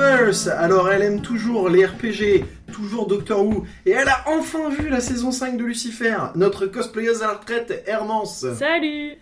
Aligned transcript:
Troopers 0.00 0.48
Alors 0.58 0.90
elle 0.90 1.02
aime 1.02 1.20
toujours 1.20 1.68
les 1.68 1.84
RPG, 1.84 2.44
toujours 2.72 3.06
Doctor 3.06 3.44
Who, 3.44 3.66
et 3.84 3.90
elle 3.90 4.08
a 4.08 4.24
enfin 4.28 4.70
vu 4.70 4.88
la 4.88 5.00
saison 5.00 5.30
5 5.30 5.58
de 5.58 5.64
Lucifer, 5.64 6.16
notre 6.36 6.64
cosplayeuse 6.66 7.22
à 7.22 7.26
la 7.26 7.32
retraite, 7.34 7.84
Hermance. 7.86 8.46
Salut 8.58 9.12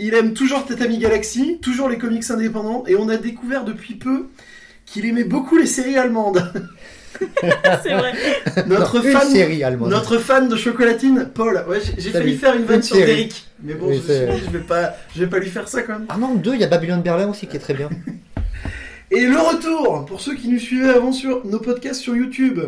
Il 0.00 0.14
aime 0.14 0.34
toujours 0.34 0.66
Tatami 0.66 0.98
Galaxy, 0.98 1.58
toujours 1.62 1.88
les 1.88 1.96
comics 1.98 2.28
indépendants, 2.28 2.82
et 2.88 2.96
on 2.96 3.08
a 3.08 3.18
découvert 3.18 3.64
depuis 3.64 3.94
peu 3.94 4.26
qu'il 4.84 5.06
aimait 5.06 5.22
beaucoup 5.24 5.56
les 5.56 5.66
séries 5.66 5.96
allemandes. 5.96 6.42
C'est 7.82 7.94
vrai. 7.94 8.12
Notre 8.66 8.98
Non, 8.98 9.12
fan, 9.12 9.28
série 9.30 9.62
allemande. 9.62 9.90
notre 9.90 10.18
fan 10.18 10.48
de 10.48 10.56
chocolatine, 10.56 11.28
Paul. 11.32 11.62
Ouais, 11.68 11.78
j'ai- 11.98 12.10
failli 12.10 12.36
faire 12.36 12.54
une 12.56 12.64
vanne 12.64 12.82
sur. 12.82 12.96
Derrick, 12.96 13.46
mais 13.62 13.74
bon, 13.74 13.88
Oui, 13.88 14.02
je 14.06 14.12
je 14.12 14.50
vais 14.50 14.58
pas, 14.60 14.94
je 15.14 15.20
vais 15.20 15.26
pas 15.28 15.38
lui 15.38 15.50
faire 15.50 15.68
ça 15.68 15.82
quand 15.82 15.92
même. 15.92 16.06
Ah 16.08 16.16
non, 16.18 16.34
deux, 16.34 16.54
il 16.54 16.60
y 16.60 16.64
a 16.64 16.68
Babylone 16.68 17.02
Berlin 17.02 17.28
aussi 17.28 17.46
qui 17.46 17.56
est 17.56 17.60
très 17.60 17.74
bien. 17.74 17.90
Et 19.10 19.26
le 19.26 19.38
retour, 19.38 20.04
pour 20.06 20.20
ceux 20.20 20.34
qui 20.34 20.48
nous 20.48 20.58
suivaient 20.58 20.90
avant 20.90 21.12
sur 21.12 21.44
nos 21.44 21.58
podcasts 21.58 22.00
sur 22.00 22.14
YouTube, 22.14 22.60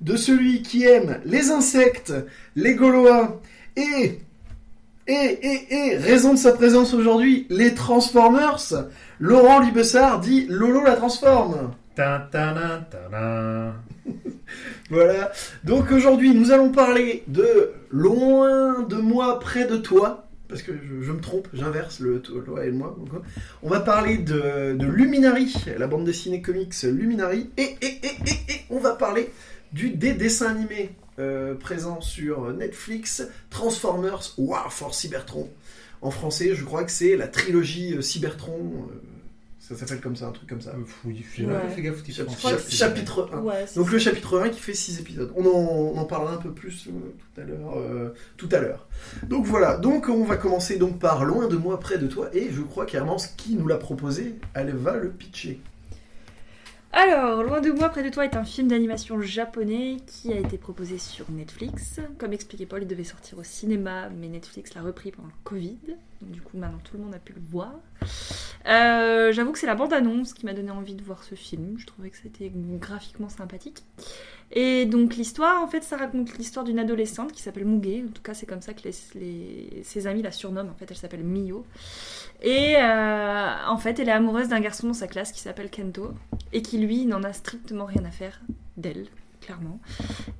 de 0.00 0.16
celui 0.16 0.62
qui 0.62 0.84
aime 0.84 1.20
les 1.26 1.50
insectes, 1.50 2.14
les 2.56 2.74
Gaulois, 2.74 3.40
et, 3.76 4.18
et, 5.06 5.12
et, 5.12 5.74
et, 5.74 5.96
raison 5.98 6.32
de 6.32 6.38
sa 6.38 6.52
présence 6.52 6.94
aujourd'hui, 6.94 7.46
les 7.50 7.74
Transformers, 7.74 8.88
Laurent 9.18 9.60
Libessard 9.60 10.20
dit 10.20 10.46
Lolo 10.48 10.82
la 10.82 10.96
transforme. 10.96 11.72
Ta 11.94 12.28
ta 12.32 12.54
na, 12.54 12.88
ta 12.90 13.08
na. 13.10 13.74
Voilà. 14.90 15.30
Donc 15.64 15.92
aujourd'hui, 15.92 16.34
nous 16.34 16.50
allons 16.50 16.70
parler 16.70 17.22
de 17.28 17.72
Loin 17.90 18.82
de 18.82 18.96
moi, 18.96 19.38
près 19.38 19.66
de 19.66 19.76
toi. 19.76 20.29
Parce 20.50 20.62
que 20.62 20.72
je, 21.02 21.12
me 21.12 21.20
trompe, 21.20 21.48
j'inverse 21.54 22.00
le 22.00 22.20
toi 22.20 22.64
et 22.64 22.66
le 22.66 22.72
moi. 22.72 22.94
donc, 22.98 23.22
On 23.62 23.70
va 23.70 23.80
parler 23.80 24.18
de, 24.18 24.74
de 24.76 24.86
la 25.78 25.86
bande 25.86 26.04
dessinée 26.04 26.42
comics 26.42 26.74
Luminary. 26.82 27.48
Et, 27.56 27.62
et, 27.80 27.86
et, 27.86 28.06
et, 28.26 28.52
et 28.52 28.60
on 28.68 28.78
va 28.78 28.94
parler 28.96 29.30
du 29.72 29.90
des 29.90 30.12
dessins 30.12 30.48
animés 30.48 30.90
euh, 31.18 31.54
présents 31.54 32.00
sur 32.00 32.52
Netflix, 32.52 33.22
Transformers 33.50 34.34
War 34.36 34.72
for 34.72 34.94
Cybertron. 34.94 35.48
En 36.02 36.10
français, 36.10 36.54
je 36.54 36.64
crois 36.64 36.84
que 36.84 36.90
c'est 36.90 37.16
la 37.16 37.28
trilogie 37.28 37.94
euh, 37.94 38.02
Cybertron. 38.02 38.58
euh, 38.58 39.09
ça 39.74 39.86
s'appelle 39.86 40.00
comme 40.00 40.16
ça, 40.16 40.26
un 40.26 40.32
truc 40.32 40.48
comme 40.48 40.60
ça. 40.60 40.70
Euh, 40.70 40.82
Oui, 41.04 41.24
j'ai 41.36 41.46
Ouais. 41.46 41.54
fait 41.74 41.82
gaffe 41.82 41.98
au 41.98 42.02
titre 42.02 42.18
Chap- 42.18 42.30
français. 42.30 42.56
chap- 42.58 42.70
chapitre 42.70 43.28
1. 43.32 43.40
Ouais, 43.40 43.64
c'est 43.66 43.76
Donc 43.78 43.90
le 43.90 43.98
chapitre 43.98 44.40
1 44.40 44.48
qui 44.50 44.60
fait 44.60 44.74
6 44.74 45.00
épisodes. 45.00 45.32
On 45.36 45.44
en, 45.46 45.48
on 45.48 45.96
en 45.98 46.04
parlera 46.04 46.34
un 46.34 46.38
peu 46.38 46.50
plus 46.52 46.88
euh, 46.88 46.90
tout 47.34 47.40
à 47.40 47.44
l'heure. 47.44 47.76
euh, 47.76 48.10
tout 48.36 48.48
à 48.52 48.58
l'heure. 48.58 48.86
Donc 49.28 49.46
voilà, 49.46 49.76
donc 49.76 50.08
on 50.08 50.24
va 50.24 50.36
commencer 50.36 50.76
donc 50.78 50.98
par 50.98 51.24
Loin 51.24 51.46
de 51.48 51.56
moi, 51.56 51.78
près 51.80 51.98
de 51.98 52.06
toi. 52.06 52.28
Et 52.34 52.50
je 52.50 52.60
crois 52.62 52.84
qu'Hermance, 52.86 53.28
qui 53.36 53.54
nous 53.54 53.66
l'a 53.66 53.76
proposé, 53.78 54.34
elle 54.54 54.74
va 54.74 54.96
le 54.96 55.10
pitcher. 55.10 55.60
Alors, 56.92 57.44
Loin 57.44 57.60
de 57.60 57.70
moi, 57.70 57.88
près 57.88 58.02
de 58.02 58.08
toi 58.08 58.24
est 58.24 58.34
un 58.36 58.44
film 58.44 58.66
d'animation 58.68 59.20
japonais 59.22 59.98
qui 60.06 60.32
a 60.32 60.38
été 60.38 60.58
proposé 60.58 60.98
sur 60.98 61.24
Netflix. 61.30 62.00
Comme 62.18 62.32
expliqué 62.32 62.66
Paul, 62.66 62.82
il 62.82 62.88
devait 62.88 63.04
sortir 63.04 63.38
au 63.38 63.44
cinéma, 63.44 64.08
mais 64.10 64.26
Netflix 64.28 64.74
l'a 64.74 64.82
repris 64.82 65.12
pendant 65.12 65.28
le 65.28 65.34
Covid. 65.44 65.78
Du 66.22 66.40
coup, 66.42 66.56
maintenant 66.56 66.80
tout 66.84 66.96
le 66.96 67.02
monde 67.02 67.14
a 67.14 67.18
pu 67.18 67.32
le 67.32 67.40
voir. 67.50 67.72
Euh, 68.66 69.32
J'avoue 69.32 69.52
que 69.52 69.58
c'est 69.58 69.66
la 69.66 69.74
bande-annonce 69.74 70.34
qui 70.34 70.44
m'a 70.44 70.52
donné 70.52 70.70
envie 70.70 70.94
de 70.94 71.02
voir 71.02 71.24
ce 71.24 71.34
film. 71.34 71.76
Je 71.78 71.86
trouvais 71.86 72.10
que 72.10 72.16
c'était 72.16 72.52
graphiquement 72.54 73.28
sympathique. 73.28 73.84
Et 74.52 74.84
donc, 74.84 75.14
l'histoire, 75.16 75.62
en 75.62 75.68
fait, 75.68 75.82
ça 75.84 75.96
raconte 75.96 76.36
l'histoire 76.36 76.64
d'une 76.64 76.78
adolescente 76.80 77.32
qui 77.32 77.40
s'appelle 77.40 77.64
Muge. 77.64 78.04
En 78.08 78.12
tout 78.12 78.22
cas, 78.22 78.34
c'est 78.34 78.46
comme 78.46 78.60
ça 78.60 78.74
que 78.74 78.82
les, 78.84 79.82
ses 79.84 80.06
amis 80.06 80.22
la 80.22 80.32
surnomment. 80.32 80.70
En 80.70 80.74
fait, 80.74 80.90
elle 80.90 80.96
s'appelle 80.96 81.22
Mio. 81.22 81.64
Et 82.42 82.76
euh, 82.76 83.54
en 83.66 83.76
fait, 83.76 83.98
elle 84.00 84.08
est 84.08 84.12
amoureuse 84.12 84.48
d'un 84.48 84.60
garçon 84.60 84.88
dans 84.88 84.92
sa 84.94 85.06
classe 85.06 85.30
qui 85.30 85.40
s'appelle 85.40 85.70
Kento 85.70 86.12
et 86.52 86.62
qui 86.62 86.78
lui 86.78 87.06
n'en 87.06 87.22
a 87.22 87.32
strictement 87.32 87.84
rien 87.84 88.04
à 88.04 88.10
faire 88.10 88.40
d'elle, 88.76 89.06
clairement. 89.40 89.78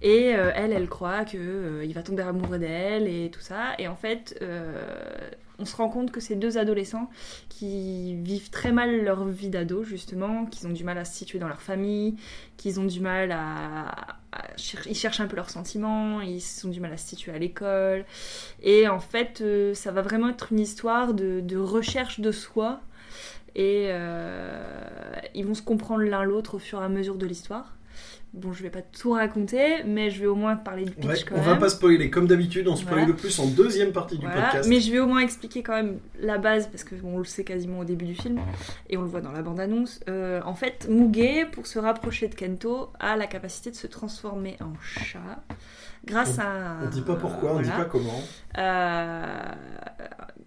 Et 0.03 0.35
euh, 0.35 0.51
elle, 0.57 0.73
elle 0.73 0.89
croit 0.89 1.25
que 1.25 1.37
euh, 1.39 1.85
il 1.85 1.95
va 1.95 2.03
tomber 2.03 2.23
amoureux 2.25 2.59
d'elle 2.59 3.07
et 3.07 3.31
tout 3.31 3.41
ça. 3.41 3.75
Et 3.79 3.87
en 3.87 3.97
fait, 3.97 4.43
on 5.61 5.65
se 5.65 5.77
rend 5.77 5.89
compte 5.89 6.11
que 6.11 6.21
ces 6.21 6.37
deux 6.37 6.59
adolescents 6.59 7.11
qui 7.49 8.17
vivent 8.17 8.51
très 8.51 8.73
mal 8.73 9.05
leur 9.05 9.25
vie 9.27 9.51
d'ado 9.51 9.85
justement, 9.85 10.47
qu'ils 10.47 10.67
ont 10.67 10.73
du 10.73 10.85
mal 10.85 10.99
à 10.99 11.05
se 11.05 11.17
situer 11.17 11.39
dans 11.39 11.49
leur 11.49 11.63
famille, 11.63 12.17
qu'ils 12.57 12.81
ont 12.81 12.85
du 12.85 13.01
mal 13.01 13.31
à, 13.33 14.19
ils 14.87 14.95
cherchent 14.95 15.21
un 15.21 15.27
peu 15.27 15.37
leurs 15.37 15.51
sentiments, 15.51 16.21
ils 16.21 16.43
ont 16.65 16.69
du 16.69 16.81
mal 16.81 16.93
à 16.93 16.97
se 16.97 17.09
situer 17.09 17.33
à 17.33 17.39
l'école. 17.39 18.05
Et 18.63 18.89
en 18.89 19.01
fait, 19.01 19.41
euh, 19.41 19.75
ça 19.75 19.91
va 19.93 20.03
vraiment 20.03 20.29
être 20.29 20.53
une 20.53 20.61
histoire 20.61 21.15
de, 21.15 21.41
de 21.41 21.57
recherche 21.57 22.21
de 22.21 22.33
soi. 22.33 22.81
Et 23.57 23.87
euh, 23.89 24.63
ils 25.35 25.45
vont 25.45 25.55
se 25.55 25.63
comprendre 25.63 26.03
l'un 26.03 26.23
l'autre 26.23 26.55
au 26.55 26.59
fur 26.59 26.81
et 26.81 26.85
à 26.85 26.89
mesure 26.89 27.17
de 27.17 27.27
l'histoire. 27.27 27.75
Bon, 28.33 28.53
je 28.53 28.63
vais 28.63 28.71
pas 28.71 28.83
tout 28.83 29.11
raconter, 29.11 29.83
mais 29.85 30.09
je 30.11 30.21
vais 30.21 30.27
au 30.29 30.37
moins 30.37 30.55
parler 30.55 30.85
du 30.85 30.93
pitch 30.93 31.05
Ouais, 31.05 31.17
quand 31.29 31.35
on 31.35 31.39
même. 31.39 31.47
va 31.47 31.57
pas 31.57 31.69
spoiler. 31.69 32.11
Comme 32.11 32.29
d'habitude, 32.29 32.69
on 32.69 32.77
spoil 32.77 32.93
Voilà. 33.01 33.07
le 33.09 33.17
plus 33.17 33.37
en 33.41 33.47
deuxième 33.49 33.91
partie 33.91 34.19
du 34.19 34.25
Voilà, 34.27 34.43
podcast. 34.43 34.69
mais 34.69 34.79
je 34.79 34.93
vais 34.93 35.01
au 35.01 35.07
moins 35.09 35.19
expliquer 35.19 35.65
quand 35.65 35.73
même 35.75 35.99
la 36.21 36.39
base 36.39 36.69
parce 36.69 36.85
que 36.85 36.95
bon, 36.95 37.15
on 37.17 37.19
le 37.19 37.25
sait 37.25 37.43
quasiment 37.43 37.81
au 37.81 37.85
début 37.85 38.05
du 38.05 38.15
film 38.15 38.39
et 38.89 38.97
on 38.97 39.03
le 39.03 39.09
voit 39.09 39.21
dans 39.21 39.33
la 39.33 39.43
bande-annonce. 39.43 39.99
Euh, 40.09 40.41
en 40.45 40.55
fait, 40.55 40.87
Muge, 40.89 41.51
pour 41.51 41.67
se 41.67 41.81
rapprocher 41.81 42.29
de 42.29 42.35
Kento, 42.37 42.91
a 43.01 43.17
la 43.17 43.27
capacité 43.27 43.73
de 43.73 43.77
se 43.77 43.89
transformer 43.89 44.57
en 44.61 44.73
chat 44.81 45.43
grâce 46.05 46.39
à. 46.39 46.47
un- 46.47 46.85
On 46.85 46.89
dit 46.89 47.03
pas 47.03 47.17
pourquoi, 47.17 47.55
on 47.57 47.61
dit 47.61 47.69
pas 47.71 47.85
comment. 47.85 48.23
Euh, 48.59 49.43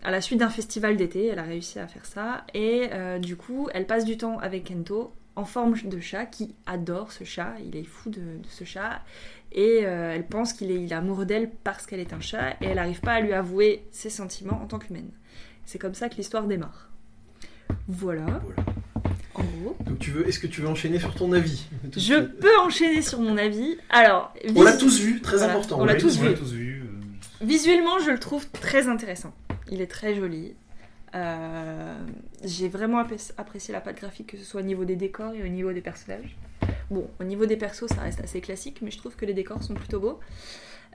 à 0.06 0.12
la 0.12 0.22
suite 0.22 0.40
d'un 0.40 0.50
festival 0.50 0.96
d'été, 0.96 1.28
elle 1.28 1.40
a 1.40 1.44
réussi 1.44 1.80
à 1.80 1.88
faire 1.88 2.06
ça. 2.06 2.46
Et 2.54 2.88
euh, 2.94 3.20
du 3.20 3.36
coup, 3.36 3.68
elle 3.74 3.86
passe 3.88 4.06
du 4.06 4.18
temps 4.18 4.38
avec 4.40 4.64
Kento 4.66 5.12
en 5.36 5.46
forme 5.46 5.76
de 5.84 6.00
chat, 6.00 6.26
qui 6.26 6.54
adore 6.66 7.12
ce 7.12 7.24
chat. 7.24 7.54
Il 7.66 7.76
est 7.76 7.84
fou 7.84 8.10
de, 8.10 8.20
de 8.22 8.48
ce 8.50 8.64
chat. 8.64 9.02
Et 9.52 9.82
euh, 9.84 10.14
elle 10.14 10.26
pense 10.26 10.54
qu'il 10.54 10.72
est, 10.72 10.82
il 10.84 10.92
est 10.92 10.96
amoureux 10.96 11.26
d'elle 11.26 11.50
parce 11.64 11.86
qu'elle 11.86 12.00
est 12.00 12.14
un 12.14 12.20
chat. 12.20 12.52
Et 12.62 12.66
elle 12.66 12.76
n'arrive 12.76 13.02
pas 13.02 13.14
à 13.14 13.20
lui 13.22 13.34
avouer 13.34 13.84
ses 13.92 14.10
sentiments 14.10 14.62
en 14.62 14.66
tant 14.68 14.80
qu'humaine. 14.80 15.10
C'est 15.66 15.80
comme 15.80 15.94
ça 15.94 16.10
que 16.10 16.16
l'histoire 16.16 16.46
démarre. 16.46 16.90
Voilà, 17.88 18.26
Voilà. 18.26 18.64
en 19.36 19.44
gros. 19.44 19.78
Donc 19.86 20.00
tu 20.00 20.12
veux, 20.12 20.28
est-ce 20.28 20.40
que 20.40 20.48
tu 20.48 20.62
veux 20.62 20.68
enchaîner 20.68 21.00
sur 21.00 21.14
ton 21.16 21.32
avis? 21.34 21.66
Je 21.96 22.00
suite. 22.00 22.40
peux 22.40 22.58
enchaîner 22.60 23.02
sur 23.02 23.20
mon 23.20 23.38
avis. 23.38 23.78
Alors, 23.90 24.34
On 24.56 24.62
l'a 24.64 24.76
tous 24.78 25.00
vu, 25.00 25.22
très 25.22 25.38
Voilà, 25.38 25.54
important. 25.54 25.80
on 25.80 25.86
l'a 25.86 25.96
tous 25.96 26.18
tous 26.20 26.54
vu. 26.54 26.82
euh, 26.82 26.86
Visuellement, 27.42 28.00
je 28.00 28.12
le 28.12 28.20
trouve 28.20 28.48
très 28.52 28.88
intéressant. 28.88 29.34
Il 29.72 29.82
est 29.82 29.88
très 29.88 30.16
joli. 30.16 30.54
Euh, 31.16 31.96
J'ai 32.44 32.70
vraiment 32.70 32.98
apprécié 33.00 33.72
la 33.74 33.82
patte 33.82 33.98
graphique, 33.98 34.28
que 34.28 34.38
ce 34.38 34.44
soit 34.44 34.62
au 34.62 34.64
niveau 34.64 34.86
des 34.86 34.96
décors 34.96 35.34
et 35.34 35.44
au 35.44 35.48
niveau 35.48 35.72
des 35.72 35.82
personnages. 35.82 36.36
Bon, 36.90 37.10
au 37.20 37.24
niveau 37.24 37.46
des 37.46 37.58
persos, 37.58 37.88
ça 37.88 38.02
reste 38.02 38.22
assez 38.22 38.42
classique, 38.42 38.82
mais 38.82 38.92
je 38.92 38.98
trouve 38.98 39.16
que 39.16 39.26
les 39.26 39.34
décors 39.34 39.64
sont 39.64 39.74
plutôt 39.74 40.00
beaux. 40.00 40.20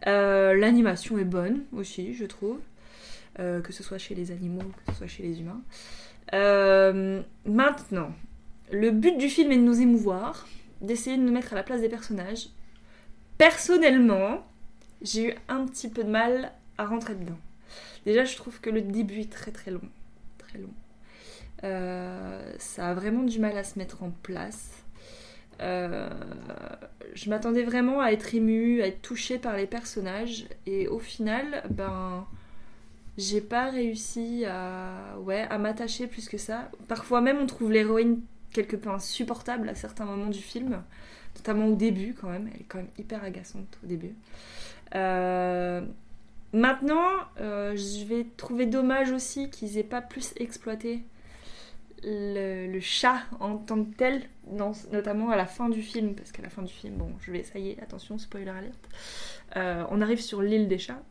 Euh, 0.06 0.54
L'animation 0.54 1.18
est 1.18 1.24
bonne 1.24 1.64
aussi, 1.72 2.14
je 2.14 2.24
trouve. 2.24 2.58
Euh, 3.40 3.60
que 3.60 3.72
ce 3.72 3.82
soit 3.82 3.98
chez 3.98 4.14
les 4.16 4.32
animaux, 4.32 4.62
que 4.62 4.92
ce 4.92 4.98
soit 4.98 5.06
chez 5.06 5.22
les 5.22 5.40
humains. 5.40 5.62
Maintenant, 7.44 8.12
le 8.72 8.90
but 8.90 9.16
du 9.16 9.28
film 9.28 9.52
est 9.52 9.56
de 9.56 9.62
nous 9.62 9.80
émouvoir, 9.80 10.46
d'essayer 10.80 11.16
de 11.16 11.22
nous 11.22 11.32
mettre 11.32 11.52
à 11.52 11.56
la 11.56 11.62
place 11.62 11.80
des 11.80 11.88
personnages. 11.88 12.48
Personnellement, 13.38 14.44
j'ai 15.02 15.30
eu 15.30 15.34
un 15.48 15.64
petit 15.66 15.88
peu 15.88 16.02
de 16.02 16.10
mal 16.10 16.52
à 16.76 16.86
rentrer 16.86 17.14
dedans. 17.14 17.38
Déjà, 18.04 18.24
je 18.24 18.36
trouve 18.36 18.60
que 18.60 18.70
le 18.70 18.82
début 18.82 19.20
est 19.20 19.32
très 19.32 19.52
très 19.52 19.70
long. 19.70 19.80
Long. 20.56 20.72
Euh, 21.64 22.52
ça 22.58 22.90
a 22.90 22.94
vraiment 22.94 23.24
du 23.24 23.38
mal 23.38 23.56
à 23.58 23.64
se 23.64 23.78
mettre 23.78 24.02
en 24.02 24.10
place. 24.22 24.70
Euh, 25.60 26.08
je 27.14 27.28
m'attendais 27.30 27.64
vraiment 27.64 28.00
à 28.00 28.12
être 28.12 28.34
émue, 28.34 28.80
à 28.80 28.86
être 28.86 29.02
touchée 29.02 29.38
par 29.38 29.56
les 29.56 29.66
personnages. 29.66 30.46
Et 30.66 30.88
au 30.88 30.98
final, 30.98 31.62
ben, 31.70 32.26
j'ai 33.16 33.40
pas 33.40 33.70
réussi 33.70 34.44
à 34.46 35.58
m'attacher 35.58 36.06
plus 36.06 36.28
que 36.28 36.38
ça. 36.38 36.70
Parfois 36.86 37.20
même, 37.20 37.38
on 37.38 37.46
trouve 37.46 37.72
l'héroïne 37.72 38.20
quelque 38.52 38.76
peu 38.76 38.90
insupportable 38.90 39.68
à 39.68 39.74
certains 39.74 40.04
moments 40.04 40.30
du 40.30 40.40
film, 40.40 40.82
notamment 41.36 41.66
au 41.66 41.74
début 41.74 42.14
quand 42.14 42.30
même. 42.30 42.48
Elle 42.54 42.60
est 42.60 42.64
quand 42.64 42.78
même 42.78 42.90
hyper 42.98 43.22
agaçante 43.24 43.78
au 43.82 43.86
début. 43.86 44.14
Euh, 44.94 45.82
maintenant, 46.52 47.10
euh, 47.40 47.76
je 47.76 48.04
vais 48.04 48.26
trouver 48.36 48.66
dommage 48.66 49.10
aussi 49.10 49.50
qu'ils 49.50 49.78
aient 49.78 49.82
pas 49.82 50.00
plus 50.00 50.32
exploité 50.36 51.04
le, 52.02 52.78
chat 52.80 53.22
en 53.40 53.56
tant 53.56 53.84
que 53.84 53.94
tel, 53.96 54.22
notamment 54.92 55.30
à 55.30 55.36
la 55.36 55.46
fin 55.46 55.68
du 55.68 55.82
film, 55.82 56.14
parce 56.14 56.32
qu'à 56.32 56.42
la 56.42 56.48
fin 56.48 56.62
du 56.62 56.72
film, 56.72 56.96
bon, 56.96 57.12
je 57.20 57.32
vais, 57.32 57.42
ça 57.42 57.58
y 57.58 57.70
est, 57.70 57.82
attention, 57.82 58.18
spoiler 58.18 58.50
alert, 58.50 58.88
euh, 59.56 59.84
on 59.90 60.00
arrive 60.00 60.20
sur 60.20 60.42
l'île 60.42 60.68
des 60.68 60.78
chats. 60.78 61.02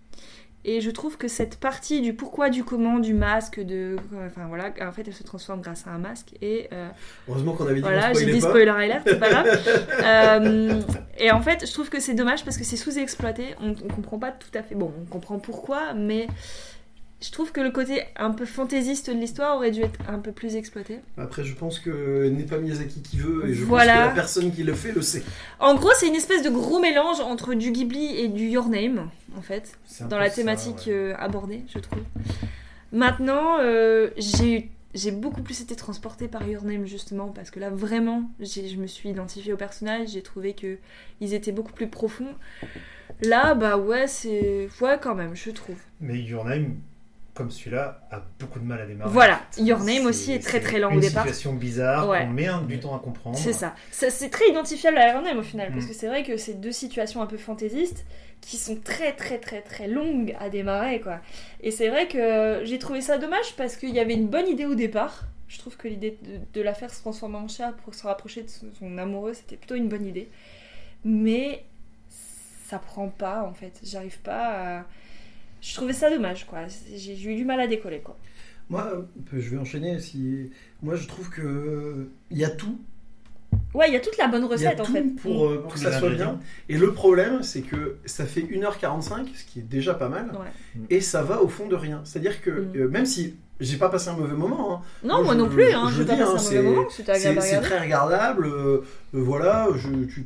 Et 0.70 0.82
je 0.82 0.92
trouve 0.92 1.18
que 1.18 1.30
cette 1.30 1.56
partie 1.56 2.02
du 2.02 2.14
pourquoi, 2.14 2.50
du 2.50 2.66
comment, 2.66 3.00
du 3.00 3.14
masque, 3.14 3.62
de. 3.62 3.96
Enfin 4.26 4.48
voilà, 4.50 4.74
en 4.82 4.92
fait, 4.92 5.08
elle 5.08 5.14
se 5.14 5.24
transforme 5.24 5.62
grâce 5.62 5.88
à 5.88 5.92
un 5.92 5.98
masque. 5.98 6.34
Et 6.42 6.68
euh, 6.74 6.90
Heureusement 7.30 7.54
qu'on 7.54 7.66
avait 7.68 7.76
dit 7.76 7.82
voilà, 7.82 8.12
j'ai 8.12 8.26
dit 8.26 8.42
spoiler 8.42 8.68
alert, 8.68 9.04
c'est 9.08 9.20
pas 9.20 9.30
grave. 9.30 9.48
Euh, 10.04 10.82
et 11.18 11.32
en 11.32 11.42
fait, 11.42 11.66
je 11.66 11.74
trouve 11.74 11.90
que 11.90 12.00
c'est 12.00 12.14
dommage 12.14 12.44
parce 12.44 12.58
que 12.58 12.64
c'est 12.64 12.76
sous-exploité. 12.76 13.56
On, 13.62 13.70
on 13.72 13.94
comprend 13.94 14.20
pas 14.20 14.32
tout 14.32 14.50
à 14.54 14.62
fait. 14.62 14.76
Bon, 14.76 14.92
on 15.02 15.06
comprend 15.06 15.40
pourquoi, 15.40 15.94
mais 15.94 16.28
je 17.22 17.32
trouve 17.32 17.52
que 17.52 17.62
le 17.62 17.72
côté 17.72 18.04
un 18.16 18.30
peu 18.32 18.46
fantaisiste 18.46 19.10
de 19.10 19.16
l'histoire 19.16 19.56
aurait 19.58 19.72
dû 19.72 19.82
être 19.82 20.00
un 20.08 20.20
peu 20.20 20.32
plus 20.32 20.56
exploité. 20.56 21.00
Après, 21.18 21.44
je 21.44 21.56
pense 21.56 21.80
que 21.80 22.28
n'est 22.30 22.44
pas 22.44 22.58
Miyazaki 22.60 23.02
qui 23.02 23.18
veut, 23.18 23.50
et 23.50 23.54
je 23.56 23.64
Voilà. 23.64 23.94
pense 23.94 24.04
que 24.04 24.08
la 24.10 24.14
personne 24.14 24.52
qui 24.52 24.64
le 24.64 24.74
fait 24.74 24.92
le 24.92 25.02
sait. 25.02 25.24
En 25.60 25.74
gros, 25.76 25.90
c'est 25.96 26.08
une 26.08 26.16
espèce 26.16 26.44
de 26.44 26.50
gros 26.50 26.80
mélange 26.80 27.20
entre 27.20 27.54
du 27.56 27.72
Ghibli 27.72 28.16
et 28.18 28.28
du 28.28 28.46
Your 28.48 28.70
Name, 28.70 29.10
en 29.36 29.42
fait, 29.42 29.78
dans 30.10 30.20
la 30.20 30.30
ça, 30.30 30.36
thématique 30.36 30.84
ouais. 30.88 30.94
euh, 30.94 31.16
abordée, 31.18 31.64
je 31.74 31.80
trouve. 31.80 32.04
Maintenant, 32.92 33.58
euh, 33.60 34.10
j'ai 34.18 34.70
j'ai 34.94 35.12
beaucoup 35.12 35.42
plus 35.44 35.62
été 35.62 35.76
transportée 35.76 36.28
par 36.28 36.48
Your 36.48 36.64
Name 36.64 36.86
justement 36.88 37.28
parce 37.28 37.52
que 37.52 37.60
là 37.60 37.70
vraiment 37.70 38.32
je 38.40 38.76
me 38.78 38.88
suis 38.88 39.10
identifiée 39.10 39.54
au 39.54 39.58
personnage 39.58 40.08
j'ai 40.14 40.24
trouvé 40.24 40.54
que 40.54 40.78
ils 41.20 41.34
étaient 41.36 41.52
beaucoup 41.52 41.74
plus 41.74 41.88
profonds 41.88 42.34
là 43.22 43.54
bah 43.54 43.78
ouais 43.78 44.08
c'est 44.08 44.70
ouais 44.82 44.98
quand 45.00 45.14
même 45.14 45.36
je 45.36 45.52
trouve 45.52 45.76
Mais 46.00 46.20
Your 46.22 46.46
Name, 46.46 46.78
comme 47.38 47.52
celui-là, 47.52 48.02
a 48.12 48.22
beaucoup 48.40 48.60
de 48.60 48.66
mal 48.66 48.82
à 48.82 48.86
démarrer. 48.86 49.12
Voilà. 49.12 49.42
Your 49.60 49.80
Name 49.80 50.06
aussi 50.08 50.32
est 50.34 50.40
très, 50.44 50.60
très 50.60 50.80
lent 50.80 50.90
au 50.90 50.94
une 50.96 51.00
départ. 51.00 51.24
situation 51.24 51.54
bizarre, 51.54 52.10
Ouais. 52.10 52.26
on 52.28 52.32
met 52.34 52.48
un- 52.48 52.64
du 52.64 52.80
temps 52.80 52.96
à 52.96 53.00
comprendre. 53.00 53.38
C'est 53.38 53.54
ça. 53.54 53.76
C'est 53.92 54.30
très 54.30 54.50
identifiable 54.50 54.98
à 54.98 55.14
Your 55.14 55.22
Name 55.22 55.38
au 55.38 55.44
final, 55.44 55.72
parce 55.72 55.86
Mm. 55.86 55.88
que 55.90 55.94
c'est 55.94 56.08
vrai 56.08 56.24
que 56.24 56.36
c'est 56.38 56.56
deux 56.60 56.72
situations 56.72 57.22
un 57.22 57.28
peu 57.28 57.38
fantaisistes 57.38 58.06
qui 58.42 58.58
sont 58.58 58.76
très 58.76 59.14
très 59.14 59.38
très 59.40 59.62
très 59.62 59.88
longues 59.88 60.36
à 60.40 60.50
démarrer 60.50 61.00
quoi. 61.02 61.20
Et 61.62 61.72
c'est 61.72 61.90
vrai 61.90 62.08
que 62.08 62.62
j'ai 62.66 62.78
trouvé 62.80 63.02
ça 63.02 63.18
dommage 63.18 63.56
parce 63.56 63.76
qu'il 63.78 63.90
y 63.90 64.00
avait 64.00 64.14
une 64.14 64.28
bonne 64.28 64.48
idée 64.48 64.66
au 64.66 64.76
départ. 64.76 65.26
Je 65.48 65.58
trouve 65.60 65.78
que 65.78 65.88
l'idée 65.88 66.18
de, 66.24 66.40
de 66.54 66.62
la 66.62 66.74
faire 66.74 66.94
se 66.94 67.00
transformer 67.02 67.38
en 67.38 67.48
chat 67.48 67.72
pour 67.84 67.96
se 67.96 68.06
rapprocher 68.06 68.42
de 68.44 68.50
son, 68.50 68.68
son 68.78 68.98
amoureux, 68.98 69.34
c'était 69.34 69.56
plutôt 69.56 69.76
une 69.76 69.88
bonne 69.88 70.06
idée. 70.06 70.30
Mais 71.06 71.64
ça 72.68 72.80
prend 72.80 73.08
pas 73.08 73.44
en 73.44 73.54
fait. 73.54 73.80
J'arrive 73.84 74.20
pas 74.20 74.78
à... 74.80 74.84
Je 75.62 75.76
trouvais 75.76 75.94
ça 75.94 76.10
dommage 76.10 76.46
quoi. 76.46 76.60
J'ai 76.96 77.22
eu 77.32 77.36
du 77.36 77.46
mal 77.46 77.60
à 77.60 77.68
décoller 77.68 78.00
quoi. 78.00 78.18
Moi, 78.70 79.08
je 79.32 79.50
vais 79.50 79.58
enchaîner. 79.58 80.00
Si... 80.00 80.50
Moi, 80.82 80.96
je 80.96 81.08
trouve 81.08 81.30
que 81.30 82.10
il 82.32 82.38
y 82.38 82.44
a 82.46 82.50
tout. 82.50 82.78
Ouais, 83.74 83.88
il 83.90 83.94
y 83.94 83.98
a 83.98 84.00
toute 84.02 84.18
la 84.18 84.28
bonne 84.28 84.42
Il 84.42 84.62
y 84.62 84.66
a 84.66 84.72
recette 84.72 84.82
en 84.82 84.86
fait. 84.86 85.04
pour, 85.22 85.48
euh, 85.48 85.62
pour 85.62 85.74
que 85.74 85.80
ça 85.80 85.98
soit 85.98 86.10
bien. 86.10 86.40
Et 86.68 86.78
le 86.78 86.92
problème, 86.94 87.44
c'est 87.44 87.62
que 87.62 87.96
ça 88.06 88.26
fait 88.26 88.42
1h45, 88.42 89.28
ce 89.36 89.46
qui 89.46 89.60
est 89.60 89.64
déjà 89.64 89.94
pas 89.94 90.10
mal, 90.10 90.32
Ouais. 90.34 90.82
et 90.90 91.00
ça 91.02 91.22
va 91.24 91.42
au 91.42 91.48
fond 91.48 91.68
de 91.68 91.76
rien. 91.76 92.02
C'est-à-dire 92.04 92.42
que 92.42 92.50
Mm. 92.50 92.72
euh, 92.76 92.88
même 92.90 93.06
si 93.06 93.36
j'ai 93.60 93.78
pas 93.78 93.90
passé 93.90 94.10
un 94.10 94.14
mauvais 94.18 94.36
moment, 94.36 94.76
hein, 94.78 94.82
Non, 95.04 95.16
Moi, 95.16 95.24
moi 95.24 95.34
je- 95.34 95.40
non 95.40 95.50
plus, 95.50 95.72
hein, 95.72 95.90
je 95.92 96.04
dis, 96.04 96.12
hein, 96.12 96.30
passer 96.34 96.58
un 96.58 96.62
mauvais 96.64 97.42
c'est- 97.42 97.62
très 97.62 97.80
regardable. 97.80 98.46
euh, 98.48 98.82
voilà, 99.14 99.68
je, 99.76 99.90
tu 100.06 100.26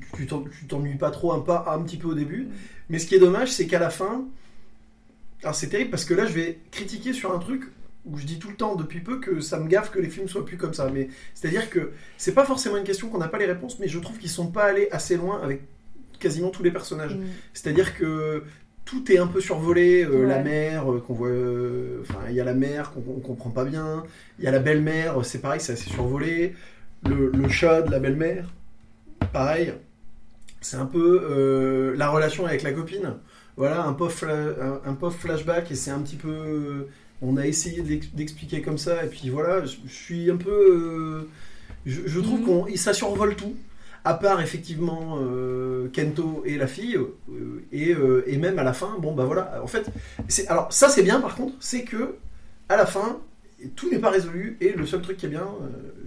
t'ennuies 0.67 0.95
pas 0.97 1.11
trop, 1.11 1.31
un, 1.33 1.39
pas, 1.39 1.65
un 1.75 1.81
petit 1.83 1.97
peu 1.97 2.07
au 2.09 2.15
début. 2.15 2.43
Mm. 2.45 2.49
Mais 2.89 2.99
ce 2.99 3.05
qui 3.05 3.15
est 3.15 3.19
dommage, 3.19 3.51
c'est 3.51 3.67
qu'à 3.67 3.79
la 3.79 3.89
fin. 3.91 4.23
Alors 5.43 5.55
c'est 5.55 5.67
terrible 5.67 5.89
parce 5.89 6.05
que 6.05 6.13
là, 6.13 6.25
je 6.25 6.33
vais 6.33 6.59
critiquer 6.71 7.13
sur 7.13 7.33
un 7.33 7.39
truc 7.39 7.63
où 8.05 8.17
je 8.17 8.25
dis 8.25 8.39
tout 8.39 8.49
le 8.49 8.55
temps 8.55 8.75
depuis 8.75 8.99
peu 8.99 9.19
que 9.19 9.41
ça 9.41 9.59
me 9.59 9.67
gaffe 9.67 9.91
que 9.91 9.99
les 9.99 10.09
films 10.09 10.27
soient 10.27 10.45
plus 10.45 10.57
comme 10.57 10.73
ça. 10.73 10.89
Mais 10.93 11.09
c'est-à-dire 11.35 11.69
que 11.69 11.91
c'est 12.17 12.33
pas 12.33 12.45
forcément 12.45 12.77
une 12.77 12.83
question 12.83 13.09
qu'on 13.09 13.19
n'a 13.19 13.27
pas 13.27 13.37
les 13.37 13.45
réponses, 13.45 13.79
mais 13.79 13.87
je 13.87 13.99
trouve 13.99 14.17
qu'ils 14.17 14.29
sont 14.29 14.47
pas 14.51 14.65
allés 14.65 14.87
assez 14.91 15.17
loin 15.17 15.39
avec 15.43 15.61
quasiment 16.19 16.49
tous 16.49 16.63
les 16.63 16.71
personnages. 16.71 17.15
Mm. 17.15 17.23
C'est-à-dire 17.53 17.95
que 17.97 18.43
tout 18.85 19.11
est 19.11 19.17
un 19.19 19.27
peu 19.27 19.39
survolé, 19.41 20.03
euh, 20.03 20.23
Ouais. 20.23 20.27
la 20.27 20.39
mère 20.43 20.91
euh, 20.91 20.99
qu'on 20.99 21.13
voit, 21.13 21.27
euh, 21.29 22.01
enfin 22.01 22.19
il 22.29 22.35
y 22.35 22.41
a 22.41 22.43
la 22.43 22.53
mère 22.55 22.91
qu'on 22.91 23.03
on 23.15 23.19
comprend 23.19 23.51
pas 23.51 23.63
bien, 23.65 24.03
il 24.39 24.45
y 24.45 24.47
a 24.47 24.51
la 24.51 24.59
belle-mère, 24.59 25.23
c'est 25.23 25.39
pareil, 25.39 25.61
c'est 25.61 25.73
assez 25.73 25.89
survolé, 25.89 26.55
le, 27.07 27.31
le 27.31 27.49
chat 27.49 27.83
de 27.83 27.91
la 27.91 27.99
belle-mère, 27.99 28.51
pareil, 29.31 29.73
c'est 30.61 30.77
un 30.77 30.85
peu 30.87 31.93
la 31.95 32.09
relation 32.09 32.45
avec 32.45 32.63
la 32.63 32.71
copine, 32.71 33.13
voilà 33.57 33.85
un 33.85 33.93
pauvre, 33.93 34.13
un, 34.85 34.93
pauvre 34.93 35.15
flashback 35.17 35.71
et 35.71 35.75
c'est 35.75 35.91
un 35.91 36.01
petit 36.01 36.15
peu, 36.15 36.29
euh, 36.29 36.87
on 37.21 37.37
a 37.37 37.45
essayé 37.47 37.81
d'ex- 37.81 38.09
d'expliquer 38.13 38.61
comme 38.61 38.77
ça 38.77 39.03
et 39.05 39.07
puis 39.07 39.29
voilà, 39.29 39.65
je, 39.65 39.77
je 39.85 39.93
suis 39.93 40.31
un 40.31 40.37
peu, 40.37 40.49
euh, 40.51 41.29
je, 41.85 42.01
je 42.05 42.19
trouve 42.19 42.41
Mhm. 42.41 42.45
qu'on 42.45 42.67
ça 42.75 42.93
survole 42.93 43.35
tout 43.35 43.55
à 44.03 44.15
part 44.15 44.41
effectivement 44.41 45.19
euh, 45.21 45.87
Kento 45.93 46.43
et 46.45 46.57
la 46.57 46.67
fille, 46.67 46.97
euh, 46.97 47.63
et, 47.71 47.95
et 48.27 48.37
même 48.37 48.57
à 48.59 48.63
la 48.63 48.73
fin, 48.73 48.97
bon 48.99 49.13
bah 49.13 49.25
voilà, 49.25 49.61
en 49.63 49.67
fait, 49.67 49.91
c'est, 50.27 50.47
alors 50.47 50.73
ça 50.73 50.89
c'est 50.89 51.03
bien 51.03 51.21
par 51.21 51.35
contre, 51.35 51.53
c'est 51.59 51.83
que 51.83 52.15
à 52.69 52.77
la 52.77 52.85
fin, 52.87 53.19
tout 53.75 53.91
n'est 53.91 53.99
pas 53.99 54.09
résolu, 54.09 54.57
et 54.61 54.73
le 54.73 54.85
seul 54.87 55.01
truc 55.01 55.17
qui 55.17 55.27
est 55.27 55.29
bien, 55.29 55.45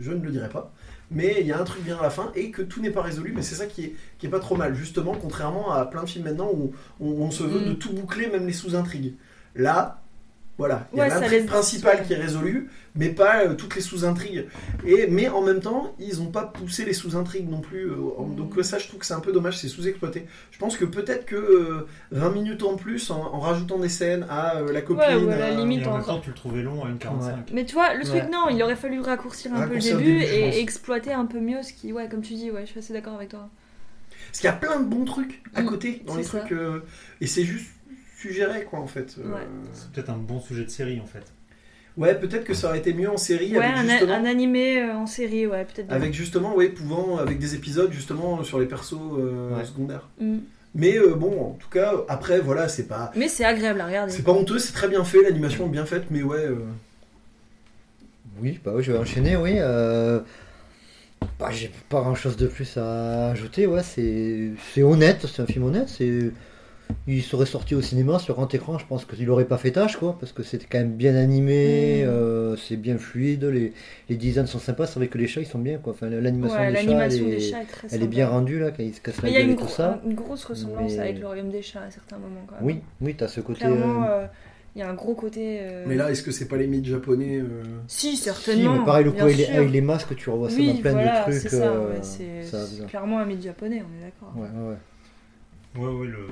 je 0.00 0.10
ne 0.12 0.24
le 0.24 0.30
dirai 0.32 0.48
pas, 0.48 0.72
mais 1.10 1.36
il 1.40 1.46
y 1.46 1.52
a 1.52 1.60
un 1.60 1.64
truc 1.64 1.82
bien 1.82 1.98
à 1.98 2.02
la 2.02 2.10
fin, 2.10 2.32
et 2.34 2.50
que 2.50 2.62
tout 2.62 2.80
n'est 2.80 2.90
pas 2.90 3.02
résolu, 3.02 3.32
mais 3.34 3.42
c'est 3.42 3.54
ça 3.54 3.66
qui 3.66 3.84
est, 3.84 3.94
qui 4.18 4.26
est 4.26 4.30
pas 4.30 4.40
trop 4.40 4.56
mal, 4.56 4.74
justement, 4.74 5.14
contrairement 5.20 5.72
à 5.72 5.86
plein 5.86 6.02
de 6.02 6.08
films 6.08 6.24
maintenant 6.24 6.50
où 6.52 6.72
on, 7.00 7.06
on 7.22 7.30
se 7.30 7.42
veut 7.42 7.60
Mm. 7.60 7.68
de 7.68 7.72
tout 7.74 7.92
boucler, 7.92 8.28
même 8.28 8.46
les 8.46 8.52
sous-intrigues. 8.52 9.14
Là, 9.54 10.03
voilà, 10.56 10.86
il 10.92 10.98
y 10.98 11.00
a 11.02 11.08
l'intrigue 11.08 11.46
principale 11.46 12.04
qui 12.06 12.12
est 12.12 12.16
résolue, 12.16 12.70
mais 12.94 13.08
pas 13.08 13.42
euh, 13.44 13.54
toutes 13.54 13.74
les 13.74 13.80
sous-intrigues. 13.80 14.46
Et, 14.86 15.08
mais 15.08 15.28
en 15.28 15.42
même 15.42 15.58
temps, 15.60 15.96
ils 15.98 16.18
n'ont 16.18 16.30
pas 16.30 16.44
poussé 16.44 16.84
les 16.84 16.92
sous-intrigues 16.92 17.50
non 17.50 17.60
plus. 17.60 17.90
euh, 17.90 17.96
en- 18.18 18.24
Mm. 18.26 18.36
Donc 18.36 18.56
euh, 18.58 18.62
ça, 18.62 18.78
je 18.78 18.86
trouve 18.86 19.00
que 19.00 19.06
c'est 19.06 19.14
un 19.14 19.20
peu 19.20 19.32
dommage, 19.32 19.58
c'est 19.58 19.66
sous-exploité. 19.66 20.26
Je 20.52 20.58
pense 20.58 20.76
que 20.76 20.84
peut-être 20.84 21.26
que 21.26 21.34
euh, 21.34 21.86
20 22.12 22.30
minutes 22.30 22.62
en 22.62 22.76
plus, 22.76 23.10
en, 23.10 23.16
en 23.20 23.40
rajoutant 23.40 23.78
des 23.78 23.88
scènes 23.88 24.26
à 24.30 24.58
euh, 24.58 24.72
la 24.72 24.80
copine... 24.82 25.26
Ouais, 25.26 25.38
la 25.38 25.50
limite, 25.50 25.86
en 25.88 25.94
encore. 25.96 26.06
temps, 26.06 26.20
tu 26.20 26.30
le 26.30 26.36
trouvais 26.36 26.62
long 26.62 26.84
à 26.84 26.88
1,45. 26.88 27.32
Mais 27.52 27.64
tu 27.64 27.74
vois, 27.74 27.92
le 27.94 28.04
truc, 28.04 28.22
Ouais. 28.22 28.28
non, 28.30 28.48
il 28.48 28.62
aurait 28.62 28.76
fallu 28.76 29.00
raccourcir 29.00 29.52
un 29.52 29.58
Raccourcir 29.58 29.96
peu 29.96 30.02
le 30.04 30.08
début, 30.08 30.22
et 30.22 30.60
exploiter 30.60 31.12
un 31.12 31.26
peu 31.26 31.40
mieux 31.40 31.62
ce 31.64 31.72
qui, 31.72 31.92
ouais, 31.92 32.08
comme 32.08 32.22
tu 32.22 32.34
dis, 32.34 32.52
ouais, 32.52 32.62
je 32.64 32.70
suis 32.70 32.78
assez 32.78 32.92
d'accord 32.92 33.14
avec 33.14 33.30
toi. 33.30 33.48
Parce 34.28 34.40
qu'il 34.40 34.46
y 34.48 34.52
a 34.52 34.56
plein 34.56 34.80
de 34.80 34.84
bons 34.86 35.04
trucs 35.04 35.42
à 35.54 35.62
Mm, 35.62 35.66
côté, 35.66 36.02
dans 36.06 36.16
les 36.16 36.22
ça. 36.22 36.38
trucs... 36.38 36.52
euh, 36.52 36.80
et 37.20 37.26
c'est 37.26 37.42
juste 37.44 37.66
suggéré, 38.28 38.64
quoi, 38.64 38.80
en 38.80 38.86
fait. 38.86 39.16
Euh, 39.18 39.32
Ouais. 39.34 39.46
C'est 39.72 39.90
peut-être 39.92 40.10
un 40.10 40.16
bon 40.18 40.40
sujet 40.40 40.64
de 40.64 40.70
série 40.70 41.00
en 41.00 41.06
fait. 41.06 41.24
ouais, 41.96 42.14
peut-être 42.18 42.44
que 42.44 42.54
ça 42.54 42.68
aurait 42.68 42.78
été 42.78 42.92
mieux 42.94 43.10
en 43.10 43.16
série, 43.16 43.56
Ouais, 43.56 43.64
avec 43.64 43.76
un, 43.76 43.88
justement... 43.88 44.14
un 44.14 44.24
animé 44.24 44.82
euh, 44.82 44.94
en 44.94 45.06
série, 45.06 45.46
ouais, 45.46 45.64
peut-être. 45.64 45.92
Avec 45.92 46.12
justement, 46.12 46.54
ouais, 46.56 46.68
pouvant, 46.70 47.18
avec 47.18 47.38
des 47.38 47.54
épisodes 47.54 47.92
justement 47.92 48.42
sur 48.42 48.58
les 48.58 48.66
persos 48.66 48.94
euh, 49.18 49.56
Ouais. 49.56 49.64
secondaires. 49.64 50.08
Mm. 50.20 50.38
Mais 50.76 50.98
euh, 50.98 51.14
bon, 51.14 51.40
en 51.40 51.50
tout 51.52 51.68
cas, 51.68 51.92
après, 52.08 52.40
voilà, 52.40 52.66
c'est 52.68 52.88
pas, 52.88 53.12
Mais 53.14 53.28
c'est 53.28 53.44
agréable 53.44 53.80
à 53.80 53.86
regarder. 53.86 54.12
c'est 54.12 54.24
pas 54.24 54.32
honteux, 54.32 54.58
c'est 54.58 54.72
très 54.72 54.88
bien 54.88 55.04
fait, 55.04 55.22
l'animation 55.22 55.66
est 55.66 55.70
bien 55.70 55.86
faite, 55.86 56.04
mais 56.10 56.22
ouais, 56.24 56.46
euh, 56.46 56.56
Oui, 58.40 58.58
bah 58.64 58.72
oui, 58.74 58.82
je 58.82 58.90
vais 58.90 58.98
enchaîner, 58.98 59.36
oui. 59.36 59.52
Euh... 59.58 60.18
Bah, 61.38 61.50
j'ai 61.52 61.70
pas 61.88 62.00
grand 62.00 62.14
chose 62.16 62.36
de 62.36 62.46
plus 62.48 62.76
à 62.76 63.30
ajouter, 63.30 63.66
ouais, 63.68 63.82
c'est 63.84 64.50
c'est 64.72 64.82
honnête, 64.82 65.26
c'est 65.32 65.42
un 65.42 65.46
film 65.46 65.64
honnête, 65.64 65.88
c'est. 65.88 66.32
Il 67.06 67.22
serait 67.22 67.44
sorti 67.46 67.74
au 67.74 67.82
cinéma 67.82 68.18
sur 68.18 68.34
grand 68.34 68.52
écran, 68.54 68.78
je 68.78 68.86
pense 68.86 69.04
qu'il 69.04 69.28
aurait 69.28 69.44
pas 69.44 69.58
fait 69.58 69.72
tâche, 69.72 69.96
quoi, 69.96 70.16
parce 70.18 70.32
que 70.32 70.42
c'était 70.42 70.66
quand 70.70 70.78
même 70.78 70.92
bien 70.94 71.14
animé, 71.14 72.02
Mm. 72.02 72.08
euh, 72.08 72.56
c'est 72.56 72.76
bien 72.76 72.96
fluide, 72.96 73.44
les, 73.44 73.72
les 74.08 74.16
designs 74.16 74.46
sont 74.46 74.58
sympas, 74.58 74.86
c'est 74.86 74.98
vrai 74.98 75.08
que 75.08 75.18
les 75.18 75.26
chats 75.26 75.40
ils 75.42 75.46
sont 75.46 75.58
bien, 75.58 75.76
quoi. 75.78 75.92
Enfin, 75.92 76.08
l'animation 76.08 76.58
Ouais, 76.58 76.70
des 76.72 76.76
chats, 76.76 77.04
elle, 77.06 77.12
est, 77.14 77.20
des 77.30 77.40
chats 77.40 77.60
est 77.62 77.64
très 77.66 77.88
elle 77.92 78.02
est 78.02 78.06
bien 78.08 78.28
rendue 78.28 78.58
là, 78.58 78.70
quand 78.70 78.82
ils 78.82 78.94
se 78.94 79.00
cassent 79.02 79.22
Mais 79.22 79.30
la 79.30 79.30
il 79.30 79.32
y 79.32 79.36
a 79.36 79.40
gueule 79.40 79.48
une, 79.50 79.54
et 79.54 79.56
tout 79.58 79.64
gro- 79.66 79.74
ça. 79.74 80.00
une 80.06 80.14
grosse 80.14 80.44
ressemblance 80.44 80.92
Mais- 80.94 80.98
avec 81.00 81.20
le 81.20 81.26
royaume 81.26 81.50
des 81.50 81.62
chats 81.62 81.82
à 81.82 81.90
certains 81.90 82.16
moments 82.18 82.44
quand 82.46 82.56
même. 82.56 82.64
Oui, 82.64 82.80
oui, 83.02 83.14
t'as 83.16 83.28
ce 83.28 83.40
côté. 83.42 83.60
Clairement, 83.60 84.04
euh, 84.04 84.22
euh, 84.22 84.26
il 84.74 84.78
y 84.78 84.82
a 84.82 84.88
un 84.88 84.94
gros 84.94 85.14
côté. 85.14 85.58
euh, 85.60 85.84
mais 85.86 85.96
là, 85.96 86.10
est-ce 86.10 86.22
que 86.22 86.32
c'est 86.32 86.48
pas 86.48 86.56
les 86.56 86.66
mythes 86.66 86.86
japonais 86.86 87.38
euh, 87.38 87.62
Si, 87.86 88.12
Si, 88.12 88.16
certainement. 88.16 88.78
mais 88.78 88.84
pareil, 88.84 89.04
le 89.04 89.12
coup 89.12 89.20
avec 89.22 89.36
les, 89.36 89.44
sûr. 89.44 89.56
avec 89.56 89.70
les 89.70 89.80
masques, 89.82 90.16
tu 90.16 90.30
revois 90.30 90.48
ça 90.48 90.56
oui, 90.56 90.72
dans 90.74 90.80
plein 90.80 90.92
voilà, 90.92 91.18
de 91.18 91.22
trucs. 91.30 91.34
c'est 91.42 91.48
ça, 91.50 91.64
euh, 91.66 91.88
ouais, 91.90 91.98
c'est 92.02 92.42
ça, 92.44 92.66
c'est 92.66 92.80
ça. 92.80 92.84
clairement 92.86 93.18
un 93.18 93.26
mythe 93.26 93.42
japonais, 93.42 93.82
on 93.82 94.00
est 94.00 94.04
d'accord. 94.06 94.32
Ouais, 94.36 94.70
ouais, 94.70 94.76
ouais. 95.76 96.06
Le, 96.06 96.26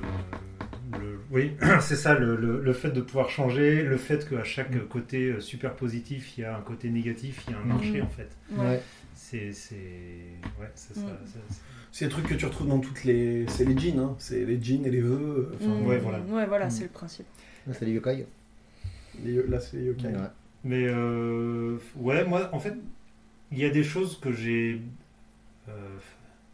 le- 0.99 1.19
oui, 1.31 1.53
c'est 1.81 1.95
ça, 1.95 2.13
le, 2.17 2.35
le- 2.35 2.61
le 2.61 2.73
fait 2.73 2.91
de 2.91 3.01
pouvoir 3.01 3.29
changer, 3.29 3.83
le 3.83 3.97
fait 3.97 4.27
qu'à 4.29 4.43
chaque 4.43 4.73
Mm. 4.75 4.87
côté 4.87 5.29
euh, 5.31 5.39
super 5.39 5.75
positif, 5.75 6.37
il 6.37 6.41
y 6.41 6.43
a 6.45 6.55
un 6.57 6.61
côté 6.61 6.89
négatif, 6.89 7.43
il 7.47 7.53
y 7.53 7.55
a 7.55 7.59
un 7.59 7.63
Mm. 7.63 7.67
marché 7.67 8.01
en 8.01 8.09
fait. 8.09 8.29
Ouais. 8.51 8.81
C'est, 9.15 9.51
c'est, 9.53 9.75
ouais, 10.59 10.69
c'est 10.75 10.95
ça. 10.95 11.01
Mm. 11.01 11.17
c'est- 11.25 11.61
C'est 11.91 12.05
des 12.05 12.11
trucs 12.11 12.27
que 12.27 12.33
tu 12.33 12.45
retrouves 12.45 12.67
dans 12.67 12.79
toutes 12.79 13.03
les. 13.03 13.45
C'est 13.47 13.65
les 13.65 13.77
jeans, 13.77 13.99
hein. 13.99 14.15
c'est 14.17 14.43
les 14.45 14.59
jeans 14.61 14.83
et 14.85 14.89
les 14.89 15.01
vœux. 15.01 15.51
euh, 15.51 15.55
Enfin, 15.61 15.79
ouais, 15.87 15.99
voilà. 15.99 16.19
Ouais, 16.21 16.47
voilà, 16.47 16.69
c'est 16.71 16.83
le 16.85 16.89
principe. 16.89 17.27
Là, 17.67 17.73
c'est 17.77 17.85
les 17.85 17.91
yokai. 17.91 18.25
les- 19.23 19.43
là, 19.47 19.59
c'est 19.59 19.77
les 19.77 19.85
yokai. 19.85 20.07
Ouais. 20.07 20.13
Mais 20.63 20.85
euh, 20.87 21.77
ouais, 21.97 22.25
moi, 22.25 22.49
en 22.51 22.59
fait, 22.59 22.73
il 23.51 23.59
y 23.59 23.65
a 23.65 23.69
des 23.69 23.83
choses 23.83 24.19
que 24.19 24.31
j'ai. 24.31 24.81
euh, 25.69 25.71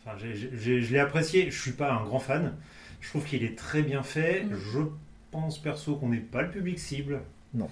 Enfin, 0.05 0.17
j'ai- 0.17 0.35
j'ai- 0.35 0.49
j'ai- 0.57 0.81
je 0.81 0.93
l'ai 0.93 0.99
apprécié. 0.99 1.51
Je 1.51 1.59
suis 1.61 1.71
pas 1.73 1.93
un 1.93 2.03
grand 2.03 2.19
fan. 2.19 2.53
Je 3.01 3.09
trouve 3.09 3.23
qu'il 3.25 3.43
est 3.43 3.57
très 3.57 3.81
bien 3.81 4.03
fait. 4.03 4.43
Mm. 4.43 4.55
Je 4.73 4.79
pense 5.31 5.59
perso 5.59 5.95
qu'on 5.95 6.09
n'est 6.09 6.17
pas 6.17 6.41
le 6.41 6.49
public 6.49 6.79
cible. 6.79 7.19
Non. 7.53 7.67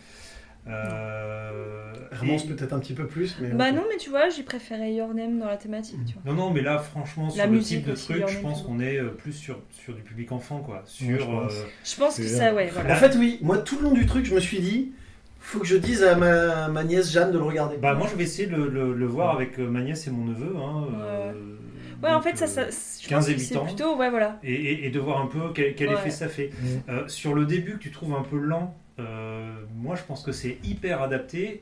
Euh, 0.68 1.94
Romance 2.20 2.44
et- 2.44 2.48
peut-être 2.50 2.74
un 2.74 2.80
petit 2.80 2.94
peu 2.94 3.08
plus, 3.08 3.38
mais. 3.42 3.50
Bah 3.50 3.72
non, 3.72 3.84
mais 3.90 3.98
tu 3.98 4.10
vois, 4.10 4.30
j'ai 4.30 4.44
préféré 4.44 4.94
Your 4.94 5.14
Name 5.14 5.40
dans 5.40 5.46
la 5.46 5.58
thématique, 5.58 6.00
tu 6.06 6.14
vois. 6.14 6.24
Non, 6.34 6.38
non, 6.48 6.52
mais 6.52 6.62
là, 6.62 6.78
franchement, 6.80 7.30
sur 7.30 7.38
La 7.38 7.48
le 7.48 7.60
type 7.60 7.86
de 7.88 7.94
truc, 7.96 8.24
je 8.28 8.40
pense 8.40 8.64
qu'on 8.64 8.80
est 8.80 8.98
euh, 8.98 9.10
plus 9.10 9.32
sur, 9.34 9.60
sur 9.72 9.94
du 9.94 10.02
public 10.02 10.32
enfant, 10.32 10.60
quoi. 10.60 10.84
Sur, 10.86 11.08
Ouais, 11.08 11.20
je 11.20 11.26
pense. 11.26 11.54
euh, 11.54 11.66
Je 11.86 11.96
pense 11.96 12.18
que 12.18 12.28
ça, 12.28 12.54
ouais, 12.54 12.70
voilà. 12.74 12.94
En 12.94 12.98
fait, 12.98 13.16
oui, 13.18 13.40
moi, 13.42 13.58
tout 13.60 13.78
le 13.78 13.84
long 13.84 13.94
du 13.94 14.06
truc, 14.06 14.26
je 14.26 14.36
me 14.36 14.40
suis 14.42 14.60
dit, 14.60 14.92
faut 15.40 15.60
que 15.60 15.66
je 15.68 15.78
dise 15.78 16.04
à 16.04 16.16
ma, 16.16 16.68
ma 16.68 16.84
nièce 16.84 17.12
Jeanne 17.14 17.32
de 17.32 17.38
le 17.38 17.44
regarder. 17.46 17.78
Bah, 17.78 17.94
moi, 17.94 18.08
je 18.12 18.16
vais 18.18 18.24
essayer 18.24 18.48
de 18.48 18.56
le, 18.56 18.68
le- 18.68 18.94
le 18.94 19.06
voir 19.06 19.34
avec 19.36 19.60
euh, 19.60 19.70
ma 19.70 19.82
nièce 19.82 20.06
et 20.08 20.12
mon 20.12 20.26
neveu. 20.26 20.54
Hein, 20.58 20.88
euh, 21.02 21.34
Ouais, 22.04 22.12
en 22.14 22.22
fait, 22.22 22.38
ça, 22.38 22.46
euh, 22.46 22.68
ça 22.72 23.00
je 23.04 23.08
15 23.10 23.20
pense 23.26 23.30
et 23.30 23.36
que 23.36 23.40
8 23.40 23.46
c'est 23.46 23.58
ans. 23.58 23.66
plutôt, 23.66 23.96
ouais, 23.98 24.10
voilà. 24.10 24.40
et, 24.44 24.54
et- 24.54 24.86
et 24.88 24.90
de 24.90 25.00
voir 25.00 25.22
un 25.22 25.28
peu 25.28 25.52
quel, 25.54 25.76
quel 25.76 25.90
Ouais. 25.90 25.96
effet 25.96 26.10
ça 26.12 26.28
fait. 26.30 26.52
Mm. 26.62 26.66
Euh, 26.92 27.08
sur 27.08 27.34
le 27.34 27.46
début 27.46 27.74
que 27.74 27.80
tu 27.84 27.92
trouves 27.92 28.14
un 28.16 28.24
peu 28.24 28.38
lent, 28.38 28.76
euh, 29.00 29.52
moi 29.76 29.96
je 29.96 30.04
pense 30.04 30.24
que 30.24 30.32
c'est 30.32 30.58
hyper 30.64 31.02
adapté 31.02 31.62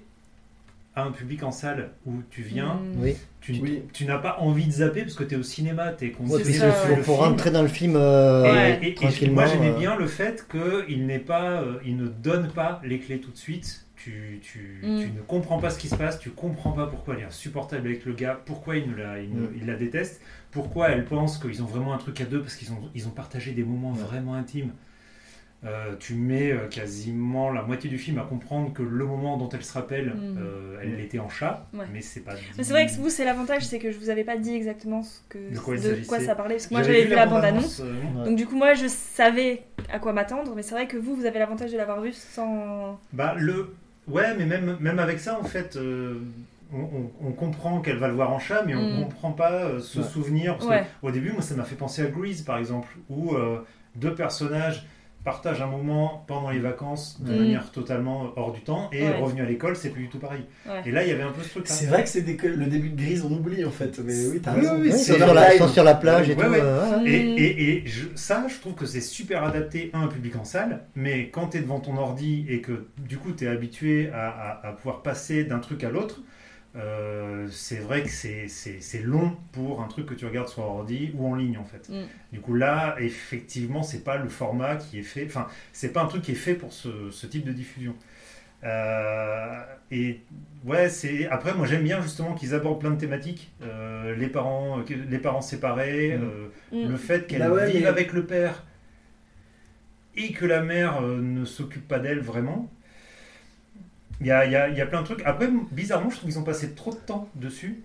à 0.98 1.04
un 1.04 1.12
public 1.12 1.44
en 1.44 1.52
salle 1.52 1.90
où 2.06 2.14
tu 2.32 2.42
viens, 2.42 2.76
Mm. 2.76 3.02
Oui. 3.04 3.16
tu, 3.42 3.52
Oui. 3.62 3.84
tu 3.94 4.06
n'as 4.06 4.18
pas 4.18 4.38
envie 4.40 4.66
de 4.66 4.72
zapper 4.72 5.02
parce 5.02 5.16
que 5.16 5.26
tu 5.26 5.36
es 5.36 5.38
au 5.38 5.44
cinéma, 5.44 5.92
tu 5.92 6.06
es 6.06 6.12
concentré 6.12 6.44
ouais. 6.52 6.72
film. 7.04 7.16
rentrer 7.18 7.52
dans 7.52 7.62
le 7.62 7.68
film 7.68 7.96
euh, 7.98 8.46
Et- 8.46 8.52
Ouais. 8.52 8.80
et, 8.82 8.88
et 8.90 8.94
tranquillement. 8.94 9.34
moi 9.42 9.46
j'aimais 9.46 9.72
euh. 9.72 9.78
bien 9.78 9.96
le 9.98 10.08
fait 10.08 10.48
qu'il 10.50 11.06
n'est 11.06 11.20
pas, 11.20 11.62
euh, 11.62 11.80
il 11.86 11.98
ne 11.98 12.08
donne 12.08 12.50
pas 12.50 12.82
les 12.86 13.00
clés 13.00 13.20
tout 13.20 13.32
de 13.32 13.38
suite. 13.38 13.85
Tu, 14.06 14.40
tu, 14.44 14.80
Mm. 14.84 15.00
tu 15.00 15.08
ne 15.18 15.22
comprends 15.22 15.58
pas 15.58 15.72
ce 15.72 15.80
qui 15.80 15.88
se 15.90 15.96
passe, 15.96 16.20
tu 16.20 16.30
comprends 16.30 16.74
pas 16.74 16.86
pourquoi 16.86 17.16
elle 17.16 17.22
est 17.22 17.26
insupportable 17.26 17.88
avec 17.88 18.06
le 18.06 18.14
gars, 18.14 18.40
pourquoi 18.46 18.78
il, 18.78 18.92
ne 18.92 18.96
la, 18.96 19.20
il, 19.20 19.34
ne- 19.34 19.48
Mm. 19.48 19.54
il 19.62 19.66
la 19.66 19.74
déteste, 19.76 20.22
pourquoi 20.52 20.90
elle 20.90 21.06
pense 21.06 21.40
qu'ils 21.40 21.64
ont 21.64 21.66
vraiment 21.66 21.92
un 21.92 21.98
truc 21.98 22.22
à 22.22 22.26
deux 22.26 22.40
parce 22.42 22.56
qu'ils 22.56 22.72
ont, 22.72 22.78
ils 22.94 23.08
ont 23.08 23.12
partagé 23.12 23.52
des 23.54 23.64
moments 23.64 23.94
Ouais. 23.94 23.98
vraiment 24.00 24.36
intimes. 24.36 24.74
Euh, 25.64 25.96
tu 26.00 26.14
mets 26.14 26.52
euh, 26.52 26.68
quasiment 26.68 27.50
la 27.50 27.64
moitié 27.64 27.90
du 27.90 27.98
film 27.98 28.20
à 28.20 28.24
comprendre 28.24 28.72
que 28.74 28.84
le 28.84 29.06
moment 29.06 29.38
dont 29.38 29.50
elle 29.50 29.64
se 29.64 29.74
rappelle, 29.74 30.10
Mm. 30.10 30.38
euh, 30.38 30.78
elle 30.84 31.00
était 31.00 31.18
en 31.18 31.30
chat, 31.30 31.66
Ouais. 31.74 31.86
mais 31.92 32.02
c'est 32.02 32.20
pas. 32.20 32.34
Mais 32.60 32.64
c'est 32.64 32.74
vrai 32.74 32.86
que 32.86 32.92
vous, 32.92 33.10
c'est 33.10 33.26
l'avantage, 33.26 33.66
c'est 33.66 33.80
que 33.80 33.92
je 33.92 33.98
vous 33.98 34.12
avais 34.12 34.24
pas 34.24 34.38
dit 34.38 34.54
exactement 34.54 35.02
ce 35.02 35.22
que, 35.30 35.52
De 35.52 36.06
quoi 36.08 36.20
ça 36.20 36.36
parlait. 36.36 36.56
Parce 36.56 36.68
que 36.68 36.76
moi, 36.76 36.84
j'avais 36.84 37.06
vu 37.06 37.16
la 37.16 37.26
bande-annonce. 37.26 37.80
euh, 37.84 37.92
Ouais. 38.20 38.26
Donc, 38.26 38.36
du 38.38 38.46
coup, 38.46 38.56
moi, 38.56 38.76
je 38.76 38.86
savais 38.88 39.64
à 39.92 39.98
quoi 39.98 40.14
m'attendre. 40.14 40.54
Mais 40.56 40.62
c'est 40.62 40.76
vrai 40.76 40.88
que 40.88 40.98
vous, 40.98 41.16
vous 41.16 41.26
avez 41.26 41.40
l'avantage 41.40 41.72
de 41.72 41.78
l'avoir 41.78 42.00
vu 42.02 42.14
sans. 42.14 43.00
Bah, 43.14 43.34
le... 43.36 43.74
Ouais, 44.08 44.36
mais 44.38 44.46
même, 44.46 44.78
même 44.80 45.00
avec 45.00 45.20
ça, 45.20 45.40
en 45.40 45.44
fait, 45.44 45.76
euh, 45.78 46.20
on, 46.74 46.80
on- 46.82 47.12
on 47.28 47.32
comprend 47.32 47.82
qu'elle 47.82 47.98
va 47.98 48.08
le 48.08 48.14
voir 48.14 48.32
en 48.32 48.40
chat, 48.40 48.64
mais 48.66 48.76
on 48.76 48.82
Mm. 48.82 49.04
comprend 49.04 49.32
pas 49.32 49.52
euh, 49.66 49.80
ce 49.80 50.00
Ouais. 50.00 50.06
souvenir. 50.06 50.54
Parce 50.58 50.68
Ouais. 50.70 50.82
que, 51.02 51.08
au 51.08 51.12
début, 51.12 51.32
moi, 51.32 51.42
ça 51.42 51.56
m'a 51.56 51.64
fait 51.64 51.76
penser 51.76 52.04
à 52.04 52.08
Grease, 52.08 52.42
par 52.44 52.58
exemple, 52.58 52.90
où 53.10 53.34
euh, 53.36 53.60
deux 53.96 54.14
personnages 54.14 54.86
partagent 55.26 55.62
un 55.62 55.68
moment 55.68 56.24
pendant 56.28 56.52
les 56.52 56.60
vacances 56.60 57.20
de 57.22 57.34
Mm. 57.34 57.38
manière 57.40 57.72
totalement 57.72 58.32
hors 58.38 58.54
du 58.54 58.62
temps, 58.62 58.90
et 58.94 59.04
Ouais. 59.04 59.18
revenu 59.18 59.42
à 59.42 59.46
l'école, 59.46 59.76
c'est 59.76 59.90
plus 59.90 60.04
du 60.04 60.10
tout 60.10 60.20
pareil. 60.20 60.46
Ouais. 60.68 60.82
Et 60.86 60.92
là, 60.92 61.04
il 61.04 61.10
y 61.10 61.12
avait 61.12 61.24
un 61.24 61.32
peu 61.32 61.42
ce 61.42 61.50
truc-là. 61.50 61.74
C'est 61.74 61.88
vrai 61.88 62.04
que 62.04 62.10
c'est 62.10 62.22
des- 62.22 62.38
le 62.48 62.66
début 62.68 62.90
de 62.90 62.96
Grise, 63.02 63.26
on 63.30 63.34
oublie 63.34 63.66
en 63.66 63.72
fait. 63.72 64.00
Mais 64.06 64.14
oui, 64.28 64.40
t'as 64.42 64.54
Oui, 64.54 64.62
raison. 64.62 64.78
oui, 64.80 64.94
sur 64.98 65.18
la, 65.34 65.68
sur 65.68 65.84
la 65.84 65.96
plage 65.96 66.30
et 66.30 66.36
Ouais, 66.36 66.46
tout. 66.46 66.52
ouais. 66.52 66.60
euh, 66.62 67.00
ouais. 67.04 67.10
Et, 67.12 67.24
Mm. 67.24 67.38
et- 67.38 67.70
et 67.70 67.84
je- 67.88 68.08
ça, 68.16 68.46
je 68.48 68.60
trouve 68.62 68.76
que 68.76 68.86
c'est 68.86 69.02
super 69.02 69.44
adapté 69.44 69.90
à 69.94 69.98
un 69.98 70.08
public 70.08 70.36
en 70.38 70.46
salle, 70.46 70.86
mais 70.96 71.30
quand 71.30 71.48
tu 71.50 71.58
es 71.58 71.62
devant 71.62 71.80
ton 71.80 71.98
ordi 71.98 72.46
et 72.48 72.62
que 72.62 72.86
du 73.00 73.18
coup 73.18 73.32
tu 73.34 73.46
es 73.46 73.48
habitué 73.48 74.10
à, 74.14 74.30
à- 74.30 74.68
à 74.68 74.72
pouvoir 74.74 75.02
passer 75.02 75.44
d'un 75.44 75.60
truc 75.60 75.84
à 75.84 75.90
l'autre, 75.90 76.22
euh, 76.76 77.48
c'est 77.52 77.78
vrai 77.78 78.04
que 78.04 78.10
c'est- 78.10 79.02
long 79.04 79.36
pour 79.54 79.82
un 79.82 79.88
truc 79.88 80.06
que 80.08 80.14
tu 80.14 80.26
regardes 80.26 80.50
sur 80.50 80.64
ordi 80.64 81.12
ou 81.16 81.28
en 81.28 81.36
ligne 81.36 81.58
en 81.58 81.64
fait. 81.66 81.88
Mm. 81.90 82.04
Du 82.34 82.40
coup 82.42 82.54
là, 82.54 82.96
effectivement, 83.00 83.82
c'est 83.84 84.04
pas 84.04 84.18
le 84.18 84.28
format 84.30 84.76
qui 84.76 85.00
est 85.00 85.04
fait, 85.04 85.26
enfin, 85.26 85.48
c'est 85.74 85.94
pas 85.94 86.02
un 86.04 86.08
truc 86.08 86.22
qui 86.24 86.32
est 86.32 86.36
fait 86.36 86.56
pour 86.56 86.74
ce, 86.74 87.10
ce 87.12 87.28
type 87.28 87.46
de 87.46 87.52
diffusion. 87.54 87.96
Euh, 88.64 89.62
et 89.92 90.22
ouais, 90.66 90.90
c'est 90.90 91.28
après 91.28 91.54
moi 91.54 91.68
j'aime 91.68 91.84
bien 91.84 92.02
justement 92.02 92.34
qu'ils 92.34 92.56
abordent 92.56 92.80
plein 92.82 92.92
de 92.92 93.00
thématiques, 93.00 93.52
Euh, 93.62 94.16
les 94.16 94.28
parents, 94.28 94.80
les 95.10 95.20
parents 95.20 95.42
séparés, 95.42 96.18
Mm. 96.18 96.24
euh, 96.24 96.48
Mm. 96.86 96.90
le 96.92 96.98
fait 96.98 97.28
qu'elle 97.28 97.40
Bah 97.40 97.52
ouais, 97.52 97.70
vive 97.72 97.82
mais- 97.82 97.88
avec 97.88 98.12
le 98.14 98.26
père 98.26 98.64
et 100.16 100.32
que 100.32 100.46
la 100.46 100.62
mère 100.62 101.02
euh, 101.02 101.22
ne 101.22 101.46
s'occupe 101.46 101.88
pas 101.88 102.00
d'elle 102.00 102.20
vraiment. 102.22 102.72
Il 104.22 104.28
y 104.28 104.32
a, 104.32 104.46
il 104.46 104.52
y 104.52 104.56
a- 104.56 104.70
il 104.70 104.78
y 104.78 104.82
a 104.82 104.86
plein 104.86 105.02
de 105.02 105.06
trucs. 105.06 105.22
Après, 105.26 105.50
bizarrement, 105.72 106.10
je 106.10 106.18
trouve 106.18 106.30
qu'ils 106.30 106.40
ont 106.40 106.44
passé 106.44 106.72
trop 106.74 106.92
de 106.92 106.98
temps 106.98 107.30
dessus 107.36 107.82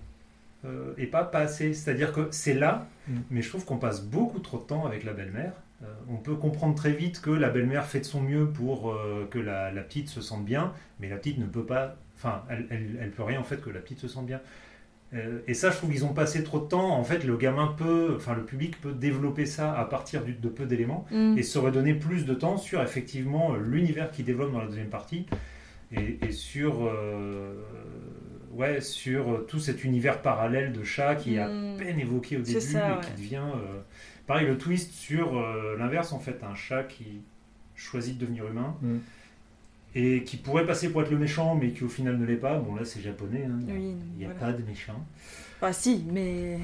euh, 0.64 0.92
et 0.98 1.06
pas, 1.06 1.24
pas 1.24 1.38
assez. 1.40 1.72
C'est-à-dire 1.74 2.12
que 2.12 2.28
c'est 2.30 2.54
là, 2.54 2.86
Mm. 3.08 3.12
mais 3.30 3.42
je 3.42 3.48
trouve 3.48 3.64
qu'on 3.64 3.78
passe 3.78 4.02
beaucoup 4.04 4.38
trop 4.40 4.58
de 4.58 4.64
temps 4.64 4.84
avec 4.86 5.04
la 5.04 5.12
belle-mère. 5.12 5.52
Euh, 5.82 5.86
on 6.10 6.16
peut 6.16 6.34
comprendre 6.34 6.74
très 6.74 6.92
vite 6.92 7.20
que 7.22 7.30
la 7.30 7.48
belle-mère 7.48 7.86
fait 7.86 8.00
de 8.00 8.04
son 8.04 8.20
mieux 8.20 8.46
pour 8.46 8.90
euh, 8.92 9.26
que 9.30 9.38
la, 9.38 9.70
la 9.72 9.80
petite 9.82 10.08
se 10.08 10.20
sente 10.20 10.44
bien, 10.44 10.72
mais 11.00 11.08
la 11.08 11.16
petite 11.16 11.38
ne 11.38 11.46
peut 11.46 11.64
pas. 11.64 11.96
Enfin, 12.16 12.42
elle, 12.50 12.66
elle, 12.70 12.98
elle 13.00 13.10
peut 13.10 13.22
rien 13.22 13.40
en 13.40 13.44
fait 13.44 13.62
que 13.62 13.70
la 13.70 13.80
petite 13.80 13.98
se 14.00 14.08
sente 14.08 14.26
bien. 14.26 14.40
Euh, 15.14 15.38
et 15.48 15.54
ça, 15.54 15.70
je 15.70 15.76
trouve 15.78 15.90
qu'ils 15.90 16.04
ont 16.04 16.12
passé 16.12 16.44
trop 16.44 16.60
de 16.60 16.66
temps. 16.66 16.90
En 16.96 17.02
fait, 17.02 17.24
le 17.24 17.36
gamin 17.38 17.74
peut, 17.78 18.12
enfin, 18.16 18.34
le 18.34 18.44
public 18.44 18.78
peut 18.80 18.92
développer 18.92 19.46
ça 19.46 19.72
à 19.76 19.84
partir 19.86 20.22
du- 20.22 20.34
de 20.34 20.48
peu 20.50 20.66
d'éléments 20.66 21.06
Mm. 21.10 21.38
et 21.38 21.42
se 21.42 21.58
redonner 21.58 21.94
plus 21.94 22.26
de 22.26 22.34
temps 22.34 22.58
sur 22.58 22.80
effectivement 22.82 23.54
l'univers 23.56 24.10
qui 24.12 24.22
développe 24.22 24.52
dans 24.52 24.60
la 24.60 24.66
deuxième 24.66 24.90
partie 24.90 25.26
et, 25.92 26.18
et 26.22 26.32
sur, 26.32 26.86
euh, 26.86 27.54
ouais, 28.52 28.80
sur 28.80 29.44
tout 29.46 29.58
cet 29.58 29.84
univers 29.84 30.22
parallèle 30.22 30.72
de 30.72 30.82
chat 30.84 31.14
qui 31.16 31.34
est 31.34 31.38
à 31.40 31.48
Mm. 31.48 31.76
peine 31.78 31.98
évoqué 32.00 32.36
au 32.36 32.42
début 32.42 32.60
ça, 32.60 32.88
et 32.88 32.92
ouais. 32.92 33.00
qui 33.04 33.22
devient. 33.22 33.42
euh, 33.56 33.80
pareil, 34.26 34.46
le 34.46 34.56
twist 34.58 34.92
sur 34.92 35.36
euh, 35.38 35.76
l'inverse, 35.78 36.12
en 36.12 36.18
fait, 36.20 36.42
un 36.44 36.54
chat 36.54 36.84
qui 36.84 37.22
choisit 37.76 38.16
de 38.16 38.20
devenir 38.26 38.46
humain. 38.46 38.76
Mm. 38.82 38.98
Et 39.96 40.22
qui 40.22 40.36
pourrait 40.36 40.66
passer 40.66 40.90
pour 40.92 41.02
être 41.02 41.10
le 41.10 41.18
méchant, 41.18 41.56
mais 41.56 41.70
qui 41.70 41.82
au 41.82 41.88
final 41.88 42.16
ne 42.16 42.24
l'est 42.24 42.36
pas. 42.36 42.60
Bon, 42.60 42.76
là, 42.76 42.84
c'est 42.84 43.00
japonais. 43.00 43.44
hein. 43.50 43.58
Oui, 43.66 43.96
Il 44.14 44.18
n'y 44.18 44.24
a 44.24 44.28
voilà. 44.32 44.52
pas 44.52 44.52
de 44.52 44.62
méchant. 44.64 45.04
Ah, 45.60 45.72
si, 45.72 46.04
mais. 46.12 46.58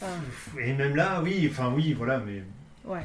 Ah, 0.00 0.06
Et 0.58 0.72
même 0.72 0.96
là, 0.96 1.20
oui, 1.22 1.46
enfin 1.50 1.70
oui, 1.76 1.92
voilà, 1.92 2.20
mais 2.24 2.42
ouais. 2.88 3.02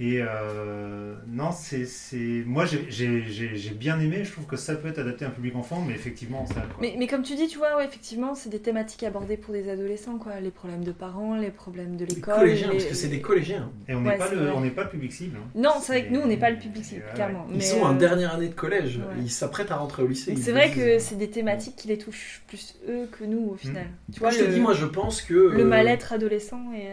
Et 0.00 0.20
euh, 0.22 1.14
non, 1.28 1.50
c'est, 1.52 1.84
c'est... 1.86 2.42
moi 2.46 2.64
j'ai, 2.64 2.86
j'ai, 2.90 3.22
j'ai, 3.28 3.54
j'ai 3.56 3.70
bien 3.74 4.00
aimé. 4.00 4.24
Je 4.24 4.32
trouve 4.32 4.46
que 4.46 4.56
ça 4.56 4.74
peut 4.74 4.88
être 4.88 4.98
adapté 4.98 5.24
à 5.24 5.28
un 5.28 5.30
public 5.30 5.54
enfant, 5.56 5.84
mais 5.86 5.94
effectivement. 5.94 6.44
Quoi. 6.44 6.62
Mais, 6.80 6.94
mais 6.98 7.06
comme 7.06 7.22
tu 7.22 7.34
dis, 7.34 7.46
tu 7.48 7.58
vois, 7.58 7.76
ouais, 7.76 7.84
effectivement, 7.84 8.34
c'est 8.34 8.48
des 8.48 8.60
thématiques 8.60 9.02
abordées 9.02 9.36
pour 9.36 9.52
des 9.52 9.68
adolescents, 9.68 10.18
quoi. 10.18 10.40
Les 10.40 10.50
problèmes 10.50 10.84
de 10.84 10.92
parents, 10.92 11.36
les 11.36 11.50
problèmes 11.50 11.96
de 11.96 12.04
Les 12.06 12.14
l'école. 12.14 12.34
collégiens, 12.34 12.68
les- 12.68 12.76
parce 12.78 12.88
que 12.88 12.94
c'est 12.94 13.08
des 13.08 13.20
collégiens. 13.20 13.70
Et 13.88 13.94
on 13.94 14.00
n'est 14.00 14.10
Ouais, 14.10 14.18
pas 14.18 14.28
c'est 14.28 14.34
le, 14.36 14.42
vrai. 14.46 14.52
on 14.56 14.60
n'est 14.60 14.70
pas 14.70 14.84
le 14.84 14.90
public 14.90 15.12
cible. 15.12 15.36
hein. 15.38 15.48
Non, 15.54 15.70
c'est 15.80 15.92
vrai 15.92 16.06
que 16.08 16.12
nous, 16.12 16.20
on 16.20 16.26
n'est 16.26 16.36
pas 16.38 16.50
le 16.50 16.58
public 16.58 16.84
cible, 16.84 17.02
ouais, 17.06 17.14
clairement. 17.14 17.46
Ils 17.50 17.56
mais, 17.58 17.60
sont 17.64 17.82
en 17.82 17.94
euh, 17.94 17.98
dernière 17.98 18.34
année 18.34 18.48
de 18.48 18.54
collège. 18.54 18.96
ouais. 18.98 19.04
Ils 19.20 19.30
s'apprêtent 19.30 19.70
à 19.70 19.76
rentrer 19.76 20.02
au 20.02 20.06
lycée. 20.06 20.34
C'est 20.36 20.52
vrai 20.52 20.70
que 20.70 20.80
euh, 20.80 20.98
c'est 20.98 21.16
des 21.18 21.30
thématiques 21.30 21.76
qui 21.76 21.88
les 21.88 21.98
touchent 21.98 22.42
plus 22.46 22.76
eux 22.88 23.08
que 23.12 23.24
nous, 23.24 23.50
au 23.50 23.56
final. 23.56 23.86
Tu 24.12 24.20
Moi, 24.20 24.30
vois, 24.30 24.38
je 24.38 24.44
te 24.44 24.48
le, 24.48 24.54
dis, 24.54 24.60
moi, 24.60 24.72
je 24.74 24.86
pense 24.86 25.22
que. 25.22 25.34
le 25.34 25.64
mal-être 25.64 26.12
adolescent 26.12 26.72
et. 26.74 26.88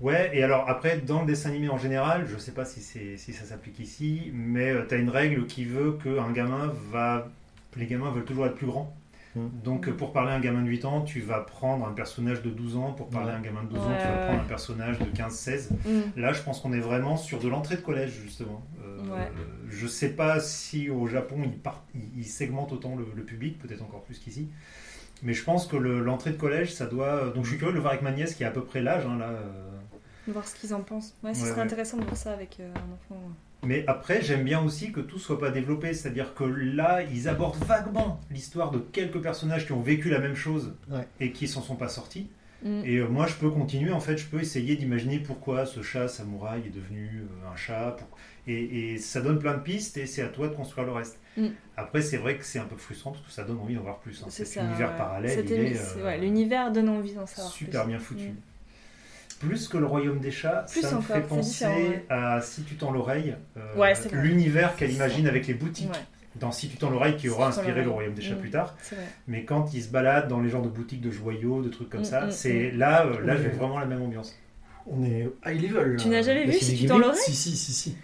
Euh, 0.00 0.04
Ouais, 0.04 0.30
et 0.34 0.42
alors 0.42 0.68
après, 0.68 0.98
dans 0.98 1.20
le 1.20 1.26
dessin 1.26 1.50
animé 1.50 1.68
en 1.68 1.78
général, 1.78 2.26
je 2.28 2.36
sais 2.38 2.52
pas 2.52 2.64
si, 2.64 2.80
ça 2.82 3.44
s'applique 3.44 3.78
ici, 3.80 4.30
mais 4.34 4.72
tu 4.88 4.94
as 4.94 4.98
une 4.98 5.10
règle 5.10 5.46
qui 5.46 5.64
veut 5.64 5.98
qu'un 6.02 6.30
gamin 6.32 6.72
va. 6.90 7.28
Les 7.76 7.86
gamins 7.86 8.10
veulent 8.10 8.24
toujours 8.24 8.46
être 8.46 8.54
plus 8.54 8.66
grands. 8.66 8.94
Mm. 9.34 9.40
Donc, 9.64 9.86
euh, 9.88 9.92
pour 9.92 10.12
parler 10.14 10.32
à 10.32 10.34
un 10.36 10.40
gamin 10.40 10.62
de 10.62 10.68
8 10.68 10.86
ans, 10.86 11.02
tu 11.02 11.20
vas 11.20 11.40
prendre 11.40 11.86
un 11.86 11.92
personnage 11.92 12.40
de 12.42 12.48
12 12.48 12.76
ans. 12.76 12.92
Pour 12.92 13.08
parler 13.10 13.32
à 13.32 13.36
un 13.36 13.40
gamin 13.40 13.62
de 13.64 13.68
12 13.68 13.78
ans, 13.80 13.88
Ouais, 13.90 13.98
tu 14.00 14.06
vas 14.06 14.16
prendre 14.16 14.38
ouais. 14.38 14.44
un 14.44 14.48
personnage 14.48 14.98
de 14.98 15.04
15-16. 15.04 15.70
hmm. 15.84 16.18
Là, 16.20 16.32
je 16.32 16.40
pense 16.42 16.60
qu'on 16.60 16.72
est 16.72 16.80
vraiment 16.80 17.18
sur 17.18 17.38
de 17.38 17.48
l'entrée 17.48 17.76
de 17.76 17.82
collège, 17.82 18.12
justement. 18.22 18.62
Euh, 18.82 18.96
Ouais. 19.14 19.30
Je 19.70 19.86
sais 19.86 20.08
pas 20.08 20.40
si 20.40 20.88
au 20.90 21.06
Japon, 21.06 21.36
ils, 22.16 22.24
segmentent 22.24 22.72
autant 22.72 22.96
le, 22.96 23.06
le 23.14 23.22
public, 23.22 23.58
peut-être 23.58 23.82
encore 23.82 24.02
plus 24.02 24.18
qu'ici. 24.18 24.48
Mais 25.22 25.32
je 25.34 25.44
pense 25.44 25.66
que 25.66 25.76
le- 25.76 26.00
l'entrée 26.00 26.30
de 26.30 26.36
collège, 26.36 26.72
ça 26.74 26.86
doit. 26.86 27.30
Donc, 27.34 27.44
je 27.44 27.50
suis 27.50 27.58
curieux 27.58 27.72
de 27.72 27.76
le 27.76 27.82
voir 27.82 27.92
avec 27.92 28.02
ma 28.02 28.10
nièce 28.12 28.34
qui 28.34 28.42
a 28.42 28.48
à 28.48 28.50
peu 28.50 28.62
près 28.64 28.80
l'âge, 28.80 29.04
hein, 29.06 29.16
là. 29.18 29.26
euh. 29.26 29.62
Voir 30.28 30.46
ce 30.46 30.54
qu'ils 30.56 30.74
en 30.74 30.80
pensent. 30.80 31.14
Ouais, 31.22 31.34
ce 31.34 31.42
Ouais, 31.42 31.48
serait 31.48 31.58
ouais. 31.60 31.66
intéressant 31.66 31.96
de 31.98 32.02
voir 32.04 32.16
ça 32.16 32.32
avec 32.32 32.58
euh, 32.60 32.68
un 32.74 32.92
enfant. 33.14 33.20
Mais 33.62 33.84
après, 33.86 34.20
j'aime 34.22 34.44
bien 34.44 34.60
aussi 34.62 34.92
que 34.92 35.00
tout 35.00 35.18
soit 35.18 35.38
pas 35.40 35.50
développé, 35.50 35.92
c'est-à-dire 35.94 36.34
que 36.34 36.44
là, 36.44 37.02
ils 37.02 37.28
abordent 37.28 37.56
vaguement 37.64 38.20
l'histoire 38.30 38.70
de 38.70 38.78
quelques 38.78 39.20
personnages 39.20 39.66
qui 39.66 39.72
ont 39.72 39.80
vécu 39.80 40.08
la 40.10 40.18
même 40.20 40.34
chose 40.36 40.74
Ouais. 40.90 41.06
et 41.20 41.32
qui 41.32 41.48
s'en 41.48 41.62
sont 41.62 41.76
pas 41.76 41.88
sortis. 41.88 42.28
Hmm. 42.62 42.82
Et 42.84 42.96
euh, 42.96 43.08
moi, 43.08 43.26
je 43.26 43.34
peux 43.34 43.50
continuer, 43.50 43.92
en 43.92 44.00
fait, 44.00 44.16
je 44.16 44.26
peux 44.26 44.40
essayer 44.40 44.76
d'imaginer 44.76 45.18
pourquoi 45.18 45.66
ce 45.66 45.82
chat 45.82 46.08
samouraï 46.08 46.62
est 46.66 46.70
devenu 46.74 47.22
euh, 47.24 47.52
un 47.52 47.56
chat. 47.56 47.96
pour- 47.98 48.08
Et, 48.46 48.92
et 48.94 48.98
ça 48.98 49.20
donne 49.20 49.38
plein 49.38 49.54
de 49.54 49.60
pistes 49.62 49.96
et 49.96 50.06
c'est 50.06 50.22
à 50.22 50.28
toi 50.28 50.48
de 50.48 50.54
construire 50.54 50.86
le 50.86 50.92
reste. 50.92 51.18
Mm. 51.36 51.48
Après, 51.76 52.00
c'est 52.02 52.16
vrai 52.16 52.36
que 52.38 52.44
c'est 52.44 52.58
un 52.58 52.64
peu 52.64 52.76
frustrant 52.76 53.10
parce 53.12 53.24
que 53.24 53.32
ça 53.32 53.44
donne 53.44 53.58
envie 53.58 53.74
d'en 53.74 53.82
voir 53.82 53.98
plus. 53.98 54.22
hein. 54.22 54.26
C'est 54.30 54.44
Cet 54.44 54.54
ça. 54.54 54.64
univers 54.64 54.90
ouais. 54.92 54.96
parallèle, 54.96 55.44
euh, 55.50 56.04
ouais, 56.04 56.18
L'univers 56.18 56.72
donne 56.72 56.88
envie 56.88 57.12
d'en 57.14 57.26
savoir 57.26 57.52
super 57.52 57.82
plus. 57.84 57.90
bien 57.90 57.98
foutu. 57.98 58.28
Mm. 58.28 58.36
Plus 59.40 59.68
que 59.68 59.76
le 59.76 59.86
royaume 59.86 60.18
des 60.18 60.30
chats, 60.30 60.64
Plus 60.70 60.80
ça 60.80 60.92
me 60.92 60.96
encore, 60.98 61.16
fait 61.16 61.22
penser 61.22 61.64
ouais. 61.66 62.04
à 62.08 62.40
Si 62.40 62.62
tu 62.62 62.74
tends 62.76 62.90
l'oreille, 62.90 63.34
euh, 63.56 63.76
Ouais, 63.76 63.92
l'univers 64.12 64.76
qu'elle 64.76 64.92
imagine 64.92 65.26
avec 65.28 65.46
les 65.46 65.54
boutiques 65.54 65.90
Ouais, 65.90 65.98
dans 66.36 66.52
Si 66.52 66.68
tu 66.68 66.76
tends 66.76 66.90
l'oreille 66.90 67.16
qui 67.16 67.28
aura 67.28 67.48
inspiré 67.48 67.82
le 67.82 67.90
royaume 67.90 68.14
des 68.14 68.22
chats 68.22 68.34
Mm. 68.34 68.40
plus 68.40 68.50
tard. 68.50 68.76
Mais 69.28 69.44
quand 69.44 69.74
ils 69.74 69.82
se 69.82 69.88
baladent 69.90 70.28
dans 70.28 70.40
les 70.40 70.48
genres 70.48 70.62
de 70.62 70.68
boutiques 70.68 71.00
de 71.02 71.10
joyaux, 71.10 71.60
de 71.62 71.68
trucs 71.68 71.90
comme 71.90 72.00
Mm, 72.00 72.04
ça, 72.04 72.26
mm, 72.26 72.30
c'est 72.30 72.70
là, 72.70 73.04
euh, 73.06 73.20
là, 73.24 73.36
j'ai 73.36 73.48
vraiment 73.48 73.78
la 73.78 73.86
même 73.86 74.02
ambiance. 74.02 74.34
On 74.86 75.02
est 75.04 75.28
high 75.44 75.60
level. 75.62 75.96
Tu 75.96 76.08
n'as 76.08 76.22
jamais 76.22 76.46
mais 76.46 76.52
vu 76.52 76.58
si 76.58 76.76
tu 76.76 76.86
tends 76.86 76.98
l'oreille 76.98 77.18
Si, 77.20 77.32
si, 77.34 77.56
si, 77.56 77.72
si. 77.72 77.96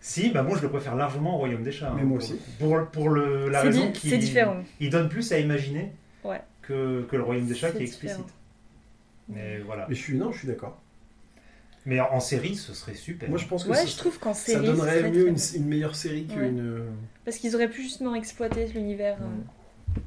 Si, 0.00 0.30
bah 0.30 0.42
moi 0.42 0.56
je 0.58 0.62
le 0.62 0.68
préfère 0.68 0.96
largement 0.96 1.36
au 1.36 1.38
royaume 1.38 1.62
des 1.62 1.72
chats. 1.72 1.90
Mais 1.94 2.02
hein, 2.02 2.04
moi 2.04 2.18
pour- 2.18 2.26
aussi. 2.28 2.38
Pour, 2.58 2.86
pour 2.88 3.08
le, 3.10 3.48
la 3.48 3.62
raison 3.62 3.90
qu'il 3.92 4.10
C'est 4.10 4.18
différent. 4.18 4.56
il 4.80 4.90
donne 4.90 5.08
plus 5.08 5.32
à 5.32 5.38
imaginer 5.38 5.92
Ouais. 6.24 6.40
que, 6.62 7.02
que 7.10 7.16
le 7.16 7.22
royaume 7.22 7.46
des 7.46 7.54
chats 7.54 7.70
qui 7.70 7.78
est 7.78 7.86
explicite. 7.86 8.26
Mais 9.28 9.58
voilà. 9.58 9.86
Mais 9.88 9.94
je 9.94 10.00
suis, 10.02 10.16
non, 10.16 10.32
je 10.32 10.38
suis 10.40 10.48
d'accord. 10.48 10.80
Mais 11.86 12.00
en, 12.00 12.18
série, 12.20 12.54
ce 12.56 12.72
serait 12.72 12.94
super. 12.94 13.28
Moi, 13.28 13.38
je 13.38 13.44
pense 13.46 13.64
que 13.64 13.68
Ouais, 13.70 13.76
ça, 13.76 13.84
je 13.86 13.96
trouve 13.96 14.18
qu'en 14.18 14.32
ça 14.32 14.46
série. 14.46 14.66
ce 14.66 14.70
donnerait 14.72 15.10
mieux 15.10 15.28
une, 15.28 15.64
meilleure 15.66 15.94
série 15.94 16.26
Ouais. 16.30 16.34
qu'une. 16.34 16.60
euh, 16.60 16.88
Parce 17.26 17.36
qu'ils 17.36 17.54
auraient 17.54 17.68
pu 17.68 17.82
justement 17.82 18.14
exploiter 18.14 18.66
l'univers. 18.68 19.18
euh. 19.20 19.24
Ouais. 19.26 20.02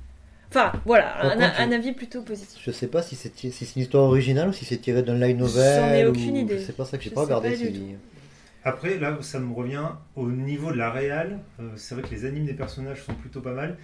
Enfin, 0.50 0.71
voilà, 0.86 1.24
un, 1.24 1.29
contre, 1.31 1.59
un 1.59 1.71
avis 1.74 1.91
plutôt 1.91 2.21
positif. 2.24 2.59
Je 2.65 2.71
sais 2.71 2.88
pas 2.88 3.03
si 3.03 3.15
c'est 3.15 3.38
si 3.38 3.51
c'est 3.51 3.75
une 3.75 3.81
histoire 3.83 4.05
originale 4.05 4.50
ou 4.50 4.53
si 4.53 4.63
c'est 4.65 4.77
tiré 4.77 5.03
d'un 5.03 5.15
light 5.15 5.38
novel. 5.38 5.81
J'en 5.81 5.89
ai 5.93 6.05
ou- 6.05 6.09
aucune 6.12 6.38
idée. 6.38 6.59
C'est 6.65 6.75
pas 6.75 6.86
ça 6.86 6.97
que 6.97 7.03
j'ai 7.03 7.09
pas 7.12 7.21
regardé. 7.21 7.50
pas. 7.55 8.69
Après, 8.69 8.97
là, 8.97 9.17
ça 9.21 9.39
me 9.39 9.53
revient 9.53 9.89
au 10.15 10.29
niveau 10.31 10.71
de 10.71 10.77
la 10.77 10.89
réal. 10.91 11.39
euh, 11.59 11.69
c'est 11.75 11.95
vrai 11.95 12.03
que 12.07 12.13
les 12.15 12.25
animes 12.25 12.45
des 12.45 12.53
personnages 12.53 13.03
sont 13.03 13.13
plutôt 13.13 13.41
pas 13.41 13.53
mal. 13.53 13.77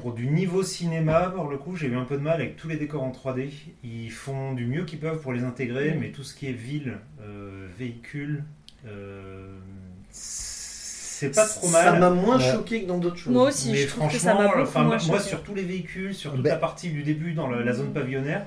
Pour 0.00 0.12
du 0.12 0.26
niveau 0.28 0.62
cinéma, 0.62 1.32
pour 1.34 1.48
le 1.48 1.56
coup, 1.58 1.76
j'ai 1.76 1.88
eu 1.88 1.96
un 1.96 2.04
peu 2.04 2.16
de 2.16 2.22
mal 2.22 2.34
avec 2.40 2.56
tous 2.56 2.68
les 2.68 2.76
décors 2.76 3.02
en 3.02 3.10
3D. 3.10 3.50
Ils 3.84 4.10
font 4.10 4.52
du 4.52 4.66
mieux 4.66 4.84
qu'ils 4.84 4.98
peuvent 5.00 5.20
pour 5.20 5.32
les 5.32 5.42
intégrer, 5.44 5.92
Mm. 5.94 6.00
mais 6.00 6.08
tout 6.10 6.22
ce 6.24 6.34
qui 6.34 6.46
est 6.48 6.52
ville, 6.52 6.94
euh, 7.20 7.66
véhicule, 7.78 8.44
euh, 8.86 9.56
c'est 10.10 11.34
pas 11.34 11.46
trop 11.46 11.66
Ça 11.66 11.90
mal. 11.92 12.00
m'a 12.00 12.10
moins 12.10 12.38
Ouais. 12.38 12.52
choqué 12.52 12.82
que 12.82 12.86
dans 12.88 12.98
d'autres 12.98 13.16
choses. 13.16 13.32
Moi 13.32 13.48
aussi, 13.48 13.70
mais 13.72 13.78
je 13.78 13.82
que 13.86 13.90
ça 13.90 13.96
franchement, 13.98 14.84
moi, 14.84 14.98
choqué. 15.18 15.28
sur 15.28 15.42
tous 15.42 15.54
les 15.54 15.64
véhicules, 15.64 16.14
sur 16.14 16.32
toute 16.32 16.42
Ben- 16.42 16.50
la 16.50 16.56
partie 16.56 16.90
du 16.90 17.02
début 17.02 17.32
dans 17.32 17.48
la, 17.48 17.64
la 17.64 17.72
zone 17.72 17.92
pavillonnaire, 17.92 18.46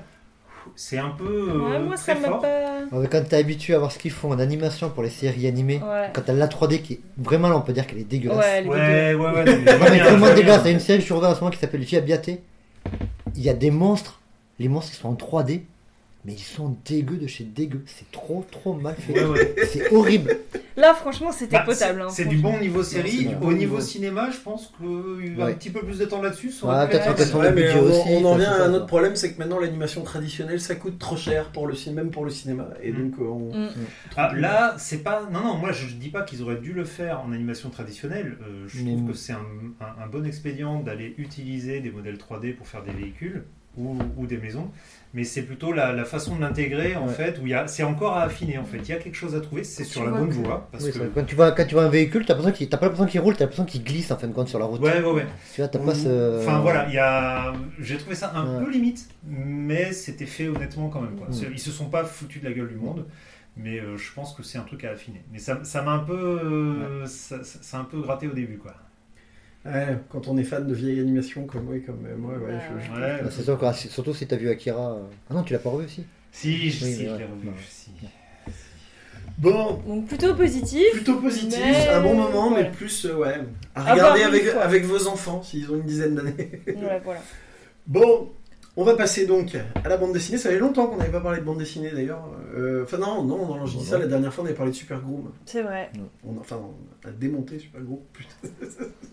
c'est 0.76 0.98
un 0.98 1.10
peu 1.10 1.24
euh, 1.50 1.70
Ouais, 1.70 1.78
moi, 1.80 1.96
ça 1.96 2.12
très 2.14 2.22
m'a 2.22 2.28
fort. 2.28 2.40
pas. 2.40 2.80
Ouais, 2.92 3.08
Quand 3.10 3.22
t'es 3.28 3.36
habitué 3.36 3.74
à 3.74 3.78
voir 3.78 3.92
ce 3.92 3.98
qu'ils 3.98 4.10
font 4.10 4.30
en 4.32 4.38
animation 4.38 4.90
pour 4.90 5.02
les 5.02 5.10
séries 5.10 5.46
animées, 5.46 5.80
Ouais. 5.82 6.10
quand 6.12 6.22
t'as 6.26 6.32
la 6.32 6.46
3D 6.48 6.80
qui 6.82 6.94
est 6.94 7.00
vraiment 7.18 7.48
là, 7.48 7.56
on 7.56 7.60
peut 7.62 7.72
dire 7.72 7.86
qu'elle 7.86 7.98
est 7.98 8.04
dégueulasse. 8.04 8.38
Ouais, 8.38 8.44
elle 8.58 8.66
est 8.66 8.68
dégueu. 8.68 9.18
Ouais, 9.18 9.30
ouais, 9.30 9.44
ouais. 9.44 9.98
Vraiment, 9.98 10.34
dégueulasse. 10.34 10.62
Il 10.64 10.66
y 10.66 10.70
a 10.70 10.72
une 10.72 10.80
série 10.80 11.00
que 11.00 11.06
je 11.06 11.12
regarde 11.14 11.32
en 11.32 11.36
ce 11.36 11.40
moment 11.40 11.50
qui 11.52 11.58
s'appelle 11.58 11.86
Giabiate. 11.86 12.30
Il 13.36 13.42
y 13.42 13.48
a 13.48 13.54
des 13.54 13.70
monstres. 13.70 14.20
Les 14.58 14.68
monstres 14.68 14.92
ils 14.94 15.00
sont 15.00 15.08
en 15.08 15.14
3D, 15.14 15.62
mais 16.24 16.32
ils 16.34 16.38
sont 16.38 16.76
dégueux 16.84 17.16
de 17.16 17.26
chez 17.26 17.44
dégueu. 17.44 17.82
C'est 17.86 18.10
trop 18.12 18.44
trop 18.50 18.74
mal 18.74 18.94
fait. 18.96 19.12
Ouais, 19.24 19.24
ouais. 19.40 19.54
C'est 19.66 19.92
horrible. 19.92 20.36
Là, 20.76 20.94
franchement, 20.94 21.32
c'était 21.32 21.56
Bah, 21.58 21.64
potable. 21.66 21.98
c'est- 21.98 22.04
hein, 22.04 22.08
C'est 22.10 22.24
du 22.24 22.38
bon 22.38 22.58
niveau 22.58 22.82
série. 22.82 23.28
Au 23.34 23.38
bon 23.44 23.52
niveau 23.52 23.78
cinéma, 23.80 24.30
je 24.30 24.38
pense 24.38 24.72
qu'il 24.78 25.36
y 25.36 25.42
a 25.42 25.46
un 25.46 25.52
petit 25.52 25.68
peu 25.70 25.80
plus 25.84 25.98
de 25.98 26.04
temps 26.06 26.22
là-dessus. 26.22 26.50
Ouais, 26.62 26.70
on, 27.78 27.82
aussi, 27.82 28.00
on 28.08 28.24
en 28.24 28.36
vient 28.36 28.52
à 28.52 28.64
un 28.64 28.72
autre 28.74 28.86
problème, 28.86 29.14
c'est 29.14 29.32
que 29.34 29.38
maintenant 29.38 29.58
l'animation 29.58 30.02
traditionnelle 30.02 30.60
ça 30.60 30.74
coûte 30.74 30.98
trop 30.98 31.16
cher 31.16 31.50
pour 31.52 31.66
le 31.66 31.74
cinéma, 31.74 32.02
même 32.02 32.10
pour 32.10 32.24
le 32.24 32.30
cinéma, 32.30 32.68
et 32.82 32.90
Mm. 32.92 32.96
donc 33.10 33.20
euh, 33.20 33.24
on. 33.24 33.54
Mm. 33.66 33.70
Ah, 34.16 34.32
là, 34.34 34.74
c'est 34.78 35.02
pas. 35.02 35.28
Non, 35.30 35.40
non, 35.42 35.56
moi 35.58 35.72
je 35.72 35.86
dis 35.94 36.08
pas 36.08 36.22
qu'ils 36.22 36.42
auraient 36.42 36.56
dû 36.56 36.72
le 36.72 36.84
faire 36.84 37.20
en 37.20 37.32
animation 37.32 37.68
traditionnelle. 37.68 38.38
Euh, 38.42 38.64
je 38.66 38.82
Mais- 38.82 38.92
trouve 38.92 39.10
que 39.10 39.14
c'est 39.16 39.32
un, 39.34 39.44
un- 39.80 40.04
un 40.04 40.06
bon 40.06 40.24
expédient 40.24 40.80
d'aller 40.80 41.14
utiliser 41.18 41.80
des 41.80 41.90
modèles 41.90 42.16
3D 42.16 42.52
pour 42.54 42.66
faire 42.66 42.82
des 42.82 42.92
véhicules 42.92 43.44
ou, 43.76 43.96
ou 44.16 44.26
des 44.26 44.38
maisons. 44.38 44.70
Mais 45.14 45.24
c'est 45.24 45.42
plutôt 45.42 45.72
la, 45.74 45.92
la 45.92 46.06
façon 46.06 46.36
de 46.36 46.40
l'intégrer 46.40 46.96
en 46.96 47.06
Ouais. 47.06 47.12
fait, 47.12 47.38
où 47.38 47.46
il 47.46 47.50
y 47.50 47.54
a, 47.54 47.66
c'est 47.66 47.82
encore 47.82 48.16
à 48.16 48.22
affiner 48.22 48.56
en 48.56 48.64
fait. 48.64 48.78
Il 48.78 48.88
y 48.88 48.92
a 48.92 48.96
quelque 48.96 49.14
chose 49.14 49.34
à 49.34 49.40
trouver, 49.42 49.62
c'est 49.62 49.84
Tu 49.84 49.90
sur 49.90 50.04
la 50.06 50.10
bonne 50.10 50.28
que- 50.30 50.34
voie. 50.34 50.68
Parce 50.72 50.84
Oui, 50.84 50.90
que... 50.92 50.98
quand, 51.14 51.24
tu 51.24 51.34
vois, 51.34 51.52
quand 51.52 51.66
tu 51.66 51.74
vois 51.74 51.84
un 51.84 51.90
véhicule, 51.90 52.24
qu'il- 52.54 52.68
t'as 52.70 52.78
pas 52.78 52.86
l'impression 52.86 53.04
qu'il 53.06 53.20
roule, 53.20 53.34
t'as 53.36 53.44
l'impression 53.44 53.66
qu'il 53.66 53.84
glisse 53.84 54.10
en 54.10 54.16
fin 54.16 54.26
de 54.26 54.32
compte 54.32 54.48
sur 54.48 54.58
la 54.58 54.64
route. 54.64 54.80
Ouais, 54.80 55.02
ouais, 55.02 55.12
ouais. 55.12 55.26
Tu 55.54 55.60
vois, 55.60 55.68
t'as 55.68 55.78
pas 55.80 55.94
ce. 55.94 56.40
Enfin 56.40 56.60
voilà, 56.60 56.88
y 56.88 56.96
a... 56.96 57.52
j'ai 57.78 57.98
trouvé 57.98 58.14
ça 58.16 58.32
un 58.34 58.58
Ouais. 58.60 58.64
peu 58.64 58.70
limite, 58.70 59.06
mais 59.26 59.92
c'était 59.92 60.24
fait 60.24 60.48
honnêtement 60.48 60.88
quand 60.88 61.02
même. 61.02 61.16
Quoi. 61.16 61.28
Mm. 61.28 61.32
C'est- 61.34 61.50
Ils 61.52 61.58
se 61.60 61.70
sont 61.70 61.90
pas 61.90 62.04
foutus 62.04 62.40
de 62.42 62.48
la 62.48 62.54
gueule 62.54 62.68
du 62.68 62.76
monde, 62.76 63.04
mais 63.58 63.80
euh, 63.80 63.98
je 63.98 64.12
pense 64.14 64.32
que 64.34 64.42
c'est 64.42 64.56
un 64.56 64.62
truc 64.64 64.82
à 64.84 64.92
affiner. 64.92 65.22
Mais 65.30 65.38
ça 65.38 65.60
ça 65.62 65.82
m'a 65.82 65.92
un 65.92 65.98
peu, 65.98 66.14
euh, 66.18 67.04
ça, 67.04 67.44
ça- 67.44 67.58
ça 67.60 67.76
a 67.76 67.80
un 67.80 67.84
peu 67.84 68.00
gratté 68.00 68.28
au 68.28 68.32
début 68.32 68.56
quoi. 68.56 68.72
Ouais, 69.64 69.96
quand 70.10 70.26
on 70.28 70.36
est 70.38 70.42
fan 70.44 70.66
de 70.66 70.74
vieilles 70.74 70.98
animations 71.00 71.44
comme 71.46 71.64
moi, 71.64 71.74
comme 71.86 72.04
euh, 72.04 72.16
moi, 72.16 72.32
ouais, 72.34 72.58
je- 72.80 72.84
je- 72.86 73.00
Ouais. 73.00 73.22
Bah, 73.22 73.28
c'est 73.30 73.42
sûr, 73.44 73.56
quoi, 73.58 73.72
surtout 73.72 74.12
si 74.12 74.26
t'as 74.26 74.36
vu 74.36 74.48
Akira. 74.50 74.94
euh. 74.94 75.02
Ah 75.30 75.34
non, 75.34 75.42
tu 75.44 75.52
l'as 75.52 75.60
pas 75.60 75.70
revu 75.70 75.84
aussi. 75.84 76.04
Si, 76.32 76.70
je, 76.70 76.84
Oui, 76.84 76.92
si, 76.92 76.98
mais 77.02 77.06
je 77.06 77.12
ouais. 77.12 77.18
l'ai 77.18 77.24
revu. 77.24 77.48
Ouais. 77.48 77.54
si. 77.68 77.90
Bon, 79.38 79.80
Donc, 79.86 80.06
plutôt 80.08 80.34
positif. 80.34 80.84
plutôt 80.92 81.16
positif, 81.16 81.58
Mais- 81.60 81.88
un 81.88 82.00
bon 82.02 82.14
moment, 82.14 82.50
mais 82.50 82.56
voilà. 82.56 82.70
plus 82.70 83.06
euh, 83.06 83.14
ouais, 83.16 83.40
à 83.74 83.92
regarder 83.92 84.22
avec, 84.22 84.46
avec 84.48 84.84
vos 84.84 85.06
enfants 85.08 85.42
s'ils 85.42 85.70
ont 85.70 85.76
une 85.76 85.82
dizaine 85.86 86.14
d'années. 86.16 86.60
Ouais, 86.66 87.00
voilà. 87.04 87.20
Bon, 87.86 88.30
on 88.76 88.84
va 88.84 88.94
passer 88.96 89.26
donc 89.26 89.56
à 89.84 89.88
la 89.88 89.96
bande 89.96 90.12
dessinée. 90.12 90.38
Ça 90.38 90.48
fait 90.50 90.58
longtemps 90.58 90.86
qu'on 90.86 90.96
n'avait 90.96 91.12
pas 91.12 91.20
parlé 91.20 91.40
de 91.40 91.44
bande 91.44 91.58
dessinée 91.58 91.90
d'ailleurs. 91.90 92.24
Euh, 92.56 92.84
Enfin 92.84 92.98
non, 92.98 93.22
non, 93.22 93.46
non, 93.46 93.66
je 93.66 93.78
dis 93.78 93.84
ça 93.84 93.98
la 93.98 94.06
dernière 94.06 94.32
fois 94.32 94.44
on 94.44 94.46
avait 94.46 94.56
parlé 94.56 94.72
de 94.72 94.76
Super 94.76 95.00
Groom. 95.00 95.30
C'est 95.46 95.62
vrai. 95.62 95.90
On, 96.26 96.38
enfin, 96.40 96.58
on 96.62 97.08
a 97.08 97.10
démonté 97.12 97.58
Super 97.58 97.80
Groom. 97.82 98.00
Putain. 98.12 98.48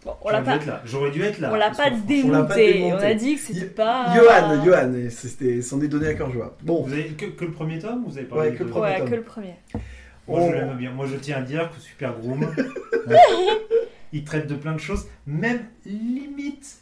Bon, 0.06 0.14
on 0.22 0.30
l'a 0.30 0.42
J'aurais 0.42 0.42
dû 0.42 0.46
pas, 0.46 0.56
être 0.56 0.66
là. 0.66 0.82
J'aurais 0.86 1.12
dû 1.12 1.22
être 1.24 1.40
là. 1.40 1.52
on 1.52 1.56
l'a 1.56 1.66
parce 1.68 1.78
pas 1.78 1.90
l'a 1.90 1.98
démonté. 1.98 2.84
On 2.94 2.96
a 2.98 3.14
dit 3.14 3.36
que 3.36 3.42
c'était 3.42 3.60
Yo- 3.62 3.68
pas. 3.76 4.14
Johan, 4.16 4.64
Johan, 4.66 4.94
et 4.94 5.10
c'était, 5.10 5.62
s'en 5.62 5.82
est 5.82 5.88
donné 5.90 6.08
à 6.08 6.14
cœur 6.14 6.32
joie. 6.32 6.56
Bon, 6.64 6.84
Vous 6.84 6.94
avez 6.94 7.08
que, 7.10 7.26
que 7.26 7.44
le 7.46 7.52
premier 7.52 7.80
tome 7.80 8.06
ou 8.06 8.10
vous 8.10 8.18
avez 8.18 8.28
parlé 8.28 8.50
Ouais, 8.52 8.56
que 8.56 8.60
le 8.64 8.66
de- 8.70 8.72
premier. 8.74 8.86
Ouais, 8.92 9.00
tome. 9.00 9.10
que 9.10 9.16
le 9.16 9.22
premier. 9.24 9.56
Moi, 10.28 10.42
je 10.48 10.54
l'aime 10.54 10.78
bien. 10.78 10.92
Moi, 10.92 11.06
je 11.08 11.16
tiens 11.18 11.38
à 11.38 11.42
dire 11.42 11.70
que 11.76 11.82
Super 11.82 12.14
Groom, 12.20 12.48
il 14.14 14.24
traite 14.24 14.48
de 14.48 14.56
plein 14.56 14.74
de 14.74 14.80
choses, 14.80 15.08
même 15.28 15.60
limite. 15.86 16.78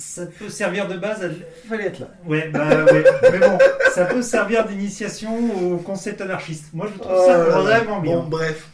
Ça 0.00 0.26
peut 0.26 0.48
servir 0.48 0.88
de 0.88 0.96
base 0.96 1.22
à. 1.22 1.28
il 1.28 1.68
fallait 1.68 1.86
être 1.86 2.00
là. 2.00 2.08
Ouais, 2.26 2.48
bah 2.48 2.84
ouais. 2.86 3.04
Mais 3.32 3.38
bon, 3.38 3.58
ça 3.92 4.06
peut 4.06 4.22
servir 4.22 4.66
d'initiation 4.66 5.72
au 5.72 5.76
concept 5.76 6.20
anarchiste. 6.22 6.66
Moi, 6.72 6.88
je 6.92 6.98
trouve 6.98 7.12
Oh 7.16 7.26
ça 7.26 7.36
là. 7.38 7.44
vraiment 7.60 8.00
bien. 8.00 8.16
Bon, 8.16 8.24
bref. 8.24 8.68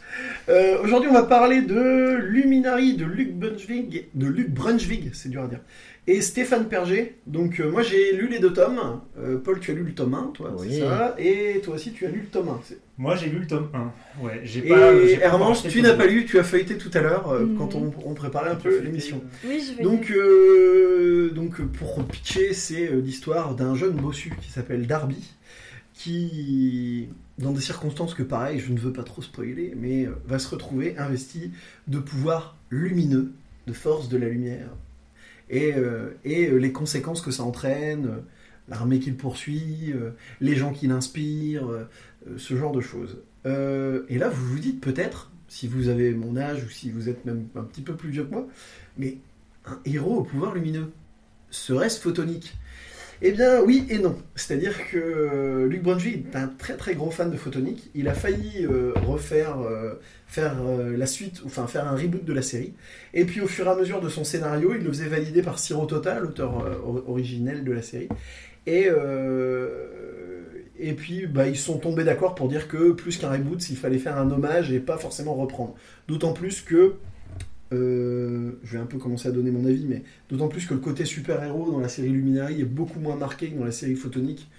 Euh, 0.49 0.81
aujourd'hui, 0.81 1.09
on 1.09 1.13
va 1.13 1.23
parler 1.23 1.61
de 1.61 2.15
Luminary 2.21 2.95
de 2.95 3.03
Luc 3.05 3.33
Brunswick, 3.35 4.07
de 4.15 4.25
Luc 4.27 4.49
Brunswick, 4.49 5.13
c'est 5.13 5.27
dur 5.29 5.43
à 5.43 5.47
dire, 5.47 5.59
et 6.07 6.21
Stéphane 6.21 6.65
Perger. 6.69 7.17
Donc, 7.27 7.59
euh, 7.59 7.69
moi, 7.69 7.81
j'ai 7.83 8.13
lu 8.13 8.27
les 8.29 8.39
deux 8.39 8.53
tomes. 8.53 9.01
Euh, 9.19 9.37
Paul, 9.37 9.59
tu 9.59 9.71
as 9.71 9.73
lu 9.73 9.83
le 9.83 9.93
tome 9.93 10.13
1, 10.13 10.31
toi, 10.33 10.53
Oui. 10.57 10.67
c'est 10.71 10.79
ça 10.81 11.13
Et 11.19 11.59
toi 11.63 11.75
aussi, 11.75 11.91
tu 11.91 12.05
as 12.05 12.09
lu 12.09 12.21
le 12.21 12.27
tome 12.27 12.47
1. 12.49 12.61
Moi, 12.97 13.15
j'ai 13.15 13.29
lu 13.29 13.39
le 13.39 13.47
tome 13.47 13.69
1. 13.73 14.23
Ouais, 14.23 14.41
j'ai 14.43 14.61
pas. 14.63 14.93
Et 14.93 15.19
Hermance, 15.21 15.59
acheté 15.59 15.69
tu 15.69 15.81
n'as 15.83 15.93
pas 15.93 16.07
lu, 16.07 16.25
tu 16.25 16.39
as 16.39 16.43
feuilleté 16.43 16.77
tout 16.77 16.89
à 16.95 17.01
l'heure 17.01 17.29
euh, 17.31 17.45
quand 17.55 17.75
on, 17.75 17.93
on 18.05 18.13
préparait 18.15 18.49
un 18.49 18.55
peu 18.55 18.79
l'émission. 18.81 19.21
Oui, 19.45 19.63
je 19.67 19.77
vais. 19.77 19.83
Donc, 19.83 20.09
euh, 20.09 21.29
donc 21.29 21.61
pour 21.61 22.03
pitcher, 22.05 22.53
c'est 22.53 22.87
euh, 22.87 22.99
l'histoire 22.99 23.53
d'un 23.53 23.75
jeune 23.75 23.93
bossu 23.93 24.33
qui 24.41 24.49
s'appelle 24.49 24.87
Darby, 24.87 25.31
qui, 25.93 27.09
dans 27.37 27.51
des 27.51 27.61
circonstances 27.61 28.15
que 28.15 28.23
pareil, 28.23 28.59
je 28.59 28.71
ne 28.71 28.79
veux 28.79 28.93
pas 28.93 29.03
trop 29.03 29.21
spoiler, 29.21 29.73
mais 29.75 30.05
euh, 30.05 30.15
va 30.25 30.39
se 30.39 30.49
retrouver 30.49 30.97
investi 30.97 31.51
de 31.87 31.99
pouvoirs 31.99 32.55
lumineux, 32.71 33.31
de 33.67 33.73
force 33.73 34.09
de 34.09 34.17
la 34.17 34.27
lumière, 34.29 34.69
et, 35.49 35.73
euh, 35.75 36.11
et 36.25 36.49
euh, 36.49 36.57
les 36.57 36.71
conséquences 36.71 37.21
que 37.21 37.31
ça 37.31 37.43
entraîne, 37.43 38.05
euh, 38.07 38.19
l'armée 38.69 38.99
qu'il 38.99 39.15
poursuit, 39.15 39.91
euh, 39.93 40.11
les 40.41 40.55
gens 40.55 40.71
qui 40.71 40.87
l'inspirent, 40.87 41.67
euh, 41.67 41.77
euh, 41.77 41.85
ce 42.37 42.55
genre 42.57 42.71
de 42.71 42.81
choses. 42.81 43.17
Euh, 43.45 44.03
et 44.09 44.17
là, 44.17 44.29
vous 44.29 44.45
vous 44.47 44.59
dites 44.59 44.81
peut-être, 44.81 45.31
si 45.47 45.67
vous 45.67 45.87
avez 45.87 46.11
mon 46.13 46.35
âge 46.35 46.63
ou 46.65 46.69
si 46.69 46.89
vous 46.91 47.07
êtes 47.07 47.23
même 47.25 47.47
un 47.55 47.63
petit 47.63 47.81
peu 47.81 47.95
plus 47.95 48.09
vieux 48.09 48.23
que 48.25 48.31
moi, 48.31 48.47
mais 48.97 49.17
un 49.65 49.79
héros 49.85 50.17
au 50.17 50.23
pouvoir 50.23 50.53
lumineux 50.53 50.91
Serait-ce 51.49 52.01
photonique? 52.01 52.57
Eh 53.21 53.31
bien 53.31 53.61
oui 53.63 53.85
et 53.89 53.97
non. 53.99 54.15
C'est-à-dire 54.35 54.75
que 54.91 54.97
euh, 54.97 55.67
Luc 55.67 55.81
Brunswick 55.81 56.27
est 56.27 56.35
un 56.35 56.47
très 56.47 56.75
très 56.75 56.93
gros 56.93 57.09
fan 57.09 57.31
de 57.31 57.37
photonique. 57.37 57.89
Il 57.95 58.07
a 58.09 58.13
failli 58.13 58.65
euh, 58.65 58.91
refaire 59.07 59.59
euh, 59.59 59.95
faire 60.27 60.55
euh, 60.61 60.95
la 60.95 61.07
suite, 61.07 61.41
enfin 61.45 61.65
faire 61.67 61.87
un 61.87 61.95
reboot 61.95 62.23
de 62.25 62.33
la 62.33 62.41
série. 62.43 62.73
Et 63.13 63.25
puis 63.25 63.41
au 63.41 63.47
fur 63.47 63.65
et 63.65 63.69
à 63.69 63.75
mesure 63.75 64.01
de 64.01 64.09
son 64.09 64.23
scénario, 64.23 64.73
il 64.75 64.83
le 64.83 64.89
faisait 64.89 65.07
valider 65.07 65.41
par 65.41 65.57
Siro 65.57 65.85
Tota, 65.85 66.19
l'auteur 66.19 66.63
euh, 66.63 66.75
or- 66.83 67.09
originel 67.09 67.63
de 67.63 67.71
la 67.71 67.81
série. 67.81 68.09
Et, 68.67 68.87
euh, 68.89 69.87
et 70.79 70.93
puis 70.93 71.27
bah, 71.27 71.47
ils 71.47 71.57
sont 71.57 71.77
tombés 71.77 72.03
d'accord 72.03 72.35
pour 72.35 72.47
dire 72.47 72.67
que 72.67 72.91
plus 72.91 73.17
qu'un 73.17 73.31
reboot, 73.31 73.69
il 73.69 73.77
fallait 73.77 73.97
faire 73.97 74.17
un 74.17 74.29
hommage 74.31 74.71
et 74.71 74.79
pas 74.79 74.97
forcément 74.97 75.35
reprendre. 75.35 75.75
D'autant 76.07 76.33
plus 76.33 76.61
que 76.61 76.95
euh, 77.73 78.51
je 78.63 78.73
vais 78.73 78.79
un 78.79 78.85
peu 78.85 78.97
commencer 78.97 79.27
à 79.27 79.31
donner 79.31 79.51
mon 79.51 79.65
avis, 79.65 79.85
mais 79.85 80.03
d'autant 80.29 80.47
plus 80.47 80.65
que 80.65 80.73
le 80.73 80.79
côté 80.79 81.05
super-héros 81.05 81.71
dans 81.71 81.79
la 81.79 81.89
série 81.89 82.09
Luminary 82.09 82.61
est 82.61 82.65
beaucoup 82.65 82.99
moins 82.99 83.15
marqué 83.15 83.49
que 83.49 83.57
dans 83.57 83.65
la 83.65 83.71
série 83.71 83.95
Photonique, 83.95 84.49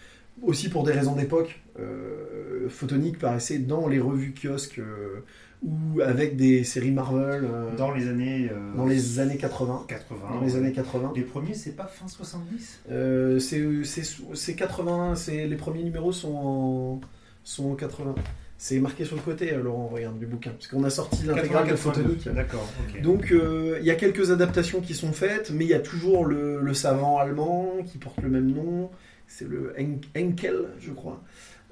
aussi 0.43 0.69
pour 0.69 0.85
des 0.85 0.93
raisons 0.93 1.17
d'époque. 1.17 1.61
Euh, 1.81 2.69
Photonique 2.69 3.19
paraissait 3.19 3.59
dans 3.59 3.89
les 3.89 3.99
revues 3.99 4.35
kiosques 4.35 4.79
euh, 4.79 5.21
ou 5.65 6.01
avec 6.03 6.37
des 6.37 6.63
séries 6.65 6.91
Marvel 6.93 7.45
euh, 7.45 7.75
Dans 7.77 7.93
les 7.93 8.09
années. 8.09 8.49
euh, 8.53 8.77
dans 8.77 8.87
les 8.87 9.19
années 9.19 9.37
80. 9.37 9.85
80. 9.89 10.19
Dans 10.35 10.41
les 10.41 10.53
ouais. 10.53 10.59
années 10.59 10.73
80. 10.73 11.13
Les 11.17 11.23
premiers, 11.23 11.55
c'est 11.55 11.73
pas 11.77 11.87
fin 11.87 12.07
70 12.09 12.81
Euh, 12.91 13.39
c'est 13.39 13.65
c'est- 13.85 14.17
c'est 14.35 14.55
80, 14.55 15.15
c'est 15.17 15.47
les 15.47 15.57
premiers 15.57 15.83
numéros 15.83 16.13
sont 16.13 16.35
en, 16.35 17.01
sont 17.45 17.71
en 17.73 17.75
80. 17.75 18.15
C'est 18.61 18.81
marqué 18.81 19.05
sur 19.05 19.15
le 19.15 19.23
côté, 19.23 19.53
euh, 19.53 19.63
Laurent, 19.63 19.87
regarde 19.93 20.19
du 20.19 20.27
bouquin, 20.27 20.51
parce 20.51 20.67
qu'on 20.67 20.83
a 20.83 20.91
sorti 20.91 21.25
l'intégrale 21.25 21.65
de 21.65 21.71
82. 21.71 22.03
Photonique. 22.03 22.29
D'accord. 22.35 22.69
Donc 23.03 23.33
il 23.33 23.85
y 23.85 23.91
a 23.91 23.95
quelques 23.95 24.31
adaptations 24.33 24.81
qui 24.81 24.95
sont 24.95 25.13
faites, 25.13 25.51
mais 25.53 25.65
il 25.65 25.71
y 25.71 25.75
a 25.75 25.81
toujours 25.81 26.25
le, 26.25 26.61
le 26.61 26.75
savant 26.75 27.19
allemand 27.19 27.73
qui 27.87 27.99
porte 27.99 28.21
le 28.21 28.29
même 28.29 28.51
nom, 28.53 28.91
c'est 29.29 29.47
le 29.49 29.75
Hen- 29.79 30.01
Henkel, 30.17 30.57
je 30.81 30.91
crois. 30.93 31.23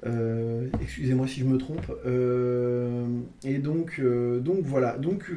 Euh, 0.05 0.67
Excusez-moi 0.81 1.27
si 1.27 1.39
je 1.41 1.45
me 1.45 1.57
trompe. 1.57 1.85
Euh, 2.05 3.05
et 3.43 3.57
donc, 3.57 3.99
euh, 3.99 4.39
donc 4.39 4.59
voilà. 4.63 4.97
Donc 4.97 5.31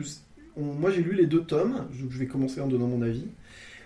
on- 0.57 0.63
moi 0.65 0.91
j'ai 0.91 1.03
lu 1.03 1.15
les 1.15 1.27
deux 1.27 1.43
tomes, 1.43 1.87
je, 1.93 2.05
je 2.09 2.19
vais 2.19 2.27
commencer 2.27 2.61
en 2.61 2.67
donnant 2.69 2.87
mon 2.89 3.03
avis. 3.03 3.25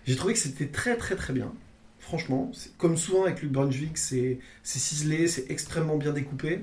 J'ai 0.06 0.16
trouvé 0.16 0.34
que 0.34 0.38
c'était 0.40 0.66
très 0.68 0.96
très 0.96 1.16
très 1.16 1.32
bien. 1.32 1.52
Franchement, 2.00 2.52
comme 2.78 2.96
souvent 2.98 3.24
avec 3.24 3.40
Luc 3.42 3.52
Brunswick, 3.52 3.96
c'est 3.98 4.38
ciselé, 4.62 5.26
c'est 5.28 5.50
extrêmement 5.50 5.96
bien 5.96 6.12
découpé. 6.12 6.60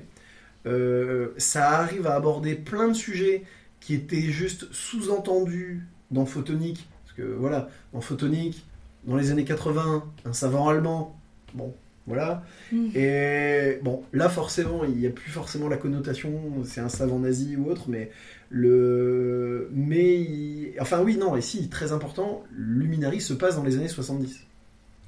Ça 1.38 1.70
arrive 1.70 2.06
à 2.06 2.14
aborder 2.14 2.54
plein 2.54 2.88
de 2.88 2.94
sujets 2.94 3.44
qui 3.80 3.94
étaient 3.94 4.20
juste 4.22 4.72
sous-entendus 4.72 5.82
dans 6.10 6.26
Photonique. 6.26 6.88
Parce 7.04 7.16
que 7.16 7.22
voilà, 7.34 7.68
dans 7.92 8.00
Photonique, 8.00 8.64
dans 9.04 9.16
les 9.16 9.30
années 9.30 9.44
80, 9.44 10.04
un 10.24 10.32
savant 10.32 10.68
allemand, 10.68 11.18
bon, 11.54 11.74
Voilà. 12.06 12.42
Mm. 12.72 12.88
Et 12.96 13.78
bon, 13.82 14.02
là 14.12 14.28
forcément, 14.28 14.84
il 14.84 14.96
n'y 14.96 15.06
a 15.06 15.10
plus 15.10 15.30
forcément 15.30 15.68
la 15.68 15.76
connotation, 15.76 16.32
c'est 16.64 16.80
un 16.80 16.88
savant 16.88 17.20
nazi 17.20 17.56
ou 17.56 17.70
autre, 17.70 17.84
mais 17.88 18.10
le. 18.50 19.68
Mais. 19.72 20.14
il- 20.20 20.74
Enfin, 20.80 21.00
oui, 21.02 21.16
non, 21.16 21.36
et 21.36 21.40
si, 21.40 21.68
très 21.68 21.92
important, 21.92 22.42
Luminary 22.56 23.20
se 23.20 23.34
passe 23.34 23.56
dans 23.56 23.62
les 23.62 23.76
années 23.76 23.88
70. 23.88 24.40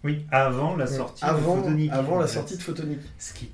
Oui, 0.04 0.26
avant 0.30 0.76
la 0.76 0.87
sortie 0.87 1.24
de 1.24 1.28
Avant, 1.30 1.57
Photonique, 1.57 1.90
avant 1.92 2.18
la 2.20 2.26
fait. 2.26 2.35
sortie 2.35 2.57
de 2.57 2.62
Photonique. 2.62 3.00
Ce 3.18 3.33
qui... 3.35 3.50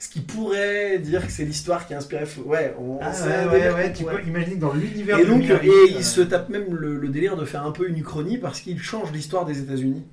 Ce 0.00 0.08
qui 0.08 0.20
pourrait 0.20 1.00
dire 1.00 1.26
que 1.26 1.32
c'est 1.32 1.44
l'histoire 1.44 1.84
qui 1.88 1.92
a 1.92 1.96
inspiré. 1.98 2.22
Ouais, 2.46 2.72
on, 2.78 3.00
Ah, 3.02 3.10
ouais, 3.48 3.92
tu 3.92 4.04
peux 4.04 4.22
imaginer 4.24 4.54
que 4.54 4.60
dans 4.60 4.72
l'univers 4.72 5.18
Et 5.18 5.26
donc, 5.26 5.42
et 5.42 5.50
euh, 5.50 5.86
il 5.90 6.04
se 6.04 6.20
tape 6.20 6.50
même 6.50 6.72
le, 6.72 6.96
le 6.98 7.08
délire 7.08 7.36
de 7.36 7.44
faire 7.44 7.66
un 7.66 7.72
peu 7.72 7.88
une 7.88 7.98
uchronie 7.98 8.38
parce 8.38 8.60
qu'il 8.60 8.78
change 8.80 9.10
l'histoire 9.10 9.44
des 9.44 9.58
États-Unis. 9.58 10.04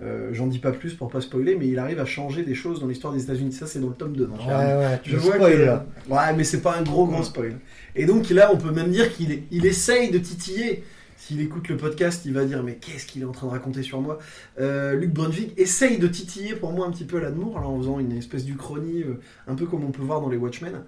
Euh, 0.00 0.30
J'en 0.32 0.46
dis 0.46 0.58
pas 0.58 0.72
plus 0.72 0.94
pour 0.94 1.10
pas 1.10 1.20
spoiler, 1.20 1.54
mais 1.54 1.68
il 1.68 1.78
arrive 1.78 2.00
à 2.00 2.04
changer 2.06 2.42
des 2.44 2.54
choses 2.54 2.80
dans 2.80 2.86
l'histoire 2.88 3.12
des 3.12 3.22
États-Unis. 3.24 3.52
Ça, 3.52 3.66
c'est 3.66 3.78
dans 3.78 3.88
le 3.88 3.94
tome 3.94 4.16
2. 4.16 4.26
donc, 4.26 4.38
Ouais, 4.40 4.52
ouais, 4.54 5.00
tu 5.02 5.10
Je 5.10 5.16
vois 5.16 5.34
spoil, 5.34 5.52
que... 5.52 5.58
là. 5.62 5.86
Ouais, 6.08 6.34
mais 6.36 6.44
c'est 6.44 6.62
pas 6.62 6.76
un 6.76 6.82
gros 6.82 7.06
gros 7.06 7.22
spoil. 7.22 7.58
Et 7.94 8.06
donc 8.06 8.30
là, 8.30 8.50
on 8.52 8.56
peut 8.56 8.70
même 8.72 8.90
dire 8.90 9.12
qu'il 9.12 9.30
est- 9.30 9.44
il 9.50 9.66
essaye 9.66 10.10
de 10.10 10.18
titiller. 10.18 10.82
S'il 11.18 11.40
écoute 11.40 11.68
le 11.68 11.76
podcast, 11.76 12.22
il 12.24 12.32
va 12.32 12.44
dire 12.44 12.64
mais 12.64 12.74
qu'est-ce 12.80 13.06
qu'il 13.06 13.22
est 13.22 13.24
en 13.26 13.30
train 13.30 13.46
de 13.46 13.52
raconter 13.52 13.82
sur 13.84 14.00
moi? 14.00 14.18
Euh, 14.58 14.94
Luc 14.94 15.10
Brunvik 15.12 15.56
essaye 15.56 15.98
de 15.98 16.08
titiller 16.08 16.56
pour 16.56 16.72
moi 16.72 16.84
un 16.86 16.90
petit 16.90 17.04
peu 17.04 17.20
l'amour 17.20 17.56
en 17.58 17.78
faisant 17.78 18.00
une 18.00 18.10
espèce 18.10 18.44
d'uchronie, 18.44 19.02
euh, 19.04 19.20
un 19.46 19.54
peu 19.54 19.66
comme 19.66 19.84
on 19.84 19.92
peut 19.92 20.02
voir 20.02 20.20
dans 20.20 20.28
les 20.30 20.36
Watchmen. 20.36 20.82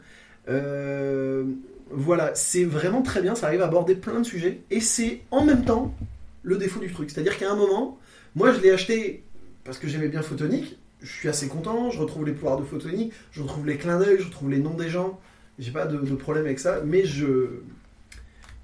Euh, 0.49 1.45
voilà, 1.91 2.33
c'est 2.35 2.65
vraiment 2.65 3.03
très 3.03 3.21
bien. 3.23 3.35
Ça 3.35 3.47
arrive 3.47 3.63
à 3.63 3.67
aborder 3.67 3.95
plein 3.95 4.19
de 4.21 4.25
sujets 4.27 4.61
et 4.71 4.81
c'est 4.81 5.21
en 5.31 5.45
même 5.45 5.65
temps 5.65 5.95
le 6.43 6.57
défaut 6.57 6.81
du 6.81 6.93
truc. 6.93 7.11
C'est-à-dire 7.11 7.39
qu'à 7.39 7.51
un 7.53 7.57
moment, 7.57 7.99
moi 8.35 8.53
je 8.53 8.61
l'ai 8.61 8.71
acheté 8.71 9.25
parce 9.65 9.79
que 9.79 9.89
j'aimais 9.89 10.09
bien 10.09 10.23
Photonique. 10.23 10.79
Je 11.01 11.11
suis 11.11 11.29
assez 11.29 11.49
content, 11.49 11.91
je 11.91 11.99
retrouve 11.99 12.25
les 12.25 12.33
pouvoirs 12.33 12.59
de 12.59 12.65
Photonique, 12.65 13.13
je 13.31 13.43
retrouve 13.43 13.67
les 13.67 13.77
clins 13.77 13.99
d'œil, 13.99 14.17
je 14.19 14.25
retrouve 14.25 14.51
les 14.51 14.59
noms 14.59 14.75
des 14.75 14.89
gens. 14.89 15.21
J'ai 15.59 15.71
pas 15.71 15.87
de, 15.87 15.99
de 15.99 16.15
problème 16.15 16.47
avec 16.47 16.59
ça, 16.59 16.81
mais 16.85 17.05
je. 17.05 17.61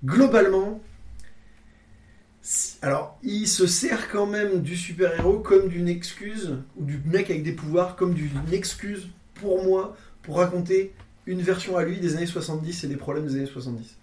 Globalement. 0.04 0.80
Alors, 2.80 3.18
il 3.22 3.46
se 3.46 3.66
sert 3.66 4.10
quand 4.10 4.26
même 4.26 4.62
du 4.62 4.76
super-héros 4.76 5.40
comme 5.40 5.68
d'une 5.68 5.88
excuse, 5.88 6.56
ou 6.76 6.84
du 6.84 6.98
mec 7.04 7.30
avec 7.30 7.42
des 7.42 7.52
pouvoirs 7.52 7.96
comme 7.96 8.14
d'une 8.14 8.40
excuse 8.52 9.08
pour 9.34 9.62
moi, 9.62 9.96
pour 10.22 10.38
raconter 10.38 10.94
une 11.26 11.42
version 11.42 11.76
à 11.76 11.84
lui 11.84 12.00
des 12.00 12.16
années 12.16 12.26
70 12.26 12.84
et 12.84 12.88
des 12.88 12.96
problèmes 12.96 13.26
des 13.26 13.36
années 13.36 13.46
70. 13.46 13.99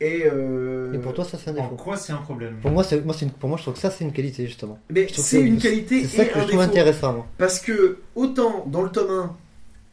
Et, 0.00 0.24
euh, 0.26 0.92
Et 0.92 0.98
pour 0.98 1.14
toi, 1.14 1.24
ça, 1.24 1.38
c'est 1.42 1.50
un 1.50 1.56
En 1.56 1.62
défaut. 1.62 1.76
quoi 1.76 1.96
c'est 1.96 2.12
un 2.12 2.16
problème? 2.16 2.56
Pour 2.60 2.72
moi, 2.72 2.82
c'est, 2.82 3.04
moi, 3.04 3.14
une- 3.22 3.30
pour 3.30 3.48
moi, 3.48 3.56
je 3.56 3.62
trouve 3.62 3.74
que 3.74 3.80
ça, 3.80 3.90
c'est 3.90 4.02
une 4.04 4.12
qualité, 4.12 4.46
justement. 4.46 4.78
mais 4.90 5.06
c'est 5.14 5.40
une 5.40 5.58
qualité 5.58 6.02
C'est 6.04 6.16
ça 6.16 6.24
que 6.24 6.30
un 6.38 6.42
je 6.42 6.46
trouve 6.48 6.58
défaut. 6.60 6.70
intéressant, 6.70 7.12
moi. 7.12 7.26
Parce 7.38 7.60
que, 7.60 7.98
autant 8.16 8.64
dans 8.66 8.82
le 8.82 8.90
tome 8.90 9.10
1, 9.10 9.36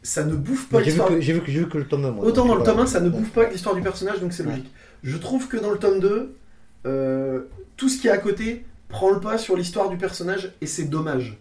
ça 0.01 0.23
ne 0.23 0.33
bouffe 0.35 0.67
pas 0.69 0.81
l'histoire 0.81 1.09
j'ai, 1.19 1.33
vu 1.33 1.41
que, 1.41 1.51
j'ai 1.51 1.59
vu 1.59 1.69
que 1.69 1.77
le 1.77 1.85
tome 1.87 2.05
1, 2.05 2.11
moi. 2.11 2.25
Autant 2.25 2.45
dans 2.45 2.55
le 2.55 2.63
tome 2.63 2.79
1, 2.79 2.85
ça 2.87 3.01
ne 3.01 3.09
bouffe 3.09 3.29
pas 3.31 3.47
l'histoire 3.49 3.75
du 3.75 3.81
personnage, 3.81 4.19
donc 4.19 4.33
c'est 4.33 4.43
Ouais. 4.43 4.49
logique. 4.51 4.71
Je 5.03 5.17
trouve 5.17 5.47
que 5.47 5.57
dans 5.57 5.69
le 5.71 5.77
tome 5.77 5.99
2, 5.99 6.35
euh, 6.87 7.41
tout 7.77 7.87
ce 7.89 8.01
qui 8.01 8.07
est 8.07 8.11
à 8.11 8.17
côté 8.17 8.65
prend 8.87 9.11
le 9.11 9.19
pas 9.19 9.37
sur 9.37 9.55
l'histoire 9.55 9.89
du 9.89 9.97
personnage 9.97 10.53
et 10.61 10.65
c'est 10.65 10.85
dommage. 10.85 11.37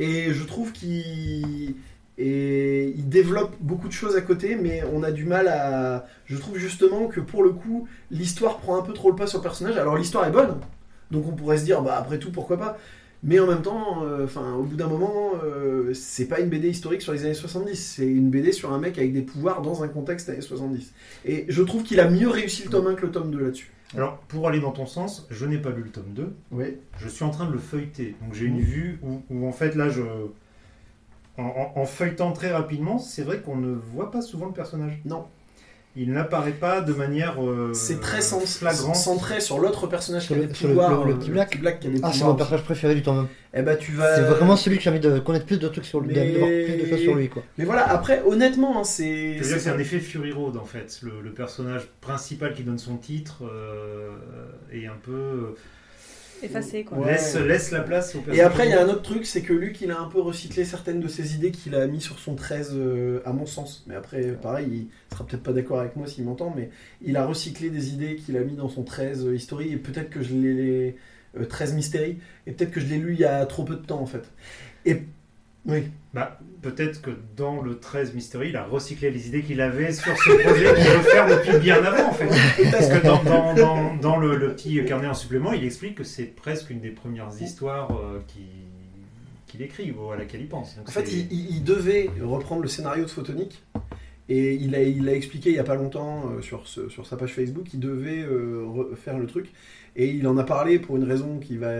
Et 0.00 0.32
je 0.32 0.42
trouve 0.42 0.72
qu'il 0.72 1.76
et 2.18 2.88
il 2.96 3.08
développe 3.08 3.54
beaucoup 3.60 3.88
de 3.88 3.92
choses 3.92 4.16
à 4.16 4.20
côté, 4.20 4.56
mais 4.56 4.82
on 4.92 5.02
a 5.02 5.10
du 5.12 5.24
mal 5.24 5.48
à. 5.48 6.06
Je 6.26 6.36
trouve 6.36 6.58
justement 6.58 7.06
que 7.06 7.20
pour 7.20 7.42
le 7.42 7.50
coup, 7.50 7.88
l'histoire 8.10 8.58
prend 8.58 8.76
un 8.76 8.82
peu 8.82 8.92
trop 8.92 9.10
le 9.10 9.16
pas 9.16 9.26
sur 9.26 9.38
le 9.38 9.42
personnage. 9.42 9.76
Alors 9.78 9.96
l'histoire 9.96 10.26
est 10.26 10.30
bonne, 10.32 10.56
donc 11.10 11.26
on 11.26 11.32
pourrait 11.32 11.58
se 11.58 11.64
dire, 11.64 11.82
bah 11.82 11.96
après 11.98 12.18
tout, 12.18 12.30
pourquoi 12.30 12.58
pas. 12.58 12.78
Mais 13.24 13.38
en 13.38 13.46
même 13.46 13.62
temps, 13.62 14.02
euh, 14.04 14.26
au 14.58 14.64
bout 14.64 14.74
d'un 14.74 14.88
moment, 14.88 15.30
euh, 15.44 15.94
c'est 15.94 16.26
pas 16.26 16.40
une 16.40 16.48
BD 16.48 16.68
historique 16.68 17.02
sur 17.02 17.12
les 17.12 17.24
années 17.24 17.34
70, 17.34 17.76
c'est 17.76 18.04
une 18.06 18.30
BD 18.30 18.50
sur 18.50 18.72
un 18.72 18.78
mec 18.78 18.98
avec 18.98 19.12
des 19.12 19.22
pouvoirs 19.22 19.62
dans 19.62 19.84
un 19.84 19.88
contexte 19.88 20.28
années 20.28 20.40
70. 20.40 20.92
Et 21.24 21.46
je 21.48 21.62
trouve 21.62 21.84
qu'il 21.84 22.00
a 22.00 22.10
mieux 22.10 22.28
réussi 22.28 22.64
le 22.64 22.70
tome 22.70 22.88
1 22.88 22.94
que 22.94 23.06
le 23.06 23.12
tome 23.12 23.30
2 23.30 23.38
là-dessus. 23.38 23.70
Alors, 23.96 24.18
pour 24.26 24.48
aller 24.48 24.58
dans 24.58 24.72
ton 24.72 24.86
sens, 24.86 25.26
je 25.30 25.46
n'ai 25.46 25.58
pas 25.58 25.70
lu 25.70 25.82
le 25.84 25.90
tome 25.90 26.12
2, 26.16 26.32
Oui. 26.50 26.64
je 26.98 27.08
suis 27.08 27.24
en 27.24 27.30
train 27.30 27.46
de 27.46 27.52
le 27.52 27.58
feuilleter. 27.60 28.16
Donc 28.22 28.34
j'ai 28.34 28.46
une 28.46 28.56
Mhm. 28.56 28.60
vue 28.64 28.98
où, 29.04 29.22
où, 29.30 29.46
en 29.46 29.52
fait 29.52 29.76
là 29.76 29.88
je... 29.88 30.02
En, 31.38 31.44
en- 31.76 31.80
en 31.80 31.86
feuilletant 31.86 32.32
très 32.32 32.52
rapidement, 32.52 32.98
c'est 32.98 33.22
vrai 33.22 33.38
qu'on 33.40 33.56
ne 33.56 33.72
voit 33.74 34.10
pas 34.10 34.20
souvent 34.22 34.46
le 34.46 34.52
personnage. 34.52 35.00
Non. 35.04 35.24
Il 35.94 36.10
n'apparaît 36.12 36.52
pas 36.52 36.80
de 36.80 36.94
manière 36.94 37.42
euh, 37.44 37.72
C'est 37.74 38.00
très 38.00 38.20
cen- 38.20 38.40
flagrante. 38.46 38.96
centré 38.96 39.40
sur 39.42 39.58
l'autre 39.58 39.86
personnage 39.86 40.22
qui 40.22 40.28
Sur 40.28 40.36
a 40.36 40.38
le- 40.46 40.54
sur 40.54 40.68
le- 40.68 40.74
le 40.74 40.80
euh, 41.12 41.16
petit 41.18 41.30
Black. 41.30 41.50
qui 41.80 41.86
a 41.86 41.90
des 41.90 42.00
Ah, 42.02 42.10
c'est 42.14 42.24
mon 42.24 42.34
personnage 42.34 42.64
préféré 42.64 42.94
du 42.94 43.02
tome 43.02 43.18
1. 43.18 43.28
Eh 43.52 43.60
bah 43.62 43.76
tu 43.76 43.92
vas. 43.92 44.16
C'est 44.16 44.22
vraiment 44.22 44.56
celui 44.56 44.78
que 44.78 44.82
j'ai 44.82 44.88
envie 44.88 45.00
de 45.00 45.18
connaître 45.18 45.44
plus 45.44 45.58
de 45.58 45.68
trucs 45.68 45.84
sur 45.84 46.00
lui, 46.00 46.14
Mais- 46.14 46.32
d'avoir 46.32 46.48
plus 46.48 46.76
de 46.82 46.86
choses 46.88 47.00
sur 47.00 47.14
lui, 47.14 47.28
quoi. 47.28 47.42
Mais 47.58 47.66
voilà, 47.66 47.86
après, 47.90 48.22
honnêtement, 48.26 48.80
hein, 48.80 48.84
c'est. 48.84 49.42
C'est 49.42 49.68
un 49.68 49.78
effet 49.78 50.00
Fury 50.00 50.32
Road 50.32 50.56
en 50.56 50.64
fait. 50.64 51.00
Le, 51.02 51.20
le 51.20 51.32
personnage 51.34 51.82
principal 52.00 52.54
qui 52.54 52.62
donne 52.62 52.78
son 52.78 52.96
titre 52.96 53.42
euh, 53.44 54.12
est 54.72 54.86
un 54.86 54.96
peu. 55.02 55.54
Effacé 56.42 56.84
quoi. 56.84 56.98
Ouais. 56.98 57.12
Laisse, 57.12 57.36
laisse 57.36 57.70
la 57.70 57.80
place 57.80 58.14
au 58.14 58.18
personnage. 58.18 58.38
Et 58.38 58.42
après, 58.42 58.66
il 58.66 58.70
y 58.70 58.74
a 58.74 58.82
un 58.82 58.88
autre 58.88 59.02
truc, 59.02 59.26
c'est 59.26 59.42
que 59.42 59.52
Luc, 59.52 59.80
il 59.80 59.90
a 59.90 60.00
un 60.00 60.08
peu 60.08 60.20
recyclé 60.20 60.64
certaines 60.64 61.00
de 61.00 61.08
ses 61.08 61.34
idées 61.34 61.50
qu'il 61.50 61.74
a 61.74 61.86
mis 61.86 62.00
sur 62.00 62.18
son 62.18 62.34
13, 62.34 62.72
euh, 62.74 63.20
à 63.24 63.32
mon 63.32 63.46
sens. 63.46 63.84
Mais 63.86 63.94
après, 63.94 64.22
pareil, 64.32 64.66
il 65.10 65.14
sera 65.14 65.24
peut-être 65.26 65.42
pas 65.42 65.52
d'accord 65.52 65.80
avec 65.80 65.96
moi 65.96 66.06
s'il 66.06 66.24
m'entend, 66.24 66.52
mais 66.54 66.70
il 67.00 67.16
a 67.16 67.26
recyclé 67.26 67.70
des 67.70 67.90
idées 67.90 68.16
qu'il 68.16 68.36
a 68.36 68.40
mis 68.40 68.54
dans 68.54 68.68
son 68.68 68.82
13 68.82 69.26
euh, 69.26 69.34
History, 69.34 69.72
et 69.72 69.76
peut-être 69.76 70.10
que 70.10 70.22
je 70.22 70.34
l'ai. 70.34 70.54
les, 70.54 70.96
euh, 71.38 71.44
13 71.46 71.74
Mystery, 71.74 72.18
et 72.46 72.52
peut-être 72.52 72.70
que 72.70 72.80
je 72.80 72.86
l'ai 72.86 72.98
lu 72.98 73.14
il 73.14 73.20
y 73.20 73.24
a 73.24 73.44
trop 73.46 73.64
peu 73.64 73.76
de 73.76 73.86
temps, 73.86 74.00
en 74.00 74.06
fait. 74.06 74.24
Et. 74.84 75.02
Oui. 75.66 75.84
Bah, 76.12 76.38
peut-être 76.60 77.00
que 77.00 77.10
dans 77.36 77.62
le 77.62 77.78
13 77.78 78.14
Mystery, 78.14 78.48
il 78.50 78.56
a 78.56 78.64
recyclé 78.64 79.10
les 79.10 79.28
idées 79.28 79.42
qu'il 79.42 79.60
avait 79.60 79.92
sur 79.92 80.16
ce 80.16 80.30
projet 80.42 80.74
qu'il 80.74 80.84
veut 80.92 81.02
faire 81.10 81.26
depuis 81.28 81.58
bien 81.58 81.82
avant 81.84 82.08
en 82.08 82.12
fait. 82.12 82.26
Parce 82.70 82.88
que 82.88 83.04
dans, 83.06 83.22
dans- 83.22 83.54
dans- 83.54 83.94
dans 83.96 84.16
le, 84.16 84.36
le 84.36 84.54
petit 84.54 84.84
carnet 84.84 85.06
en 85.08 85.14
supplément, 85.14 85.52
il 85.52 85.64
explique 85.64 85.94
que 85.94 86.04
c'est 86.04 86.24
presque 86.24 86.70
une 86.70 86.80
des 86.80 86.90
premières 86.90 87.30
histoires 87.40 87.90
euh, 87.92 88.20
qui- 88.26 88.40
qu'il 89.46 89.62
écrit 89.62 89.92
ou 89.92 90.10
à 90.10 90.16
laquelle 90.16 90.40
il 90.40 90.48
pense. 90.48 90.76
Donc 90.76 90.88
En 90.88 90.92
fait, 90.92 91.02
il 91.12 91.62
devait 91.64 92.10
reprendre 92.20 92.62
le 92.62 92.68
scénario 92.68 93.04
de 93.04 93.10
Photonique. 93.10 93.62
Et 94.28 94.54
il 94.54 94.74
a, 94.74 94.82
il 94.82 95.08
a 95.08 95.14
expliqué 95.14 95.50
il 95.50 95.56
y 95.56 95.58
a 95.58 95.64
pas 95.64 95.74
longtemps 95.74 96.30
euh, 96.32 96.40
sur, 96.42 96.66
ce- 96.68 96.88
sur 96.88 97.06
sa 97.06 97.16
page 97.16 97.34
Facebook 97.34 97.64
qu'il 97.64 97.80
devait 97.80 98.22
euh, 98.22 98.64
re- 98.66 98.94
faire 98.96 99.18
le 99.18 99.26
truc. 99.26 99.52
Et 99.96 100.10
il 100.10 100.26
en 100.26 100.38
a 100.38 100.44
parlé 100.44 100.78
pour 100.78 100.96
une 100.96 101.04
raison 101.04 101.38
qui 101.38 101.56
va 101.58 101.70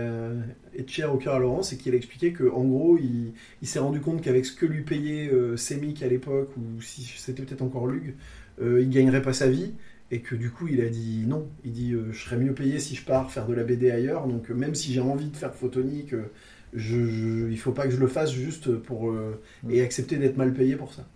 être 0.77 0.89
chère 0.89 1.13
au 1.13 1.17
cœur 1.17 1.35
à 1.35 1.39
Laurent, 1.39 1.63
c'est 1.63 1.77
qu'il 1.77 1.93
a 1.93 1.97
expliqué 1.97 2.33
que 2.33 2.43
en 2.49 2.63
gros, 2.65 2.97
il, 2.97 3.33
il 3.61 3.67
s'est 3.67 3.79
rendu 3.79 3.99
compte 4.01 4.21
qu'avec 4.21 4.45
ce 4.45 4.55
que 4.55 4.65
lui 4.65 4.83
payait 4.83 5.29
euh, 5.31 5.57
Semic 5.57 6.03
à 6.03 6.07
l'époque, 6.07 6.49
ou 6.57 6.81
si 6.81 7.01
c'était 7.17 7.43
peut-être 7.43 7.61
encore 7.61 7.87
Lug, 7.87 8.13
il 8.61 8.89
gagnerait 8.89 9.21
pas 9.21 9.33
sa 9.33 9.49
vie. 9.49 9.73
Et 10.11 10.19
que 10.21 10.35
du 10.35 10.51
coup, 10.51 10.67
il 10.67 10.79
a 10.81 10.89
dit 10.89 11.23
non. 11.27 11.47
Il 11.65 11.71
dit 11.71 11.93
euh, 11.93 12.11
je 12.11 12.23
serais 12.23 12.37
mieux 12.37 12.53
payé 12.53 12.77
si 12.79 12.93
je 12.95 13.03
pars 13.03 13.31
faire 13.31 13.47
de 13.47 13.53
la 13.53 13.63
BD 13.63 13.89
ailleurs. 13.89 14.27
Donc 14.27 14.51
euh, 14.51 14.53
même 14.53 14.75
si 14.75 14.93
j'ai 14.93 14.99
envie 15.01 15.29
de 15.29 15.35
faire 15.37 15.55
Photonique, 15.55 16.13
euh, 16.13 16.25
je, 16.73 17.07
je- 17.07 17.49
il 17.49 17.57
faut 17.57 17.71
pas 17.71 17.85
que 17.85 17.91
je 17.91 17.97
le 17.99 18.07
fasse 18.07 18.31
juste 18.31 18.75
pour 18.77 19.09
euh, 19.09 19.41
et 19.69 19.81
accepter 19.81 20.17
d'être 20.17 20.37
mal 20.37 20.53
payé 20.53 20.75
pour 20.75 20.93
ça. 20.93 21.07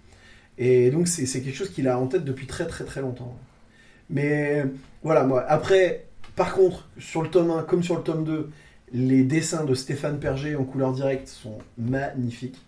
Et 0.58 0.89
donc 0.89 1.08
c'est 1.08 1.26
quelque 1.41 1.56
chose 1.56 1.70
qu'il 1.70 1.88
a 1.88 2.00
en 2.00 2.08
tête 2.08 2.24
depuis 2.26 2.48
très 2.48 2.65
très 2.65 2.84
très 2.84 3.02
longtemps. 3.02 3.38
Mais 4.10 4.63
voilà, 5.04 5.24
moi 5.24 5.46
après, 5.48 6.06
par 6.36 6.54
contre, 6.54 6.88
sur 6.98 7.22
le 7.22 7.30
tome 7.30 7.52
1 7.52 7.63
comme 7.63 7.84
sur 7.84 7.96
le 7.96 8.04
tome 8.04 8.24
2, 8.24 8.50
les 8.93 9.24
dessins 9.24 9.65
de 9.65 9.74
Stéphane 9.76 10.20
Perger 10.20 10.56
en 10.56 10.63
couleur 10.63 10.93
directe 10.93 11.28
sont 11.28 11.60
magnifiques. 11.78 12.62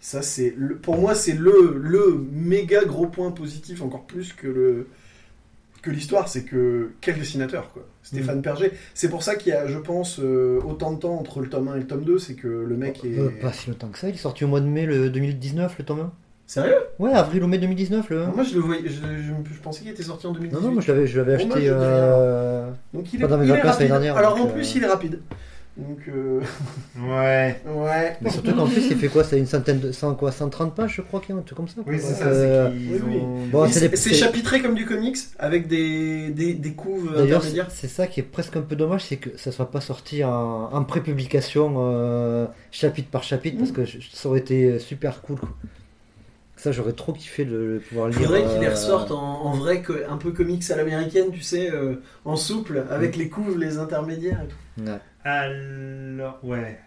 Ça 0.00 0.22
c'est 0.22 0.54
pour 0.82 0.98
moi 0.98 1.14
c'est 1.14 1.34
le 1.34 1.78
le 1.80 2.26
méga 2.32 2.84
gros 2.84 3.06
point 3.06 3.30
positif 3.30 3.80
encore 3.82 4.04
plus 4.04 4.32
que 4.32 4.48
le 4.48 4.88
que 5.84 5.90
l'histoire, 5.90 6.28
c'est 6.28 6.44
que 6.44 6.92
quel 7.02 7.18
dessinateur 7.18 7.70
quoi. 7.72 7.86
Stéphane 8.02 8.42
Perger, 8.42 8.72
c'est 8.94 9.08
pour 9.08 9.22
ça 9.22 9.36
qu'il 9.36 9.52
y 9.52 9.56
a 9.56 9.66
je 9.66 9.78
pense 9.78 10.18
euh, 10.18 10.58
autant 10.64 10.92
de 10.92 10.98
temps 10.98 11.18
entre 11.18 11.40
le 11.40 11.48
tome 11.48 11.68
1 11.68 11.76
et 11.76 11.80
le 11.80 11.86
tome 11.86 12.04
2, 12.04 12.18
c'est 12.18 12.34
que 12.34 12.48
le 12.48 12.76
mec 12.76 13.04
est 13.04 13.18
Euh, 13.18 13.30
pas 13.40 13.52
si 13.52 13.68
longtemps 13.68 13.88
que 13.88 13.98
ça, 13.98 14.08
il 14.08 14.14
est 14.14 14.18
sorti 14.18 14.44
au 14.44 14.48
mois 14.48 14.60
de 14.60 14.66
mai 14.66 14.86
le 14.86 15.10
2019, 15.10 15.76
le 15.78 15.84
tome 15.84 16.00
1. 16.00 16.12
Sérieux? 16.46 16.76
Ouais, 16.98 17.12
avril 17.12 17.42
ou 17.42 17.46
mai 17.46 17.58
2019, 17.58 18.10
le 18.10 18.18
1. 18.18 18.22
Alors 18.24 18.34
Moi, 18.34 18.44
je 18.44 18.54
le 18.54 18.60
voyais, 18.60 18.82
je, 18.84 18.90
je- 18.92 19.54
je 19.54 19.60
pensais 19.62 19.80
qu'il 19.82 19.90
était 19.90 20.02
sorti 20.02 20.26
en 20.26 20.32
2018. 20.32 20.60
Non, 20.60 20.68
non, 20.68 20.74
moi 20.74 20.82
je 20.82 20.92
l'avais, 20.92 21.06
je 21.06 21.18
l'avais 21.18 21.36
Bon, 21.38 21.46
moi, 21.46 21.56
acheté. 21.56 21.68
euh, 21.70 22.70
Donc 22.92 23.12
il 23.12 23.18
est, 23.18 23.22
pas 23.22 23.28
dans 23.28 23.38
mes 23.38 23.44
il 23.46 23.50
est 23.50 23.52
vacances 23.54 23.72
rapide. 23.72 23.88
l'année 23.88 24.04
dernière, 24.04 24.16
Alors 24.18 24.36
donc, 24.36 24.48
en 24.50 24.52
plus, 24.52 24.62
euh, 24.68 24.72
il 24.76 24.84
est 24.84 24.86
rapide. 24.86 25.20
Donc 25.76 25.98
euh, 26.08 26.40
Ouais. 27.00 27.60
ouais. 27.66 28.16
Mais 28.20 28.30
surtout 28.30 28.52
qu'en 28.54 28.66
plus, 28.68 28.86
il 28.90 28.96
fait 28.96 29.08
quoi? 29.08 29.24
C'est 29.24 29.38
une 29.38 29.46
centaine 29.46 29.80
de. 29.80 29.90
100, 29.90 30.14
quoi, 30.14 30.30
130 30.30 30.74
pages, 30.74 30.94
je 30.96 31.02
crois, 31.02 31.18
qu'il 31.20 31.34
y 31.34 31.38
a 31.38 31.40
un 31.40 31.42
truc 31.42 31.56
comme 31.56 31.66
ça. 31.66 31.82
quoi. 31.82 31.92
Oui, 31.92 31.98
c'est 32.00 32.12
ça. 32.14 32.26
euh, 32.26 32.70
c'est 32.70 33.02
oui, 33.02 33.02
oui. 33.08 33.20
Bon, 33.50 33.66
des- 33.66 33.96
chapitré 34.14 34.60
comme 34.62 34.74
du 34.76 34.84
comics 34.86 35.16
avec 35.38 35.66
des, 35.66 36.28
des, 36.30 36.52
des 36.54 36.72
couves 36.74 37.08
intermédiaires. 37.16 37.68
c'est 37.70 37.88
c'est 37.88 37.92
ça 37.92 38.06
qui 38.06 38.20
est 38.20 38.22
presque 38.22 38.54
un 38.56 38.60
peu 38.60 38.76
dommage, 38.76 39.04
c'est 39.06 39.16
que 39.16 39.30
ça 39.36 39.50
soit 39.50 39.70
pas 39.70 39.80
sorti 39.80 40.22
en, 40.22 40.30
en 40.72 40.84
pré-publication, 40.84 41.74
euh, 41.78 42.46
chapitre 42.70 43.08
par 43.08 43.24
chapitre, 43.24 43.56
parce 43.58 43.70
Mm. 43.70 43.74
que 43.74 43.84
je- 43.84 43.98
ça 44.12 44.28
aurait 44.28 44.40
été 44.40 44.78
super 44.78 45.22
cool. 45.22 45.38
Ça, 46.64 46.72
j'aurais 46.72 46.94
trop 46.94 47.12
kiffé 47.12 47.44
de, 47.44 47.56
le 47.56 47.78
pouvoir 47.78 48.08
Il 48.08 48.16
lire. 48.16 48.26
faudrait 48.26 48.42
qu'il 48.46 48.58
les 48.60 48.68
euh, 48.68 48.70
ressorte 48.70 49.10
en, 49.10 49.42
en 49.44 49.52
vrai, 49.52 49.82
que- 49.82 50.08
un 50.08 50.16
peu 50.16 50.30
comics 50.32 50.70
à 50.70 50.76
l'américaine, 50.76 51.30
tu 51.30 51.42
sais, 51.42 51.70
euh, 51.70 51.96
en 52.24 52.36
souple, 52.36 52.86
avec 52.88 53.16
Mm. 53.16 53.18
les 53.18 53.28
couves, 53.28 53.58
les 53.58 53.76
intermédiaires 53.76 54.40
et 54.42 54.48
tout. 54.48 54.82
ouais. 54.90 54.98
Alors, 55.24 56.38
ouais. 56.42 56.78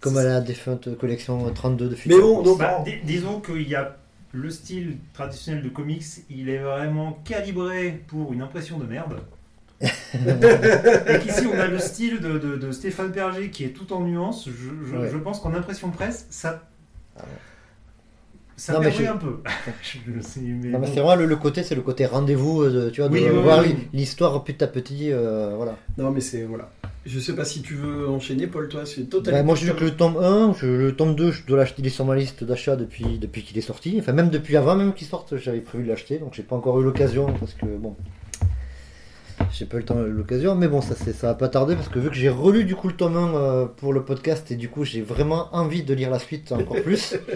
Comme 0.00 0.18
à 0.18 0.24
la 0.24 0.42
défunte 0.42 0.98
collection 0.98 1.48
32 1.54 1.86
de 1.86 1.90
Mais 1.92 1.96
Future 1.96 2.20
bon, 2.20 2.34
Force. 2.34 2.44
donc 2.44 2.58
Bah, 2.58 2.84
disons 3.04 3.40
qu'il 3.40 3.66
y 3.66 3.74
a 3.74 3.96
le 4.32 4.50
style 4.50 4.98
traditionnel 5.14 5.62
de 5.62 5.70
comics, 5.70 6.04
il 6.28 6.50
est 6.50 6.58
vraiment 6.58 7.18
calibré 7.24 8.02
pour 8.08 8.34
une 8.34 8.42
impression 8.42 8.76
de 8.78 8.84
merde. 8.84 9.16
Et 9.80 11.18
qu'ici 11.20 11.46
on 11.46 11.58
a 11.58 11.66
le 11.66 11.78
style 11.78 12.20
de, 12.20 12.38
de- 12.38 12.56
de 12.56 12.72
Stéphane 12.72 13.08
Berger 13.10 13.48
qui 13.48 13.64
est 13.64 13.70
tout 13.70 13.90
en 13.94 14.00
nuances. 14.00 14.46
Je, 14.50 14.52
je- 14.86 14.96
Ouais. 14.96 15.08
je 15.10 15.16
pense 15.16 15.40
qu'en 15.40 15.54
impression 15.54 15.88
presse, 15.90 16.26
ça. 16.28 16.62
Ah 17.16 17.22
ouais. 17.22 17.28
Ça 18.56 18.74
Non, 18.74 18.80
mais 18.80 18.92
je- 18.92 19.04
un 19.04 19.16
peu. 19.16 19.38
Je 19.82 19.98
c'est 20.22 20.40
vraiment 21.00 21.16
le, 21.16 21.26
le 21.26 21.36
côté, 21.36 21.62
c'est 21.64 21.74
le 21.74 21.82
côté 21.82 22.06
rendez-vous, 22.06 22.62
euh, 22.62 22.90
tu 22.92 23.00
vois, 23.00 23.08
de 23.10 23.14
Oui, 23.14 23.24
oui, 23.28 23.42
voir 23.42 23.60
oui. 23.64 23.74
l'histoire 23.92 24.44
petit 24.44 24.62
à 24.62 24.68
petit, 24.68 25.10
euh, 25.10 25.54
voilà. 25.56 25.76
Non, 25.98 26.10
mais 26.12 26.20
c'est. 26.20 26.42
Voilà. 26.44 26.70
Je 27.04 27.18
sais 27.18 27.34
pas 27.34 27.44
si 27.44 27.62
tu 27.62 27.74
veux 27.74 28.08
enchaîner, 28.08 28.46
Paul, 28.46 28.68
toi, 28.68 28.86
c'est 28.86 29.10
totalement. 29.10 29.40
Bah, 29.40 29.44
moi, 29.44 29.54
j'ai 29.56 29.66
vu 29.66 29.74
que 29.74 29.84
le 29.84 29.90
tome 29.96 30.16
1, 30.16 30.54
je- 30.54 30.66
le 30.66 30.94
tome 30.94 31.16
2, 31.16 31.32
je 31.32 31.44
dois 31.46 31.58
l'acheter, 31.58 31.82
il 31.82 31.86
est 31.88 31.90
sur 31.90 32.04
ma 32.04 32.14
liste 32.14 32.44
d'achat 32.44 32.76
depuis, 32.76 33.18
depuis 33.18 33.42
qu'il 33.42 33.58
est 33.58 33.62
sorti. 33.62 33.96
Enfin, 33.98 34.12
même 34.12 34.30
depuis 34.30 34.56
avant 34.56 34.76
même 34.76 34.94
qu'il 34.94 35.06
sorte, 35.08 35.36
j'avais 35.36 35.60
prévu 35.60 35.84
de 35.84 35.88
l'acheter, 35.88 36.18
donc 36.18 36.32
j'ai 36.34 36.42
pas 36.44 36.54
encore 36.56 36.80
eu 36.80 36.84
l'occasion 36.84 37.26
parce 37.38 37.54
que 37.54 37.66
bon. 37.66 37.96
J'ai 39.52 39.66
pas 39.66 39.76
eu 39.76 39.80
le 39.80 39.84
temps 39.84 39.98
l'occasion, 39.98 40.54
mais 40.54 40.68
bon, 40.68 40.80
ça, 40.80 40.94
c'est- 40.94 41.12
ça 41.12 41.26
va 41.28 41.34
pas 41.34 41.48
tarder 41.48 41.74
parce 41.74 41.88
que 41.88 41.98
vu 41.98 42.08
que 42.08 42.14
j'ai 42.14 42.28
relu 42.28 42.64
du 42.64 42.74
coup 42.76 42.86
le 42.88 42.94
tome 42.94 43.16
1 43.16 43.34
euh, 43.34 43.66
pour 43.66 43.92
le 43.92 44.02
podcast 44.04 44.50
et 44.52 44.56
du 44.56 44.68
coup 44.68 44.84
j'ai 44.84 45.02
vraiment 45.02 45.48
envie 45.54 45.82
de 45.82 45.92
lire 45.92 46.08
la 46.10 46.18
suite 46.20 46.52
encore 46.52 46.80
plus. 46.82 47.16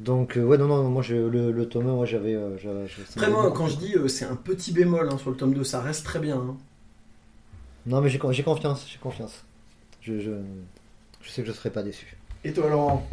Donc, 0.00 0.36
euh, 0.36 0.42
ouais, 0.42 0.58
non, 0.58 0.66
non, 0.66 0.88
moi 0.88 1.02
je- 1.02 1.14
le, 1.14 1.52
le 1.52 1.68
tome 1.68 1.88
1, 1.88 1.94
moi 1.94 2.06
j'avais. 2.06 2.34
euh, 2.34 2.56
Vraiment, 3.16 3.50
quand 3.52 3.68
je 3.68 3.76
dis 3.76 3.94
euh, 3.94 4.08
c'est 4.08 4.24
un 4.24 4.36
petit 4.36 4.72
bémol 4.72 5.08
hein, 5.10 5.18
sur 5.18 5.30
le 5.30 5.36
tome 5.36 5.54
2, 5.54 5.64
ça 5.64 5.80
reste 5.80 6.04
très 6.04 6.18
bien. 6.18 6.36
hein. 6.36 6.56
Non, 7.86 8.00
mais 8.00 8.08
j'ai 8.08 8.18
con- 8.18 8.32
j'ai 8.32 8.42
confiance, 8.42 8.86
j'ai 8.90 8.98
confiance. 8.98 9.44
Je, 10.00 10.20
je, 10.20 10.30
je 11.20 11.30
sais 11.30 11.42
que 11.42 11.48
je 11.48 11.52
serai 11.52 11.70
pas 11.70 11.82
déçu. 11.82 12.16
Et 12.44 12.52
toi, 12.52 12.68
Laurent? 12.68 13.06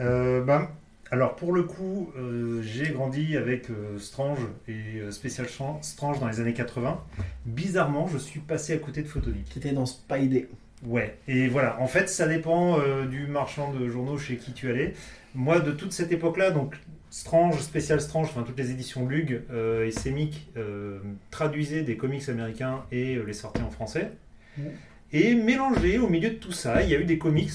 Euh, 0.00 0.42
bah, 0.42 0.72
alors 1.10 1.36
pour 1.36 1.52
le 1.52 1.64
coup, 1.64 2.10
euh, 2.16 2.62
j'ai 2.62 2.90
grandi 2.90 3.36
avec 3.36 3.70
euh, 3.70 3.98
Strange 3.98 4.40
et 4.68 5.00
euh, 5.00 5.10
Special 5.10 5.46
Strange 5.82 6.18
dans 6.20 6.28
les 6.28 6.40
années 6.40 6.54
80. 6.54 7.00
Bizarrement, 7.46 8.06
je 8.08 8.18
suis 8.18 8.40
passé 8.40 8.72
à 8.72 8.78
côté 8.78 9.02
de 9.02 9.08
Photonic. 9.08 9.44
qui 9.48 9.58
était 9.58 9.72
dans 9.72 9.86
Spidey. 9.86 10.48
Ouais, 10.86 11.16
et 11.28 11.48
voilà, 11.48 11.80
en 11.80 11.86
fait, 11.86 12.08
ça 12.08 12.26
dépend 12.26 12.80
euh, 12.80 13.06
du 13.06 13.26
marchand 13.26 13.72
de 13.72 13.88
journaux 13.88 14.18
chez 14.18 14.36
qui 14.36 14.52
tu 14.52 14.68
allais. 14.68 14.94
Moi, 15.34 15.60
de 15.60 15.70
toute 15.70 15.92
cette 15.92 16.10
époque-là, 16.10 16.50
donc 16.50 16.76
Strange, 17.10 17.60
Spécial 17.60 18.00
Strange, 18.00 18.28
enfin 18.28 18.42
toutes 18.42 18.58
les 18.58 18.70
éditions 18.70 19.06
Lug 19.06 19.42
euh, 19.50 19.86
et 19.86 19.92
Semic 19.92 20.50
euh, 20.56 20.98
traduisaient 21.30 21.82
des 21.82 21.96
comics 21.96 22.28
américains 22.28 22.84
et 22.90 23.16
les 23.24 23.32
sortaient 23.32 23.62
en 23.62 23.70
français. 23.70 24.12
Mhm. 24.58 24.64
Et 25.12 25.34
mélangés 25.34 25.98
au 25.98 26.08
milieu 26.08 26.30
de 26.30 26.36
tout 26.36 26.52
ça, 26.52 26.82
il 26.82 26.88
y 26.88 26.94
a 26.94 26.98
eu 26.98 27.04
des 27.04 27.18
comics 27.18 27.50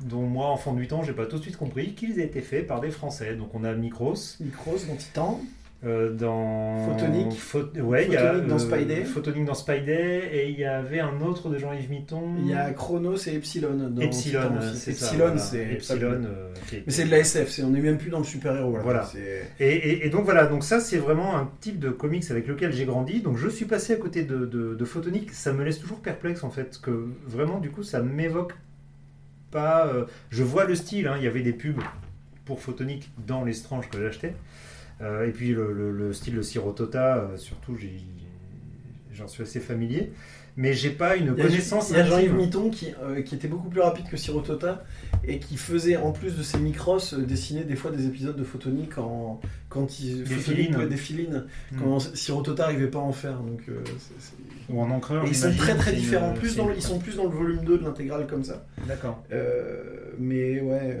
dont 0.00 0.22
moi, 0.22 0.48
enfant 0.48 0.74
de 0.74 0.80
8 0.80 0.92
ans, 0.92 1.02
j'ai 1.04 1.12
pas 1.12 1.26
tout 1.26 1.38
de 1.38 1.42
suite 1.42 1.56
compris 1.56 1.94
qu'ils 1.94 2.18
aient 2.18 2.24
été 2.24 2.40
faits 2.40 2.66
par 2.66 2.80
des 2.80 2.90
Français. 2.90 3.36
Donc 3.36 3.54
on 3.54 3.62
a 3.62 3.72
Micros 3.74 4.14
Micros 4.40 4.78
dans 4.88 4.96
Titan. 4.96 5.40
Euh, 5.86 6.12
dans 6.12 6.86
Photonic. 6.86 7.32
Pho- 7.38 7.80
ouais, 7.80 8.06
il 8.06 8.12
y 8.12 8.16
a, 8.16 8.28
Photonic 8.32 8.48
dans 8.48 8.54
euh, 8.54 8.58
Spidey. 8.58 9.04
Photonic 9.04 9.44
dans 9.44 9.54
Spidey 9.54 10.28
et 10.32 10.48
il 10.50 10.58
y 10.58 10.64
avait 10.64 11.00
un 11.00 11.20
autre 11.20 11.48
de 11.48 11.58
Jean-Yves 11.58 11.90
Mitton. 11.90 12.34
Il 12.40 12.46
y 12.48 12.54
a 12.54 12.70
Chronos 12.72 13.16
et 13.26 13.34
Epsilon 13.34 13.74
dans 13.90 14.00
Epsilon, 14.00 14.50
c'est. 14.74 14.90
Epsilon, 14.92 15.38
c'est. 15.38 15.72
Epsilon. 15.72 16.22
euh, 16.24 16.52
est- 16.72 16.82
Mais 16.86 16.92
c'est 16.92 17.04
de 17.04 17.10
la 17.10 17.18
SF, 17.18 17.50
c'est- 17.50 17.62
on 17.62 17.70
n'est 17.70 17.80
même 17.80 17.98
plus 17.98 18.10
dans 18.10 18.18
le 18.18 18.24
super-héros. 18.24 18.76
là. 18.76 18.82
Voilà. 18.82 19.10
Et, 19.60 19.64
et- 19.66 20.06
et 20.06 20.10
donc 20.10 20.24
voilà, 20.24 20.46
donc 20.46 20.64
ça 20.64 20.80
c'est 20.80 20.98
vraiment 20.98 21.36
un 21.36 21.50
type 21.60 21.78
de 21.78 21.90
comics 21.90 22.24
avec 22.30 22.46
lequel 22.46 22.72
j'ai 22.72 22.84
grandi. 22.84 23.20
Donc 23.20 23.36
je 23.36 23.48
suis 23.48 23.64
passé 23.66 23.92
à 23.92 23.96
côté 23.96 24.24
de, 24.24 24.46
de, 24.46 24.74
de 24.74 24.84
Photonic. 24.84 25.32
Ça 25.32 25.52
me 25.52 25.64
laisse 25.64 25.78
toujours 25.78 26.00
perplexe 26.00 26.44
en 26.44 26.50
fait, 26.50 26.78
que 26.82 27.06
vraiment 27.26 27.58
du 27.58 27.70
coup 27.70 27.82
ça 27.82 28.00
m'évoque 28.02 28.54
pas. 29.50 29.90
je 30.30 30.42
vois 30.42 30.64
le 30.64 30.74
style. 30.74 31.06
hein, 31.06 31.14
Il 31.18 31.24
y 31.24 31.26
avait 31.26 31.42
des 31.42 31.52
pubs 31.52 31.80
pour 32.44 32.60
Photonic 32.60 33.10
dans 33.26 33.44
les 33.44 33.52
Strange 33.54 33.88
que 33.88 33.98
j'achetais. 34.00 34.34
Euh, 35.00 35.26
et 35.26 35.32
puis 35.32 35.52
le, 35.52 35.72
le- 35.72 35.90
le 35.92 36.12
style 36.12 36.34
de 36.36 36.42
Sirotota, 36.42 37.16
euh, 37.16 37.36
surtout 37.36 37.76
j'en 39.12 39.28
suis 39.28 39.42
assez 39.42 39.60
familier. 39.60 40.12
Mais 40.56 40.72
j'ai 40.72 40.90
pas 40.90 41.16
une 41.16 41.30
a, 41.30 41.32
connaissance. 41.32 41.90
il 41.90 41.96
y 41.96 42.00
a 42.00 42.04
Jean-Yves 42.06 42.26
intime. 42.30 42.36
Mitton 42.36 42.70
qui, 42.70 42.94
euh, 43.02 43.22
qui 43.22 43.34
était 43.34 43.48
beaucoup 43.48 43.68
plus 43.68 43.80
rapide 43.80 44.08
que 44.08 44.16
Sirotota 44.16 44.84
et 45.24 45.40
qui 45.40 45.56
faisait 45.56 45.96
en 45.96 46.12
plus 46.12 46.36
de 46.36 46.44
ses 46.44 46.58
micros 46.58 47.00
euh, 47.12 47.22
dessiner 47.24 47.64
des 47.64 47.74
fois 47.74 47.90
des 47.90 48.06
épisodes 48.06 48.36
de 48.36 48.44
Photonic 48.44 48.96
en, 48.98 49.40
quand 49.68 49.98
il 49.98 50.22
Des 50.22 50.34
filines. 50.36 50.76
ouais, 50.76 50.86
des 50.86 50.96
filines 50.96 51.46
Hmm. 51.72 51.78
quand 51.80 51.98
Sirotota 52.14 52.62
n'arrivait 52.64 52.86
pas 52.86 53.00
à 53.00 53.02
en 53.02 53.10
faire 53.12 53.40
donc 53.40 53.62
euh, 53.68 53.82
Ou 54.68 54.80
en 54.80 54.90
encreur. 54.92 55.24
Et 55.24 55.30
ils 55.30 55.34
sont 55.34 55.52
très 55.56 55.74
très 55.74 55.92
une- 55.92 55.98
différents 55.98 56.30
en 56.30 56.34
plus 56.34 56.54
dans 56.54 56.70
ils 56.70 56.80
sont 56.80 57.00
plus 57.00 57.16
dans 57.16 57.24
le 57.24 57.30
volume 57.30 57.64
2 57.64 57.78
de 57.78 57.82
l'intégrale 57.82 58.28
comme 58.28 58.44
ça 58.44 58.64
D'accord. 58.86 59.24
Euh, 59.32 60.12
mais 60.20 60.60
ouais, 60.60 61.00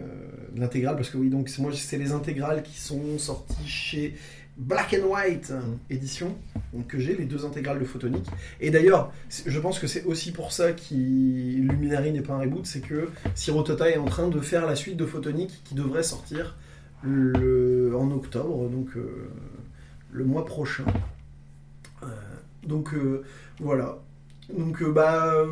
l'intégrale, 0.56 0.96
parce 0.96 1.10
que 1.10 1.16
oui, 1.16 1.30
donc 1.30 1.50
moi 1.58 1.72
c'est 1.74 1.98
les 1.98 2.12
intégrales 2.12 2.62
qui 2.62 2.78
sont 2.78 3.18
sorties 3.18 3.66
chez 3.66 4.14
Black 4.56 4.94
and 4.94 5.08
White 5.08 5.52
édition, 5.90 6.36
donc 6.72 6.86
que 6.86 6.98
j'ai 6.98 7.16
les 7.16 7.24
deux 7.24 7.44
intégrales 7.44 7.80
de 7.80 7.84
Photonic. 7.84 8.24
Et 8.60 8.70
d'ailleurs, 8.70 9.12
je 9.28 9.58
pense 9.58 9.80
que 9.80 9.88
c'est 9.88 10.04
aussi 10.04 10.30
pour 10.30 10.52
ça 10.52 10.72
que 10.72 10.94
Luminary 10.94 12.12
n'est 12.12 12.22
pas 12.22 12.34
un 12.34 12.40
reboot, 12.40 12.64
c'est 12.64 12.80
que 12.80 13.10
Sirotota 13.34 13.90
est 13.90 13.98
en 13.98 14.04
train 14.04 14.28
de 14.28 14.40
faire 14.40 14.66
la 14.66 14.76
suite 14.76 14.96
de 14.96 15.06
Photonic 15.06 15.62
qui 15.64 15.74
devrait 15.74 16.04
sortir 16.04 16.56
en 17.04 18.10
octobre, 18.10 18.68
donc 18.68 18.96
euh, 18.96 19.28
le 20.12 20.24
mois 20.24 20.44
prochain. 20.44 20.84
Euh, 22.02 22.06
donc 22.66 22.94
euh, 22.94 23.24
voilà. 23.60 23.98
Donc 24.52 24.82
euh, 24.82 24.92
bah 24.92 25.32
euh, 25.34 25.46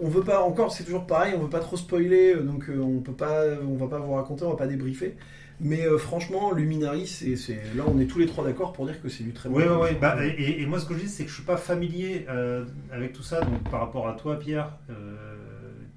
on 0.00 0.08
veut 0.08 0.22
pas 0.22 0.42
encore 0.42 0.72
c'est 0.72 0.84
toujours 0.84 1.06
pareil 1.06 1.34
on 1.36 1.42
veut 1.42 1.50
pas 1.50 1.60
trop 1.60 1.76
spoiler 1.76 2.34
euh, 2.34 2.42
donc 2.42 2.70
on 2.70 3.00
peut 3.00 3.12
pas 3.12 3.42
on 3.66 3.76
va 3.76 3.86
pas 3.86 3.98
vous 3.98 4.12
raconter 4.12 4.44
on 4.44 4.50
va 4.50 4.56
pas 4.56 4.66
débriefer 4.68 5.16
mais 5.60 5.84
euh, 5.86 5.98
franchement 5.98 6.52
Luminary 6.52 7.06
c'est 7.06 7.34
là 7.76 7.84
on 7.86 7.98
est 7.98 8.06
tous 8.06 8.18
les 8.18 8.26
trois 8.26 8.44
d'accord 8.44 8.72
pour 8.72 8.86
dire 8.86 9.00
que 9.02 9.08
c'est 9.08 9.24
du 9.24 9.32
très 9.32 9.48
bon 9.48 9.56
Oui, 9.56 9.64
oui, 9.68 9.76
oui. 9.82 9.88
Bah, 10.00 10.16
et, 10.24 10.62
et 10.62 10.66
moi, 10.66 10.78
ce 10.80 10.86
que 10.86 10.94
je 10.94 11.00
dis, 11.00 11.08
c'est 11.08 11.24
que 11.24 11.28
je 11.28 11.34
suis 11.34 11.44
pas 11.44 11.58
familier 11.58 12.24
euh, 12.30 12.64
avec 12.90 13.12
tout 13.12 13.22
ça. 13.22 13.40
Donc, 13.42 13.62
par 13.70 13.80
rapport 13.80 14.08
à 14.08 14.14
toi, 14.14 14.38
Pierre, 14.38 14.78
euh, 14.88 15.29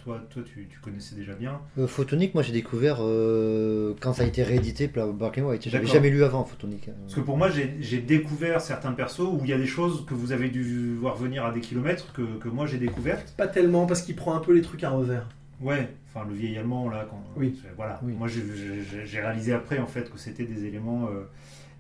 toi, 0.04 0.22
toi 0.30 0.44
tu, 0.46 0.68
tu 0.70 0.80
connaissais 0.80 1.16
déjà 1.16 1.34
bien. 1.34 1.60
Euh, 1.78 1.88
Photonic, 1.88 2.34
moi 2.34 2.44
j'ai 2.44 2.52
découvert 2.54 2.98
euh, 3.02 3.94
quand 4.02 4.14
ça 4.14 4.24
a 4.24 4.26
été 4.26 4.44
réédité 4.44 4.88
par 4.88 5.08
Black 5.14 5.38
and 5.38 5.44
White. 5.44 5.70
J'avais 5.70 5.86
jamais 5.88 6.10
lu 6.10 6.24
avant 6.24 6.44
Photonic. 6.44 6.90
Parce 7.04 7.16
que 7.16 7.22
pour 7.22 7.38
moi, 7.38 7.50
j'ai 7.50 8.00
découvert 8.00 8.62
certains 8.62 8.92
persos 8.92 9.20
où 9.22 9.40
il 9.44 9.50
y 9.50 9.54
a 9.54 9.58
des 9.58 9.66
choses 9.68 10.06
que 10.06 10.14
vous 10.14 10.32
avez 10.32 10.50
dû 10.50 10.96
voir 10.96 11.16
venir 11.16 11.46
à 11.46 11.52
des 11.52 11.62
kilomètres 11.62 12.12
que, 12.14 12.22
que 12.40 12.50
moi 12.50 12.66
j'ai 12.66 12.78
découvertes. 12.78 13.34
pas 13.38 13.48
tellement 13.48 13.86
parce 13.86 14.02
qu'il 14.02 14.16
prend 14.16 14.36
un 14.36 14.40
peu 14.40 14.54
les 14.54 14.62
trucs 14.62 14.84
à 14.84 14.90
revers 14.90 15.28
Ouais, 15.62 15.88
enfin 16.14 16.26
le 16.28 16.36
vieil 16.36 16.58
allemand 16.58 16.90
là. 16.90 17.08
Quand, 17.10 17.24
Oui. 17.38 17.58
Voilà. 17.78 18.00
Oui. 18.04 18.14
Moi, 18.18 18.28
j'ai- 18.28 19.22
réalisé 19.22 19.54
après 19.54 19.80
en 19.80 19.88
fait 19.88 20.10
que 20.12 20.18
c'était 20.18 20.44
des 20.46 20.66
éléments. 20.66 21.08
euh, 21.08 21.24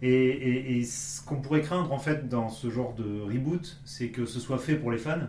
et, 0.01 0.09
et- 0.11 0.77
et 0.79 0.83
ce 0.83 1.21
qu'on 1.25 1.35
pourrait 1.37 1.61
craindre 1.61 1.91
en 1.91 1.97
fait 1.99 2.27
dans 2.29 2.49
ce 2.49 2.69
genre 2.69 2.93
de 2.93 3.21
reboot, 3.21 3.79
c'est 3.85 4.07
que 4.09 4.25
ce 4.25 4.39
soit 4.39 4.57
fait 4.57 4.75
pour 4.75 4.91
les 4.91 4.97
fans. 4.97 5.27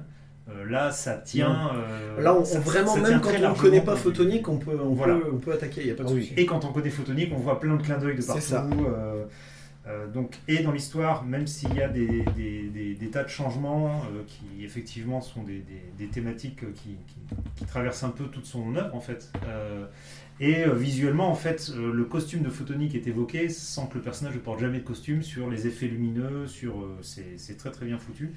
Euh, 0.51 0.65
là, 0.69 0.91
ça 0.93 1.15
tient. 1.17 1.71
euh, 1.75 2.21
là 2.21 2.35
on, 2.35 2.45
ça- 2.45 2.61
vraiment 2.61 2.95
ça 2.95 3.01
même 3.01 3.21
quand 3.23 3.31
on 3.31 3.51
ne 3.51 3.57
connaît 3.57 3.81
pas 3.81 3.97
Photonic 3.97 4.47
on 4.47 4.59
peut 4.59 4.79
on, 4.79 4.93
Voilà. 4.93 5.15
peut, 5.17 5.31
on 5.33 5.39
peut 5.39 5.53
attaquer 5.53 5.81
il 5.81 5.87
y 5.87 5.91
a 5.91 5.95
pas 5.95 6.05
de 6.05 6.13
oui. 6.13 6.21
souci 6.27 6.35
Et 6.37 6.45
quand 6.45 6.67
on 6.67 6.73
connaît 6.73 6.91
Photonic, 6.91 7.33
on 7.35 7.39
voit 7.39 7.59
plein 7.61 7.77
de 7.77 7.83
clins 7.83 7.97
d'œil 7.97 8.15
de 8.17 8.21
C'est 8.21 8.27
partout. 8.27 8.43
ça. 8.43 8.67
euh, 8.71 9.25
euh, 9.87 10.07
donc, 10.09 10.35
et 10.49 10.59
dans 10.63 10.73
l'histoire, 10.73 11.25
même 11.25 11.47
s'il 11.47 11.75
y 11.75 11.81
a 11.83 11.89
des, 11.89 12.25
des- 12.37 12.69
des- 12.69 12.95
des 12.95 13.07
tas 13.09 13.23
de 13.25 13.29
changements 13.31 14.03
euh, 14.15 14.23
qui 14.27 14.65
effectivement 14.65 15.23
sont 15.23 15.43
des, 15.45 15.61
des- 15.61 15.93
des 15.99 16.07
thématiques 16.09 16.61
qui, 16.75 16.91
qui- 17.07 17.37
qui 17.57 17.65
traversent 17.65 18.05
un 18.05 18.11
peu 18.11 18.25
toute 18.25 18.45
son 18.47 18.77
œuvre 18.77 18.95
en 18.95 19.01
fait. 19.01 19.31
Euh, 19.47 19.87
et 20.41 20.65
euh, 20.67 20.75
visuellement, 20.75 21.31
en 21.31 21.35
fait, 21.35 21.71
euh, 21.75 21.91
le 21.93 22.05
costume 22.05 22.43
de 22.43 22.51
Photonic 22.51 22.95
est 22.95 23.07
évoqué 23.07 23.49
sans 23.49 23.87
que 23.87 23.95
le 23.95 24.03
personnage 24.03 24.35
ne 24.35 24.41
porte 24.41 24.61
jamais 24.61 24.79
de 24.81 24.85
costume 24.85 25.23
sur 25.23 25.49
les 25.49 25.67
effets 25.67 25.87
lumineux, 25.87 26.47
sur 26.49 26.73
euh, 26.81 26.99
c'est 27.01 27.39
c'est 27.39 27.57
très 27.57 27.71
très 27.71 27.87
bien 27.87 27.99
foutu. 27.99 28.33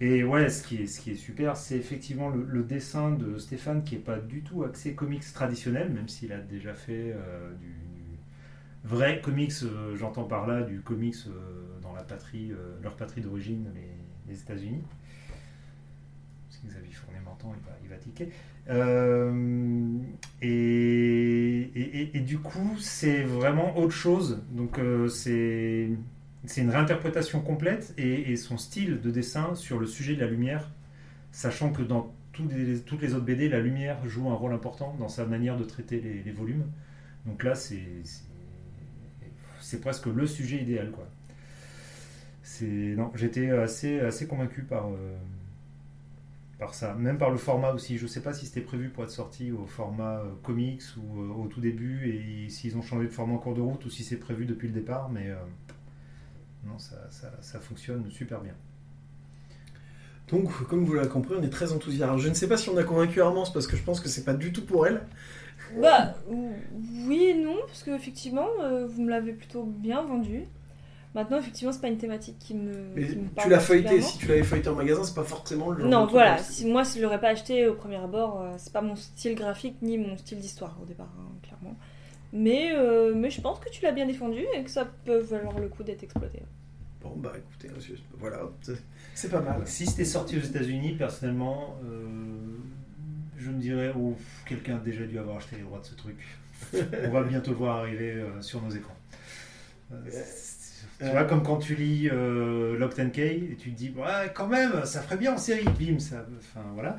Et 0.00 0.24
ouais, 0.24 0.48
ce 0.50 0.66
qui 0.66 0.82
est, 0.82 0.86
ce 0.86 1.00
qui 1.00 1.12
est 1.12 1.16
super, 1.16 1.56
c'est 1.56 1.76
effectivement 1.76 2.28
le, 2.28 2.62
dessin 2.64 3.12
de 3.12 3.38
Stéphane 3.38 3.84
qui 3.84 3.94
est 3.94 3.98
pas 3.98 4.18
du 4.18 4.42
tout 4.42 4.64
axé 4.64 4.94
comics 4.94 5.22
traditionnel, 5.32 5.90
même 5.90 6.08
s'il 6.08 6.32
a 6.32 6.38
déjà 6.38 6.74
fait 6.74 7.12
euh, 7.14 7.52
du, 7.54 7.72
vrai 8.84 9.20
comics, 9.22 9.52
euh, 9.62 9.96
j'entends 9.96 10.24
par 10.24 10.46
là 10.46 10.62
du 10.62 10.80
comics 10.80 11.14
euh, 11.28 11.80
dans 11.80 11.92
la 11.92 12.02
patrie, 12.02 12.52
leur 12.82 12.96
patrie 12.96 13.20
d'origine, 13.20 13.70
les, 14.28 14.34
États-Unis. 14.40 14.82
Parce 16.48 16.60
que 16.60 16.66
Xavier 16.66 16.92
Fournier 16.92 17.20
m'entend, 17.24 17.54
il 17.54 17.62
va, 17.64 17.76
il 17.84 17.88
va 17.88 17.96
tiquer. 17.96 18.30
Et, 20.42 21.70
et- 21.76 22.16
et- 22.16 22.20
du 22.20 22.38
coup, 22.38 22.76
c'est 22.78 23.22
vraiment 23.22 23.78
autre 23.78 23.92
chose. 23.94 24.42
Donc, 24.50 24.80
c'est 25.08 25.88
c'est 26.46 26.60
une 26.60 26.70
réinterprétation 26.70 27.40
complète 27.40 27.94
et, 27.96 28.36
son 28.36 28.58
style 28.58 29.00
de 29.00 29.10
dessin 29.10 29.54
sur 29.54 29.78
le 29.78 29.86
sujet 29.86 30.14
de 30.14 30.20
la 30.20 30.26
lumière, 30.26 30.70
sachant 31.32 31.72
que 31.72 31.82
dans 31.82 32.12
toutes 32.32 32.52
les 32.52 33.12
autres 33.12 33.24
BD, 33.24 33.48
la 33.48 33.60
lumière 33.60 34.06
joue 34.06 34.28
un 34.28 34.34
rôle 34.34 34.52
important 34.52 34.94
dans 34.98 35.08
sa 35.08 35.24
manière 35.24 35.56
de 35.56 35.64
traiter 35.64 36.00
les, 36.24 36.32
volumes. 36.32 36.64
Donc 37.26 37.42
là, 37.44 37.54
c'est 37.54 37.80
presque 39.80 40.06
le 40.06 40.26
sujet 40.26 40.58
idéal, 40.58 40.92
j'étais 43.14 43.50
assez 43.50 44.00
assez 44.00 44.26
convaincu 44.26 44.62
par 44.62 44.88
euh, 44.88 45.16
par 46.58 46.74
ça, 46.74 46.94
même 46.94 47.18
par 47.18 47.30
le 47.30 47.36
format 47.38 47.72
aussi. 47.72 47.98
Je 47.98 48.06
sais 48.06 48.20
pas 48.20 48.32
si 48.32 48.46
c'était 48.46 48.60
prévu 48.60 48.90
pour 48.90 49.02
être 49.04 49.10
sorti 49.10 49.50
au 49.50 49.66
format 49.66 50.18
euh, 50.18 50.30
comics 50.42 50.82
ou 50.98 51.22
euh, 51.22 51.28
au 51.30 51.48
tout 51.48 51.60
début 51.60 52.08
et 52.08 52.48
s'ils 52.50 52.76
ont 52.76 52.82
changé 52.82 53.06
de 53.06 53.12
format 53.12 53.34
en 53.34 53.38
cours 53.38 53.54
de 53.54 53.60
route 53.60 53.84
ou 53.86 53.90
si 53.90 54.04
c'est 54.04 54.18
prévu 54.18 54.44
depuis 54.44 54.68
le 54.68 54.74
départ, 54.74 55.10
mais 55.10 55.32
non, 56.66 56.78
ça, 56.78 56.96
ça- 57.10 57.32
ça 57.40 57.60
fonctionne 57.60 58.10
super 58.10 58.40
bien. 58.40 58.54
Donc, 60.30 60.50
comme 60.68 60.84
vous 60.84 60.94
l'avez 60.94 61.08
compris, 61.08 61.34
on 61.38 61.42
est 61.42 61.50
très 61.50 61.72
enthousiastes. 61.72 62.02
Alors, 62.04 62.18
je 62.18 62.28
ne 62.28 62.34
sais 62.34 62.48
pas 62.48 62.56
si 62.56 62.68
on 62.70 62.76
a 62.76 62.82
convaincu 62.84 63.20
Armance 63.20 63.52
parce 63.52 63.66
que 63.66 63.76
je 63.76 63.82
pense 63.82 64.00
que 64.00 64.08
c'est 64.08 64.24
pas 64.24 64.34
du 64.34 64.52
tout 64.52 64.64
pour 64.64 64.86
elle. 64.86 65.02
Bah, 65.80 66.14
oui 67.06 67.24
et 67.24 67.34
non, 67.34 67.56
parce 67.66 67.82
que 67.82 67.90
effectivement, 67.90 68.48
euh, 68.62 68.86
vous 68.86 69.02
me 69.02 69.10
l'avez 69.10 69.32
plutôt 69.32 69.64
bien 69.64 70.02
vendu. 70.02 70.44
Maintenant, 71.14 71.38
effectivement, 71.38 71.72
c'est 71.72 71.80
pas 71.80 71.88
une 71.88 71.98
thématique 71.98 72.38
qui 72.40 72.54
me. 72.54 72.72
Mais 72.96 73.06
qui 73.06 73.16
me 73.16 73.28
tu 73.40 73.48
l'as 73.48 73.60
feuilleté. 73.60 74.00
Si 74.00 74.18
tu 74.18 74.26
l'avais 74.26 74.42
feuilleté 74.42 74.68
en 74.68 74.74
magasin, 74.74 75.04
c'est 75.04 75.14
pas 75.14 75.24
forcément 75.24 75.70
le 75.70 75.80
genre. 75.80 75.88
Non, 75.90 76.06
voilà. 76.06 76.38
Si, 76.38 76.66
moi, 76.66 76.84
si 76.84 76.98
je 76.98 77.04
l'aurais 77.04 77.20
pas 77.20 77.28
acheté 77.28 77.66
au 77.68 77.74
premier 77.74 77.96
abord, 77.96 78.40
euh, 78.40 78.54
c'est 78.58 78.72
pas 78.72 78.82
mon 78.82 78.96
style 78.96 79.34
graphique 79.36 79.76
ni 79.82 79.96
mon 79.98 80.16
style 80.16 80.38
d'histoire 80.38 80.76
au 80.82 80.86
départ, 80.86 81.12
hein, 81.20 81.28
clairement. 81.42 81.76
Mais, 82.36 82.72
euh, 82.74 83.14
mais 83.14 83.30
je 83.30 83.40
pense 83.40 83.60
que 83.60 83.70
tu 83.70 83.82
l'as 83.84 83.92
bien 83.92 84.06
défendu 84.06 84.40
et 84.56 84.64
que 84.64 84.70
ça 84.70 84.84
peut 85.04 85.18
valoir 85.18 85.58
le 85.58 85.68
coup 85.68 85.82
d'être 85.84 86.02
exploité. 86.02 86.40
Bon, 87.00 87.14
bah 87.16 87.32
écoutez, 87.36 87.68
monsieur, 87.74 87.96
voilà, 88.18 88.40
c'est- 89.14 89.28
pas 89.30 89.40
mal. 89.40 89.62
Si 89.66 89.86
c'était 89.86 90.04
sorti 90.04 90.36
aux 90.36 90.40
États-Unis, 90.42 90.94
personnellement, 90.98 91.76
euh, 91.84 92.02
je 93.38 93.50
me 93.50 93.60
dirais, 93.60 93.92
oh, 93.96 94.16
quelqu'un 94.46 94.76
a 94.76 94.80
déjà 94.80 95.04
dû 95.04 95.18
avoir 95.18 95.36
acheté 95.36 95.56
les 95.56 95.62
droits 95.62 95.78
de 95.78 95.84
ce 95.84 95.94
truc. 95.94 96.16
On 97.06 97.10
va 97.10 97.22
bientôt 97.22 97.52
le 97.52 97.56
voir 97.56 97.78
arriver 97.78 98.12
euh, 98.14 98.40
sur 98.42 98.60
nos 98.62 98.70
écrans. 98.70 98.96
Euh, 99.92 99.96
tu 100.98 101.04
Euh. 101.04 101.10
vois, 101.10 101.24
comme 101.24 101.42
quand 101.42 101.58
tu 101.58 101.74
lis 101.76 102.08
euh, 102.10 102.76
Locked 102.78 103.04
and 103.04 103.10
Key 103.10 103.48
et 103.52 103.56
tu 103.56 103.70
te 103.72 103.76
dis, 103.76 103.90
ouais, 103.96 104.32
quand 104.34 104.46
même, 104.48 104.84
ça 104.84 105.02
ferait 105.02 105.16
bien 105.18 105.34
en 105.34 105.38
série, 105.38 105.64
bim, 105.78 105.98
ça. 106.00 106.24
Enfin, 106.38 106.64
voilà. 106.74 106.98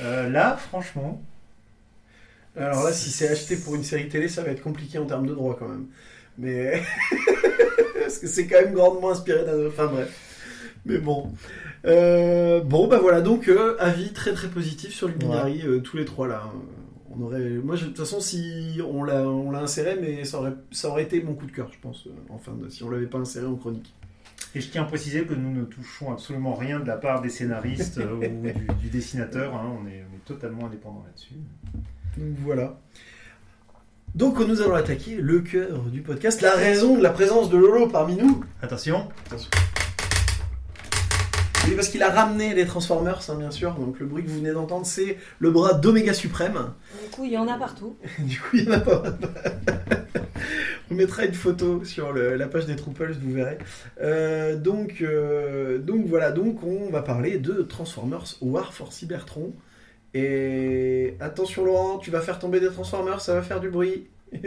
Euh, 0.00 0.28
là, 0.28 0.56
franchement, 0.56 1.20
Alors 2.56 2.84
là, 2.84 2.92
si 2.92 3.10
c'est 3.10 3.28
acheté 3.28 3.56
pour 3.56 3.74
une 3.74 3.84
série 3.84 4.08
télé, 4.08 4.28
ça 4.28 4.42
va 4.42 4.50
être 4.50 4.62
compliqué 4.62 4.98
en 4.98 5.06
termes 5.06 5.26
de 5.26 5.34
droit 5.34 5.56
quand 5.58 5.68
même. 5.68 5.86
Mais. 6.38 6.82
Parce 8.00 8.18
que 8.18 8.26
c'est 8.26 8.46
quand 8.46 8.60
même 8.60 8.74
grandement 8.74 9.10
inspiré 9.10 9.44
d'un. 9.44 9.66
Enfin 9.68 9.86
bref. 9.86 10.10
Mais 10.84 10.98
bon. 10.98 11.32
Euh, 11.84 12.60
bon, 12.60 12.88
bah 12.88 12.98
voilà, 13.00 13.20
donc 13.20 13.48
euh, 13.48 13.76
avis 13.78 14.12
très 14.12 14.32
très 14.32 14.48
positif 14.48 14.92
sur 14.94 15.08
Luminary, 15.08 15.62
euh, 15.66 15.80
tous 15.80 15.96
les 15.96 16.04
trois 16.04 16.26
là. 16.28 16.50
On 17.12 17.20
aurait... 17.22 17.40
Moi, 17.50 17.74
je- 17.76 17.82
de 17.84 17.88
toute 17.88 17.98
façon, 17.98 18.20
si 18.20 18.80
on 18.88 19.02
l'a, 19.02 19.22
on 19.22 19.50
l'a 19.50 19.60
inséré, 19.60 19.98
mais 20.00 20.24
ça 20.24 20.38
aurait, 20.38 20.52
ça 20.70 20.88
aurait 20.88 21.02
été 21.02 21.20
mon 21.22 21.34
coup 21.34 21.46
de 21.46 21.50
cœur, 21.52 21.68
je 21.72 21.78
pense, 21.80 22.06
euh, 22.06 22.52
de- 22.64 22.68
si 22.68 22.82
on 22.84 22.90
l'avait 22.90 23.06
pas 23.06 23.18
inséré 23.18 23.46
en 23.46 23.56
chronique. 23.56 23.92
Et 24.54 24.60
je 24.60 24.68
tiens 24.70 24.82
à 24.82 24.84
préciser 24.84 25.24
que 25.24 25.34
nous 25.34 25.52
ne 25.52 25.64
touchons 25.64 26.12
absolument 26.12 26.54
rien 26.54 26.80
de 26.80 26.86
la 26.86 26.96
part 26.96 27.20
des 27.20 27.28
scénaristes 27.28 27.98
ou 27.98 28.20
du, 28.20 28.52
du 28.82 28.88
dessinateur. 28.90 29.54
hein. 29.54 29.76
on, 29.82 29.86
est, 29.88 30.04
on 30.10 30.16
est 30.16 30.24
totalement 30.24 30.66
indépendant 30.66 31.02
là-dessus. 31.06 31.34
Donc 32.16 32.36
voilà. 32.44 32.78
Donc 34.14 34.38
nous 34.40 34.60
allons 34.60 34.74
attaquer 34.74 35.16
le 35.16 35.40
cœur 35.40 35.82
du 35.84 36.00
podcast, 36.02 36.40
la 36.42 36.52
raison 36.52 36.96
de 36.96 37.02
la 37.02 37.10
présence 37.10 37.48
de 37.50 37.56
Lolo 37.56 37.86
parmi 37.86 38.16
nous. 38.16 38.44
Attention, 38.60 39.08
Oui, 41.66 41.74
parce 41.76 41.88
qu'il 41.88 42.02
a 42.02 42.10
ramené 42.10 42.54
les 42.54 42.66
Transformers, 42.66 43.20
hein, 43.28 43.34
bien 43.38 43.50
sûr. 43.50 43.74
Donc 43.74 44.00
le 44.00 44.06
bruit 44.06 44.24
que 44.24 44.28
vous 44.30 44.38
venez 44.38 44.50
d'entendre, 44.52 44.84
c'est 44.86 45.16
le 45.38 45.50
bras 45.50 45.74
d'Oméga 45.74 46.12
Suprême. 46.14 46.72
Du 47.04 47.08
coup, 47.10 47.24
il 47.24 47.32
y 47.32 47.38
en 47.38 47.46
a 47.46 47.56
partout. 47.56 47.96
Du 48.18 48.40
coup, 48.40 48.56
il 48.56 48.64
n'y 48.66 48.70
en 48.74 48.78
a 48.78 48.80
pas. 48.80 49.02
On 50.90 50.94
mettra 50.94 51.24
une 51.24 51.34
photo 51.34 51.84
sur 51.84 52.12
le- 52.12 52.34
la 52.34 52.48
page 52.48 52.66
des 52.66 52.74
Troopers, 52.74 53.12
vous 53.22 53.32
verrez. 53.32 53.58
Euh, 54.02 54.56
donc, 54.56 55.02
euh, 55.02 55.78
donc 55.78 56.06
voilà, 56.06 56.32
donc 56.32 56.64
on 56.64 56.90
va 56.90 57.02
parler 57.02 57.38
de 57.38 57.62
Transformers 57.62 58.24
War 58.40 58.72
for 58.72 58.92
Cybertron. 58.92 59.52
Et 60.14 61.14
attention 61.20 61.64
Laurent, 61.64 61.98
tu 61.98 62.10
vas 62.10 62.20
faire 62.20 62.38
tomber 62.38 62.58
des 62.60 62.68
Transformers, 62.70 63.20
ça 63.20 63.34
va 63.34 63.42
faire 63.42 63.60
du 63.60 63.68
bruit. 63.70 64.08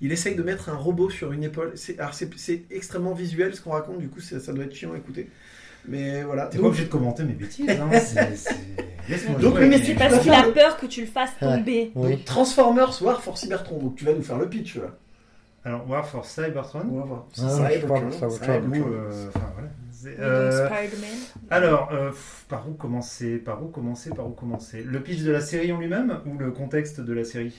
Il 0.00 0.12
essaye 0.12 0.34
de 0.34 0.42
mettre 0.42 0.68
un 0.68 0.76
robot 0.76 1.10
sur 1.10 1.32
une 1.32 1.44
épaule. 1.44 1.72
C'est, 1.74 1.98
alors 1.98 2.14
c'est, 2.14 2.28
c'est 2.36 2.62
extrêmement 2.70 3.12
visuel 3.14 3.54
ce 3.54 3.60
qu'on 3.60 3.70
raconte, 3.70 3.98
du 3.98 4.08
coup 4.08 4.20
c'est- 4.20 4.40
ça 4.40 4.52
doit 4.52 4.64
être 4.64 4.74
chiant 4.74 4.92
à 4.92 4.96
écouter. 4.96 5.28
Mais 5.88 6.22
voilà. 6.22 6.46
t'es 6.46 6.56
Donc- 6.58 6.64
pas 6.64 6.68
obligé 6.68 6.84
de 6.84 6.90
commenter 6.90 7.24
mes 7.24 7.32
bêtises. 7.32 7.68
Hein. 7.68 7.90
c'est- 7.98 9.38
Donc, 9.40 9.58
mais 9.58 9.78
C'est 9.78 9.84
tu 9.92 9.94
parce 9.94 10.12
vas 10.12 10.18
qu'il 10.20 10.30
faire 10.30 10.48
a 10.48 10.52
peur 10.52 10.76
que 10.78 10.86
tu 10.86 11.00
le 11.00 11.06
fasses 11.06 11.30
Ouais. 11.40 11.56
tomber. 11.56 11.92
Oui. 11.94 12.10
donc, 12.16 12.24
Transformers 12.24 13.02
War 13.02 13.20
for 13.22 13.38
Cybertron. 13.38 13.78
Donc 13.78 13.96
tu 13.96 14.04
vas 14.04 14.12
nous 14.12 14.22
faire 14.22 14.38
le 14.38 14.48
pitch 14.48 14.76
là. 14.76 14.94
Alors, 15.64 15.88
War 15.88 16.06
for 16.06 16.24
Cybertron. 16.24 16.82
On 16.90 16.98
va 17.00 17.04
voir. 17.04 17.26
Ah, 17.38 17.42
va. 17.46 18.58
Ou, 18.80 18.92
euh, 18.92 19.28
enfin, 19.28 19.40
voilà. 19.54 19.68
Euh, 20.18 20.68
alors, 21.50 21.90
euh, 21.92 22.10
pff, 22.10 22.44
par 22.48 22.68
où 22.68 22.72
commencer 22.74 23.36
Par 23.38 23.62
où 23.62 23.68
commencer 23.68 24.10
Par 24.10 24.26
où 24.26 24.30
commencer? 24.30 24.82
Le 24.86 25.00
pitch 25.00 25.20
de 25.22 25.30
la 25.32 25.40
série 25.40 25.72
en 25.72 25.78
lui-même 25.78 26.20
ou 26.26 26.38
le 26.38 26.50
contexte 26.50 27.00
de 27.00 27.12
la 27.12 27.24
série? 27.24 27.54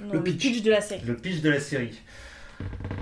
Non, 0.00 0.12
le 0.12 0.18
le 0.18 0.24
pitch. 0.24 0.38
pitch. 0.42 0.62
de 0.62 0.70
la 0.70 0.80
série. 0.80 1.02
Le 1.06 1.14
pitch 1.16 1.40
de 1.40 1.50
la 1.50 1.60
série. 1.60 2.00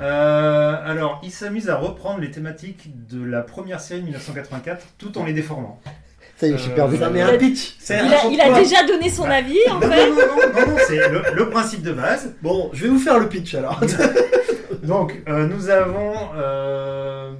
Euh, 0.00 0.74
alors, 0.84 1.20
il 1.24 1.30
s'amuse 1.30 1.68
à 1.68 1.76
reprendre 1.76 2.20
les 2.20 2.30
thématiques 2.30 2.90
de 3.08 3.22
la 3.24 3.42
première 3.42 3.80
série 3.80 4.00
de 4.00 4.04
1984 4.06 4.84
tout 4.98 5.16
en 5.18 5.24
les 5.24 5.32
déformant. 5.32 5.80
Ça 6.36 6.48
y 6.48 6.50
est, 6.50 6.56
je 6.56 6.62
suis 6.62 6.72
Euh, 6.72 6.74
perdu. 6.74 6.96
Ça 6.96 7.10
met 7.10 7.22
un 7.22 7.36
pitch. 7.38 7.76
C'est 7.78 7.94
Il 7.98 8.00
un 8.00 8.44
a, 8.44 8.48
il 8.54 8.54
déjà 8.64 8.84
donné 8.84 9.08
son 9.10 9.24
Bah. 9.24 9.34
avis 9.36 9.58
en 9.70 9.74
Non, 9.74 9.80
fait. 9.82 10.08
non, 10.10 10.16
non, 10.16 10.26
non, 10.26 10.60
non, 10.66 10.72
non, 10.72 10.76
c'est 10.88 11.08
le, 11.08 11.22
le 11.34 11.50
principe 11.50 11.82
de 11.82 11.92
base. 11.92 12.34
Bon, 12.42 12.70
je 12.72 12.82
vais 12.84 12.88
vous 12.88 12.98
faire 12.98 13.18
le 13.18 13.28
pitch 13.28 13.54
alors. 13.54 13.80
Donc, 14.82 15.22
euh, 15.28 15.46
nous 15.46 15.68
avons 15.70 16.14
euh, 16.34 17.32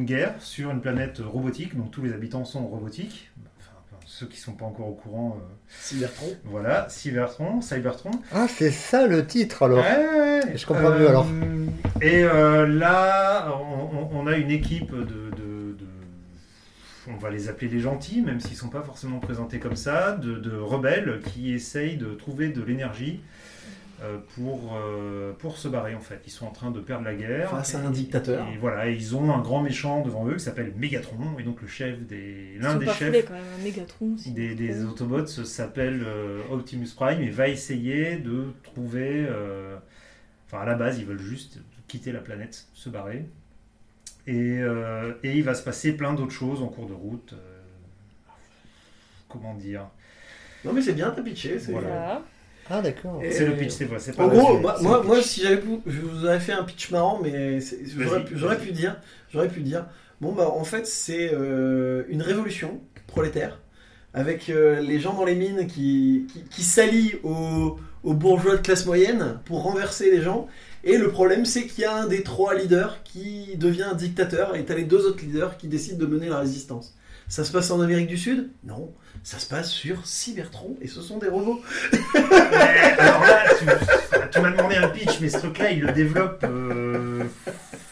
une 0.00 0.06
guerre 0.06 0.34
sur 0.40 0.70
une 0.70 0.80
planète 0.80 1.18
robotique, 1.18 1.76
donc 1.76 1.90
tous 1.90 2.02
les 2.02 2.12
habitants 2.12 2.44
sont 2.44 2.66
robotiques. 2.66 3.30
Enfin, 3.58 3.98
ceux 4.06 4.26
qui 4.26 4.38
sont 4.40 4.52
pas 4.52 4.64
encore 4.64 4.88
au 4.88 4.94
courant, 4.94 5.36
euh, 5.38 5.44
Cybertron. 5.68 6.26
voilà, 6.44 6.88
Cybertron, 6.88 7.60
Cybertron. 7.60 8.10
Ah, 8.32 8.46
c'est 8.48 8.70
ça 8.70 9.06
le 9.06 9.26
titre 9.26 9.62
alors. 9.64 9.84
Ouais, 9.84 9.96
ouais, 10.06 10.44
ouais. 10.46 10.56
Je 10.56 10.66
comprends 10.66 10.90
mieux, 10.90 11.08
alors. 11.08 11.26
Et 12.00 12.24
euh, 12.24 12.66
là, 12.66 13.52
on, 14.12 14.26
a 14.26 14.36
une 14.36 14.50
équipe 14.50 14.92
de, 14.94 15.02
de- 15.04 15.30
de- 15.36 15.76
On 17.12 17.16
va 17.16 17.30
les 17.30 17.48
appeler 17.48 17.68
les 17.70 17.80
gentils, 17.80 18.22
même 18.22 18.40
s'ils 18.40 18.52
ne 18.52 18.56
sont 18.56 18.68
pas 18.68 18.82
forcément 18.82 19.18
présentés 19.18 19.58
comme 19.58 19.76
ça, 19.76 20.12
de, 20.12 20.36
de 20.36 20.56
rebelles 20.56 21.20
qui 21.32 21.52
essayent 21.52 21.96
de 21.96 22.14
trouver 22.14 22.48
de 22.48 22.62
l'énergie 22.62 23.20
euh, 23.20 23.26
pour, 24.34 24.76
euh, 24.76 25.32
pour 25.32 25.56
se 25.58 25.68
barrer 25.68 25.94
en 25.94 26.00
fait. 26.00 26.20
Ils 26.26 26.30
sont 26.30 26.46
en 26.46 26.50
train 26.50 26.70
de 26.70 26.80
perdre 26.80 27.04
la 27.04 27.14
guerre. 27.14 27.50
Face 27.50 27.74
à 27.74 27.82
Et- 27.82 27.86
un 27.86 27.90
dictateur. 27.90 28.46
Et 28.52 28.56
voilà, 28.58 28.88
et 28.88 28.94
ils 28.94 29.14
ont 29.16 29.32
un 29.34 29.40
grand 29.40 29.60
méchant 29.62 30.02
devant 30.02 30.26
eux 30.28 30.34
qui 30.34 30.40
s'appelle 30.44 30.72
Megatron, 30.76 31.38
et 31.38 31.42
donc 31.42 31.60
le 31.62 31.68
chef 31.68 31.98
des. 32.06 32.56
L'un 32.58 32.76
des 32.76 32.86
chefs 32.86 33.06
foulés 33.08 33.22
quand 33.24 33.34
même, 33.34 33.42
un 33.58 33.62
Mégatron. 33.62 34.16
c'est 34.18 34.30
des. 34.30 34.84
Autobots 34.84 35.26
s'appelle 35.26 36.02
euh, 36.06 36.40
Optimus 36.50 36.88
Prime 36.96 37.20
et 37.20 37.30
va 37.30 37.48
essayer 37.48 38.16
de 38.16 38.46
trouver. 38.62 39.26
euh, 39.28 39.76
Enfin, 40.46 40.62
à 40.62 40.66
la 40.66 40.74
base, 40.74 40.98
ils 40.98 41.06
veulent 41.06 41.20
juste 41.20 41.58
quitter 41.86 42.10
la 42.10 42.18
planète, 42.20 42.66
se 42.74 42.88
barrer. 42.88 43.24
Et, 44.26 44.58
euh, 44.60 45.12
et 45.22 45.36
il 45.36 45.44
va 45.44 45.54
se 45.54 45.62
passer 45.62 45.92
plein 45.92 46.12
d'autres 46.14 46.32
choses 46.32 46.60
en 46.60 46.66
cours 46.68 46.86
de 46.88 46.92
route. 46.92 47.34
euh, 47.34 47.60
comment 49.28 49.54
dire 49.54 49.86
Non 50.64 50.72
mais 50.72 50.82
c'est 50.82 50.92
bien, 50.92 51.10
t'as 51.10 51.22
pitché. 51.22 51.58
c'est- 51.58 51.72
Voilà. 51.72 51.88
Voilà. 51.88 52.22
Ah, 52.70 52.80
d'accord. 52.80 53.20
Et- 53.22 53.32
C'est 53.32 53.44
le 53.46 53.54
pitch, 53.56 53.70
c'est 53.72 53.84
vrai. 53.84 53.98
c'est 53.98 54.16
pas 54.16 54.24
En 54.24 54.28
gros, 54.28 54.58
moi, 55.02 55.22
si 55.22 55.42
j'avais 55.42 55.56
pu, 55.58 55.68
je 55.86 56.00
vous 56.00 56.24
aurais 56.24 56.38
fait 56.40 56.52
un 56.52 56.62
pitch 56.62 56.90
marrant, 56.90 57.20
mais 57.22 57.60
c'est- 57.60 57.78
j'aurais 58.32 58.58
pu, 58.58 58.70
dire, 58.72 58.96
j'aurais 59.32 59.48
pu 59.48 59.60
dire, 59.60 59.86
bon 60.20 60.32
bah 60.32 60.48
en 60.48 60.64
fait 60.64 60.86
c'est 60.86 61.30
euh, 61.32 62.04
une 62.08 62.22
révolution 62.22 62.80
prolétaire 63.06 63.58
avec 64.14 64.48
euh, 64.50 64.80
les 64.80 65.00
gens 65.00 65.14
dans 65.14 65.24
les 65.24 65.34
mines 65.34 65.66
qui, 65.66 66.26
qui, 66.32 66.42
qui 66.44 66.62
s'allient 66.62 67.16
aux, 67.24 67.78
aux 68.04 68.14
bourgeois 68.14 68.56
de 68.56 68.62
classe 68.62 68.86
moyenne 68.86 69.38
pour 69.44 69.62
renverser 69.62 70.10
les 70.10 70.20
gens. 70.22 70.46
Et 70.84 70.96
le 70.96 71.10
problème 71.10 71.44
c'est 71.44 71.66
qu'il 71.66 71.82
y 71.82 71.86
a 71.86 71.94
un 71.94 72.06
des 72.06 72.22
trois 72.22 72.54
leaders 72.54 73.02
qui 73.04 73.56
devient 73.56 73.82
un 73.84 73.94
dictateur 73.94 74.56
et 74.56 74.64
t'as 74.64 74.74
les 74.74 74.84
deux 74.84 75.06
autres 75.06 75.22
leaders 75.24 75.56
qui 75.56 75.68
décident 75.68 75.98
de 75.98 76.06
mener 76.06 76.28
la 76.28 76.38
résistance. 76.38 76.94
Ça 77.30 77.44
se 77.44 77.52
passe 77.52 77.70
en 77.70 77.80
Amérique 77.80 78.08
du 78.08 78.18
Sud? 78.18 78.50
Non, 78.64 78.92
ça 79.22 79.38
se 79.38 79.46
passe 79.48 79.70
sur 79.70 80.04
Cybertron 80.04 80.76
et 80.82 80.88
ce 80.88 81.00
sont 81.00 81.18
des 81.18 81.28
robots. 81.28 81.62
Mais, 81.92 82.98
alors 82.98 83.20
là, 83.20 83.44
tu, 83.58 83.64
tu 84.32 84.40
m'as 84.40 84.50
demandé 84.50 84.74
un 84.76 84.88
pitch, 84.88 85.20
mais 85.20 85.28
ce 85.28 85.38
truc-là, 85.38 85.70
il 85.70 85.80
le 85.82 85.92
développe 85.92 86.44
euh, 86.44 87.22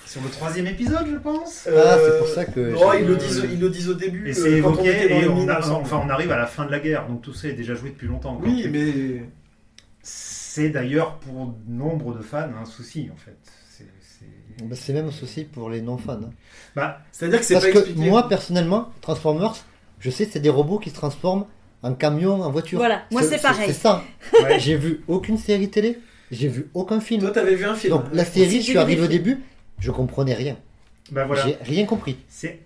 sur 0.06 0.20
le 0.22 0.28
troisième 0.28 0.66
épisode, 0.66 1.06
je 1.08 1.16
pense. 1.18 1.68
Ah, 1.68 1.96
c'est 2.04 2.18
pour 2.18 2.28
ça 2.28 2.44
que 2.46 2.74
Oh, 2.76 2.90
j'ai- 2.92 3.00
ils, 3.02 3.06
le 3.06 3.14
disent, 3.16 3.44
ils 3.52 3.60
le 3.60 3.70
disent 3.70 3.88
au 3.90 3.94
début. 3.94 4.26
Et 4.28 4.32
euh, 4.32 4.34
c'est 4.34 4.50
évoqué, 4.50 5.12
et 5.22 5.28
on, 5.28 5.36
mines 5.36 5.50
a- 5.50 5.60
ensemble. 5.60 5.82
enfin, 5.82 6.02
on 6.04 6.08
arrive 6.10 6.32
à 6.32 6.36
la 6.36 6.46
fin 6.46 6.66
de 6.66 6.72
la 6.72 6.80
guerre, 6.80 7.06
donc 7.06 7.22
tout 7.22 7.32
ça 7.32 7.46
est 7.48 7.52
déjà 7.52 7.74
joué 7.76 7.90
depuis 7.90 8.08
longtemps. 8.08 8.32
encore. 8.34 8.48
Oui, 8.48 8.66
mais. 8.70 9.22
C'est 10.02 10.70
d'ailleurs 10.70 11.16
pour 11.20 11.54
nombre 11.68 12.16
de 12.16 12.22
fans 12.22 12.48
un 12.60 12.64
souci, 12.64 13.08
en 13.12 13.16
fait. 13.16 13.36
Bah, 14.64 14.76
C'est 14.76 14.92
même 14.92 15.06
un 15.08 15.12
souci 15.12 15.44
pour 15.44 15.70
les 15.70 15.80
non-fans. 15.80 16.12
hein. 16.24 16.30
Bah, 16.76 17.00
C'est-à-dire 17.12 17.40
que 17.40 17.44
c'est 17.44 17.54
Parce 17.54 17.66
pas 17.66 17.72
que 17.72 17.78
expliqué. 17.78 18.08
moi, 18.10 18.28
personnellement, 18.28 18.90
Transformers, 19.00 19.54
je 20.00 20.10
sais, 20.10 20.28
c'est 20.30 20.40
des 20.40 20.50
robots 20.50 20.78
qui 20.78 20.90
se 20.90 20.94
transforment 20.94 21.46
en 21.82 21.94
camion, 21.94 22.42
en 22.42 22.50
voiture. 22.50 22.78
Voilà, 22.78 23.02
moi 23.10 23.22
c'est 23.22 23.40
pareil. 23.40 23.66
C'est 23.68 23.72
ça. 23.74 24.02
ouais, 24.42 24.58
J'ai 24.60 24.76
vu 24.76 25.02
aucune 25.08 25.38
série 25.38 25.70
télé, 25.70 25.98
j'ai 26.30 26.48
vu 26.48 26.68
aucun 26.74 27.00
film. 27.00 27.20
Toi, 27.20 27.30
t'avais 27.30 27.54
vu 27.54 27.64
un 27.64 27.74
film. 27.74 27.92
Donc 27.94 28.04
la 28.12 28.24
série, 28.24 28.56
je 28.60 28.62
suis 28.70 28.78
arrivé 28.78 29.02
au 29.02 29.06
début, 29.06 29.38
je 29.78 29.90
comprenais 29.90 30.34
rien. 30.34 30.56
bah 31.12 31.24
voilà. 31.24 31.44
J'ai 31.46 31.56
rien 31.62 31.86
compris. 31.86 32.16
C'est 32.28 32.60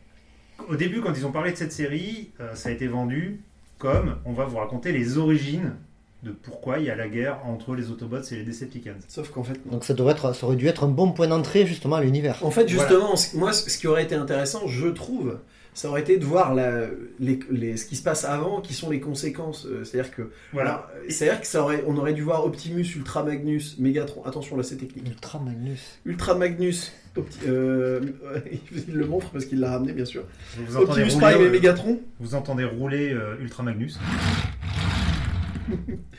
au 0.68 0.76
début, 0.76 1.00
quand 1.00 1.12
ils 1.16 1.26
ont 1.26 1.32
parlé 1.32 1.52
de 1.52 1.56
cette 1.56 1.72
série, 1.72 2.30
euh, 2.40 2.54
ça 2.54 2.68
a 2.68 2.72
été 2.72 2.86
vendu 2.86 3.40
comme 3.78 4.16
on 4.24 4.32
va 4.32 4.44
vous 4.44 4.56
raconter 4.58 4.92
les 4.92 5.18
origines 5.18 5.74
de 6.22 6.30
pourquoi 6.30 6.78
il 6.78 6.84
y 6.86 6.90
a 6.90 6.94
la 6.96 7.08
guerre 7.08 7.38
entre 7.46 7.74
les 7.74 7.90
Autobots 7.90 8.22
et 8.30 8.36
les 8.36 8.44
Decepticons. 8.44 8.94
Sauf 9.08 9.30
qu'en 9.30 9.42
fait. 9.42 9.58
Donc 9.70 9.84
ça, 9.84 9.92
devrait 9.94 10.12
être, 10.12 10.34
ça 10.34 10.46
aurait 10.46 10.56
dû 10.56 10.68
être 10.68 10.84
un 10.84 10.88
bon 10.88 11.10
point 11.12 11.26
d'entrée 11.26 11.66
justement 11.66 11.96
à 11.96 12.02
l'univers. 12.02 12.38
En 12.42 12.50
fait, 12.52 12.68
justement, 12.68 13.14
moi, 13.34 13.52
ce 13.52 13.76
qui 13.76 13.86
aurait 13.88 14.04
été 14.04 14.14
intéressant, 14.14 14.66
je 14.68 14.86
trouve, 14.86 15.38
ça 15.74 15.88
aurait 15.88 16.02
été 16.02 16.18
de 16.18 16.24
voir 16.24 16.54
la, 16.54 16.82
les, 17.18 17.40
les- 17.50 17.76
ce 17.76 17.86
qui 17.86 17.96
se 17.96 18.02
passe 18.04 18.24
avant, 18.24 18.60
qui 18.60 18.72
sont 18.72 18.88
les 18.90 19.00
conséquences. 19.00 19.66
Euh, 19.66 19.82
C'est-à-dire 19.84 20.12
que, 20.14 20.30
Voilà. 20.52 20.88
C'est-à-dire 21.08 21.40
que 21.40 21.46
ça 21.46 21.62
aurait, 21.62 21.82
on 21.88 21.96
aurait 21.96 22.12
dû 22.12 22.22
voir 22.22 22.44
Optimus, 22.46 22.84
Ultra 22.94 23.24
Magnus, 23.24 23.78
Megatron. 23.80 24.24
Attention, 24.24 24.56
là, 24.56 24.62
c'est 24.62 24.76
technique. 24.76 25.06
Ultra 25.08 25.40
Magnus. 25.40 25.98
Ultra 26.06 26.34
Magnus, 26.36 26.92
Opti- 27.16 27.48
euh, 27.48 28.00
il 28.88 28.94
le 28.94 29.06
montre 29.06 29.30
parce 29.30 29.44
qu'il 29.46 29.58
l'a 29.58 29.72
ramené, 29.72 29.92
bien 29.92 30.04
sûr. 30.04 30.22
Vous 30.68 30.76
entendez 30.76 31.02
Optimus 31.02 31.10
rouler, 31.14 31.32
Prime 31.32 31.42
et 31.42 31.46
euh, 31.46 31.50
Megatron. 31.50 32.00
vous 32.20 32.34
entendez 32.36 32.64
rouler 32.64 33.12
euh, 33.12 33.34
Ultra 33.40 33.62
Magnus 33.64 33.98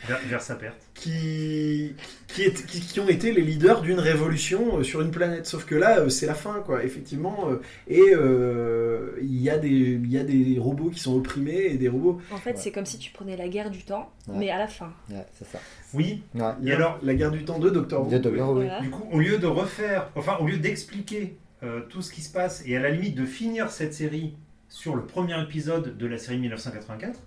vers, 0.07 0.19
vers 0.27 0.41
sa 0.41 0.55
perte. 0.55 0.77
qui, 0.93 1.95
qui, 2.27 2.43
est- 2.43 2.65
qui- 2.65 2.79
qui 2.81 2.99
ont 2.99 3.09
été 3.09 3.31
les 3.31 3.41
leaders 3.41 3.81
d'une 3.81 3.99
révolution 3.99 4.77
euh, 4.79 4.83
sur 4.83 5.01
une 5.01 5.11
planète. 5.11 5.45
Sauf 5.45 5.65
que 5.65 5.75
là, 5.75 5.99
euh, 5.99 6.09
c'est 6.09 6.25
la 6.25 6.33
fin, 6.33 6.61
quoi, 6.65 6.83
effectivement. 6.83 7.49
euh, 7.49 7.61
et 7.87 8.01
euh, 8.15 9.17
il 9.21 9.41
y, 9.41 9.49
a 9.49 9.57
des- 9.57 9.69
il 9.69 10.11
y 10.11 10.17
a 10.17 10.23
des 10.23 10.57
robots 10.59 10.89
qui 10.89 10.99
sont 10.99 11.15
opprimés 11.15 11.65
et 11.71 11.77
des 11.77 11.89
robots. 11.89 12.19
En 12.31 12.37
fait, 12.37 12.51
Ouais. 12.51 12.55
c'est 12.57 12.71
comme 12.71 12.85
si 12.85 12.97
tu 12.97 13.11
prenais 13.11 13.35
la 13.37 13.47
guerre 13.47 13.69
du 13.71 13.83
temps, 13.83 14.11
Ouais. 14.27 14.35
mais 14.37 14.49
à 14.49 14.57
la 14.57 14.67
fin. 14.67 14.91
Ouais, 15.09 15.25
c'est 15.37 15.47
ça. 15.47 15.59
Oui, 15.93 16.23
Ouais. 16.33 16.41
Et 16.65 16.71
alors 16.71 16.99
La 17.03 17.13
guerre 17.15 17.31
du 17.31 17.43
temps 17.45 17.59
de 17.59 17.69
Doctor 17.69 18.05
Who. 18.05 18.09
De 18.11 18.17
Doctor 18.17 18.49
Who, 18.49 18.59
oui. 18.59 18.65
Voilà. 18.65 18.81
du 18.81 18.89
coup, 18.89 19.07
au 19.11 19.19
lieu 19.19 19.37
de 19.37 19.47
refaire, 19.47 20.09
enfin, 20.15 20.37
au 20.39 20.47
lieu 20.47 20.57
d'expliquer 20.57 21.37
euh, 21.63 21.81
tout 21.89 22.01
ce 22.01 22.11
qui 22.11 22.21
se 22.21 22.31
passe 22.31 22.63
et 22.65 22.75
à 22.75 22.81
la 22.81 22.89
limite 22.89 23.15
de 23.15 23.25
finir 23.25 23.69
cette 23.69 23.93
série 23.93 24.33
sur 24.67 24.95
le 24.95 25.03
premier 25.05 25.39
épisode 25.41 25.95
de 25.97 26.05
la 26.07 26.17
série 26.17 26.37
1984, 26.39 27.19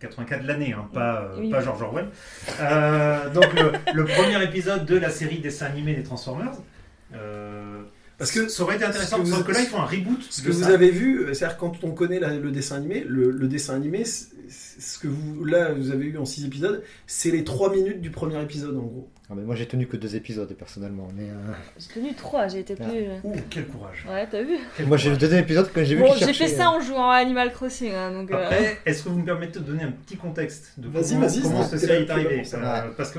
84 0.00 0.42
de 0.42 0.46
l'année, 0.48 0.72
hein, 0.72 0.88
pas, 0.92 1.22
euh, 1.22 1.36
Oui. 1.40 1.50
pas 1.50 1.60
George 1.62 1.80
Orwell. 1.82 2.06
Euh, 2.60 3.30
donc 3.30 3.46
le, 3.54 3.72
le 3.94 4.04
premier 4.04 4.42
épisode 4.44 4.84
de 4.84 4.96
la 4.96 5.10
série 5.10 5.38
dessin 5.38 5.66
animé 5.66 5.94
des 5.94 6.02
Transformers. 6.02 6.52
euh, 7.14 7.82
Parce 8.18 8.30
que 8.30 8.48
ça 8.48 8.62
aurait 8.62 8.76
été 8.76 8.84
intéressant, 8.84 9.20
que 9.20 9.26
sauf 9.26 9.38
vous- 9.38 9.44
que 9.44 9.52
là 9.52 9.60
ils 9.60 9.66
font 9.66 9.80
un 9.80 9.86
reboot. 9.86 10.22
Ce 10.30 10.42
que 10.42 10.50
vous 10.50 10.68
avez 10.70 10.90
vu, 10.90 11.26
c'est-à-dire 11.34 11.56
quand 11.58 11.82
on 11.82 11.92
connaît 11.92 12.18
la- 12.20 12.34
le 12.34 12.50
dessin 12.50 12.76
animé, 12.76 13.04
le, 13.06 13.30
le 13.30 13.48
dessin 13.48 13.74
animé, 13.74 14.04
ce 14.04 14.98
que 14.98 15.08
vous 15.08 15.44
là 15.44 15.72
vous 15.72 15.90
avez 15.90 16.06
eu 16.06 16.18
en 16.18 16.24
6 16.24 16.44
épisodes, 16.44 16.82
c'est 17.06 17.30
les 17.30 17.44
3 17.44 17.72
minutes 17.74 18.00
du 18.00 18.10
premier 18.10 18.40
épisode 18.42 18.76
en 18.76 18.82
gros. 18.82 19.10
Ah, 19.28 19.34
mais 19.36 19.42
moi 19.42 19.56
j'ai 19.56 19.66
tenu 19.66 19.86
que 19.88 19.96
deux 19.96 20.14
épisodes 20.14 20.52
personnellement. 20.54 21.08
Mais, 21.16 21.24
euh, 21.24 21.52
J'ai 21.78 21.88
tenu 22.00 22.14
trois, 22.14 22.46
j'ai 22.46 22.60
été 22.60 22.76
plus. 22.76 22.84
Ah. 22.86 23.20
Ouh, 23.24 23.34
quel 23.50 23.66
courage. 23.66 24.06
Ouais, 24.08 24.24
t'as 24.30 24.42
vu 24.42 24.56
Quel 24.76 24.86
Moi 24.86 24.96
j'ai 24.96 25.10
le 25.10 25.16
deuxième 25.16 25.40
épisode 25.42 25.68
quand 25.74 25.84
j'ai 25.84 25.96
vu 25.96 26.02
Bon, 26.02 26.12
qu'il 26.14 26.26
j'ai 26.28 26.32
fait 26.32 26.46
ça 26.46 26.66
euh, 26.66 26.76
en 26.76 26.80
jouant 26.80 27.10
à 27.10 27.16
Animal 27.16 27.52
Crossing, 27.52 27.92
hein, 27.92 28.12
donc. 28.12 28.30
euh, 28.30 28.44
Après, 28.44 28.78
est-ce 28.86 29.02
que 29.02 29.08
vous 29.08 29.18
me 29.18 29.24
permettez 29.24 29.58
de 29.58 29.64
donner 29.64 29.82
un 29.82 29.90
petit 29.90 30.16
contexte 30.16 30.74
de 30.78 30.88
Vas-y, 30.88 31.14
comment, 31.14 31.26
vas-y, 31.26 31.42
comment 31.42 31.58
là- 31.60 32.32
est 32.32 32.44
ça. 32.44 32.84
Euh, 32.84 32.90
Parce 32.96 33.10
que, 33.10 33.18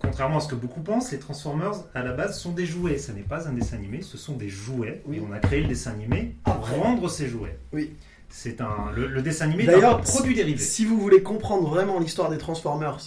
contrairement 0.00 0.36
à 0.36 0.40
ce 0.40 0.48
que 0.48 0.54
beaucoup 0.54 0.80
pensent, 0.80 1.10
les 1.12 1.18
Transformers, 1.18 1.72
à 1.94 2.02
la 2.04 2.12
base, 2.12 2.38
sont 2.38 2.52
des 2.52 2.66
jouets. 2.66 2.96
Ce 2.98 3.10
n'est 3.12 3.22
pas 3.22 3.48
un 3.48 3.52
dessin 3.52 3.76
animé, 3.78 4.02
ce 4.02 4.16
sont 4.16 4.36
des 4.36 4.48
jouets. 4.48 5.02
Oui. 5.06 5.16
Et 5.16 5.22
on 5.28 5.32
a 5.32 5.40
créé 5.40 5.60
le 5.62 5.66
dessin 5.68 5.90
animé 5.90 6.36
pour 6.44 6.54
Après. 6.54 6.76
vendre 6.76 7.08
ces 7.10 7.26
jouets. 7.26 7.58
Oui. 7.72 7.94
C'est 8.28 8.60
un, 8.60 8.92
le, 8.94 9.08
le 9.08 9.22
dessin 9.22 9.46
animé 9.46 9.64
D'ailleurs, 9.66 10.00
produit 10.02 10.36
dérivé. 10.36 10.56
Si 10.62 10.84
vous 10.84 11.00
voulez 11.00 11.20
comprendre 11.20 11.68
vraiment 11.68 11.98
l'histoire 11.98 12.30
des 12.30 12.38
Transformers 12.38 12.98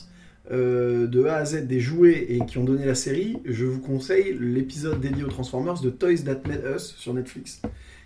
euh, 0.52 1.08
de 1.08 1.24
A 1.26 1.36
à 1.38 1.46
Z, 1.46 1.68
des 1.68 1.80
jouets 1.80 2.26
et 2.30 2.46
qui 2.46 2.58
ont 2.58 2.64
donné 2.64 2.86
la 2.86 2.96
série, 2.96 3.38
je 3.46 3.66
vous 3.66 3.80
conseille 3.80 4.38
l'épisode 4.40 5.00
dédié 5.00 5.24
aux 5.24 5.30
Transformers 5.30 5.80
de 5.82 5.90
Toys 5.90 6.18
That 6.26 6.48
Made 6.48 6.64
Us 6.76 6.96
sur 6.98 7.14
Netflix, 7.14 7.62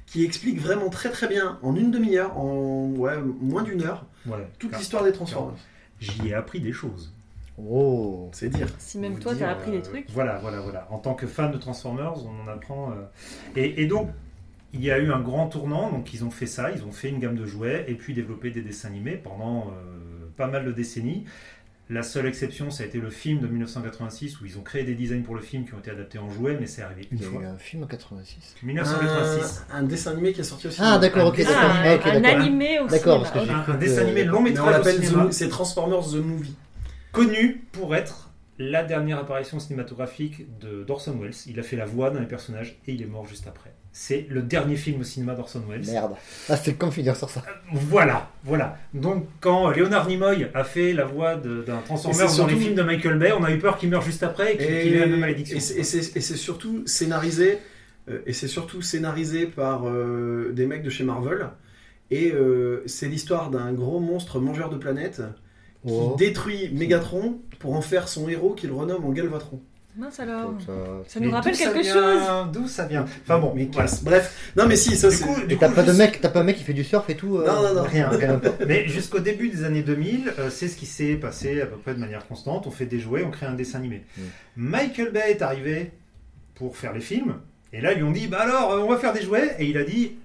qui 0.05 0.23
explique 0.23 0.59
vraiment 0.59 0.89
très 0.89 1.09
très 1.09 1.27
bien, 1.27 1.59
en 1.63 1.75
une 1.75 1.91
demi-heure, 1.91 2.37
en 2.37 2.89
ouais, 2.95 3.15
moins 3.41 3.63
d'une 3.63 3.81
heure, 3.81 4.05
Voilà. 4.25 4.45
toute 4.59 4.77
l'histoire 4.77 5.03
des 5.03 5.11
Transformers. 5.11 5.57
J'y 5.99 6.27
ai 6.29 6.33
appris 6.35 6.59
des 6.59 6.71
choses. 6.73 7.11
Oh. 7.57 8.29
C'est 8.33 8.49
dire. 8.49 8.67
Si 8.77 8.99
même 8.99 9.13
Vous 9.13 9.19
toi, 9.19 9.33
t'as 9.35 9.49
appris 9.49 9.71
euh, 9.71 9.77
des 9.77 9.81
trucs. 9.81 10.05
Voilà, 10.11 10.37
voilà, 10.37 10.59
voilà. 10.61 10.87
En 10.91 10.99
tant 10.99 11.15
que 11.15 11.25
fan 11.25 11.51
de 11.51 11.57
Transformers, 11.57 12.13
on 12.23 12.43
en 12.43 12.47
apprend. 12.47 12.91
euh, 12.91 12.95
Et, 13.55 13.81
et 13.81 13.87
donc, 13.87 14.09
il 14.73 14.83
y 14.83 14.91
a 14.91 14.99
eu 14.99 15.11
un 15.11 15.19
grand 15.21 15.47
tournant. 15.47 15.89
Donc, 15.91 16.13
ils 16.13 16.23
ont 16.23 16.29
fait 16.29 16.45
ça. 16.45 16.69
Ils 16.71 16.83
ont 16.83 16.91
fait 16.91 17.09
une 17.09 17.17
gamme 17.17 17.35
de 17.35 17.47
jouets 17.47 17.85
et 17.87 17.95
puis 17.95 18.13
développé 18.13 18.51
des 18.51 18.61
dessins 18.61 18.89
animés 18.89 19.15
pendant 19.15 19.69
euh, 19.71 20.27
pas 20.37 20.45
mal 20.45 20.65
de 20.65 20.71
décennies. 20.71 21.25
La 21.89 22.03
seule 22.03 22.25
exception, 22.25 22.69
ça 22.69 22.83
a 22.83 22.85
été 22.85 22.99
le 22.99 23.09
film 23.09 23.39
de 23.39 23.47
1986 23.47 24.41
où 24.41 24.45
ils 24.45 24.57
ont 24.57 24.61
créé 24.61 24.83
des 24.83 24.93
designs 24.93 25.21
pour 25.23 25.35
le 25.35 25.41
film 25.41 25.65
qui 25.65 25.73
ont 25.73 25.79
été 25.79 25.89
adaptés 25.89 26.19
en 26.19 26.29
jouets, 26.29 26.57
mais 26.59 26.67
c'est 26.67 26.81
arrivé 26.81 27.07
une 27.11 27.17
Il 27.17 27.23
y 27.23 27.27
a 27.27 27.29
fois. 27.29 27.41
eu 27.43 27.45
un 27.45 27.57
film 27.57 27.83
en 27.83 27.87
86. 27.87 28.55
1986. 28.61 29.65
Un, 29.71 29.77
un 29.77 29.83
dessin 29.83 30.11
animé 30.11 30.33
qui 30.33 30.41
est 30.41 30.43
sorti 30.43 30.67
aussi. 30.67 30.79
Ah 30.83 30.97
d'accord, 30.97 31.27
ok, 31.27 31.39
Un 31.39 31.43
d'accord. 31.43 31.71
Ah, 32.05 32.09
un 32.17 32.23
animé 32.25 32.79
au 32.81 32.87
D'accord, 32.87 33.21
parce 33.23 33.31
que 33.33 33.39
j'ai 33.45 33.71
Un, 33.71 33.77
dessin 33.77 34.01
animé 34.01 34.25
long 34.25 34.41
métrage 34.41 34.83
c'est 35.31 35.47
Transformers 35.47 36.01
The 36.11 36.15
Movie. 36.15 36.55
connu 37.13 37.65
pour 37.71 37.95
être 37.95 38.31
la 38.59 38.83
dernière 38.83 39.19
apparition 39.19 39.59
cinématographique 39.59 40.57
de 40.59 40.83
d'Orson 40.83 41.17
Welles. 41.21 41.35
Il 41.45 41.57
a 41.59 41.63
fait 41.63 41.75
la 41.77 41.85
voix 41.85 42.09
d'un 42.09 42.19
des 42.19 42.25
personnages 42.25 42.79
et 42.85 42.93
il 42.93 43.01
est 43.01 43.05
mort 43.07 43.25
juste 43.25 43.47
après. 43.47 43.71
C'est 43.99 44.27
le 44.29 44.43
dernier 44.43 44.75
film 44.75 45.01
au 45.01 45.03
cinéma 45.03 45.33
d'Orson 45.33 45.63
Welles. 45.67 45.83
Merde. 45.87 46.13
Ah 46.49 46.55
con 46.77 46.91
finir 46.91 47.15
sur 47.15 47.31
ça. 47.31 47.43
Voilà, 47.73 48.29
voilà. 48.43 48.77
Donc 48.93 49.25
quand 49.39 49.71
Leonard 49.71 50.07
Nimoy 50.07 50.45
a 50.53 50.63
fait 50.63 50.93
la 50.93 51.05
voix 51.05 51.35
d'un 51.35 51.81
c'est 51.95 52.37
dans 52.37 52.45
les 52.45 52.55
films 52.55 52.75
de 52.75 52.83
Michael 52.83 53.17
Bay, 53.17 53.31
on 53.31 53.43
a 53.43 53.51
eu 53.51 53.57
peur 53.57 53.75
qu'il 53.79 53.89
meure 53.89 54.03
juste 54.03 54.21
après 54.21 54.53
et 54.53 54.57
qu'il 54.57 54.93
ait 54.93 54.99
la 54.99 55.07
même 55.07 55.19
malédiction. 55.21 55.57
et 55.57 55.59
c'est- 55.59 55.81
c'est 55.81 56.15
et 56.15 56.21
c'est 56.21 56.35
surtout 56.35 56.83
scénarisé 56.85 57.57
euh, 58.07 58.19
et 58.27 58.33
c'est 58.33 58.47
surtout 58.47 58.83
scénarisé 58.83 59.47
par 59.47 59.87
euh, 59.87 60.51
des 60.53 60.67
mecs 60.67 60.83
de 60.83 60.91
chez 60.91 61.03
Marvel 61.03 61.47
et 62.11 62.31
euh, 62.31 62.83
c'est 62.85 63.07
l'histoire 63.07 63.49
d'un 63.49 63.73
gros 63.73 63.99
monstre 63.99 64.39
mangeur 64.39 64.69
de 64.69 64.77
planètes 64.77 65.23
qui 65.85 65.91
Oh. 65.93 66.15
détruit 66.19 66.69
Megatron 66.71 67.39
pour 67.57 67.73
en 67.75 67.81
faire 67.81 68.07
son 68.07 68.29
héros 68.29 68.53
qu'il 68.53 68.71
renomme 68.71 69.05
en 69.05 69.11
Galvatron. 69.11 69.59
Mince 69.97 70.19
alors. 70.19 70.51
Donc, 70.51 70.61
euh, 70.69 71.01
Ça 71.07 71.19
Mais 71.19 71.25
nous 71.25 71.31
rappelle 71.31 71.57
quelque 71.57 71.79
vient 71.79 71.93
chose. 71.93 72.51
D'où 72.53 72.67
ça 72.67 72.85
vient? 72.85 73.05
Enfin 73.23 73.39
bon, 73.39 73.53
mais 73.55 73.67
voilà. 73.71 73.89
bref, 74.03 74.51
non 74.55 74.67
mais 74.67 74.75
si 74.75 74.95
ça 74.95 75.09
Du 75.09 75.15
c'est 75.15 75.47
du 75.47 75.57
t'as 75.57 75.69
coup, 75.69 75.75
pas 75.75 75.83
de 75.83 75.91
mec, 75.91 76.19
t'as 76.21 76.29
pas 76.29 76.41
un 76.41 76.43
mec 76.43 76.57
qui 76.57 76.63
fait 76.63 76.73
du 76.73 76.83
surf 76.83 77.09
et 77.09 77.15
tout 77.15 77.37
euh, 77.37 77.47
Non, 77.47 77.63
non, 77.63 77.73
non. 77.73 77.83
Rien. 77.83 78.11
N'importe. 78.11 78.61
Mais 78.67 78.87
jusqu'au 78.87 79.19
début 79.19 79.49
des 79.49 79.63
années 79.63 79.81
2000, 79.81 80.33
euh, 80.37 80.49
c'est 80.51 80.67
ce 80.67 80.77
qui 80.77 80.85
s'est 80.85 81.15
passé 81.15 81.61
à 81.61 81.65
peu 81.65 81.77
près 81.77 81.95
de 81.95 81.99
manière 81.99 82.27
constante. 82.27 82.67
On 82.67 82.71
fait 82.71 82.85
des 82.85 82.99
jouets, 82.99 83.23
on 83.23 83.31
crée 83.31 83.47
un 83.47 83.53
dessin 83.55 83.79
animé. 83.79 84.03
Mm. 84.17 84.21
Michael 84.57 85.11
Bay 85.11 85.31
est 85.31 85.41
arrivé 85.41 85.91
pour 86.55 86.77
faire 86.77 86.93
les 86.93 87.01
films. 87.01 87.35
Et 87.73 87.81
là, 87.81 87.93
ils 87.93 87.97
lui 87.97 88.03
ont 88.03 88.11
dit 88.11 88.27
Bah 88.27 88.41
alors, 88.41 88.73
euh, 88.73 88.79
on 88.79 88.89
va 88.89 88.97
faire 88.97 89.13
des 89.13 89.21
jouets. 89.21 89.55
Et 89.59 89.65
il 89.65 89.77
a 89.77 89.83
dit 89.83 90.17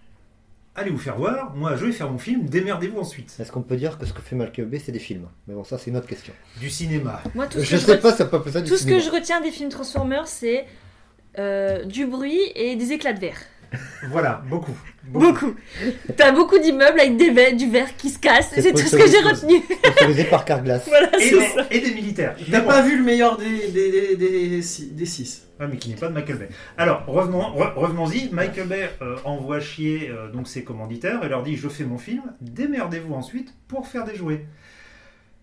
Allez 0.75 0.91
vous 0.91 0.99
faire 0.99 1.17
voir, 1.17 1.55
moi 1.55 1.77
je 1.77 1.85
vais 1.85 1.93
faire 1.93 2.11
mon 2.11 2.17
film, 2.17 2.47
démerdez-vous 2.47 2.99
ensuite. 2.99 3.37
Est-ce 3.39 3.53
qu'on 3.53 3.61
peut 3.61 3.77
dire 3.77 3.99
que 3.99 4.07
ce 4.07 4.15
que 4.15 4.23
fait 4.23 4.35
Bay 4.35 4.79
c'est 4.79 4.93
des 4.93 4.99
films? 4.99 5.29
Mais 5.47 5.53
bon 5.55 5.65
ça 5.65 5.77
c'est 5.77 5.91
une 5.91 5.99
autre 5.99 6.07
question. 6.07 6.33
Du 6.59 6.71
cinéma. 6.71 7.23
Moi, 7.35 7.47
tout 7.47 7.59
ce 7.59 7.65
Je 7.65 7.71
que 7.73 7.77
je 7.77 7.87
sais 7.87 7.99
pas, 7.99 8.13
ça 8.13 8.25
peut 8.25 8.41
pas 8.41 8.51
ça 8.51 8.63
du 8.63 8.71
Tout 8.71 8.79
ce 8.79 8.87
que 8.87 8.99
je 8.99 9.11
retiens 9.11 9.43
des 9.43 9.51
films 9.51 9.69
Transformers, 9.69 10.27
c'est 10.27 10.65
euh, 11.39 11.85
du 11.85 12.07
bruit 12.07 12.41
et 12.55 12.77
des 12.77 12.93
éclats 12.93 13.13
de 13.13 13.21
verre. 13.21 13.37
Voilà, 14.09 14.43
beaucoup. 14.49 14.77
Beaucoup. 15.05 15.55
T'as 16.17 16.33
beaucoup 16.33 16.59
d'immeubles 16.59 17.01
avec 17.01 17.17
des 17.17 17.31
verres, 17.31 17.57
du 17.57 17.69
verre 17.71 17.97
qui 17.97 18.11
se 18.11 18.19
casse. 18.19 18.51
C'est 18.55 18.73
tout 18.73 18.79
ce 18.79 18.97
que 18.97 19.07
j'ai 19.09 19.19
retenu. 19.21 19.63
Sponsorisé 19.85 20.25
par 20.25 20.45
Carglass. 20.45 20.87
voilà, 20.87 21.11
Et 21.21 21.23
c'est 21.31 21.41
ça. 21.41 21.63
des, 21.65 21.77
et 21.77 21.81
des 21.81 21.95
militaires. 21.95 22.37
T'as 22.51 22.61
pas 22.61 22.83
vu 22.83 22.97
le 22.99 23.03
meilleur 23.05 23.37
des 23.37 23.69
des 23.69 24.17
des, 24.17 24.49
des, 24.49 24.63
six- 24.63 24.93
des 24.93 25.07
six. 25.07 25.47
Ah, 25.61 25.67
mais 25.69 25.77
qui 25.77 25.91
n'est 25.91 25.97
pas 25.97 26.09
de 26.09 26.15
Michael 26.15 26.39
Bay. 26.39 26.49
Alors, 26.77 27.05
revenons, 27.07 27.41
re- 27.43 27.75
revenons-y. 27.75 28.31
Michael 28.33 28.67
Bay 28.69 28.91
euh, 29.01 29.17
envoie 29.25 29.61
chier 29.61 30.11
euh, 30.11 30.29
donc 30.31 30.49
ses 30.49 30.65
commanditaires 30.65 31.23
et 31.25 31.29
leur 31.29 31.43
dit 31.43 31.57
Je 31.57 31.69
fais 31.69 31.85
mon 31.85 31.99
film, 31.99 32.23
démerdez-vous 32.41 33.15
ensuite 33.15 33.55
pour 33.69 33.87
faire 33.87 34.05
des 34.05 34.15
jouets. 34.17 34.45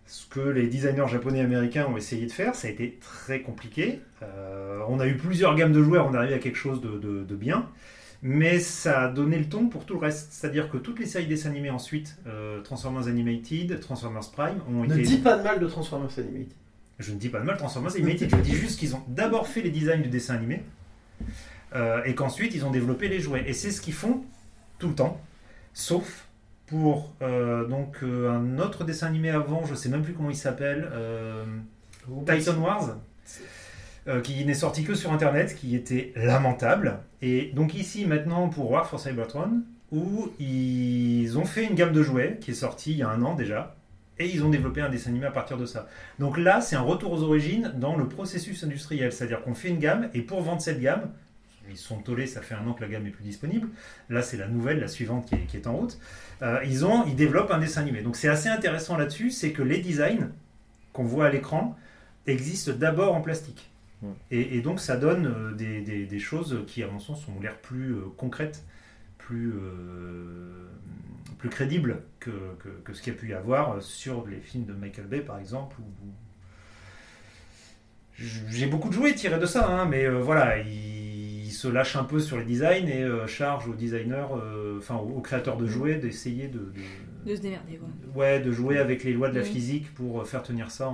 Ce 0.07 0.25
que 0.25 0.39
les 0.39 0.65
designers 0.67 1.07
japonais 1.07 1.37
et 1.39 1.41
américains 1.43 1.85
ont 1.85 1.95
essayé 1.95 2.25
de 2.25 2.31
faire, 2.31 2.55
ça 2.55 2.67
a 2.67 2.71
été 2.71 2.97
très 2.99 3.41
compliqué. 3.41 4.01
Euh, 4.23 4.79
on 4.89 4.99
a 4.99 5.05
eu 5.05 5.15
plusieurs 5.17 5.53
gammes 5.55 5.71
de 5.71 5.83
jouets, 5.83 5.99
on 5.99 6.13
est 6.13 6.17
arrivé 6.17 6.33
à 6.33 6.39
quelque 6.39 6.57
chose 6.57 6.81
de, 6.81 6.97
de- 6.97 7.23
de 7.23 7.35
bien. 7.35 7.67
Mais 8.21 8.59
ça 8.59 9.03
a 9.03 9.07
donné 9.09 9.37
le 9.37 9.45
ton 9.47 9.67
pour 9.69 9.85
tout 9.85 9.93
le 9.93 9.99
reste. 10.01 10.33
C'est-à-dire 10.33 10.69
que 10.69 10.77
toutes 10.77 10.99
les 10.99 11.05
séries 11.05 11.27
dessins 11.27 11.49
animés 11.49 11.69
ensuite, 11.69 12.17
euh, 12.27 12.61
Transformers 12.61 13.07
Animated, 13.07 13.79
Transformers 13.79 14.29
Prime, 14.31 14.59
ont 14.67 14.83
Ne 14.83 14.93
été. 14.95 15.03
dis 15.03 15.17
pas 15.19 15.37
de 15.37 15.43
mal 15.43 15.59
de 15.59 15.67
Transformers 15.67 16.11
Animated. 16.17 16.51
Je 16.99 17.13
ne 17.13 17.17
dis 17.17 17.29
pas 17.29 17.39
de 17.39 17.45
mal 17.45 17.55
Transformers 17.55 17.95
Animated, 17.95 18.29
je 18.29 18.41
dis 18.41 18.53
juste 18.55 18.77
qu'ils 18.77 18.93
ont 18.93 19.01
d'abord 19.07 19.47
fait 19.47 19.61
les 19.61 19.69
designs 19.69 20.01
du 20.01 20.09
dessin 20.09 20.35
animé 20.35 20.63
euh, 21.73 22.01
et 22.03 22.13
qu'ensuite 22.13 22.53
ils 22.53 22.65
ont 22.65 22.71
développé 22.71 23.07
les 23.07 23.21
jouets. 23.21 23.45
Et 23.47 23.53
c'est 23.53 23.71
ce 23.71 23.79
qu'ils 23.79 23.93
font 23.93 24.21
tout 24.79 24.89
le 24.89 24.95
temps, 24.95 25.21
sauf 25.73 26.27
pour 26.67 27.13
euh, 27.21 27.65
donc 27.67 27.99
euh, 28.03 28.29
un 28.29 28.59
autre 28.59 28.83
dessin 28.83 29.07
animé 29.07 29.29
avant, 29.29 29.65
je 29.65 29.75
sais 29.75 29.87
même 29.87 30.03
plus 30.03 30.11
comment 30.13 30.29
il 30.29 30.35
s'appelle, 30.35 30.89
Titan 32.27 32.57
Wars, 32.57 32.97
euh, 34.07 34.21
qui 34.21 34.43
n'est 34.45 34.53
sorti 34.53 34.83
que 34.83 34.95
sur 34.95 35.11
internet, 35.11 35.55
qui 35.55 35.75
était 35.75 36.13
lamentable. 36.15 36.99
Et 37.21 37.51
donc 37.53 37.73
ici 37.73 38.05
maintenant 38.05 38.49
pour 38.49 38.71
War 38.71 38.87
for 38.87 38.99
Cybertron, 38.99 39.61
où 39.91 40.29
ils 40.39 41.37
ont 41.37 41.45
fait 41.45 41.65
une 41.65 41.75
gamme 41.75 41.93
de 41.93 42.03
jouets 42.03 42.37
qui 42.41 42.51
est 42.51 42.55
sortie 42.55 42.91
il 42.91 42.97
y 42.97 43.03
a 43.03 43.09
un 43.09 43.21
an 43.23 43.35
déjà. 43.35 43.75
Et 44.21 44.27
ils 44.27 44.43
ont 44.43 44.49
développé 44.49 44.81
un 44.81 44.89
dessin 44.89 45.11
animé 45.11 45.27
à 45.27 45.31
partir 45.31 45.57
de 45.57 45.65
ça. 45.65 45.87
Donc 46.19 46.37
là, 46.37 46.59
c'est 46.59 46.75
un 46.75 46.81
retour 46.81 47.13
aux 47.13 47.23
origines 47.23 47.71
dans 47.77 47.95
le 47.95 48.05
processus 48.05 48.65
industriel. 48.65 49.13
C'est-à-dire 49.13 49.41
qu'on 49.41 49.53
fait 49.53 49.69
une 49.69 49.79
gamme, 49.79 50.09
et 50.13 50.21
pour 50.21 50.41
vendre 50.41 50.61
cette 50.61 50.81
gamme, 50.81 51.09
ils 51.69 51.77
sont 51.77 51.97
tollés, 51.97 52.27
ça 52.27 52.41
fait 52.41 52.55
un 52.55 52.67
an 52.67 52.73
que 52.73 52.81
la 52.81 52.89
gamme 52.89 53.07
est 53.07 53.11
plus 53.11 53.23
disponible. 53.23 53.69
Là, 54.09 54.21
c'est 54.21 54.35
la 54.35 54.47
nouvelle, 54.47 54.79
la 54.81 54.89
suivante 54.89 55.25
qui 55.27 55.35
est, 55.35 55.45
qui 55.45 55.55
est 55.55 55.67
en 55.67 55.77
route. 55.77 55.97
Euh, 56.41 56.59
ils, 56.65 56.85
ont, 56.85 57.05
ils 57.05 57.15
développent 57.15 57.51
un 57.51 57.59
dessin 57.59 57.81
animé. 57.81 58.01
Donc 58.01 58.17
c'est 58.17 58.27
assez 58.27 58.49
intéressant 58.49 58.97
là-dessus, 58.97 59.31
c'est 59.31 59.51
que 59.51 59.61
les 59.61 59.79
designs 59.79 60.29
qu'on 60.91 61.03
voit 61.03 61.27
à 61.27 61.29
l'écran 61.29 61.77
existent 62.27 62.73
d'abord 62.73 63.15
en 63.15 63.21
plastique. 63.21 63.68
Mm. 64.01 64.07
Et, 64.31 64.57
et 64.57 64.61
donc 64.61 64.79
ça 64.79 64.95
donne 64.97 65.27
euh, 65.27 65.51
des, 65.53 65.81
des- 65.81 66.05
des 66.05 66.19
choses 66.19 66.63
qui, 66.67 66.83
à 66.83 66.87
mon 66.87 66.99
sens, 66.99 67.27
ont 67.27 67.39
l'air 67.41 67.57
plus 67.57 67.93
euh, 67.95 68.03
concrètes, 68.17 68.65
plus, 69.17 69.53
euh, 69.53 70.67
plus 71.37 71.49
crédibles 71.49 72.01
que, 72.19 72.31
que, 72.59 72.69
que 72.83 72.93
ce 72.93 73.01
qu'il 73.01 73.13
y 73.13 73.15
a 73.15 73.19
pu 73.19 73.29
y 73.29 73.33
avoir 73.33 73.81
sur 73.81 74.25
les 74.27 74.39
films 74.39 74.65
de 74.65 74.73
Michael 74.73 75.07
Bay, 75.07 75.21
par 75.21 75.37
exemple. 75.39 75.77
Où, 75.81 76.11
J'ai 78.49 78.67
beaucoup 78.67 78.89
de 78.89 78.93
jouets 78.93 79.13
tirés 79.15 79.39
de 79.39 79.45
ça, 79.45 79.67
hein, 79.69 79.85
mais 79.85 80.05
euh, 80.05 80.19
voilà, 80.21 80.59
il, 80.59 81.45
il 81.45 81.51
se 81.51 81.67
lâche 81.67 81.95
un 81.95 82.03
peu 82.03 82.19
sur 82.19 82.37
les 82.37 82.45
designs 82.45 82.87
et 82.87 83.01
euh, 83.03 83.27
charge 83.27 83.67
aux 83.67 83.73
designers, 83.73 84.27
enfin 84.77 84.95
aux, 84.95 85.17
aux 85.17 85.21
créateurs 85.21 85.57
de 85.57 85.65
jouets 85.67 85.95
d'essayer 85.97 86.47
de, 86.47 86.59
de- 86.59 87.29
De 87.31 87.35
se 87.35 87.41
démerder, 87.41 87.77
quoi. 87.77 87.87
ouais, 88.15 88.39
de 88.39 88.51
jouer 88.51 88.77
avec 88.77 89.03
les 89.03 89.13
lois 89.13 89.29
de 89.29 89.35
la 89.35 89.43
Oui. 89.43 89.49
physique 89.49 89.93
pour 89.93 90.25
faire 90.27 90.43
tenir 90.43 90.69
ça 90.71 90.89
en, 90.89 90.93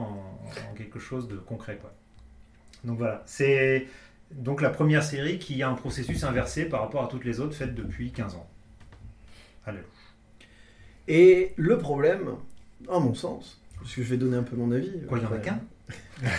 en 0.71 0.73
quelque 0.75 0.99
chose 0.99 1.27
de 1.27 1.35
concret. 1.37 1.77
Quoi. 1.81 1.93
Donc 2.85 2.97
voilà, 2.97 3.23
c'est 3.25 3.87
donc 4.31 4.61
la 4.61 4.69
première 4.69 5.03
série 5.03 5.39
qui 5.39 5.61
a 5.63 5.69
un 5.69 5.73
processus 5.75 6.23
inversé 6.23 6.65
par 6.65 6.81
rapport 6.81 7.03
à 7.03 7.07
toutes 7.07 7.25
les 7.25 7.39
autres 7.39 7.55
faites 7.55 7.75
depuis 7.75 8.11
15 8.11 8.35
ans. 8.35 8.47
Allez. 9.65 9.79
Et 11.07 11.53
le 11.57 11.77
problème, 11.77 12.29
à 12.89 12.99
mon 12.99 13.13
sens, 13.13 13.61
parce 13.79 13.93
que 13.93 14.03
je 14.03 14.09
vais 14.09 14.17
donner 14.17 14.37
un 14.37 14.43
peu 14.43 14.55
mon 14.55 14.71
avis. 14.71 14.91
Quoi, 15.07 15.19
il 15.19 15.23
y 15.23 15.27
en 15.27 15.31
a 15.31 15.37
qu'un 15.37 15.59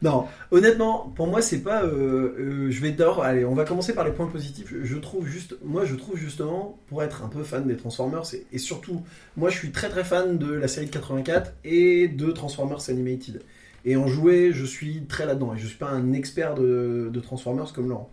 Non, 0.00 0.26
honnêtement, 0.52 1.12
pour 1.16 1.26
moi, 1.26 1.42
c'est 1.42 1.60
pas. 1.60 1.82
euh, 1.82 2.36
euh, 2.38 2.70
je 2.70 2.80
vais 2.80 2.92
d'or. 2.92 3.22
Allez, 3.24 3.44
on 3.44 3.54
va 3.54 3.64
commencer 3.64 3.94
par 3.94 4.04
les 4.04 4.12
points 4.12 4.28
positifs. 4.28 4.68
Je, 4.70 4.84
je 4.84 4.96
trouve 4.96 5.26
juste, 5.26 5.56
moi, 5.64 5.84
je 5.84 5.96
trouve 5.96 6.16
justement, 6.16 6.78
pour 6.88 7.02
être 7.02 7.24
un 7.24 7.28
peu 7.28 7.42
fan 7.42 7.66
des 7.66 7.76
Transformers, 7.76 8.22
et, 8.32 8.46
et 8.52 8.58
surtout, 8.58 9.02
moi, 9.36 9.50
je 9.50 9.56
suis 9.58 9.72
très 9.72 9.88
très 9.88 10.04
fan 10.04 10.38
de 10.38 10.52
la 10.52 10.68
série 10.68 10.86
de 10.86 10.92
84 10.92 11.52
et 11.64 12.06
de 12.06 12.30
Transformers 12.30 12.88
Animated. 12.90 13.42
Et 13.84 13.96
en 13.96 14.06
jouet, 14.06 14.50
je 14.52 14.64
suis 14.64 15.04
très 15.06 15.24
là-dedans. 15.26 15.54
Et 15.54 15.58
je 15.58 15.66
suis 15.66 15.76
pas 15.78 15.90
un 15.90 16.12
expert 16.12 16.54
de, 16.54 17.10
de 17.12 17.20
Transformers 17.20 17.72
comme 17.72 17.88
Laurent. 17.88 18.10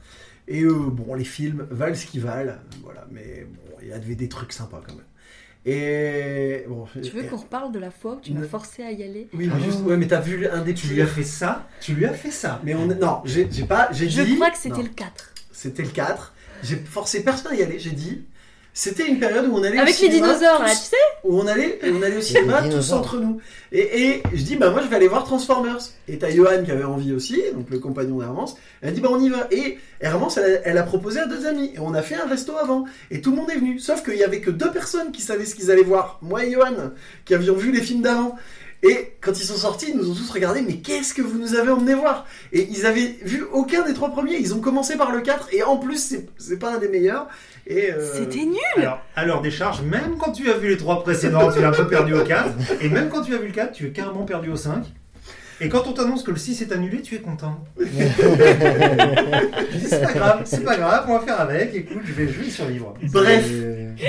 Et 0.47 0.61
euh, 0.63 0.73
bon, 0.91 1.15
les 1.15 1.23
films 1.23 1.67
valent 1.71 1.95
ce 1.95 2.05
qu'ils 2.05 2.21
valent, 2.21 2.53
voilà. 2.83 3.07
Mais 3.11 3.47
bon, 3.51 3.75
il 3.81 3.87
y 3.87 3.93
avait 3.93 4.15
des 4.15 4.29
trucs 4.29 4.53
sympas 4.53 4.81
quand 4.85 4.93
même. 4.93 5.05
Et 5.65 6.63
bon. 6.67 6.85
Tu 6.93 7.09
veux 7.09 7.23
et- 7.23 7.27
qu'on 7.27 7.37
reparle 7.37 7.71
de 7.71 7.79
la 7.79 7.89
fois 7.89 8.13
où 8.15 8.19
tu 8.21 8.31
m'as 8.33 8.43
forcé 8.43 8.83
à 8.83 8.91
y 8.91 9.01
aller? 9.03 9.27
Oui, 9.33 9.49
mais 9.51 9.59
juste. 9.63 9.81
Ouais, 9.81 9.97
mais 9.97 10.07
t'as 10.07 10.21
vu 10.21 10.47
un 10.47 10.61
des 10.61 10.75
Tu 10.75 10.87
lui 10.87 11.01
as 11.01 11.07
fait 11.07 11.23
ça? 11.23 11.67
Tu 11.81 11.93
lui 11.95 12.05
as 12.05 12.13
fait 12.13 12.29
ça 12.29 12.61
Mais 12.63 12.75
on 12.75 12.89
est... 12.91 12.95
non, 12.95 13.21
j'ai 13.25 13.45
pas, 13.67 13.89
j'ai 13.91 14.07
Je 14.07 14.21
dit. 14.21 14.35
crois 14.35 14.51
que 14.51 14.57
c'était 14.57 14.83
le 14.83 14.89
4. 14.89 15.33
C'était 15.51 15.83
le 15.83 15.89
4. 15.89 16.33
J'ai 16.61 16.75
forcé 16.75 17.23
personne 17.23 17.53
à 17.53 17.55
y 17.55 17.63
aller. 17.63 17.79
J'ai 17.79 17.91
dit. 17.91 18.25
C'était 18.77 19.07
une 19.07 19.19
période 19.19 19.45
où 19.47 19.55
on 19.55 19.63
allait 19.63 19.77
au 19.77 19.81
Avec 19.83 19.97
les 19.97 20.11
cinéma 20.11 20.27
dinosaures, 20.33 20.57
tous- 20.57 20.63
là, 20.65 20.69
tu 20.71 20.75
sais 20.75 20.95
Où 21.23 21.39
on 21.39 21.47
allait, 21.47 21.79
on 21.93 22.01
allait 22.01 22.17
au 22.17 22.21
cinéma 22.21 22.61
tous 22.69 22.91
entre 22.91 23.19
nous. 23.21 23.39
Et, 23.71 24.01
et 24.09 24.23
je 24.33 24.43
dis, 24.43 24.57
bah 24.57 24.69
moi 24.69 24.81
je 24.83 24.87
vais 24.89 24.97
aller 24.97 25.07
voir 25.07 25.23
Transformers. 25.23 25.77
Et 26.09 26.17
t'as 26.17 26.29
Johan 26.29 26.61
qui 26.65 26.71
avait 26.71 26.83
envie 26.83 27.13
aussi, 27.13 27.41
donc 27.53 27.69
le 27.69 27.79
compagnon 27.79 28.17
d'Hermance. 28.19 28.57
Elle 28.81 28.89
a 28.89 28.91
dit, 28.91 28.99
bah 28.99 29.07
on 29.11 29.19
y 29.21 29.29
va. 29.29 29.47
Et 29.49 29.77
Hermance, 30.01 30.35
elle, 30.37 30.55
a- 30.57 30.61
elle 30.65 30.77
a 30.77 30.83
proposé 30.83 31.21
à 31.21 31.25
deux 31.25 31.45
amis. 31.47 31.71
Et 31.73 31.79
on 31.79 31.93
a 31.93 32.01
fait 32.01 32.15
un 32.15 32.27
resto 32.27 32.57
avant. 32.57 32.83
Et 33.11 33.21
tout 33.21 33.31
le 33.31 33.37
monde 33.37 33.49
est 33.49 33.55
venu. 33.55 33.79
Sauf 33.79 34.03
qu'il 34.03 34.17
y 34.17 34.23
avait 34.25 34.41
que 34.41 34.51
deux 34.51 34.71
personnes 34.71 35.13
qui 35.13 35.21
savaient 35.21 35.45
ce 35.45 35.55
qu'ils 35.55 35.71
allaient 35.71 35.81
voir. 35.83 36.19
Moi 36.21 36.43
et 36.43 36.51
Johan, 36.51 36.73
qui 37.23 37.33
avions 37.33 37.55
vu 37.55 37.71
les 37.71 37.81
films 37.81 38.01
d'avant. 38.01 38.35
Et 38.83 39.13
quand 39.21 39.31
ils 39.39 39.45
sont 39.45 39.55
sortis, 39.55 39.87
ils 39.89 39.97
nous 39.97 40.11
ont 40.11 40.13
tous 40.13 40.29
regardé, 40.29 40.61
mais 40.61 40.75
qu'est-ce 40.75 41.13
que 41.13 41.21
vous 41.21 41.39
nous 41.39 41.55
avez 41.55 41.71
emmené 41.71 41.93
voir? 41.95 42.25
Et 42.53 42.67
ils 42.69 42.85
avaient 42.85 43.15
vu 43.23 43.43
aucun 43.51 43.83
des 43.83 43.93
trois 43.93 44.11
premiers, 44.11 44.35
ils 44.37 44.53
ont 44.53 44.59
commencé 44.59 44.95
par 44.95 45.11
le 45.11 45.21
4, 45.21 45.49
et 45.53 45.63
en 45.63 45.77
plus, 45.77 45.97
c'est- 46.37 46.59
pas 46.59 46.75
un 46.75 46.77
des 46.77 46.87
meilleurs. 46.89 47.27
Et 47.67 47.91
euh, 47.91 48.13
C'était 48.13 48.45
nul 48.45 48.57
Alors, 48.77 48.99
à 49.15 49.25
leur 49.25 49.41
décharge, 49.41 49.81
même 49.81 50.17
quand 50.19 50.31
tu 50.31 50.51
as 50.51 50.57
vu 50.57 50.69
les 50.69 50.77
trois 50.77 51.01
précédents, 51.03 51.51
tu 51.51 51.59
es 51.59 51.63
un 51.63 51.71
peu 51.71 51.87
perdu 51.87 52.13
au 52.13 52.23
4. 52.23 52.49
Et 52.81 52.89
même 52.89 53.09
quand 53.09 53.23
tu 53.23 53.33
as 53.33 53.37
vu 53.39 53.47
le 53.47 53.53
4, 53.53 53.71
tu 53.71 53.87
es 53.87 53.89
carrément 53.89 54.23
perdu 54.23 54.49
au 54.51 54.55
5. 54.55 54.83
Et 55.61 55.69
quand 55.69 55.87
on 55.87 55.93
t'annonce 55.93 56.21
que 56.21 56.31
le 56.31 56.37
6 56.37 56.61
est 56.61 56.71
annulé, 56.73 57.01
tu 57.01 57.15
es 57.15 57.19
content. 57.19 57.63
Je 57.79 57.85
dis, 59.77 59.87
c'est 59.87 60.01
pas 60.01 60.13
grave, 60.13 60.41
c'est 60.43 60.63
pas 60.63 60.75
grave, 60.75 61.05
on 61.07 61.17
va 61.17 61.25
faire 61.25 61.39
avec. 61.39 61.73
Écoute, 61.73 62.01
je 62.05 62.11
vais, 62.11 62.25
y 62.25 62.51
survivre. 62.51 62.93
Bref, 63.11 63.49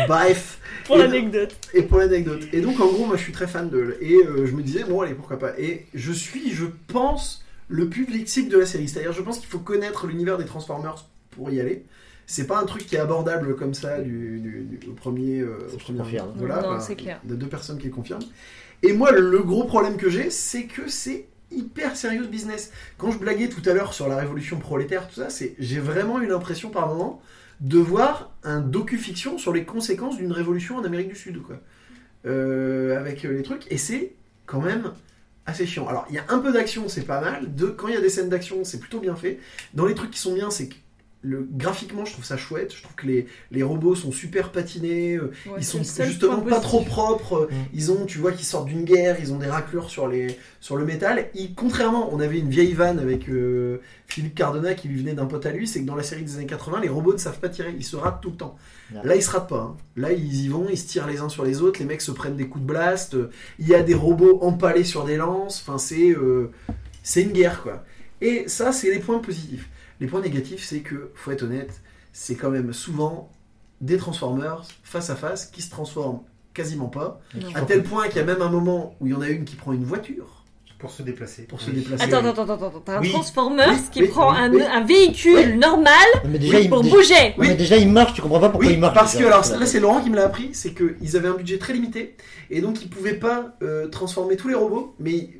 bref. 0.08 0.58
Pour 0.86 0.96
Et- 0.96 1.00
l'anecdote. 1.00 1.56
Et 1.74 1.82
pour 1.82 1.98
l'anecdote. 1.98 2.42
Et 2.52 2.60
donc, 2.60 2.80
en 2.80 2.86
gros, 2.86 3.06
moi, 3.06 3.16
je 3.16 3.22
suis 3.22 3.32
très 3.32 3.46
fan 3.46 3.68
de. 3.70 3.96
Et 4.00 4.14
euh, 4.24 4.46
je 4.46 4.52
me 4.52 4.62
disais, 4.62 4.84
bon, 4.84 5.00
allez, 5.00 5.14
pourquoi 5.14 5.38
pas. 5.38 5.58
Et 5.58 5.86
je 5.94 6.12
suis, 6.12 6.52
je 6.52 6.66
pense, 6.88 7.44
le 7.68 7.88
public 7.88 8.28
cible 8.28 8.48
de 8.50 8.58
la 8.58 8.66
série. 8.66 8.88
C'est-à-dire, 8.88 9.12
je 9.12 9.22
pense 9.22 9.38
qu'il 9.38 9.48
faut 9.48 9.58
connaître 9.58 10.06
l'univers 10.06 10.38
des 10.38 10.44
Transformers 10.44 11.06
pour 11.30 11.50
y 11.50 11.60
aller. 11.60 11.84
C'est 12.28 12.46
pas 12.46 12.58
un 12.60 12.64
truc 12.64 12.86
qui 12.86 12.96
est 12.96 12.98
abordable 13.00 13.54
comme 13.56 13.74
ça 13.74 14.00
du, 14.00 14.40
du- 14.40 14.78
du- 14.78 14.88
au 14.88 14.92
premier. 14.94 15.40
euh, 15.40 15.58
au 15.72 15.76
premier 15.76 15.98
confirme. 16.00 16.32
Voilà, 16.36 16.60
Non, 16.62 16.70
bah, 16.74 16.80
c'est 16.80 16.96
clair. 16.96 17.20
De 17.24 17.34
deux 17.36 17.46
personnes 17.46 17.78
qui 17.78 17.86
le 17.86 17.92
confirment. 17.92 18.22
Et 18.82 18.92
moi, 18.92 19.10
le 19.12 19.38
gros 19.42 19.64
problème 19.64 19.96
que 19.96 20.10
j'ai, 20.10 20.30
c'est 20.30 20.64
que 20.64 20.88
c'est 20.88 21.26
hyper 21.52 21.96
sérieux 21.96 22.22
de 22.22 22.28
business. 22.28 22.72
Quand 22.98 23.10
je 23.12 23.18
blaguais 23.18 23.48
tout 23.48 23.62
à 23.68 23.72
l'heure 23.72 23.94
sur 23.94 24.08
la 24.08 24.16
révolution 24.16 24.58
prolétaire, 24.58 25.06
tout 25.08 25.14
ça, 25.14 25.30
c'est 25.30 25.54
j'ai 25.60 25.78
vraiment 25.78 26.20
eu 26.20 26.26
l'impression 26.26 26.70
par 26.70 26.88
moment 26.88 27.22
de 27.60 27.78
voir 27.78 28.32
un 28.44 28.60
docu-fiction 28.60 29.38
sur 29.38 29.52
les 29.52 29.64
conséquences 29.64 30.16
d'une 30.16 30.32
révolution 30.32 30.76
en 30.76 30.84
Amérique 30.84 31.08
du 31.08 31.16
Sud, 31.16 31.42
quoi. 31.42 31.60
Euh, 32.26 32.98
avec 32.98 33.24
euh, 33.24 33.32
les 33.32 33.42
trucs, 33.42 33.70
et 33.70 33.78
c'est 33.78 34.14
quand 34.46 34.60
même 34.60 34.92
assez 35.46 35.64
chiant. 35.64 35.86
Alors, 35.86 36.06
il 36.08 36.16
y 36.16 36.18
a 36.18 36.24
un 36.28 36.38
peu 36.38 36.52
d'action, 36.52 36.88
c'est 36.88 37.04
pas 37.04 37.20
mal. 37.20 37.54
De, 37.54 37.66
quand 37.66 37.88
il 37.88 37.94
y 37.94 37.96
a 37.96 38.00
des 38.00 38.08
scènes 38.08 38.28
d'action, 38.28 38.64
c'est 38.64 38.80
plutôt 38.80 38.98
bien 38.98 39.14
fait. 39.14 39.38
Dans 39.74 39.86
les 39.86 39.94
trucs 39.94 40.10
qui 40.10 40.18
sont 40.18 40.34
bien, 40.34 40.50
c'est 40.50 40.68
le, 41.26 41.48
graphiquement, 41.50 42.04
je 42.04 42.12
trouve 42.12 42.24
ça 42.24 42.36
chouette. 42.36 42.72
Je 42.74 42.82
trouve 42.82 42.94
que 42.94 43.06
les, 43.06 43.26
les 43.50 43.62
robots 43.62 43.94
sont 43.94 44.12
super 44.12 44.52
patinés. 44.52 45.14
euh, 45.16 45.32
Ouais, 45.46 45.52
ils 45.58 45.64
sont 45.64 45.78
justement 46.06 46.36
pas 46.50 46.60
trop 46.60 46.80
propres. 46.82 47.48
Mm. 47.50 47.54
Ils 47.74 47.92
ont, 47.92 48.06
tu 48.06 48.18
vois, 48.18 48.32
qu'ils 48.32 48.46
sortent 48.46 48.66
d'une 48.68 48.84
guerre. 48.84 49.16
Ils 49.20 49.32
ont 49.32 49.38
des 49.38 49.46
raclures 49.48 49.90
sur 49.90 50.08
les 50.08 50.36
sur 50.60 50.76
le 50.76 50.84
métal. 50.84 51.28
Ils, 51.34 51.54
contrairement, 51.54 52.08
on 52.12 52.20
avait 52.20 52.38
une 52.38 52.48
vieille 52.50 52.72
vanne 52.74 52.98
avec 52.98 53.28
euh, 53.28 53.78
Philippe 54.06 54.34
Cardona 54.34 54.74
qui 54.74 54.88
lui 54.88 54.98
venait 55.00 55.14
d'un 55.14 55.26
pote 55.26 55.44
à 55.46 55.50
lui, 55.50 55.66
c'est 55.66 55.80
que 55.80 55.86
dans 55.86 55.94
la 55.96 56.02
série 56.02 56.22
des 56.22 56.36
années 56.36 56.46
80, 56.46 56.80
les 56.80 56.88
robots 56.88 57.12
ne 57.12 57.18
savent 57.18 57.38
pas 57.40 57.48
tirer. 57.48 57.74
Ils 57.76 57.84
se 57.84 57.96
ratent 57.96 58.20
tout 58.22 58.30
le 58.30 58.36
temps. 58.36 58.56
Là, 59.04 59.16
ils 59.16 59.22
se 59.22 59.30
ratent 59.30 59.48
pas. 59.48 59.60
hein. 59.60 59.76
Là, 59.96 60.12
ils 60.12 60.44
y 60.44 60.48
vont. 60.48 60.66
Ils 60.70 60.78
se 60.78 60.86
tirent 60.86 61.06
les 61.08 61.20
uns 61.20 61.28
sur 61.28 61.44
les 61.44 61.60
autres. 61.60 61.80
Les 61.80 61.86
mecs 61.86 62.00
se 62.02 62.12
prennent 62.12 62.36
des 62.36 62.46
coups 62.48 62.62
de 62.62 62.68
blast. 62.68 63.14
euh, 63.14 63.30
Il 63.58 63.66
y 63.66 63.74
a 63.74 63.82
des 63.82 63.94
robots 63.94 64.38
empalés 64.42 64.84
sur 64.84 65.04
des 65.04 65.16
lances. 65.16 65.62
Enfin, 65.66 65.78
c'est 65.78 66.10
euh, 66.10 66.50
c'est 67.02 67.22
une 67.22 67.32
guerre, 67.32 67.62
quoi. 67.62 67.84
Et 68.20 68.44
ça, 68.48 68.72
c'est 68.72 68.90
les 68.92 69.00
points 69.00 69.18
positifs. 69.18 69.68
Les 70.00 70.06
points 70.06 70.20
négatifs, 70.20 70.64
c'est 70.64 70.80
que, 70.80 71.10
faut 71.14 71.30
être 71.30 71.42
honnête, 71.44 71.80
c'est 72.12 72.34
quand 72.34 72.50
même 72.50 72.72
souvent 72.72 73.30
des 73.80 73.96
Transformers 73.98 74.62
face 74.82 75.10
à 75.10 75.16
face 75.16 75.46
qui 75.46 75.62
se 75.62 75.70
transforment 75.70 76.20
quasiment 76.54 76.88
pas. 76.88 77.20
Non. 77.34 77.48
À 77.54 77.62
tel 77.62 77.82
point 77.82 78.08
qu'il 78.08 78.16
y 78.16 78.20
a 78.20 78.24
même 78.24 78.40
un 78.40 78.48
moment 78.48 78.94
où 79.00 79.06
il 79.06 79.12
y 79.12 79.14
en 79.14 79.20
a 79.20 79.28
une 79.28 79.44
qui 79.44 79.56
prend 79.56 79.72
une 79.74 79.84
voiture 79.84 80.44
Pour 80.78 80.90
se 80.90 81.02
déplacer. 81.02 81.42
pour 81.42 81.60
se 81.60 81.70
Oui. 81.70 81.76
déplacer. 81.76 82.04
Attends, 82.04 82.26
attends, 82.26 82.42
attends, 82.44 82.66
attends, 82.68 82.80
t'as 82.82 82.96
un 82.98 83.00
Oui. 83.02 83.10
Transformers 83.10 83.68
Oui, 83.70 83.76
qui 83.92 84.00
oui, 84.02 84.08
prend 84.08 84.32
oui, 84.32 84.38
un, 84.38 84.52
oui. 84.54 84.62
un 84.62 84.84
véhicule 84.84 85.58
normal 85.58 85.92
Mais 86.26 86.38
déjà, 86.38 86.60
il, 86.60 86.70
pour 86.70 86.80
déjà- 86.82 86.96
bouger. 86.96 87.34
Oui. 87.36 87.48
mais 87.48 87.54
déjà, 87.54 87.76
il 87.76 87.90
marche, 87.90 88.14
tu 88.14 88.22
comprends 88.22 88.40
pas 88.40 88.48
pourquoi 88.48 88.68
Oui, 88.68 88.74
il 88.74 88.80
marche. 88.80 88.94
parce 88.94 89.14
que 89.16 89.24
alors 89.24 89.44
là 89.58 89.66
c'est 89.66 89.80
Laurent 89.80 90.00
qui 90.00 90.08
me 90.08 90.16
l'a 90.16 90.24
appris, 90.24 90.50
c'est 90.54 90.72
qu'ils 90.74 91.16
avaient 91.18 91.28
un 91.28 91.34
budget 91.34 91.58
très 91.58 91.74
limité 91.74 92.16
et 92.50 92.62
donc 92.62 92.82
ils 92.82 92.88
pouvaient 92.88 93.18
pas 93.18 93.56
euh, 93.62 93.88
transformer 93.88 94.36
tous 94.36 94.48
les 94.48 94.54
robots, 94.54 94.94
mais 94.98 95.30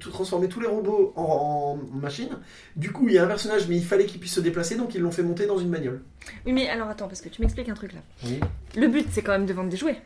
transformer 0.00 0.48
tous 0.48 0.60
les 0.60 0.66
robots 0.66 1.12
en, 1.16 1.78
en 1.92 1.96
machine. 1.98 2.30
Du 2.76 2.90
coup 2.92 3.08
il 3.08 3.14
y 3.14 3.18
a 3.18 3.24
un 3.24 3.28
personnage 3.28 3.66
mais 3.68 3.76
il 3.76 3.84
fallait 3.84 4.06
qu'il 4.06 4.20
puisse 4.20 4.34
se 4.34 4.40
déplacer 4.40 4.76
donc 4.76 4.94
ils 4.94 5.00
l'ont 5.00 5.10
fait 5.10 5.22
monter 5.22 5.46
dans 5.46 5.58
une 5.58 5.70
bagnole. 5.70 6.00
Oui, 6.46 6.52
mais 6.52 6.68
alors 6.68 6.88
attends, 6.88 7.08
parce 7.08 7.20
que 7.20 7.28
tu 7.28 7.40
m'expliques 7.42 7.68
un 7.68 7.74
truc 7.74 7.92
là. 7.92 8.00
Oui. 8.24 8.40
Le 8.76 8.86
but, 8.88 9.06
c'est 9.10 9.22
quand 9.22 9.32
même 9.32 9.46
de 9.46 9.52
vendre 9.52 9.70
des 9.70 9.76
jouets. 9.76 9.96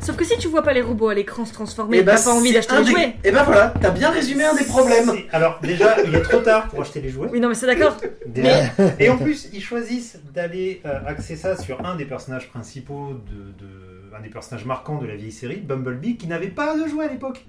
Sauf 0.00 0.16
que 0.16 0.24
si 0.24 0.36
tu 0.38 0.48
vois 0.48 0.62
pas 0.62 0.72
les 0.72 0.80
robots 0.82 1.08
à 1.08 1.14
l'écran 1.14 1.44
se 1.44 1.52
transformer, 1.52 1.98
Et 1.98 2.02
bah, 2.02 2.14
t'as 2.16 2.24
pas 2.24 2.30
envie 2.34 2.52
d'acheter 2.52 2.72
un 2.74 2.80
les 2.80 2.84
des- 2.86 2.90
jouets. 2.92 3.16
Et 3.24 3.30
ben 3.32 3.42
voilà, 3.42 3.74
t'as 3.80 3.90
bien 3.90 4.10
résumé 4.10 4.44
un 4.44 4.54
des 4.54 4.64
problèmes. 4.64 5.10
Alors, 5.32 5.58
déjà, 5.60 5.96
il 6.04 6.14
est 6.14 6.22
trop 6.22 6.40
tard 6.40 6.68
pour 6.68 6.80
acheter 6.82 7.00
les 7.00 7.08
jouets. 7.08 7.28
Oui, 7.32 7.40
non, 7.40 7.48
mais 7.48 7.54
c'est 7.54 7.66
d'accord. 7.66 7.96
Déjà. 8.26 8.60
Et 9.00 9.08
en 9.08 9.16
plus, 9.18 9.48
ils 9.52 9.62
choisissent 9.62 10.18
d'aller 10.34 10.82
euh, 10.86 10.98
axer 11.06 11.36
ça 11.36 11.56
sur 11.56 11.84
un 11.84 11.96
des 11.96 12.04
personnages 12.04 12.48
principaux, 12.50 13.14
de, 13.28 13.64
de- 13.64 14.16
un 14.16 14.22
des 14.22 14.28
personnages 14.30 14.64
marquants 14.64 14.98
de 14.98 15.06
la 15.06 15.16
vieille 15.16 15.32
série, 15.32 15.56
Bumblebee, 15.56 16.16
qui 16.16 16.26
n'avait 16.26 16.48
pas 16.48 16.76
de 16.78 16.86
jouet 16.88 17.06
à 17.06 17.08
l'époque. 17.08 17.44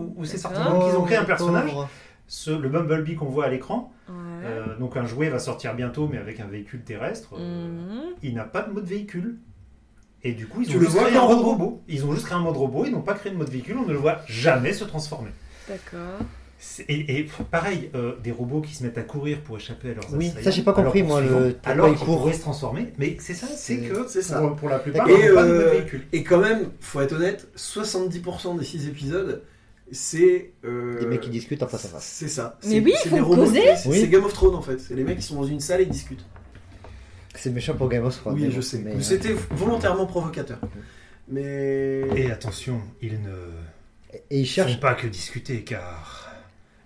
Où, 0.00 0.14
où 0.16 0.24
c'est 0.24 0.38
sorti. 0.38 0.58
Donc, 0.62 0.84
ils 0.92 0.96
ont 0.96 1.04
créé 1.04 1.16
un 1.18 1.24
personnage, 1.24 1.70
ce- 2.26 2.50
le 2.50 2.68
Bumblebee 2.68 3.14
qu'on 3.16 3.26
voit 3.26 3.44
à 3.46 3.48
l'écran. 3.48 3.92
Ouais. 4.08 4.14
Euh, 4.44 4.78
donc, 4.78 4.96
un 4.96 5.06
jouet 5.06 5.28
va 5.28 5.38
sortir 5.38 5.74
bientôt, 5.74 6.08
mais 6.10 6.18
avec 6.18 6.40
un 6.40 6.46
véhicule 6.46 6.82
terrestre. 6.82 7.34
Euh, 7.38 7.68
Mhm. 7.68 8.02
Il 8.22 8.34
n'a 8.34 8.44
pas 8.44 8.62
de 8.62 8.72
mode 8.72 8.84
véhicule. 8.86 9.36
Et 10.22 10.32
du 10.32 10.46
coup, 10.46 10.60
ils 10.62 10.68
Tu 10.68 10.76
ont 10.76 10.80
le 10.80 10.84
juste 10.86 10.96
vois 10.98 11.06
créé 11.08 11.16
un 11.16 11.26
mode 11.26 11.38
robot. 11.40 11.82
Ils 11.88 12.04
ont 12.04 12.12
juste 12.12 12.26
créé 12.26 12.36
un 12.36 12.40
mode 12.42 12.56
robot, 12.56 12.84
ils 12.84 12.92
n'ont 12.92 13.00
pas 13.00 13.14
créé 13.14 13.32
de 13.32 13.38
mode 13.38 13.48
véhicule, 13.48 13.76
on 13.78 13.86
ne 13.86 13.92
le 13.92 13.98
voit 13.98 14.18
jamais 14.26 14.72
se 14.74 14.84
transformer. 14.84 15.30
D'accord. 15.66 16.18
Et, 16.88 17.20
et 17.20 17.26
pareil, 17.50 17.90
euh, 17.94 18.16
des 18.22 18.32
robots 18.32 18.60
qui 18.60 18.74
se 18.74 18.82
mettent 18.84 18.98
à 18.98 19.02
courir 19.02 19.40
pour 19.40 19.56
échapper 19.56 19.92
à 19.92 19.94
leurs 19.94 20.04
Oui, 20.12 20.30
ça, 20.42 20.50
j'ai 20.50 20.60
pas 20.60 20.74
compris, 20.74 20.98
Alors, 21.00 21.08
moi, 21.08 21.20
le- 21.22 21.56
Alors 21.64 21.88
ils 21.88 21.94
pourraient 21.96 22.34
se 22.34 22.42
transformer. 22.42 22.92
Mais 22.98 23.16
c'est 23.18 23.32
ça, 23.32 23.46
c'est 23.46 23.78
que 23.78 24.06
c'est 24.08 24.20
ça. 24.20 24.40
Pour, 24.40 24.56
pour 24.56 24.68
la 24.68 24.78
plupart, 24.78 25.08
Et, 25.08 25.12
ils 25.24 25.28
n'ont 25.30 25.34
pas 25.36 25.44
de 25.44 25.52
mode 25.54 25.72
véhicule. 25.72 26.06
Et 26.12 26.22
quand 26.22 26.38
même, 26.40 26.68
faut 26.80 27.00
être 27.00 27.14
honnête, 27.14 27.48
70% 27.56 28.58
des 28.58 28.64
6 28.66 28.88
épisodes, 28.88 29.42
c'est. 29.92 30.52
euh, 30.64 30.98
Des 31.00 31.06
mecs 31.06 31.20
qui 31.20 31.30
discutent 31.30 31.62
en 31.62 31.68
face 31.68 31.84
à 31.84 31.88
face. 31.88 32.04
C'est 32.04 32.28
ça. 32.28 32.58
Mais 32.66 32.80
oui, 32.80 32.92
c'est 33.02 33.08
faut 33.10 33.24
causer. 33.34 33.76
C'est 33.76 34.08
Game 34.08 34.24
of 34.24 34.32
Thrones 34.32 34.54
en 34.54 34.62
fait. 34.62 34.78
C'est 34.78 34.94
les 34.94 35.04
mecs 35.04 35.18
qui 35.18 35.24
sont 35.24 35.36
dans 35.36 35.44
une 35.46 35.60
salle 35.60 35.80
et 35.80 35.84
ils 35.84 35.90
discutent. 35.90 36.24
C'est 37.34 37.50
méchant 37.50 37.74
pour 37.74 37.88
Game 37.88 38.04
of 38.04 38.16
Thrones. 38.16 38.34
oui, 38.34 38.50
je 38.50 38.60
sais. 38.60 38.78
mais, 38.78 38.94
euh, 38.94 39.00
C'était 39.00 39.34
volontairement 39.50 40.06
provocateur. 40.06 40.58
Mais. 41.28 42.02
Et 42.16 42.30
attention, 42.30 42.80
ils 43.00 43.20
ne 43.20 43.52
Et 44.30 44.40
ils 44.40 44.46
font 44.46 44.52
cherchent 44.54 44.80
pas 44.80 44.94
que 44.94 45.06
discuter 45.06 45.62
car 45.62 46.34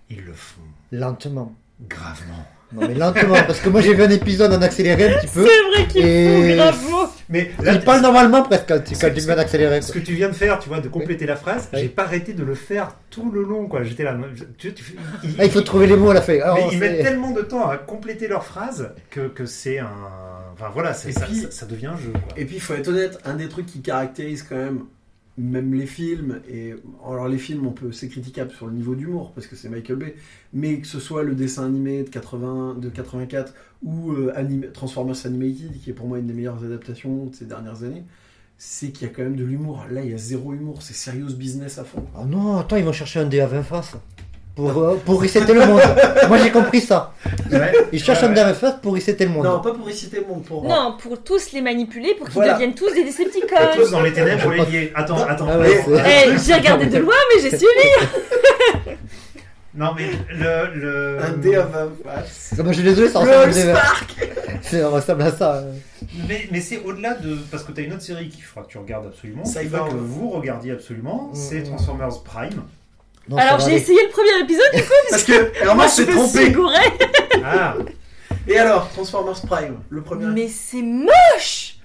ils 0.09 0.23
le 0.23 0.33
font 0.33 0.61
lentement. 0.91 1.55
gravement. 1.89 2.45
Non, 2.73 2.87
mais 2.87 2.93
lentement, 2.95 3.35
parce 3.47 3.59
que 3.59 3.69
moi 3.69 3.79
j'ai 3.81 3.93
vu 3.93 4.03
un 4.03 4.09
épisode 4.09 4.51
en 4.51 4.61
accéléré 4.61 5.13
un 5.13 5.19
petit 5.19 5.27
peu. 5.27 5.45
C'est 5.45 5.77
vrai 5.77 5.87
qu'il 5.87 6.05
Et- 6.05 6.55
gravement. 6.55 7.09
Mais 7.29 7.51
Il 7.65 7.79
parle 7.81 8.01
normalement 8.01 8.43
presque 8.43 8.65
quand 8.67 8.75
quand 8.79 9.09
tu 9.13 9.25
mets 9.25 9.33
en 9.33 9.37
accéléré. 9.37 9.81
Ce 9.81 9.91
que 9.91 9.99
tu 9.99 10.13
viens 10.13 10.29
de 10.29 10.33
faire, 10.35 10.59
tu 10.59 10.69
vois, 10.69 10.79
de 10.79 10.87
compléter 10.89 11.25
la 11.25 11.35
phrase, 11.35 11.69
Oui. 11.73 11.79
j'ai 11.81 11.89
pas 11.89 12.03
arrêté 12.03 12.33
de 12.33 12.43
le 12.43 12.53
faire 12.53 12.95
tout 13.09 13.31
le 13.31 13.41
long, 13.43 13.67
quoi. 13.67 13.83
J'étais 13.83 14.03
là, 14.03 14.15
tu, 14.59 14.73
tu- 14.73 14.95
il, 15.23 15.31
Ah, 15.39 15.45
il 15.45 15.51
faut 15.51 15.61
trouver 15.61 15.87
les 15.87 15.95
mots 15.95 16.11
à 16.11 16.15
la 16.15 16.21
fin. 16.21 16.33
Alors, 16.39 16.57
mais 16.57 16.67
ils 16.73 16.77
mettent 16.79 17.01
tellement 17.03 17.31
de 17.31 17.41
temps 17.41 17.67
à 17.67 17.77
compléter 17.77 18.27
leur 18.27 18.43
phrase 18.45 18.91
que, 19.09 19.21
que 19.27 19.45
c'est 19.47 19.79
un, 19.79 19.89
enfin 20.53 20.69
voilà, 20.73 20.93
c'est- 20.93 21.09
Et 21.09 21.13
ça, 21.13 21.25
puis- 21.25 21.41
ça- 21.41 21.51
ça 21.51 21.65
devient 21.65 21.87
un 21.87 21.97
jeu. 21.97 22.11
Quoi. 22.11 22.21
Et 22.37 22.45
puis, 22.45 22.55
il 22.57 22.61
faut 22.61 22.73
être 22.75 22.87
honnête, 22.89 23.17
un 23.25 23.33
des 23.35 23.47
trucs 23.47 23.65
qui 23.65 23.81
caractérise 23.81 24.43
quand 24.47 24.55
même 24.55 24.81
même 25.37 25.73
les 25.73 25.85
films, 25.85 26.39
et 26.49 26.73
alors 27.05 27.27
les 27.27 27.37
films, 27.37 27.67
on 27.67 27.71
peut, 27.71 27.91
c'est 27.91 28.07
critiquable 28.07 28.51
sur 28.51 28.67
le 28.67 28.73
niveau 28.73 28.95
d'humour 28.95 29.33
parce 29.33 29.47
que 29.47 29.55
c'est 29.55 29.67
Michael 29.67 29.97
Bay, 29.97 30.15
mais 30.53 30.79
que 30.79 30.87
ce 30.87 30.99
soit 30.99 31.23
le 31.23 31.35
dessin 31.35 31.65
animé 31.65 32.03
de 32.03 32.09
80, 32.09 32.77
de 32.79 32.89
84 32.89 33.53
ou 33.83 34.13
euh, 34.13 34.71
Transformers 34.73 35.25
Animated, 35.25 35.79
qui 35.81 35.89
est 35.89 35.93
pour 35.93 36.07
moi 36.07 36.19
une 36.19 36.27
des 36.27 36.33
meilleures 36.33 36.63
adaptations 36.63 37.25
de 37.25 37.35
ces 37.35 37.45
dernières 37.45 37.83
années, 37.83 38.03
c'est 38.57 38.91
qu'il 38.91 39.07
y 39.07 39.09
a 39.09 39.13
quand 39.13 39.23
même 39.23 39.35
de 39.35 39.43
l'humour. 39.43 39.85
Là, 39.91 40.03
il 40.03 40.11
y 40.11 40.13
a 40.13 40.17
zéro 40.17 40.53
humour, 40.53 40.81
c'est 40.81 40.93
serious 40.93 41.33
business 41.33 41.77
à 41.77 41.83
fond. 41.83 42.05
Ah 42.15 42.23
non, 42.25 42.57
attends, 42.57 42.77
ils 42.77 42.85
vont 42.85 42.93
chercher 42.93 43.19
un 43.19 43.29
à 43.29 43.45
20 43.45 43.63
faces. 43.63 43.97
Pour, 44.55 44.77
euh, 44.77 44.95
pour 45.05 45.21
resetter 45.21 45.53
le 45.53 45.65
monde. 45.65 45.81
Moi 46.29 46.37
j'ai 46.37 46.49
compris 46.49 46.79
ça. 46.79 47.13
Ouais. 47.51 47.73
Ils 47.91 48.01
cherchent 48.01 48.21
Ouais, 48.21 48.29
un 48.29 48.33
20 48.45 48.53
faces 48.53 48.75
pour 48.81 48.93
resetter 48.93 49.25
le 49.25 49.31
monde. 49.31 49.43
Non, 49.43 49.59
pas 49.59 49.73
pour 49.73 49.85
inciter 49.87 50.21
le 50.21 50.25
monde, 50.27 50.45
pour. 50.45 50.63
Non, 50.63 50.95
pour 50.97 51.21
tous 51.21 51.51
les 51.51 51.61
manipuler, 51.61 52.13
pour 52.15 52.27
qu'ils 52.27 52.35
Voilà. 52.35 52.53
deviennent 52.53 52.73
tous 52.73 52.89
des 52.93 53.01
Et 53.01 53.03
Decepticons. 53.03 53.47
tous 53.75 53.91
dans 53.91 54.01
les 54.01 54.13
ténèbres, 54.13 54.41
pour 54.43 54.51
les 54.51 54.65
lier. 54.65 54.91
Attends, 54.95 55.17
attends. 55.27 55.47
Ah 55.51 55.59
ouais, 55.59 55.83
c'est- 55.85 56.31
Eh, 56.31 56.37
j'ai 56.45 56.53
regardé 56.53 56.85
de 56.85 56.97
loin, 56.99 57.15
mais 57.35 57.41
j'ai 57.41 57.49
suivi. 57.57 58.95
Non, 59.73 59.91
mais 59.93 60.09
le. 60.33 60.79
le... 60.79 61.17
Un 61.21 61.31
dé 61.33 61.55
à 61.57 61.63
20 61.63 61.89
faces. 62.05 62.53
Ah 62.57 62.63
bah, 62.63 62.69
je 62.71 62.75
suis 62.75 62.83
désolé, 62.83 63.09
ça 63.09 63.21
Le 63.25 63.29
ressemble, 63.29 63.77
ça 64.61 64.87
ressemble 64.87 65.21
à 65.23 65.31
ça. 65.33 65.63
Mais, 66.29 66.47
mais 66.49 66.61
c'est 66.61 66.81
au-delà 66.85 67.15
de. 67.15 67.35
Parce 67.51 67.63
que 67.63 67.73
tu 67.73 67.81
as 67.81 67.83
une 67.83 67.91
autre 67.91 68.01
série 68.03 68.29
qu'il 68.29 68.43
faudra 68.43 68.65
que 68.65 68.71
tu 68.71 68.77
regardes 68.77 69.07
absolument. 69.07 69.43
Ça, 69.43 69.61
il 69.63 69.67
va 69.67 69.79
que 69.79 69.95
vous 69.95 70.29
regardiez 70.29 70.71
absolument. 70.71 71.29
Mm, 71.33 71.35
C'est. 71.35 71.63
Transformers 71.63 72.23
Prime. 72.23 72.61
Non, 73.27 73.37
Alors 73.37 73.59
j'ai 73.59 73.75
essayé 73.75 73.99
le 74.03 74.09
premier 74.11 74.39
épisode, 74.43 74.71
du 74.73 74.81
coup, 74.83 74.93
Parce 75.09 75.23
que, 75.23 75.61
alors 75.61 75.75
moi, 75.75 75.85
je 75.87 75.89
je 75.89 76.03
suis 76.03 76.19
me 76.19 76.27
suis 76.27 76.53
trompé. 76.53 76.75
Ah 77.43 77.75
Et 78.47 78.57
alors, 78.59 78.89
Transformers 78.91 79.41
Prime, 79.41 79.79
le 79.89 80.01
premier. 80.01 80.25
Mais 80.27 80.47
c'est 80.47 80.81
moche. 80.83 81.77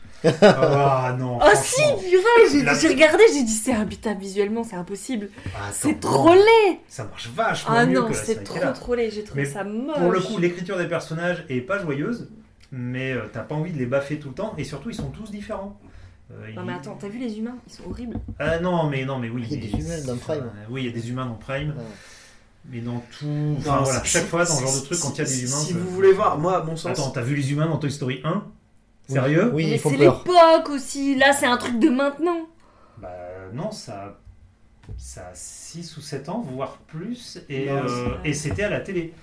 Ah 0.43 1.17
non 1.19 1.39
Oh 1.43 1.49
si, 1.55 1.81
purée, 1.99 2.51
j'ai 2.53 2.63
La- 2.63 2.75
j'ai 2.75 2.89
regardé, 2.89 3.23
j'ai 3.33 3.43
dit 3.43 3.55
c'est 3.55 3.73
imbitable 3.73 4.21
visuellement, 4.21 4.65
c'est 4.65 4.77
impossible. 4.77 5.31
Ah, 5.47 5.69
attends, 5.69 5.73
C'est 5.73 5.99
trop 5.99 6.35
laid. 6.35 6.79
Ça 6.89 7.05
marche 7.05 7.31
vachement 7.35 7.75
Ah 7.75 7.87
mieux 7.87 8.01
non, 8.01 8.09
c'est 8.13 8.45
trop 8.45 8.59
là. 8.59 8.73
trop 8.73 8.95
laid, 8.95 9.11
j'ai 9.11 9.25
trouvé 9.25 9.43
Mais 9.45 9.49
ça 9.49 9.65
moche. 9.65 9.97
Pour 9.97 10.11
le 10.13 10.21
coup, 10.21 10.37
l'écriture 10.39 10.77
des 10.77 10.89
personnages 10.89 11.47
est 11.49 11.63
pas 11.63 11.79
joyeuse, 11.79 12.29
mais 12.71 13.13
euh, 13.13 13.23
t'as 13.33 13.41
pas 13.41 13.55
envie 13.55 13.73
de 13.73 13.79
les 13.79 13.87
baffer 13.87 14.19
tout 14.19 14.29
le 14.29 14.35
temps, 14.35 14.53
et 14.59 14.65
surtout 14.65 14.91
ils 14.91 14.95
sont 14.95 15.09
tous 15.11 15.31
différents. 15.31 15.81
Euh, 16.33 16.53
Non 16.55 16.63
mais 16.65 16.73
attends, 16.75 16.97
t'as 17.01 17.09
vu 17.09 17.19
les 17.19 17.39
humains? 17.39 17.57
Ils 17.67 17.73
sont 17.73 17.83
horribles. 17.89 18.17
Ah 18.39 18.59
non, 18.61 18.89
mais 18.89 19.05
non, 19.05 19.19
mais 19.19 19.29
oui. 19.29 19.45
Il 19.51 19.55
y 19.55 19.59
a 19.59 19.71
des 19.71 19.85
humains 19.85 20.05
dans 20.07 20.17
Prime. 20.17 20.39
enfin, 20.47 20.67
oui, 20.71 20.83
il 20.83 20.87
y 20.87 20.89
a 20.91 20.93
des 20.93 21.11
humains 21.11 21.27
dans 21.27 21.35
Prime, 21.35 21.75
mais 22.71 22.81
dans 22.81 23.03
tout. 23.19 23.57
Enfin 23.59 23.77
Non, 23.79 23.83
voilà, 23.85 24.05
chaque 24.05 24.27
fois 24.27 24.45
dans 24.45 24.55
ce 24.55 24.63
genre 24.63 24.75
de 24.75 24.81
truc, 24.87 24.99
quand 25.01 25.11
il 25.15 25.19
y 25.19 25.21
a 25.23 25.25
des 25.25 25.41
humains. 25.45 25.57
Si 25.57 25.73
ça- 25.73 25.79
vous 25.79 25.91
voulez 25.91 26.13
voir, 26.13 26.39
moi, 26.39 26.59
à 26.59 26.65
mon 26.65 26.77
sens. 26.77 26.93
Attends, 26.93 27.11
t'as 27.11 27.23
vu 27.23 27.35
les 27.35 27.51
humains 27.53 27.67
dans 27.67 27.79
Toy 27.79 27.91
Story 27.91 28.21
1 28.25 28.45
Oui. 29.09 29.15
Sérieux? 29.15 29.51
Oui, 29.53 29.79
font 29.79 29.91
c'est 29.91 29.97
l'époque 29.97 30.69
aussi. 30.71 31.17
Là, 31.17 31.33
c'est 31.33 31.47
un 31.47 31.57
truc 31.57 31.79
de 31.81 31.89
maintenant. 31.89 32.47
Bah 32.99 33.09
non, 33.53 33.71
ça. 33.73 34.19
Ça 34.97 35.29
a 35.29 35.35
6 35.35 35.97
ou 35.97 36.01
7 36.01 36.29
ans, 36.29 36.41
voire 36.41 36.79
plus, 36.89 37.39
et, 37.49 37.71
euh, 37.71 38.09
et 38.25 38.35
c'était 38.35 38.65
à 38.65 38.69
la 38.71 38.81
télé. 38.81 39.15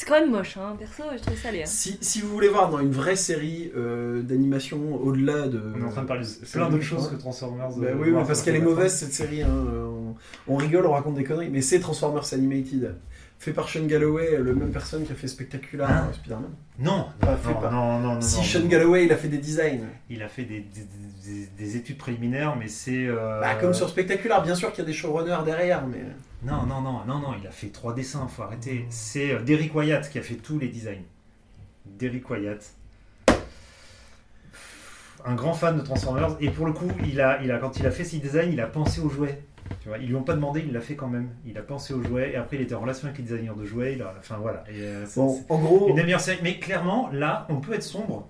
C'est 0.00 0.06
quand 0.06 0.18
même 0.18 0.30
moche, 0.30 0.56
hein. 0.56 0.76
Perso, 0.78 1.02
je 1.14 1.20
trouve 1.22 1.36
ça 1.36 1.50
laid. 1.50 1.62
hein. 1.64 1.66
Si, 1.66 1.98
si 2.00 2.22
vous 2.22 2.28
voulez 2.30 2.48
voir 2.48 2.70
dans 2.70 2.78
une 2.78 2.90
vraie 2.90 3.16
série 3.16 3.70
euh, 3.76 4.22
d'animation 4.22 4.94
au-delà 4.94 5.46
de. 5.46 5.60
On 5.76 5.80
est 5.82 5.84
en 5.84 5.90
train 5.90 6.02
de 6.02 6.06
parler 6.06 6.24
de 6.24 6.46
plein 6.50 6.70
d'autres 6.70 6.82
choses 6.82 7.10
que 7.10 7.16
Transformers. 7.16 7.68
Bah 7.76 7.88
euh, 7.88 7.94
oui, 8.00 8.08
parce 8.26 8.40
qu'elle 8.40 8.56
est 8.56 8.60
mauvaise 8.60 8.94
cette 8.94 9.12
série. 9.12 9.42
hein, 9.42 9.50
On, 9.52 10.14
on 10.48 10.56
rigole, 10.56 10.86
on 10.86 10.92
raconte 10.92 11.16
des 11.16 11.24
conneries, 11.24 11.50
mais 11.50 11.60
c'est 11.60 11.80
Transformers 11.80 12.32
Animated. 12.32 12.94
Fait 13.38 13.52
par 13.52 13.68
Sean 13.68 13.84
Galloway, 13.86 14.38
le 14.38 14.54
même 14.54 14.70
personne 14.70 15.04
qui 15.04 15.12
a 15.12 15.14
fait 15.14 15.28
Spectacular 15.28 15.90
Hein 15.90 16.06
euh, 16.08 16.14
Spider-Man. 16.14 16.50
Non, 16.78 17.06
Pas 17.20 17.32
non, 17.32 17.36
fait 17.36 17.48
non, 17.52 17.60
par- 17.60 17.72
non, 17.72 17.98
non, 18.00 18.14
non, 18.14 18.20
Si 18.22 18.36
non, 18.38 18.42
Sean 18.42 18.60
non. 18.60 18.66
Galloway, 18.68 19.04
il 19.04 19.12
a 19.12 19.16
fait 19.16 19.28
des 19.28 19.36
designs. 19.38 19.80
Il 20.08 20.22
a 20.22 20.28
fait 20.28 20.44
des, 20.44 20.60
des, 20.60 20.86
des- 21.26 21.46
des 21.58 21.76
études 21.76 21.98
préliminaires, 21.98 22.56
mais 22.58 22.68
c'est. 22.68 23.06
euh, 23.06 23.38
Bah, 23.40 23.54
comme 23.60 23.74
sur 23.74 23.90
Spectacular, 23.90 24.42
bien 24.42 24.54
sûr 24.54 24.70
qu'il 24.72 24.80
y 24.82 24.86
a 24.86 24.86
des 24.86 24.94
showrunners 24.94 25.44
derrière, 25.44 25.86
mais. 25.86 25.98
Non, 26.42 26.64
non, 26.64 26.80
non, 26.80 27.04
non, 27.06 27.18
non, 27.18 27.34
il 27.40 27.46
a 27.46 27.50
fait 27.50 27.68
trois 27.68 27.92
dessins, 27.94 28.26
faut 28.28 28.42
arrêter. 28.42 28.86
C'est 28.88 29.32
euh, 29.32 29.42
Derrick 29.42 29.74
Wyatt 29.74 30.08
qui 30.10 30.18
a 30.18 30.22
fait 30.22 30.36
tous 30.36 30.58
les 30.58 30.68
designs. 30.68 31.02
Derrick 31.84 32.28
Wyatt. 32.30 32.72
Un 35.26 35.34
grand 35.34 35.52
fan 35.52 35.76
de 35.76 35.82
Transformers, 35.82 36.36
et 36.40 36.48
pour 36.48 36.64
le 36.64 36.72
coup, 36.72 36.88
il 37.06 37.20
a, 37.20 37.42
il 37.42 37.50
a, 37.52 37.58
quand 37.58 37.78
il 37.78 37.86
a 37.86 37.90
fait 37.90 38.04
ses 38.04 38.18
designs, 38.18 38.50
il 38.50 38.60
a 38.60 38.66
pensé 38.66 39.02
aux 39.02 39.10
jouets. 39.10 39.42
Tu 39.82 39.88
vois, 39.88 39.98
ils 39.98 40.08
lui 40.08 40.14
ont 40.14 40.22
pas 40.22 40.32
demandé, 40.34 40.64
il 40.66 40.72
l'a 40.72 40.80
fait 40.80 40.96
quand 40.96 41.08
même. 41.08 41.28
Il 41.44 41.58
a 41.58 41.62
pensé 41.62 41.92
aux 41.92 42.02
jouets, 42.02 42.32
et 42.32 42.36
après 42.36 42.56
il 42.56 42.62
était 42.62 42.74
en 42.74 42.80
relation 42.80 43.06
avec 43.06 43.18
les 43.18 43.24
designers 43.24 43.52
de 43.56 43.64
jouets. 43.66 43.92
il 43.94 44.02
a- 44.02 44.14
enfin 44.18 44.38
voilà. 44.38 44.64
Et, 44.70 44.80
euh, 44.80 45.04
c'est- 45.06 45.20
Bon, 45.20 45.44
en 45.50 45.58
gros. 45.58 45.88
Une. 45.90 46.40
Mais 46.42 46.58
clairement, 46.58 47.10
là, 47.12 47.46
on 47.50 47.56
peut 47.60 47.74
être 47.74 47.82
sombre 47.82 48.28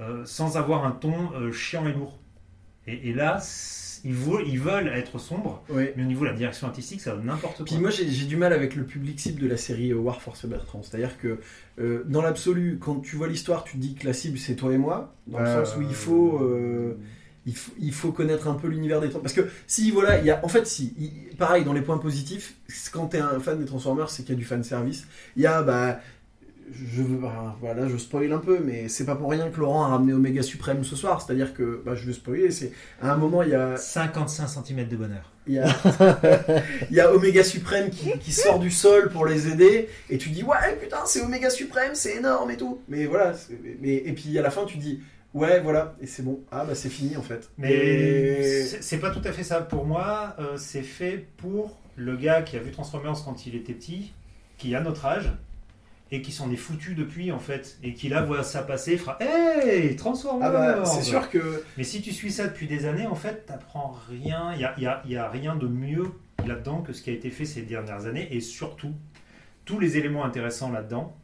euh, 0.00 0.24
sans 0.26 0.56
avoir 0.56 0.84
un 0.84 0.90
ton 0.90 1.30
euh, 1.34 1.52
chiant 1.52 1.86
et 1.86 1.92
lourd. 1.92 2.18
Et, 2.88 3.10
et 3.10 3.12
là, 3.14 3.38
c- 3.38 3.83
ils, 4.04 4.12
veulent 4.14 4.88
être 4.88 5.18
sombres, 5.18 5.62
mais 5.74 5.94
au 6.02 6.06
niveau 6.06 6.24
de 6.24 6.30
la 6.30 6.36
direction 6.36 6.66
artistique, 6.66 7.00
ça 7.00 7.12
donne 7.14 7.26
n'importe 7.26 7.56
quoi. 7.58 7.64
Puis 7.66 7.78
moi 7.78 7.90
j'ai 7.90 8.04
du 8.04 8.36
mal 8.36 8.52
avec 8.52 8.76
le 8.76 8.84
public 8.84 9.18
cible 9.18 9.40
de 9.40 9.48
la 9.48 9.56
série 9.56 9.92
War 9.94 10.20
for 10.20 10.36
Cybertron. 10.36 10.82
C'est-à-dire 10.82 11.18
que 11.18 11.38
euh, 11.80 12.04
dans 12.06 12.22
l'absolu, 12.22 12.78
quand 12.80 13.00
tu 13.00 13.16
vois 13.16 13.28
l'histoire, 13.28 13.64
tu 13.64 13.72
te 13.76 13.78
dis 13.82 13.94
que 13.94 14.06
la 14.06 14.12
cible 14.12 14.38
c'est 14.38 14.56
toi 14.56 14.72
et 14.72 14.78
moi, 14.78 15.14
dans 15.26 15.38
le 15.38 15.46
Euh, 15.46 15.64
sens 15.64 15.76
où 15.76 15.82
il 15.82 15.94
faut, 15.94 16.38
euh, 16.42 16.96
il 17.46 17.56
faut, 17.56 17.72
il 17.80 17.92
faut 17.92 18.12
connaître 18.12 18.46
un 18.48 18.54
peu 18.54 18.68
l'univers 18.68 19.00
des 19.00 19.08
Transformers. 19.10 19.34
Parce 19.34 19.48
que 19.48 19.54
si 19.66 19.90
voilà, 19.90 20.18
il 20.18 20.26
y 20.26 20.30
a, 20.30 20.44
en 20.44 20.48
fait 20.48 20.66
si, 20.66 20.94
il- 20.98 21.36
pareil 21.36 21.64
dans 21.64 21.72
les 21.72 21.82
points 21.82 21.98
positifs, 21.98 22.54
quand 22.92 23.08
tu 23.08 23.16
es 23.16 23.20
un 23.20 23.40
fan 23.40 23.58
des 23.58 23.64
Transformers, 23.66 24.08
c'est 24.10 24.22
qu'il 24.22 24.34
y 24.34 24.36
a 24.36 24.38
du 24.38 24.44
fan 24.44 24.62
service. 24.62 25.06
Il 25.36 25.42
y 25.42 25.46
a 25.46 25.62
bah 25.62 26.00
je 26.72 27.02
veux, 27.02 27.16
bah, 27.18 27.56
voilà, 27.60 27.88
je 27.88 27.96
spoil 27.96 28.32
un 28.32 28.38
peu, 28.38 28.58
mais 28.64 28.88
c'est 28.88 29.04
pas 29.04 29.14
pour 29.16 29.30
rien 29.30 29.50
que 29.50 29.60
Laurent 29.60 29.84
a 29.84 29.88
ramené 29.88 30.12
Omega 30.12 30.42
Suprême 30.42 30.82
ce 30.84 30.96
soir. 30.96 31.20
C'est-à-dire 31.20 31.52
que, 31.54 31.82
bah, 31.84 31.94
je 31.94 32.06
vais 32.06 32.12
spoiler, 32.12 32.50
c'est 32.50 32.72
à 33.02 33.12
un 33.12 33.16
moment 33.16 33.42
il 33.42 33.50
y 33.50 33.54
a, 33.54 33.76
55 33.76 34.48
cm 34.48 34.88
de 34.88 34.96
bonheur. 34.96 35.30
il 35.46 35.54
y 35.54 35.58
a, 35.58 35.66
il 36.90 36.96
y 36.96 37.00
a 37.00 37.12
Oméga 37.12 37.44
Suprême 37.44 37.90
qui, 37.90 38.18
qui 38.18 38.32
sort 38.32 38.58
du 38.58 38.70
sol 38.70 39.10
pour 39.10 39.26
les 39.26 39.48
aider, 39.48 39.88
et 40.08 40.18
tu 40.18 40.30
dis 40.30 40.42
ouais 40.42 40.76
putain 40.80 40.98
c'est 41.06 41.20
Oméga 41.20 41.50
Suprême, 41.50 41.90
c'est 41.94 42.16
énorme 42.16 42.50
et 42.50 42.56
tout. 42.56 42.80
Mais 42.88 43.06
voilà, 43.06 43.34
c'est- 43.34 43.58
mais, 43.80 43.96
et 43.96 44.12
puis 44.12 44.38
à 44.38 44.42
la 44.42 44.50
fin 44.50 44.64
tu 44.64 44.78
dis 44.78 45.00
ouais 45.34 45.60
voilà, 45.60 45.96
et 46.00 46.06
c'est 46.06 46.22
bon, 46.22 46.40
ah 46.50 46.64
bah 46.64 46.74
c'est 46.74 46.88
fini 46.88 47.16
en 47.16 47.22
fait. 47.22 47.50
Mais 47.58 47.72
Et- 47.74 48.64
c'est 48.64 48.82
c'est 48.82 48.98
pas 48.98 49.10
tout 49.10 49.20
à 49.24 49.32
fait 49.32 49.42
ça. 49.44 49.60
Pour 49.60 49.84
moi, 49.84 50.34
euh, 50.38 50.56
c'est 50.56 50.82
fait 50.82 51.26
pour 51.36 51.78
le 51.96 52.16
gars 52.16 52.40
qui 52.42 52.56
a 52.56 52.60
vu 52.60 52.70
Transformers 52.70 53.22
quand 53.24 53.46
il 53.46 53.54
était 53.54 53.74
petit, 53.74 54.12
qui 54.58 54.74
a 54.74 54.80
notre 54.80 55.04
âge, 55.04 55.30
et 56.10 56.22
qui 56.22 56.30
s'en 56.32 56.50
est 56.50 56.56
foutu 56.56 56.94
depuis 56.94 57.32
en 57.32 57.38
fait, 57.38 57.78
et 57.82 57.94
qui 57.94 58.08
là 58.08 58.22
voit 58.22 58.42
ça 58.44 58.62
passer, 58.62 58.96
fera 58.96 59.16
Hey 59.20 59.96
Transformers 59.96 60.48
ah 60.48 60.52
bah 60.52 60.84
c'est 60.84 61.02
sûr 61.02 61.28
que 61.30 61.64
Mais 61.76 61.84
si 61.84 62.02
tu 62.02 62.12
suis 62.12 62.30
ça 62.30 62.46
depuis 62.46 62.66
des 62.66 62.86
années, 62.86 63.06
en 63.06 63.14
fait, 63.16 63.46
t'apprends 63.46 63.96
rien. 64.08 64.52
Il 64.52 64.58
n'y 64.58 64.64
a, 64.64 64.78
y 64.78 64.86
a- 64.86 65.02
y 65.06 65.16
a 65.16 65.28
rien 65.28 65.56
de 65.56 65.66
mieux 65.66 66.04
là-dedans 66.46 66.82
que 66.82 66.92
ce 66.92 67.02
qui 67.02 67.10
a 67.10 67.12
été 67.14 67.30
fait 67.30 67.44
ces 67.46 67.62
dernières 67.62 68.06
années. 68.06 68.28
Et 68.30 68.40
surtout, 68.40 68.92
tous 69.64 69.78
les 69.80 69.96
éléments 69.96 70.24
intéressants 70.24 70.70
là-dedans, 70.70 71.16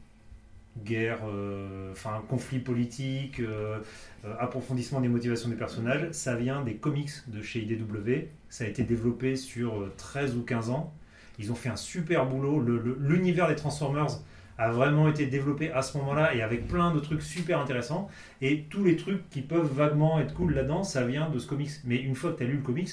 guerre, 0.85 1.18
euh, 1.28 1.93
enfin, 1.93 2.22
conflit 2.28 2.59
politique, 2.59 3.41
euh, 3.41 3.78
euh, 4.24 4.35
approfondissement 4.39 5.01
des 5.01 5.09
motivations 5.09 5.49
des 5.51 5.57
personnages, 5.57 6.09
ça 6.12 6.35
vient 6.37 6.62
des 6.62 6.74
comics 6.76 7.11
de 7.28 7.43
chez 7.43 7.61
IDW. 7.61 8.28
Ça 8.49 8.64
a 8.64 8.66
été 8.66 8.83
développé 8.83 9.37
sur 9.37 9.78
euh, 9.81 9.93
13 9.99 10.37
ou 10.37 10.43
15 10.43 10.70
ans. 10.70 10.93
Ils 11.39 11.53
ont 11.53 11.55
fait 11.55 11.68
un 11.68 11.76
super 11.76 12.26
boulot. 12.26 12.61
L'univers 12.99 13.49
des 13.49 13.57
Transformers 13.57 14.20
a 14.61 14.70
vraiment 14.72 15.08
été 15.08 15.26
développé 15.26 15.70
à 15.72 15.82
ce 15.82 15.98
moment-là 15.98 16.34
et 16.34 16.42
avec 16.42 16.68
plein 16.68 16.94
de 16.94 17.00
trucs 17.00 17.22
super 17.22 17.61
intéressants. 17.61 18.08
Et 18.42 18.64
tous 18.70 18.84
les 18.84 18.96
trucs 18.96 19.28
qui 19.30 19.42
peuvent 19.42 19.72
vaguement 19.72 20.20
être 20.20 20.34
cool 20.34 20.54
là-dedans, 20.54 20.84
ça 20.84 21.04
vient 21.06 21.28
de 21.30 21.38
ce 21.38 21.46
comics. 21.48 21.70
Mais 21.84 21.96
une 21.96 22.14
fois 22.14 22.32
que 22.32 22.38
tu 22.38 22.44
as 22.44 22.46
lu 22.46 22.56
le 22.58 22.62
comics, 22.62 22.90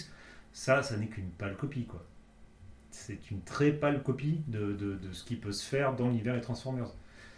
ça, 0.54 0.84
ça 0.84 0.98
n'est 0.98 1.08
qu'une 1.08 1.30
pâle 1.30 1.56
copie, 1.58 1.86
quoi. 1.86 2.04
C'est 2.92 3.32
une 3.32 3.42
très 3.42 3.72
pâle 3.72 4.04
copie 4.04 4.42
de, 4.48 4.74
de- 4.74 4.96
de 4.96 5.14
ce 5.14 5.24
qui 5.24 5.36
peut 5.36 5.52
se 5.52 5.66
faire 5.66 5.96
dans 5.96 6.08
l'univers 6.10 6.36
des 6.36 6.42
Transformers. 6.42 6.90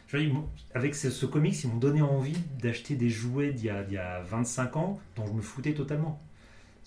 Je 0.08 0.18
veux 0.18 0.24
dire, 0.24 0.36
avec 0.74 0.96
ce, 0.96 1.26
comics, 1.26 1.64
ils 1.64 1.70
m'ont 1.70 1.78
donné 1.78 2.02
envie 2.02 2.38
d'acheter 2.62 2.96
des 2.96 3.10
jouets 3.10 3.52
d'il 3.54 3.66
y, 3.90 3.94
y 3.94 3.98
a 3.98 4.22
25 4.22 4.78
ans 4.78 5.00
dont 5.16 5.28
je 5.28 5.34
me 5.34 5.42
foutais 5.42 5.74
totalement. 5.74 6.22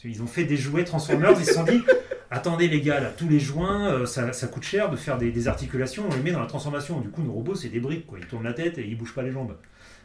Ils 0.05 0.23
ont 0.23 0.27
fait 0.27 0.45
des 0.45 0.57
jouets 0.57 0.85
Transformers, 0.85 1.39
ils 1.39 1.47
se 1.47 1.55
sont 1.55 1.65
dit 1.65 1.83
attendez 2.31 2.67
les 2.67 2.81
gars, 2.81 3.01
là, 3.01 3.11
tous 3.11 3.29
les 3.29 3.39
joints, 3.39 3.93
euh, 3.93 4.07
ça, 4.07 4.33
ça 4.33 4.49
coûte 4.49 4.65
cher 4.65 4.91
de 4.91 4.97
faire 4.97 5.19
des, 5.19 5.49
articulations, 5.49 6.05
on 6.11 6.15
les 6.15 6.23
met 6.23 6.33
dans 6.33 6.41
la 6.41 6.47
transformation. 6.47 7.01
Du 7.01 7.11
coup, 7.11 7.23
nos 7.23 7.33
robots, 7.33 7.55
c'est 7.55 7.69
des 7.69 7.81
briques, 7.81 8.07
quoi. 8.07 8.19
Ils 8.19 8.27
tournent 8.27 8.45
la 8.45 8.55
tête 8.55 8.79
et 8.79 8.87
ils 8.87 8.97
bougent 8.97 9.15
pas 9.15 9.23
les 9.23 9.33
jambes. 9.33 9.57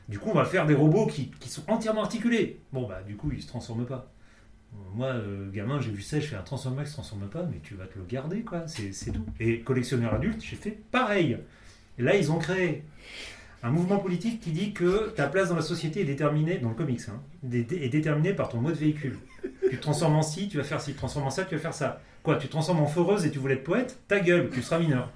Du 0.09 0.19
coup, 0.19 0.29
on 0.29 0.35
va 0.35 0.45
faire 0.45 0.65
des 0.65 0.75
robots 0.75 1.07
qui, 1.07 1.31
qui 1.39 1.49
sont 1.49 1.63
entièrement 1.67 2.03
articulés. 2.03 2.59
Bon, 2.71 2.87
bah, 2.87 3.01
du 3.05 3.15
coup, 3.15 3.31
ils 3.31 3.41
se 3.41 3.47
transforment 3.47 3.85
pas. 3.85 4.11
Moi, 4.93 5.07
euh, 5.07 5.49
gamin, 5.51 5.79
j'ai 5.79 5.91
vu 5.91 6.01
ça, 6.01 6.19
je 6.19 6.27
fais 6.27 6.35
un 6.35 6.41
transformer 6.41 6.83
qui 6.83 6.89
se 6.89 6.93
transforme 6.93 7.27
pas, 7.27 7.43
mais 7.43 7.59
tu 7.63 7.75
vas 7.75 7.85
te 7.85 7.97
le 7.97 8.05
garder, 8.05 8.41
quoi. 8.41 8.67
C'est 8.67 9.11
tout. 9.11 9.25
Et 9.39 9.61
collectionneur 9.61 10.13
adulte, 10.13 10.41
j'ai 10.43 10.55
fait 10.55 10.77
pareil. 10.91 11.37
Et 11.97 12.03
là, 12.03 12.15
ils 12.15 12.31
ont 12.31 12.37
créé 12.37 12.83
un 13.63 13.71
mouvement 13.71 13.97
politique 13.97 14.39
qui 14.39 14.51
dit 14.51 14.73
que 14.73 15.09
ta 15.09 15.27
place 15.27 15.49
dans 15.49 15.55
la 15.55 15.61
société 15.61 16.01
est 16.01 16.05
déterminée, 16.05 16.59
dans 16.59 16.69
le 16.69 16.75
comics, 16.75 17.01
hein, 17.09 17.19
est 17.51 17.89
déterminée 17.89 18.33
par 18.33 18.49
ton 18.49 18.61
mode 18.61 18.75
véhicule. 18.75 19.17
Tu 19.69 19.77
te 19.77 19.81
transformes 19.81 20.15
en 20.15 20.21
ci, 20.21 20.47
tu 20.49 20.57
vas 20.57 20.63
faire 20.63 20.79
ci, 20.81 20.87
tu 20.87 20.93
te 20.93 20.97
transformes 20.99 21.27
en 21.27 21.29
ça, 21.31 21.43
tu 21.45 21.55
vas 21.55 21.61
faire 21.61 21.73
ça. 21.73 21.99
Quoi, 22.23 22.35
tu 22.37 22.47
te 22.47 22.51
transformes 22.51 22.81
en 22.81 22.87
foreuse 22.87 23.25
et 23.25 23.31
tu 23.31 23.39
voulais 23.39 23.55
être 23.55 23.63
poète? 23.63 23.97
Ta 24.07 24.19
gueule, 24.19 24.49
tu 24.53 24.61
seras 24.61 24.79
mineur. 24.79 25.09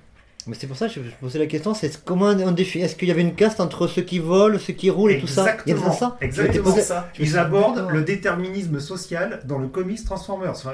Mais 0.47 0.55
c'est 0.55 0.65
pour 0.65 0.75
ça 0.75 0.87
que 0.87 0.93
je 0.95 1.01
posais 1.19 1.37
la 1.37 1.45
question, 1.45 1.75
c'est 1.75 2.03
comment 2.03 2.27
on 2.29 2.51
définit 2.51 2.83
Est-ce 2.85 2.95
qu'il 2.95 3.07
y 3.07 3.11
avait 3.11 3.21
une 3.21 3.35
caste 3.35 3.59
entre 3.59 3.85
ceux 3.85 4.01
qui 4.01 4.17
volent, 4.17 4.57
ceux 4.57 4.73
qui 4.73 4.89
roulent 4.89 5.11
et 5.11 5.19
tout 5.19 5.27
ça? 5.27 5.55
Exactement 6.19 6.71
posé- 6.71 6.81
ça. 6.81 7.09
Ils 7.19 7.37
abordent 7.37 7.87
le 7.91 8.01
déterminisme 8.03 8.79
social 8.79 9.41
dans 9.45 9.59
le 9.59 9.67
comics 9.67 10.03
Transformers. 10.03 10.49
Enfin, 10.51 10.73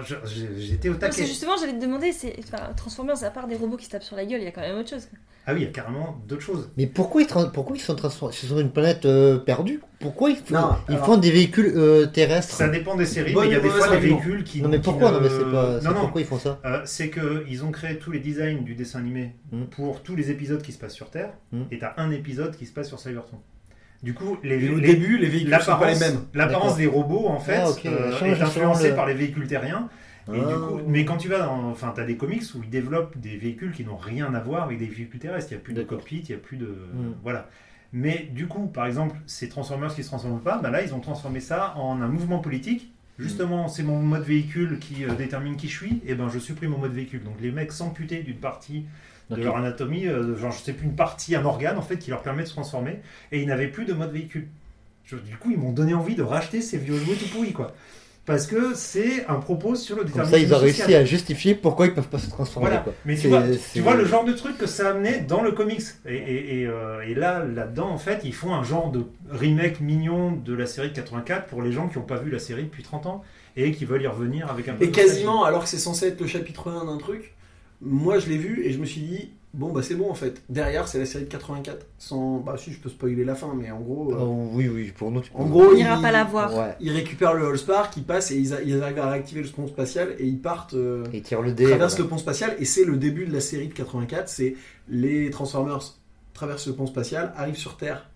j'étais 0.57 0.87
au 0.87 0.93
Parce 0.93 1.11
que 1.15 1.19
taquet. 1.21 1.27
justement, 1.27 1.57
j'allais 1.59 1.73
te 1.73 1.81
demander, 1.81 2.13
c'est 2.13 2.33
enfin, 2.45 2.63
Transformers, 2.77 3.21
à 3.25 3.29
part 3.29 3.47
des 3.47 3.55
robots 3.57 3.75
qui 3.75 3.85
se 3.85 3.89
tapent 3.89 4.03
sur 4.03 4.15
la 4.15 4.25
gueule, 4.25 4.39
il 4.39 4.45
y 4.45 4.47
a 4.47 4.51
quand 4.51 4.61
même 4.61 4.77
autre 4.77 4.89
chose. 4.89 5.05
quoi. 5.05 5.19
Ah 5.49 5.53
oui, 5.53 5.61
il 5.61 5.63
y 5.63 5.67
a 5.67 5.71
carrément 5.71 6.21
d'autres 6.27 6.41
choses. 6.41 6.69
Mais 6.75 6.87
pourquoi 6.87 7.21
ils, 7.21 7.27
pourquoi 7.53 7.77
ils 7.77 7.79
sont 7.79 7.95
transformés 7.95 8.33
sur 8.35 8.59
une 8.59 8.69
planète 8.69 9.05
euh, 9.05 9.37
perdue? 9.37 9.79
Pourquoi 10.01 10.29
ils, 10.29 10.35
font, 10.35 10.53
Non, 10.53 10.69
ils 10.89 10.95
alors- 10.95 11.05
font 11.05 11.17
des 11.17 11.31
véhicules 11.31 11.71
euh, 11.75 12.05
terrestres? 12.05 12.53
Ça 12.53 12.67
dépend 12.67 12.95
des 12.95 13.05
séries, 13.05 13.33
mais 13.33 13.45
il 13.47 13.51
y 13.53 13.55
a 13.55 13.59
des 13.61 13.69
fois 13.69 13.87
des 13.87 13.97
véhicules 13.97 14.43
qui. 14.43 14.61
Non 14.61 14.67
mais 14.67 14.77
qui 14.79 14.83
pourquoi? 14.83 15.09
Ne- 15.11 15.15
Non 15.15 15.21
mais 15.23 15.29
c'est 15.29 15.49
pas. 15.51 15.79
Non, 15.81 15.91
non. 15.95 16.01
Pourquoi 16.01 16.19
ils 16.21 16.27
font 16.27 16.37
ça? 16.37 16.59
Euh, 16.65 16.81
c'est 16.83 17.09
qu'ils 17.09 17.63
ont 17.63 17.71
créé 17.71 17.97
tous 17.97 18.11
les 18.11 18.19
designs 18.19 18.61
du 18.63 18.75
dessin 18.75 18.99
animé 18.99 19.35
Mm. 19.53 19.63
pour 19.71 20.03
tous 20.03 20.15
les 20.17 20.29
épisodes 20.31 20.61
qui 20.61 20.73
se 20.73 20.77
passent 20.79 20.93
sur 20.93 21.09
Terre, 21.09 21.31
Mm. 21.53 21.61
et 21.71 21.79
t'as 21.79 21.93
un 21.95 22.11
épisode 22.11 22.55
qui 22.57 22.65
se 22.65 22.73
passe 22.73 22.89
sur 22.89 22.99
Cybertron. 22.99 23.37
Du 24.03 24.13
coup, 24.13 24.37
les, 24.43 24.69
au 24.69 24.75
les- 24.77 24.87
début, 24.87 25.17
les 25.17 25.27
véhicules 25.27 25.53
sont 25.61 25.77
pas 25.77 25.87
les 25.87 25.93
l'apparence 25.93 25.99
mêmes. 26.01 26.19
l'apparence 26.35 26.77
des 26.77 26.85
robots, 26.87 27.27
en 27.29 27.39
fait, 27.39 27.61
Ah, 27.63 27.69
euh, 27.87 28.11
change 28.17 28.37
est 28.37 28.41
influencée 28.43 28.89
le- 28.89 28.95
par 28.95 29.07
les 29.07 29.13
véhicules 29.15 29.47
terriens. 29.47 29.87
Et 30.33 30.39
Ah. 30.39 30.47
du 30.53 30.59
coup, 30.59 30.79
mais 30.87 31.05
quand 31.05 31.17
tu 31.17 31.29
vas 31.29 31.39
dans, 31.39 31.69
enfin, 31.69 31.93
t'as 31.95 32.03
des 32.05 32.17
comics 32.17 32.43
où 32.55 32.63
ils 32.63 32.69
développent 32.69 33.17
des 33.17 33.37
véhicules 33.37 33.71
qui 33.71 33.85
n'ont 33.85 33.97
rien 33.97 34.33
à 34.33 34.39
voir 34.39 34.63
avec 34.63 34.77
des 34.77 34.85
véhicules 34.87 35.19
terrestres. 35.19 35.51
Il 35.51 35.55
n'y 35.55 35.61
a 35.61 35.63
plus 35.63 35.73
de 35.73 35.83
cockpit, 35.83 36.17
il 36.19 36.29
n'y 36.29 36.35
a 36.35 36.37
plus 36.37 36.57
de, 36.57 36.65
Mm. 36.67 37.13
voilà. 37.23 37.49
Mais 37.93 38.29
du 38.33 38.47
coup, 38.47 38.67
par 38.67 38.85
exemple, 38.85 39.15
ces 39.27 39.47
Transformers 39.47 39.95
qui 39.95 40.03
se 40.03 40.09
transforment 40.09 40.41
pas, 40.41 40.57
bah 40.57 40.69
là, 40.69 40.83
ils 40.83 40.93
ont 40.93 40.99
transformé 40.99 41.39
ça 41.39 41.73
en 41.77 42.01
un 42.01 42.07
mouvement 42.07 42.39
politique. 42.39 42.91
Justement, 43.19 43.67
c'est 43.67 43.81
mon 43.83 43.99
mode 44.03 44.23
véhicule 44.23 44.77
qui 44.79 45.03
euh, 45.05 45.15
détermine 45.15 45.55
qui 45.55 45.67
je 45.69 45.75
suis. 45.75 46.01
Et 46.05 46.13
ben, 46.13 46.29
je 46.29 46.37
supprime 46.37 46.71
mon 46.71 46.77
mode 46.77 46.93
véhicule. 46.93 47.23
Donc, 47.23 47.35
les 47.41 47.49
mecs 47.51 47.71
s'amputaient 47.71 48.21
d'une 48.21 48.37
partie 48.37 48.83
de 49.31 49.35
leur 49.43 49.57
anatomie, 49.57 50.05
euh, 50.07 50.35
genre, 50.37 50.51
je 50.51 50.59
sais 50.59 50.73
plus, 50.73 50.85
une 50.85 50.95
partie, 50.95 51.35
un 51.35 51.43
organe 51.43 51.77
en 51.77 51.81
fait, 51.81 51.97
qui 51.97 52.11
leur 52.11 52.21
permet 52.21 52.43
de 52.43 52.47
se 52.47 52.53
transformer. 52.53 52.99
Et 53.31 53.41
ils 53.41 53.47
n'avaient 53.47 53.67
plus 53.69 53.85
de 53.85 53.93
mode 53.93 54.11
véhicule. 54.11 54.47
Je- 55.05 55.15
du 55.15 55.35
coup, 55.37 55.49
ils 55.51 55.57
m'ont 55.57 55.71
donné 55.71 55.93
envie 55.93 56.15
de 56.15 56.21
racheter 56.21 56.61
ces 56.61 56.77
vieux 56.77 56.97
jouets 56.97 57.15
tout 57.15 57.27
pourris, 57.29 57.53
quoi. 57.53 57.73
Parce 58.27 58.45
que 58.45 58.73
c'est 58.75 59.25
un 59.27 59.35
propos 59.35 59.73
sur 59.75 59.95
le 59.95 60.01
Comme 60.03 60.11
déterminisme 60.11 60.37
ça, 60.37 60.43
ils 60.45 60.53
ont 60.53 60.57
réussi 60.59 60.81
social. 60.81 61.01
à 61.01 61.05
justifier 61.05 61.55
pourquoi 61.55 61.87
ils 61.87 61.93
peuvent 61.95 62.09
pas 62.09 62.19
se 62.19 62.29
transformer. 62.29 62.67
Voilà. 62.67 62.83
Quoi. 62.83 62.93
Mais 63.05 63.15
tu 63.15 63.29
vois, 63.29 63.41
tu 63.73 63.79
vois 63.81 63.95
le 63.95 64.05
genre 64.05 64.25
de 64.25 64.33
truc 64.33 64.57
que 64.57 64.67
ça 64.67 64.89
amenait 64.91 65.21
dans 65.21 65.41
le 65.41 65.51
comics. 65.53 65.81
Et, 66.05 66.15
et- 66.15 66.59
et, 66.61 66.67
euh, 66.67 67.01
et 67.07 67.15
là, 67.15 67.43
là-dedans, 67.45 67.89
en 67.89 67.97
fait, 67.97 68.19
ils 68.25 68.33
font 68.35 68.53
un 68.53 68.63
genre 68.63 68.91
de 68.91 69.03
remake 69.31 69.79
mignon 69.79 70.31
de 70.33 70.53
la 70.53 70.65
série 70.67 70.89
de 70.89 70.93
84 70.95 71.45
pour 71.47 71.61
les 71.61 71.71
gens 71.71 71.87
qui 71.87 71.97
n'ont 71.97 72.03
pas 72.05 72.17
vu 72.17 72.29
la 72.29 72.39
série 72.39 72.63
depuis 72.65 72.83
30 72.83 73.05
ans 73.05 73.23
et 73.55 73.71
qui 73.71 73.85
veulent 73.85 74.03
y 74.03 74.07
revenir 74.07 74.51
avec 74.51 74.67
un 74.67 74.73
peu 74.73 74.83
Et 74.83 74.87
de 74.87 74.91
quasiment, 74.95 75.45
alors 75.45 75.63
que 75.63 75.69
c'est 75.69 75.77
censé 75.79 76.07
être 76.07 76.19
le 76.21 76.27
chapitre 76.27 76.69
1 76.69 76.85
d'un 76.85 76.97
truc, 76.97 77.33
moi 77.81 78.19
je 78.19 78.27
l'ai 78.29 78.37
vu 78.37 78.63
et 78.65 78.71
je 78.71 78.79
me 78.79 78.85
suis 78.85 79.01
dit, 79.01 79.31
bon 79.53 79.71
bah 79.71 79.81
c'est 79.83 79.95
bon 79.95 80.09
en 80.09 80.13
fait. 80.15 80.41
Derrière, 80.49 80.87
c'est 80.87 80.99
la 80.99 81.05
série 81.05 81.25
de 81.25 81.29
84. 81.29 81.85
Sans... 81.97 82.37
Bah 82.39 82.55
si, 82.57 82.71
je 82.73 82.79
peux 82.79 82.89
spoiler 82.89 83.23
la 83.23 83.35
fin, 83.35 83.53
mais 83.55 83.69
en 83.71 83.79
gros, 83.79 84.13
euh, 84.13 84.17
Oh, 84.19 84.49
oui, 84.53 84.67
oui, 84.67 84.91
pour 84.95 85.11
nous. 85.11 85.21
tu 85.21 85.31
en 85.33 85.43
peux- 85.43 85.49
gros, 85.49 85.65
On 85.71 85.73
n'ira 85.75 86.01
pas 86.01 86.11
la 86.11 86.23
voir. 86.23 86.55
Ouais. 86.55 86.75
ils 86.79 86.91
récupèrent 86.91 87.33
le 87.33 87.47
Allspark, 87.47 87.95
ils 87.97 88.03
passent 88.03 88.31
et 88.31 88.37
ils, 88.37 88.53
a- 88.53 88.61
ils 88.61 88.81
arrivent 88.81 88.99
à 88.99 89.09
réactiver 89.11 89.41
le 89.43 89.49
pont 89.49 89.67
spatial 89.67 90.15
et 90.19 90.25
ils 90.25 90.39
partent. 90.39 90.73
euh, 90.73 91.03
ils 91.13 91.21
tirent 91.21 91.41
le 91.41 91.53
dé. 91.53 91.65
traversent 91.65 91.93
voilà. 91.95 92.03
le 92.05 92.09
pont 92.09 92.17
spatial 92.17 92.55
et 92.59 92.65
c'est 92.65 92.83
le 92.83 92.97
début 92.97 93.25
de 93.25 93.33
la 93.33 93.41
série 93.41 93.67
de 93.67 93.73
84. 93.73 94.27
C'est 94.29 94.55
les 94.89 95.29
Transformers 95.29 95.81
traversent 96.33 96.67
le 96.67 96.73
pont 96.73 96.85
spatial, 96.87 97.33
arrivent 97.35 97.57
sur 97.57 97.77
Terre 97.77 98.09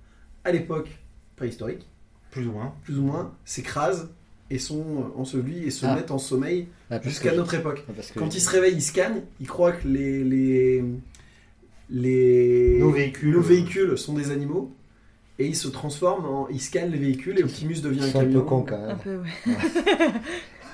à 0.44 0.52
l'époque 0.52 0.90
préhistorique, 1.36 1.88
plus 2.32 2.48
ou 2.48 2.52
moins. 2.52 2.74
plus 2.84 2.98
ou 3.00 3.04
moins, 3.04 3.34
s'écrasent 3.46 4.10
et 4.54 4.60
sont 4.60 5.12
ensevelis 5.16 5.64
et 5.66 5.72
se 5.72 5.86
Ah. 5.86 5.96
mettent 5.96 6.12
en 6.12 6.18
sommeil 6.20 6.68
Ah, 6.90 7.00
jusqu'à 7.02 7.34
notre 7.34 7.54
époque. 7.56 7.86
que- 8.14 8.20
Quand 8.20 8.36
ils 8.36 8.42
se 8.42 8.50
réveillent, 8.50 8.76
ils 8.76 8.82
scannent, 8.82 9.22
ils 9.40 9.48
croient 9.48 9.72
que 9.72 9.88
les, 9.88 10.24
les, 10.24 10.84
les 11.90 12.78
Nos 12.80 12.92
véhicules. 12.92 13.32
nos 13.34 13.42
véhicules 13.42 13.98
sont 13.98 14.14
des 14.14 14.32
animaux 14.32 14.72
et 15.40 15.48
ils 15.48 15.56
se 15.56 15.68
transforment 15.68 16.26
en. 16.26 16.48
Ils 16.50 16.62
scannent 16.62 16.92
les 16.92 16.98
véhicules 17.00 17.40
et 17.40 17.44
Optimus 17.44 17.82
devient 17.82 18.04
un 18.04 18.08
sont 18.12 18.20
un 18.20 18.22
camion. 18.24 18.40
peu 18.42 18.46
cons 18.46 18.62
quand 18.64 18.76
Un 18.76 18.88
même. 18.88 18.98
peu, 19.04 19.18
ouais. 19.18 19.30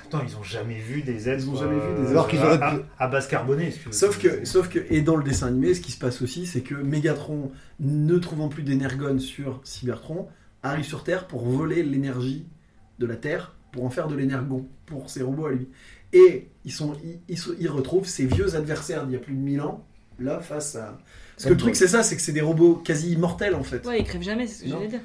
Putain, 0.04 0.22
ils 0.26 0.36
ont 0.38 0.42
jamais 0.42 0.78
vu 0.78 1.02
des 1.02 1.28
êtres. 1.28 1.44
Ils 1.44 1.50
ont 1.50 1.56
jamais 1.56 1.74
vu 1.74 1.80
des 1.80 1.86
euh, 1.86 2.02
êtres. 2.04 2.10
Alors 2.12 2.28
qu'ils 2.28 2.38
à- 2.38 2.78
à, 2.98 3.08
base 3.08 3.28
carbonée. 3.28 3.70
si 3.70 3.78
tu 3.80 3.86
veux. 3.86 3.92
Sauf 3.92 4.18
que, 4.18 4.44
sauf 4.46 4.68
que, 4.70 4.78
et 4.90 5.02
dans 5.02 5.16
le 5.16 5.22
dessin 5.22 5.48
animé, 5.48 5.74
ce 5.74 5.82
qui 5.82 5.92
se 5.92 5.98
passe 5.98 6.22
aussi, 6.22 6.46
c'est 6.46 6.62
que 6.62 6.74
Megatron, 6.74 7.50
ne 7.80 8.16
trouvant 8.18 8.48
plus 8.48 8.62
d'énergone 8.62 9.20
sur 9.20 9.60
Cybertron, 9.64 10.26
arrive 10.62 10.86
sur 10.86 11.04
Terre 11.04 11.26
pour 11.26 11.44
voler 11.44 11.82
l'énergie 11.82 12.46
de 12.98 13.04
la 13.06 13.16
Terre 13.16 13.54
pour 13.78 13.86
en 13.86 13.90
faire 13.90 14.08
de 14.08 14.16
l'énergon 14.16 14.66
pour 14.86 15.08
ses 15.08 15.22
robots 15.22 15.46
à 15.46 15.52
lui. 15.52 15.68
Et 16.12 16.48
ils, 16.64 16.72
sont, 16.72 16.94
ils, 17.28 17.38
ils, 17.60 17.68
retrouvent 17.68 18.06
ses 18.08 18.26
vieux 18.26 18.56
adversaires 18.56 19.06
d'il 19.06 19.12
y 19.12 19.16
a 19.16 19.20
plus 19.20 19.34
de 19.34 19.38
1000 19.38 19.60
ans, 19.60 19.84
là, 20.18 20.40
face 20.40 20.74
à. 20.74 20.98
Parce 21.36 21.44
que 21.44 21.50
le 21.50 21.56
truc, 21.56 21.76
c'est 21.76 21.86
ça, 21.86 22.02
c'est 22.02 22.16
que 22.16 22.22
c'est 22.22 22.32
des 22.32 22.40
robots 22.40 22.74
quasi 22.74 23.12
immortels 23.12 23.54
en 23.54 23.62
fait. 23.62 23.86
Ouais, 23.86 24.00
ils 24.00 24.04
crèvent 24.04 24.22
jamais, 24.22 24.48
c'est 24.48 24.54
ce 24.60 24.64
que 24.64 24.70
j'allais 24.70 24.88
dire. 24.88 25.00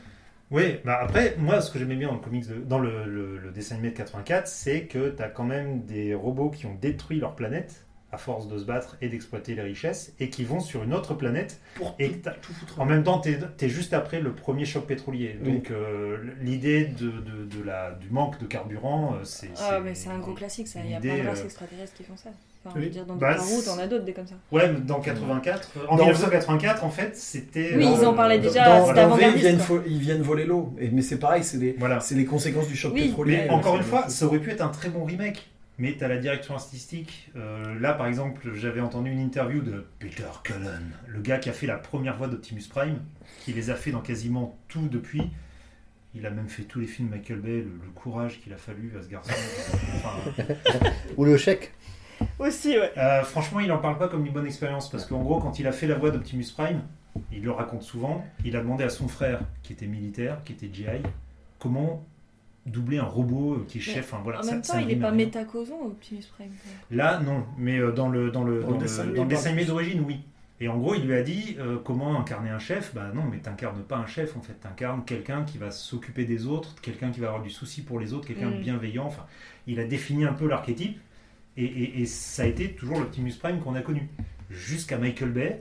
Oui, 0.50 0.78
bah 0.86 0.98
après, 1.02 1.36
moi, 1.38 1.62
ce 1.62 1.70
que 1.70 1.78
j'aimais 1.78 1.96
bien 1.96 2.08
dans 2.08 2.16
le 2.16 2.20
comics, 2.20 2.48
de- 2.48 2.56
dans 2.64 2.80
le, 2.80 3.06
le- 3.06 3.38
le 3.38 3.52
dessin 3.52 3.76
animé 3.76 3.92
de 3.92 3.98
84, 3.98 4.48
c'est 4.48 4.86
que 4.86 5.10
tu 5.10 5.22
as 5.22 5.30
quand 5.30 5.44
même 5.44 5.84
des 5.86 6.16
robots 6.16 6.50
qui 6.50 6.66
ont 6.66 6.76
détruit 6.82 7.20
leur 7.20 7.36
planète 7.36 7.86
à 8.14 8.18
force 8.18 8.47
de 8.47 8.57
se 8.59 8.64
battre 8.64 8.95
et 9.01 9.09
d'exploiter 9.09 9.55
les 9.55 9.64
richesses 9.64 10.14
et 10.20 10.30
qui 10.30 10.43
vont 10.43 10.59
sur 10.59 10.84
une 10.84 10.93
autre 10.93 11.16
planète. 11.16 11.59
Pour 11.76 11.95
Et 11.97 12.09
tout, 12.09 12.20
t'as- 12.24 12.32
tout 12.32 12.53
foutre. 12.53 12.80
En 12.80 12.86
même 12.86 13.03
temps, 13.03 13.20
tu 13.20 13.30
es, 13.59 13.70
juste 13.70 13.93
après 13.93 14.20
le 14.22 14.34
premier 14.34 14.66
choc 14.66 14.86
pétrolier. 14.86 15.38
Oui. 15.43 15.51
Donc, 15.53 15.72
euh, 15.72 16.18
l'idée 16.41 16.86
de, 16.86 17.07
de- 17.09 17.45
de 17.57 17.64
la, 17.64 17.91
du 17.91 18.09
manque 18.11 18.39
de 18.39 18.45
carburant, 18.45 19.16
euh, 19.16 19.24
c'est. 19.24 19.49
Ah, 19.59 19.80
mais 19.84 19.95
c'est 19.95 20.09
un 20.09 20.20
gros 20.20 20.34
classique, 20.34 20.68
ça. 20.68 20.80
Il 20.86 20.91
y 20.91 20.95
a 20.95 20.99
plein 20.99 21.24
de 21.24 21.28
races 21.28 21.41
euh, 21.41 21.45
extraterrestres 21.45 21.93
qui 21.93 22.03
font 22.03 22.16
ça. 22.16 22.30
Enfin, 22.66 22.80
Oui. 22.80 22.89
dire, 22.89 23.05
dans 23.05 23.16
Bah, 23.16 23.38
c'est- 23.39 23.66
t'en 23.66 23.78
as 23.78 23.88
d'autres 23.88 24.05
des 24.05 24.14
comme 24.14 24.28
ça. 24.28 24.36
Ouais, 24.51 24.72
mais 24.72 24.80
dans 24.80 25.01
84. 25.01 25.72
euh, 25.76 25.82
En 25.89 25.97
Dans- 25.97 26.03
1984, 26.05 26.86
en 26.86 26.89
fait, 26.89 27.18
c'était. 27.18 27.76
Oui, 27.76 27.86
euh, 27.86 27.95
ils 27.99 28.05
en 28.05 28.14
parlaient 28.14 28.39
déjà, 28.39 28.86
c'était 28.86 29.05
V, 29.05 29.32
ils 29.36 29.39
viennent, 29.41 29.59
ils 29.88 29.99
viennent 29.99 30.22
voler 30.22 30.45
l'eau. 30.45 30.74
Mais 30.91 31.01
c'est 31.01 31.18
pareil, 31.20 31.43
c'est 31.43 31.57
les, 31.57 31.76
Voilà. 31.78 31.99
c'est 31.99 32.16
les 32.16 32.24
conséquences 32.26 32.68
du 32.68 32.76
choc 32.78 32.93
Oui. 32.93 33.07
pétrolier. 33.07 33.41
Mais 33.45 33.49
encore 33.49 33.76
une 33.76 33.84
fois, 33.84 34.07
ça 34.07 34.26
aurait 34.28 34.39
pu 34.39 34.51
être 34.51 34.61
un 34.61 34.70
très 34.70 34.88
bon 34.89 35.03
remake. 35.03 35.49
Mais 35.80 35.96
tu 35.98 36.04
as 36.04 36.08
la 36.08 36.18
direction 36.18 36.54
artistique. 36.54 37.32
Euh, 37.36 37.80
là, 37.80 37.94
par 37.94 38.06
exemple, 38.08 38.54
j'avais 38.54 38.82
entendu 38.82 39.12
une 39.12 39.20
interview 39.20 39.62
de 39.62 39.86
Peter 40.00 40.24
Cullen, 40.44 40.92
le 41.08 41.20
gars 41.22 41.40
qui 41.40 41.50
a 41.50 41.54
fait 41.54 41.66
la 41.66 41.78
première 41.78 42.16
voix 42.16 42.28
d'Optimus 42.28 42.64
Prime, 42.70 43.00
qui 43.42 43.54
les 43.54 43.70
a 43.72 43.76
fait 43.76 43.92
dans 43.92 44.02
quasiment 44.02 44.58
tout 44.68 44.88
depuis. 44.88 45.32
Il 46.16 46.28
a 46.28 46.30
même 46.30 46.48
fait 46.48 46.64
tous 46.64 46.80
les 46.80 46.86
films 46.86 47.10
Michael 47.10 47.40
Bay, 47.40 47.58
le, 47.58 47.72
le 47.84 47.90
courage 47.96 48.40
qu'il 48.40 48.54
a 48.54 48.58
fallu 48.58 48.94
à 49.00 49.02
ce 49.02 49.08
garçon. 49.10 49.34
Enfin, 49.96 50.46
Ou 51.18 51.26
le 51.26 51.38
chèque. 51.38 51.74
Aussi, 52.38 52.78
ouais. 52.78 52.92
euh, 52.98 53.24
franchement, 53.24 53.60
il 53.60 53.72
en 53.72 53.80
parle 53.80 53.98
pas 53.98 54.08
comme 54.08 54.26
une 54.26 54.32
bonne 54.32 54.46
expérience 54.46 54.92
parce 54.92 55.08
qu'en 55.08 55.22
gros, 55.22 55.40
quand 55.40 55.58
il 55.58 55.66
a 55.66 55.72
fait 55.72 55.88
la 55.88 55.96
voix 55.96 56.12
d'Optimus 56.12 56.46
Prime, 56.56 56.82
il 57.32 57.44
le 57.44 57.52
raconte 57.52 57.82
souvent. 57.82 58.24
Il 58.46 58.56
a 58.56 58.60
demandé 58.62 58.84
à 58.84 58.90
son 58.90 59.08
frère, 59.08 59.42
qui 59.64 59.74
était 59.74 59.88
militaire, 59.88 60.44
qui 60.46 60.54
était 60.54 60.70
GI, 60.72 60.86
comment 61.58 62.06
doubler 62.66 62.97
un 62.97 63.03
robot 63.03 63.53
euh, 63.55 63.66
qui 63.68 63.78
est 63.80 63.82
chef. 63.82 64.14
Enfin, 64.14 64.22
voilà, 64.24 64.39
en 64.39 64.43
ça- 64.43 64.51
même 64.51 64.61
temps, 64.61 64.78
il 64.78 64.84
est 64.84 64.93
rime 64.93 64.99
pas 64.99 65.07
rien. 65.09 65.18
métacausant, 65.18 65.82
Optimus 65.86 66.24
Prime. 66.38 66.51
Là, 66.91 67.20
non, 67.20 67.45
mais 67.57 67.78
euh, 67.80 67.91
dans 67.91 68.09
le, 68.09 68.32
dans 68.32 68.43
le, 68.43 68.61
Dans 68.61 68.68
dans 68.68 68.74
le 68.74 68.78
le- 68.78 68.82
dessin 68.84 69.05
dans 69.05 69.24
le 69.24 69.28
dessin 69.30 69.49
animé 69.49 69.66
d'origine, 69.66 70.01
oui. 70.05 70.22
Et 70.61 70.70
en 70.70 70.78
gros, 70.78 70.95
il 70.95 71.03
lui 71.05 71.14
a 71.16 71.24
dit 71.24 71.57
euh, 71.59 71.78
comment 71.84 72.18
incarner 72.20 72.49
un 72.49 72.59
chef? 72.59 72.93
Bah 72.95 73.11
non, 73.14 73.24
mais 73.30 73.39
t'incarnes 73.39 73.82
pas 73.84 73.97
un 73.97 74.05
chef 74.05 74.38
en 74.38 74.41
fait. 74.41 74.53
T'incarnes 74.53 75.03
quelqu'un 75.03 75.43
qui 75.43 75.57
va 75.57 75.72
s'occuper 75.72 76.24
des 76.24 76.45
autres, 76.45 76.74
quelqu'un 76.82 77.11
qui 77.11 77.20
va 77.20 77.28
avoir 77.28 77.43
du 77.43 77.49
souci 77.49 77.82
pour 77.82 77.99
les 77.99 78.14
autres, 78.14 78.28
quelqu'un 78.28 78.49
de 78.51 78.57
Mm. 78.57 78.61
bienveillant. 78.61 79.05
Enfin, 79.07 79.26
il 79.68 79.80
a 79.80 79.84
défini 79.84 80.24
un 80.24 80.32
peu 80.34 80.47
l'archétype. 80.47 80.97
Et, 81.57 81.66
et- 81.66 82.01
et 82.01 82.05
ça 82.05 82.43
a 82.43 82.45
été 82.45 82.70
toujours 82.72 82.97
l'Optimus 82.99 83.34
Prime 83.34 83.59
qu'on 83.59 83.76
a 83.76 83.82
connu. 83.82 84.07
Jusqu'à 84.49 84.97
Michael 84.97 85.32
Bay, 85.32 85.59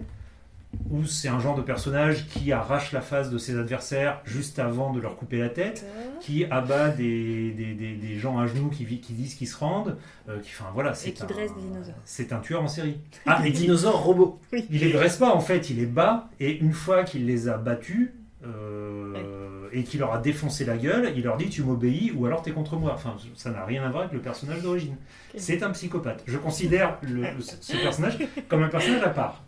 où 0.91 1.05
c'est 1.05 1.29
un 1.29 1.39
genre 1.39 1.55
de 1.57 1.63
personnage 1.63 2.27
qui 2.29 2.51
arrache 2.53 2.93
la 2.93 3.01
face 3.03 3.31
de 3.31 3.37
ses 3.39 3.59
adversaires 3.59 4.21
juste 4.25 4.59
avant 4.59 4.93
de 4.93 5.01
leur 5.01 5.17
couper 5.17 5.39
la 5.39 5.49
tête 5.51 5.87
qui 6.21 6.45
abat 6.47 6.89
des, 6.89 7.51
des, 7.53 7.75
des- 7.75 7.95
des 7.97 8.19
gens 8.19 8.39
à 8.39 8.47
genoux 8.47 8.69
qui, 8.71 8.85
disent 8.87 9.35
qu'ils 9.35 9.49
se 9.49 9.57
rendent. 9.59 9.97
euh, 10.29 10.39
qui, 10.41 10.51
enfin, 10.59 10.71
voilà, 10.73 10.95
c'est 10.95 11.21
un- 11.23 11.27
dresse 11.27 11.55
des 11.55 11.61
dinosaures. 11.63 11.95
C'est 12.05 12.33
un 12.33 12.39
tueur 12.41 12.63
en 12.63 12.69
série. 12.69 12.97
Ah, 13.27 13.41
Les 13.43 13.51
dinosaures 13.51 14.03
robots. 14.03 14.41
il 14.53 14.81
les 14.81 14.93
dresse 14.93 15.17
pas 15.19 15.35
en 15.35 15.41
fait, 15.41 15.69
il 15.71 15.77
les 15.77 15.87
bat 15.87 16.29
et 16.41 16.57
une 16.59 16.73
fois 16.73 17.05
qu'il 17.05 17.27
les 17.27 17.49
a 17.49 17.59
battus, 17.59 18.11
euh, 18.45 19.69
et 19.73 19.85
qui 19.85 19.99
leur 19.99 20.13
a 20.13 20.19
défoncé 20.19 20.65
la 20.65 20.77
gueule, 20.77 21.13
il 21.17 21.23
leur 21.23 21.37
dit 21.37 21.49
tu 21.49 21.63
m'obéis 21.63 22.13
ou 22.15 22.27
alors 22.27 22.43
t'es 22.43 22.51
contre 22.51 22.77
moi. 22.77 22.93
Enfin, 22.95 23.17
ça 23.37 23.51
n'a 23.51 23.65
rien 23.65 23.85
à 23.85 23.89
voir 23.91 24.03
avec 24.03 24.13
le 24.13 24.21
personnage 24.21 24.63
d'origine. 24.63 24.97
C'est 25.37 25.63
un 25.63 25.71
psychopathe. 25.71 26.23
Je 26.27 26.37
considère 26.39 26.99
le- 27.03 27.25
ce 27.41 27.77
personnage 27.77 28.19
comme 28.49 28.63
un 28.63 28.69
personnage 28.69 29.03
à 29.03 29.09
part. 29.11 29.43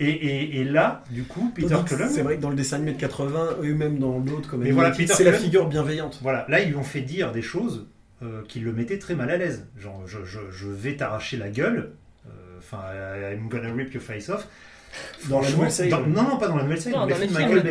Et, 0.00 0.08
et- 0.08 0.60
et 0.60 0.64
là, 0.64 1.04
du 1.10 1.24
coup, 1.24 1.52
Peter 1.54 1.68
Cullen, 1.86 2.08
C'est 2.08 2.22
vrai 2.22 2.36
que 2.36 2.40
dans 2.40 2.48
le 2.50 2.56
dessin 2.56 2.76
animé 2.76 2.92
de 2.94 2.98
80, 3.00 3.56
eux-mêmes 3.62 3.98
dans 3.98 4.18
l'autre, 4.18 4.48
comme 4.50 4.64
voilà, 4.72 4.90
c'est 5.16 5.24
la 5.24 5.32
figure 5.44 5.68
bienveillante. 5.68 6.18
voilà, 6.22 6.46
là 6.48 6.60
ils 6.60 6.68
lui 6.70 6.76
ont 6.76 6.82
fait 6.82 7.02
dire 7.02 7.32
des 7.32 7.42
choses 7.42 7.86
euh, 8.22 8.42
qui 8.48 8.60
le 8.60 8.72
mettaient 8.72 8.98
très 8.98 9.14
mal 9.14 9.30
à 9.30 9.36
l'aise. 9.36 9.66
Genre, 9.78 10.02
je, 10.06 10.24
je- 10.24 10.50
je 10.50 10.68
vais 10.68 10.96
t'arracher 10.96 11.36
la 11.36 11.48
gueule. 11.50 11.92
euh, 12.26 12.30
Enfin, 12.58 12.78
I'm 13.32 13.48
gonna 13.48 13.72
rip 13.72 13.92
your 13.94 14.02
face 14.02 14.28
off. 14.30 14.46
Dans 15.28 15.40
la 15.40 15.48
nouvelle 15.50 15.70
série, 15.72 15.90
non, 16.08 16.22
non, 16.24 16.36
pas 16.38 16.48
dans 16.48 16.56
la 16.56 16.62
nouvelle 16.64 16.80
série, 16.80 16.94
Non, 16.96 17.02
dans. 17.02 17.06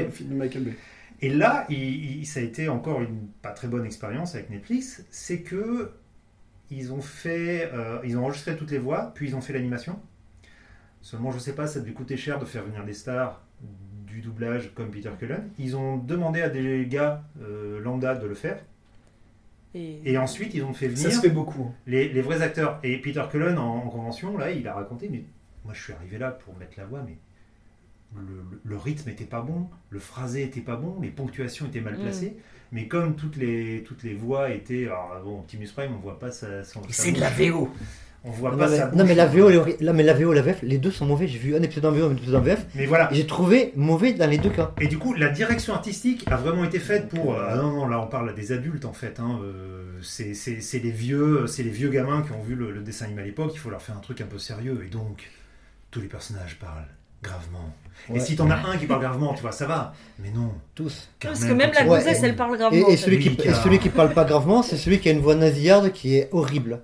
Le 0.06 0.12
film 0.12 0.30
de 0.30 0.36
Michael 0.36 0.64
Bay. 0.64 0.74
Et 1.22 1.30
là, 1.30 1.66
il- 1.70 2.20
il- 2.22 2.26
ça 2.26 2.40
a 2.40 2.44
été 2.44 2.70
encore 2.70 3.02
une 3.02 3.28
pas 3.42 3.52
très 3.52 3.68
bonne 3.68 3.86
expérience 3.86 4.36
avec 4.36 4.50
Netflix, 4.50 5.04
c'est 5.12 5.42
que 5.42 5.92
ils 6.72 6.94
ont 6.94 7.02
fait, 7.02 7.70
euh, 7.74 7.98
ils 8.04 8.18
ont 8.18 8.24
enregistré 8.24 8.56
toutes 8.56 8.72
les 8.72 8.78
voix, 8.78 9.12
puis 9.16 9.28
ils 9.30 9.36
ont 9.36 9.42
fait 9.42 9.54
l'animation. 9.54 10.00
Seulement, 11.02 11.32
je 11.32 11.40
sais 11.40 11.54
pas, 11.54 11.68
ça 11.68 11.80
devait 11.80 11.94
coûter 11.94 12.18
cher 12.18 12.40
de 12.40 12.46
faire 12.46 12.64
venir 12.64 12.84
des 12.84 12.94
stars 12.94 13.42
du 14.06 14.22
doublage 14.22 14.72
comme 14.76 14.90
Peter 14.92 15.12
Cullen. 15.18 15.50
Ils 15.58 15.76
ont 15.78 15.98
demandé 15.98 16.42
à 16.42 16.50
des 16.50 16.86
gars 16.88 17.24
euh, 17.42 17.80
lambda 17.80 18.16
de 18.16 18.28
le 18.28 18.34
faire, 18.36 18.60
Et, 19.76 20.00
et 20.12 20.18
ensuite 20.18 20.54
ils 20.54 20.64
ont 20.64 20.74
fait 20.74 20.90
Ça 20.96 21.04
venir 21.04 21.12
se 21.16 21.22
fait 21.22 21.30
beaucoup. 21.30 21.64
hein. 21.70 21.74
les, 21.88 22.10
les 22.10 22.22
vrais 22.22 22.42
acteurs. 22.42 22.80
Et 22.84 22.98
Peter 23.00 23.24
Cullen 23.32 23.58
en, 23.58 23.78
en 23.86 23.90
convention, 23.90 24.38
là, 24.38 24.52
il 24.52 24.68
a 24.68 24.74
raconté, 24.74 25.10
mais 25.10 25.24
moi 25.64 25.74
je 25.74 25.84
suis 25.84 25.94
arrivé 25.94 26.18
là 26.18 26.32
pour 26.32 26.58
mettre 26.58 26.74
la 26.78 26.86
voix, 26.86 27.02
mais 27.06 27.18
le, 28.16 28.22
le- 28.22 28.62
le 28.64 28.78
rythme 28.78 29.10
était 29.10 29.26
pas 29.26 29.42
bon, 29.42 29.68
le 29.92 30.00
phrasé 30.00 30.44
était 30.44 30.62
pas 30.62 30.76
bon, 30.76 31.00
les 31.02 31.10
ponctuations 31.12 31.68
étaient 31.68 31.82
mal 31.82 31.98
Mm. 31.98 32.02
placées. 32.02 32.38
Mais 32.72 32.88
comme 32.88 33.16
toutes 33.16 33.36
les, 33.36 33.84
toutes 33.84 34.04
les 34.04 34.14
voix 34.14 34.52
étaient. 34.52 34.86
Alors 34.86 35.22
bon, 35.24 35.40
Optimus 35.40 35.68
Prime, 35.70 35.92
on 35.96 36.00
voit 36.00 36.20
pas 36.20 36.32
sa. 36.32 36.64
son- 36.64 36.82
sa 36.90 37.10
bouche. 37.12 37.22
VO. 37.50 37.70
On 38.26 38.32
voit 38.32 38.52
Non, 38.52 38.58
pas 38.58 38.68
mais, 38.70 38.78
sa 38.78 38.92
non, 38.92 39.06
mais 39.06 39.16
la 39.16 39.26
VO, 39.28 39.50
là, 39.50 39.94
mais 39.94 40.04
la 40.04 40.14
VO, 40.14 40.34
la 40.34 40.42
VF, 40.42 40.60
les 40.62 40.78
deux 40.78 40.92
sont 40.92 41.06
mauvais. 41.06 41.28
J'ai 41.28 41.38
vu 41.38 41.56
un 41.56 41.62
épisode 41.62 41.86
en 41.86 41.92
VO, 41.92 42.08
un 42.08 42.12
épisode 42.12 42.36
en 42.36 42.42
VF. 42.42 42.66
Mais 42.76 42.86
voilà. 42.86 43.08
J'ai 43.14 43.26
trouvé 43.26 43.72
mauvais 43.78 44.12
dans 44.14 44.30
les 44.30 44.38
deux 44.38 44.50
cas. 44.50 44.72
Et 44.82 44.88
du 44.88 44.98
coup, 44.98 45.14
la 45.14 45.30
direction 45.30 45.74
artistique 45.74 46.26
a 46.30 46.36
vraiment 46.36 46.66
été 46.66 46.80
faite 46.80 47.08
pour. 47.08 47.34
euh, 47.36 47.46
ah 47.50 47.56
non, 47.56 47.72
non, 47.72 47.88
là 47.88 48.00
on 48.02 48.08
parle 48.08 48.36
des 48.36 48.52
adultes 48.52 48.84
en 48.84 48.92
fait. 48.94 49.20
hein, 49.22 49.40
euh, 49.44 49.84
c'est 50.02 50.34
les 50.84 50.92
vieux, 50.92 51.48
c'est 51.48 51.64
les 51.64 51.70
vieux 51.70 51.90
gamins 51.90 52.22
qui 52.24 52.32
ont 52.34 52.42
vu 52.42 52.56
le, 52.56 52.72
le 52.72 52.82
dessin 52.82 53.06
animé 53.06 53.22
à 53.22 53.26
l'époque. 53.26 53.52
Il 53.54 53.60
faut 53.60 53.70
leur 53.70 53.82
faire 53.82 53.96
un 53.96 54.02
truc 54.02 54.20
un 54.20 54.26
peu 54.26 54.38
sérieux. 54.38 54.84
Et 54.86 54.90
donc, 54.90 55.30
tous 55.90 56.02
les 56.02 56.08
personnages 56.08 56.58
parlent 56.60 56.88
gravement. 57.24 57.74
Et 58.14 58.20
si 58.20 58.36
t'en 58.36 58.50
as 58.50 58.56
un 58.66 58.78
qui 58.78 58.86
parle 58.86 59.02
gravement, 59.02 59.34
tu 59.34 59.42
vois, 59.42 59.52
ça 59.54 59.66
va. 59.66 59.94
Mais 60.22 60.32
non. 60.32 60.54
Tous. 60.76 61.10
Parce 61.22 61.44
que 61.46 61.54
même 61.54 61.72
la 61.74 61.86
Ouais, 61.86 62.02
elle 62.06 62.36
parle 62.36 62.58
gravement. 62.58 62.88
et 62.90 62.98
celui 62.98 63.20
qui, 63.20 63.30
et 63.30 63.36
car- 63.36 63.64
celui 63.64 63.80
qui 63.80 63.90
parle 63.90 64.14
pas 64.14 64.26
gravement, 64.26 64.62
c'est 64.62 64.78
celui 64.78 65.00
qui 65.00 65.08
a 65.10 65.14
une 65.14 65.20
voix 65.22 65.36
nasillarde 65.36 65.92
qui 65.94 66.16
est 66.16 66.28
horrible. 66.34 66.82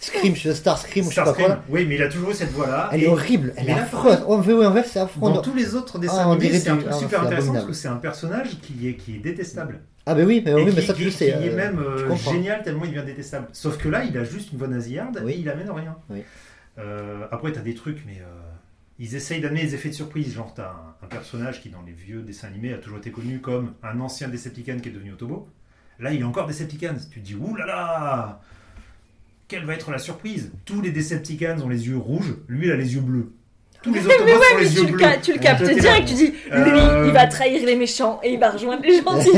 Scream, 0.00 0.36
je 0.36 0.52
Star 0.52 0.78
Scream, 0.78 1.06
ou 1.06 1.10
je 1.10 1.14
sais 1.14 1.20
pas 1.22 1.32
quoi. 1.32 1.44
Starscream. 1.44 1.62
Oui, 1.68 1.86
mais 1.86 1.96
il 1.96 2.02
a 2.02 2.08
toujours 2.08 2.30
eu 2.30 2.34
cette 2.34 2.52
voix-là. 2.52 2.90
Elle 2.92 3.02
Et 3.02 3.04
est 3.04 3.08
horrible, 3.08 3.52
elle 3.56 3.66
mais 3.66 3.72
est 3.72 3.74
affreuse. 3.78 4.22
En 4.26 4.38
VO 4.38 4.62
et 4.62 4.66
en 4.66 4.70
VF, 4.70 4.90
c'est 4.90 5.00
affreux. 5.00 5.32
Dans 5.32 5.40
tous 5.42 5.54
les 5.54 5.74
autres 5.74 5.98
dessins 5.98 6.26
Ah, 6.28 6.32
animés, 6.32 6.58
c'est 6.58 6.68
un 6.70 6.76
truc 6.76 6.88
ah, 6.92 6.98
super 6.98 7.22
intéressant 7.22 7.52
parce 7.54 7.64
que 7.64 7.72
c'est 7.72 7.88
un 7.88 7.96
personnage 7.96 8.58
qui 8.60 8.88
est, 8.88 8.94
qui 8.94 9.16
est 9.16 9.18
détestable. 9.18 9.80
Ah, 10.04 10.14
bah 10.14 10.22
oui, 10.24 10.42
mais, 10.44 10.54
oui, 10.54 10.66
qui, 10.70 10.76
mais 10.76 10.82
ça 10.82 10.94
tu 10.94 11.04
le 11.04 11.10
sais. 11.10 11.26
qui 11.26 11.46
est 11.46 11.50
euh, 11.50 11.56
même 11.56 11.78
euh, 11.80 12.14
génial 12.16 12.62
tellement 12.62 12.84
il 12.84 12.92
devient 12.92 13.04
détestable. 13.06 13.48
Sauf 13.52 13.76
que 13.78 13.88
là, 13.88 14.04
il 14.04 14.16
a 14.16 14.22
juste 14.22 14.52
une 14.52 14.58
voix 14.58 14.68
nasillarde 14.68 15.20
Oui. 15.24 15.32
et 15.32 15.38
il 15.38 15.48
amène 15.48 15.70
rien. 15.70 15.96
Oui. 16.10 16.22
Euh, 16.78 17.24
après, 17.32 17.50
t'as 17.52 17.62
des 17.62 17.74
trucs, 17.74 18.04
mais 18.06 18.18
euh, 18.20 18.26
ils 19.00 19.16
essayent 19.16 19.40
d'amener 19.40 19.62
des 19.62 19.74
effets 19.74 19.88
de 19.88 19.94
surprise. 19.94 20.32
Genre, 20.34 20.52
t'as 20.54 20.68
un, 20.68 20.94
un 21.02 21.06
personnage 21.08 21.60
qui, 21.60 21.70
dans 21.70 21.82
les 21.82 21.92
vieux 21.92 22.20
dessins 22.22 22.46
animés, 22.48 22.72
a 22.72 22.78
toujours 22.78 22.98
été 22.98 23.10
connu 23.10 23.40
comme 23.40 23.72
un 23.82 23.98
ancien 23.98 24.28
Decepticon 24.28 24.78
qui 24.80 24.90
est 24.90 24.92
devenu 24.92 25.12
Autobo. 25.14 25.48
Là, 25.98 26.12
il 26.12 26.20
est 26.20 26.24
encore 26.24 26.46
Decepticons. 26.46 26.94
Tu 27.10 27.20
te 27.20 27.24
dis, 27.26 27.34
ouh 27.34 27.56
là 27.56 27.66
là 27.66 28.40
Quelle 29.48 29.64
va 29.64 29.74
être 29.74 29.90
la 29.90 29.98
surprise? 29.98 30.52
Tous 30.64 30.80
les 30.80 30.90
Decepticons 30.90 31.60
ont 31.62 31.68
les 31.68 31.86
yeux 31.88 31.96
rouges, 31.98 32.34
lui, 32.48 32.66
il 32.66 32.72
a 32.72 32.76
les 32.76 32.94
yeux 32.94 33.00
bleus. 33.00 33.32
Tous 33.82 33.94
les 33.94 34.00
Autobots 34.06 34.24
ont 34.24 34.56
Mais 34.56 34.64
les 34.64 34.70
tu 34.70 34.76
yeux 34.80 34.86
le, 34.86 34.92
bleus. 34.92 35.06
tu 35.22 35.32
le 35.34 35.38
captes 35.38 35.62
direct, 35.62 36.08
tu 36.08 36.14
dis, 36.14 36.26
lui, 36.26 36.34
Euh, 36.52 37.04
il 37.06 37.12
va 37.12 37.26
trahir 37.28 37.64
les 37.64 37.76
méchants 37.76 38.18
et 38.24 38.32
il 38.32 38.40
va 38.40 38.50
rejoindre 38.50 38.82
les 38.82 38.96
gentils. 39.02 39.30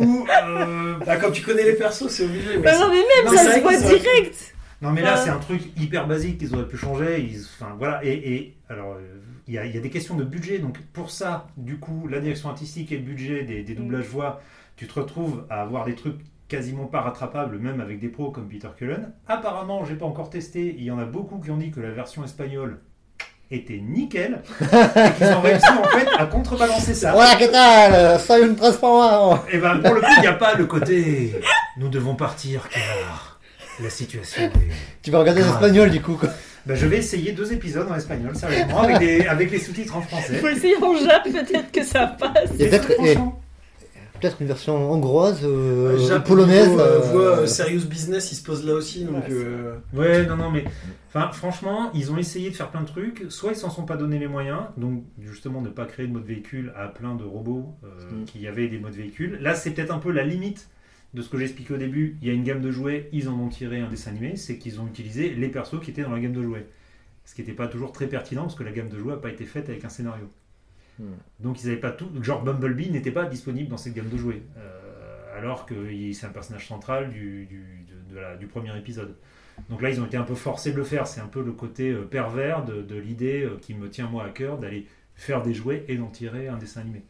Ou, 0.00 0.26
euh, 0.26 0.94
Bah, 1.06 1.16
comme 1.16 1.32
tu 1.32 1.42
connais 1.42 1.64
les 1.64 1.74
persos, 1.74 2.08
c'est 2.08 2.24
obligé. 2.24 2.56
Mais 2.56 2.62
bah 2.62 2.78
non, 2.78 2.88
mais 2.88 2.94
même, 2.96 3.26
Non, 3.26 3.32
ça 3.36 3.54
se 3.56 3.60
voit 3.60 3.76
direct. 3.76 4.54
Non 4.80 4.90
mais 4.90 5.02
là 5.02 5.16
c'est 5.16 5.30
un 5.30 5.38
truc 5.38 5.62
hyper 5.80 6.08
basique 6.08 6.38
qu'ils 6.38 6.52
auraient 6.56 6.66
pu 6.66 6.76
changer. 6.76 7.20
Ils, 7.20 7.40
enfin 7.60 7.72
voilà 7.78 8.00
et, 8.04 8.10
et 8.34 8.54
alors 8.68 8.94
euh, 8.94 9.00
il 9.46 9.54
y, 9.54 9.58
a, 9.58 9.64
il 9.64 9.72
y 9.72 9.78
a 9.78 9.80
des 9.80 9.90
questions 9.90 10.16
de 10.16 10.24
budget 10.24 10.58
donc 10.58 10.76
pour 10.92 11.12
ça 11.12 11.46
du 11.56 11.76
coup 11.76 12.08
la 12.08 12.18
direction 12.18 12.48
artistique 12.48 12.90
et 12.90 12.96
le 12.96 13.02
budget 13.04 13.44
des, 13.44 13.62
des 13.62 13.74
doublages 13.74 14.06
voix 14.06 14.40
tu 14.76 14.88
te 14.88 14.98
retrouves 14.98 15.44
à 15.50 15.62
avoir 15.62 15.84
des 15.84 15.94
trucs 15.94 16.16
quasiment 16.52 16.84
pas 16.86 17.00
rattrapables 17.00 17.58
même 17.58 17.80
avec 17.80 17.98
des 17.98 18.08
pros 18.08 18.30
comme 18.30 18.46
Peter 18.48 18.68
Cullen. 18.76 19.10
Apparemment 19.26 19.84
j'ai 19.84 19.94
pas 19.94 20.06
encore 20.06 20.28
testé. 20.30 20.74
Il 20.78 20.84
y 20.84 20.90
en 20.90 20.98
a 20.98 21.04
beaucoup 21.06 21.38
qui 21.38 21.50
ont 21.50 21.56
dit 21.56 21.70
que 21.70 21.80
la 21.80 21.90
version 21.90 22.22
espagnole 22.24 22.78
était 23.50 23.80
nickel 23.82 24.42
et 24.60 25.12
qu'ils 25.18 25.26
ont 25.34 25.40
réussi 25.40 25.68
en 25.68 25.84
fait 25.84 26.06
à 26.18 26.26
contrebalancer 26.26 26.94
ça. 26.94 27.12
Voilà, 27.12 27.36
que 27.36 27.50
tal 27.50 28.20
Soy 28.20 28.44
un 28.44 28.54
transformant 28.54 29.42
Et 29.52 29.58
ben 29.58 29.78
pour 29.78 29.94
le 29.94 30.00
coup 30.00 30.06
il 30.18 30.20
n'y 30.20 30.26
a 30.26 30.34
pas 30.34 30.54
le 30.54 30.66
côté 30.66 31.34
nous 31.78 31.88
devons 31.88 32.14
partir 32.14 32.68
car 32.68 33.40
la 33.82 33.90
situation 33.90 34.42
est 34.42 34.52
Tu 35.02 35.10
vas 35.10 35.18
regarder 35.20 35.42
l'espagnol 35.42 35.90
du 35.90 36.00
coup. 36.02 36.14
quoi. 36.16 36.28
Bah, 36.66 36.74
je 36.76 36.86
vais 36.86 36.98
essayer 36.98 37.32
deux 37.32 37.52
épisodes 37.52 37.90
en 37.90 37.96
espagnol, 37.96 38.36
sérieusement, 38.36 38.82
avec, 38.82 38.98
des- 39.00 39.26
avec 39.26 39.50
les 39.50 39.58
sous-titres 39.58 39.96
en 39.96 40.00
Il 40.00 40.06
français. 40.06 40.34
faut 40.36 40.46
essayer 40.46 40.76
en 40.80 40.94
jap, 40.96 41.24
peut-être 41.24 41.72
que 41.72 41.82
ça 41.82 42.06
passe. 42.06 42.50
Il 42.54 42.60
y 42.60 42.62
a 42.62 42.66
Et 42.66 42.70
peut-être 42.70 42.92
franchement, 42.92 43.40
peut-être 44.22 44.40
une 44.40 44.46
version 44.46 44.90
hongroise, 44.90 45.40
euh, 45.44 46.20
polonaise. 46.20 46.70
euh, 46.78 47.00
euh, 47.14 47.36
euh, 47.42 47.46
Serious 47.46 47.84
Business, 47.86 48.32
il 48.32 48.36
se 48.36 48.42
pose 48.44 48.64
là 48.64 48.74
aussi. 48.74 49.04
Donc, 49.04 49.24
Ouais, 49.28 49.34
euh, 50.06 50.26
non, 50.26 50.36
non, 50.36 50.50
mais 50.50 50.64
enfin, 51.08 51.30
franchement, 51.32 51.90
ils 51.92 52.10
ont 52.12 52.16
essayé 52.18 52.48
de 52.50 52.54
faire 52.54 52.70
plein 52.70 52.82
de 52.82 52.86
trucs. 52.86 53.26
Soit 53.28 53.50
ils 53.52 53.56
s'en 53.56 53.68
sont 53.70 53.84
pas 53.84 53.96
donné 53.96 54.18
les 54.18 54.28
moyens, 54.28 54.60
donc 54.76 55.02
justement 55.20 55.60
ne 55.60 55.68
pas 55.68 55.84
créer 55.84 56.06
de 56.06 56.12
mode 56.12 56.24
véhicule 56.24 56.72
à 56.76 56.86
plein 56.88 57.14
de 57.16 57.24
robots 57.24 57.74
euh, 57.84 57.88
Mm. 58.22 58.24
qui 58.24 58.46
avaient 58.46 58.68
des 58.68 58.78
modes 58.78 58.94
véhicules. 58.94 59.38
Là, 59.40 59.54
c'est 59.54 59.72
peut-être 59.72 59.92
un 59.92 59.98
peu 59.98 60.12
la 60.12 60.24
limite 60.24 60.68
de 61.14 61.20
ce 61.20 61.28
que 61.28 61.36
j'expliquais 61.36 61.74
au 61.74 61.78
début. 61.78 62.16
Il 62.22 62.28
y 62.28 62.30
a 62.30 62.34
une 62.34 62.44
gamme 62.44 62.62
de 62.62 62.70
jouets, 62.70 63.08
ils 63.12 63.28
en 63.28 63.34
ont 63.38 63.48
tiré 63.48 63.80
un 63.80 63.88
dessin 63.88 64.12
animé, 64.12 64.36
c'est 64.36 64.56
qu'ils 64.56 64.80
ont 64.80 64.86
utilisé 64.86 65.30
les 65.34 65.48
persos 65.48 65.80
qui 65.82 65.90
étaient 65.90 66.02
dans 66.02 66.12
la 66.12 66.20
gamme 66.20 66.32
de 66.32 66.42
jouets. 66.42 66.66
Ce 67.24 67.34
qui 67.34 67.42
n'était 67.42 67.52
pas 67.52 67.66
toujours 67.68 67.92
très 67.92 68.06
pertinent 68.06 68.42
parce 68.42 68.54
que 68.54 68.64
la 68.64 68.72
gamme 68.72 68.88
de 68.88 68.98
jouets 68.98 69.12
n'a 69.12 69.18
pas 69.18 69.28
été 69.30 69.44
faite 69.44 69.68
avec 69.68 69.84
un 69.84 69.88
scénario. 69.88 70.24
Hmm. 70.98 71.14
Donc 71.40 71.62
ils 71.62 71.68
n'avaient 71.68 71.80
pas 71.80 71.90
tout. 71.90 72.10
Genre 72.22 72.42
Bumblebee 72.42 72.90
n'était 72.90 73.10
pas 73.10 73.24
disponible 73.24 73.68
dans 73.68 73.76
cette 73.76 73.94
gamme 73.94 74.08
de 74.08 74.16
jouets. 74.16 74.42
Euh, 74.56 75.38
alors 75.38 75.66
que 75.66 75.74
c'est 76.12 76.26
un 76.26 76.30
personnage 76.30 76.68
central 76.68 77.10
du, 77.10 77.48
premier 78.50 78.76
épisode. 78.76 79.16
Donc 79.68 79.82
là, 79.82 79.90
ils 79.90 80.00
ont 80.00 80.06
été 80.06 80.16
un 80.16 80.24
peu 80.24 80.34
forcés 80.34 80.72
de 80.72 80.76
le 80.76 80.84
faire. 80.84 81.06
C'est 81.06 81.20
un 81.20 81.26
peu 81.26 81.42
le 81.42 81.52
côté 81.52 81.90
euh, 81.90 82.04
pervers 82.04 82.64
de, 82.64 82.96
l'idée 82.96 83.42
euh, 83.42 83.58
qui 83.60 83.74
me 83.74 83.88
tient 83.88 84.08
moi 84.08 84.24
à 84.24 84.30
cœur 84.30 84.58
d'aller 84.58 84.86
faire 85.14 85.42
des 85.42 85.54
jouets 85.54 85.84
et 85.88 85.96
d'en 85.96 86.08
tirer 86.08 86.48
un 86.48 86.56
dessin 86.56 86.80
animé. 86.80 87.02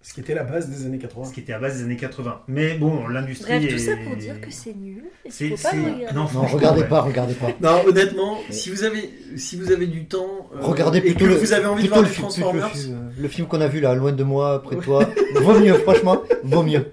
Ce 0.00 0.14
qui 0.14 0.20
était 0.20 0.34
la 0.34 0.44
base 0.44 0.68
des 0.70 0.86
années 0.86 0.98
80. 0.98 1.24
Ce 1.26 1.32
qui 1.34 1.40
était 1.40 1.52
à 1.52 1.58
base 1.58 1.78
des 1.78 1.84
années 1.84 1.96
80. 1.96 2.42
Mais 2.48 2.74
bon, 2.78 3.06
l'industrie. 3.08 3.58
Bref, 3.58 3.68
tout 3.68 3.74
est- 3.74 3.78
ça 3.78 3.92
pour 3.96 4.16
dire 4.16 4.40
que 4.40 4.50
c'est 4.50 4.74
nul 4.74 5.04
C'est- 5.28 5.60
pas 5.62 5.70
regarder. 5.70 6.14
non, 6.14 6.24
regardez 6.46 6.80
ouais. 6.82 6.88
pas, 6.88 7.00
regardez 7.02 7.34
pas. 7.34 7.48
Non, 7.60 7.82
honnêtement, 7.86 8.38
Mais- 8.48 8.54
si 8.54 8.70
vous 8.70 8.84
avez, 8.84 9.10
si 9.36 9.56
vous 9.56 9.70
avez 9.72 9.86
du 9.86 10.06
temps, 10.06 10.48
euh, 10.54 10.60
Regardez 10.60 10.98
et 10.98 11.02
plutôt 11.02 11.20
que 11.26 11.30
le, 11.30 11.34
vous 11.36 11.52
avez 11.52 11.66
envie 11.66 11.82
de 11.82 11.88
plutôt 11.88 11.94
voir 11.94 12.02
le 12.02 12.08
les 12.08 12.14
film, 12.14 12.26
plutôt 12.28 12.38
le 12.52 12.58
Transformers, 12.60 12.70
film, 12.76 12.94
euh, 12.94 13.22
le 13.22 13.28
film 13.28 13.46
qu'on 13.48 13.60
a 13.60 13.68
vu 13.68 13.80
là, 13.80 13.94
loin 13.94 14.12
de 14.12 14.24
moi, 14.24 14.62
près 14.62 14.76
de 14.76 14.80
toi. 14.80 15.08
vaut 15.34 15.58
mieux, 15.58 15.74
franchement, 15.84 16.22
vaut 16.44 16.62
mieux. 16.62 16.86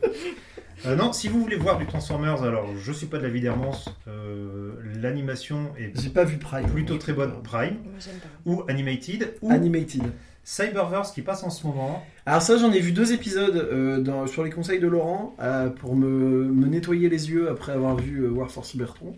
Euh, 0.86 0.96
non, 0.96 1.14
si 1.14 1.28
vous 1.30 1.42
voulez 1.42 1.56
voir 1.56 1.78
du 1.80 1.86
Transformers, 1.88 2.44
alors 2.44 2.68
je 2.80 2.92
suis 2.92 3.08
pas 3.08 3.18
de 3.18 3.24
la 3.24 3.30
vie 3.30 3.42
d'Hermance. 3.42 3.90
euh, 4.08 4.72
L'animation 5.02 5.72
est 5.80 5.92
j'ai 6.00 6.10
pas 6.10 6.24
vu 6.26 6.38
Prime. 6.38 6.68
plutôt 6.68 6.98
très 6.98 7.14
bonne. 7.14 7.32
Prime 7.44 7.76
Moi, 7.84 7.94
j'aime 8.00 8.16
pas. 8.16 8.28
ou 8.46 8.64
Animated 8.68 9.34
ou 9.42 9.52
Animated. 9.52 10.04
Cyberverse 10.46 11.12
qui 11.12 11.22
passe 11.24 11.44
en 11.44 11.50
ce 11.50 11.66
moment. 11.66 12.06
Alors 12.28 12.42
ça, 12.44 12.58
j'en 12.58 12.72
ai 12.72 12.80
vu 12.80 12.92
deux 12.92 13.12
épisodes 13.12 13.56
euh, 13.58 14.00
dans- 14.00 14.28
sur 14.28 14.44
les 14.44 14.52
conseils 14.52 14.80
de 14.80 14.88
Laurent 14.88 15.36
euh, 15.42 15.70
pour 15.70 15.96
me, 15.96 16.46
me 16.46 16.68
nettoyer 16.68 17.10
les 17.10 17.30
yeux 17.32 17.50
après 17.50 17.72
avoir 17.74 17.98
vu 17.98 18.20
euh, 18.24 18.30
War 18.30 18.50
for 18.52 18.64
Cybertron. 18.64 19.18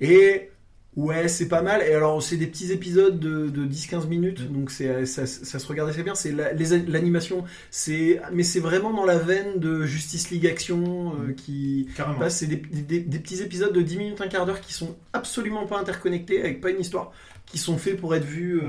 Et 0.00 0.50
ouais, 0.96 1.28
c'est 1.28 1.46
pas 1.48 1.62
mal. 1.62 1.82
Et 1.88 1.94
alors, 1.94 2.20
c'est 2.22 2.36
des 2.36 2.48
petits 2.48 2.72
épisodes 2.72 3.20
de, 3.20 3.48
de 3.48 3.64
10-15 3.66 4.08
minutes, 4.08 4.52
donc 4.52 4.70
c'est 4.72 5.06
ça, 5.06 5.26
ça 5.26 5.58
se 5.60 5.66
regarde 5.68 5.90
assez 5.90 6.02
bien. 6.02 6.16
C'est 6.16 6.32
la- 6.32 6.52
les- 6.52 6.78
l'animation, 6.86 7.44
c'est 7.70 8.20
mais 8.32 8.42
c'est 8.42 8.60
vraiment 8.60 8.92
dans 8.92 9.04
la 9.04 9.16
veine 9.18 9.60
de 9.60 9.84
Justice 9.84 10.30
League 10.30 10.46
Action 10.46 11.12
euh, 11.20 11.32
qui 11.34 11.88
Carrément. 11.96 12.18
passe. 12.18 12.38
C'est 12.38 12.46
des, 12.48 12.56
des- 12.56 13.00
des 13.00 13.18
petits 13.20 13.42
épisodes 13.42 13.72
de 13.72 13.80
10 13.80 13.96
minutes, 13.96 14.20
un 14.20 14.28
quart 14.28 14.44
d'heure 14.44 14.60
qui 14.60 14.72
sont 14.72 14.96
absolument 15.12 15.66
pas 15.66 15.78
interconnectés, 15.78 16.40
avec 16.40 16.60
pas 16.60 16.70
une 16.70 16.80
histoire, 16.80 17.12
qui 17.46 17.58
sont 17.58 17.78
faits 17.78 17.96
pour 17.96 18.14
être 18.16 18.24
vus. 18.24 18.60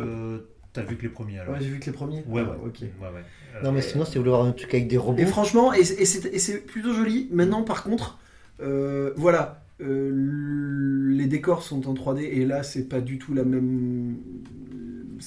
T'as 0.74 0.84
vu 0.84 0.96
que 0.98 1.04
les 1.04 1.10
premiers 1.10 1.40
alors 1.40 1.54
Ouais, 1.56 1.60
j'ai 1.62 1.70
vu 1.70 1.80
que 1.80 1.86
les 1.88 1.92
premiers. 1.92 2.24
Ouais, 2.28 2.42
ouais. 2.42 2.48
Ah, 2.52 2.66
ok. 2.66 2.82
Ouais, 2.82 2.88
ouais. 3.02 3.24
Euh, 3.56 3.62
Non, 3.64 3.72
mais 3.72 3.82
sinon, 3.82 4.06
si 4.06 4.14
vous 4.16 4.20
voulez 4.20 4.30
voir 4.30 4.46
un 4.46 4.52
truc 4.52 4.74
avec 4.74 4.88
des 4.88 4.98
robots, 4.98 5.22
Et 5.22 5.26
franchement, 5.26 5.74
et, 5.74 5.80
et 5.80 6.06
c'est 6.06 6.66
plutôt 6.66 6.94
joli. 6.94 7.28
Maintenant, 7.32 7.64
par 7.64 7.84
contre, 7.84 8.20
euh, 8.62 9.12
voilà, 9.16 9.64
euh, 9.82 10.12
les 11.12 11.26
décors 11.26 11.64
sont 11.64 11.88
en 11.88 11.94
3D 11.94 12.20
et 12.22 12.46
là, 12.46 12.64
c'est 12.64 12.84
pas 12.84 13.02
du 13.02 13.18
tout 13.18 13.34
la 13.34 13.44
même 13.44 14.18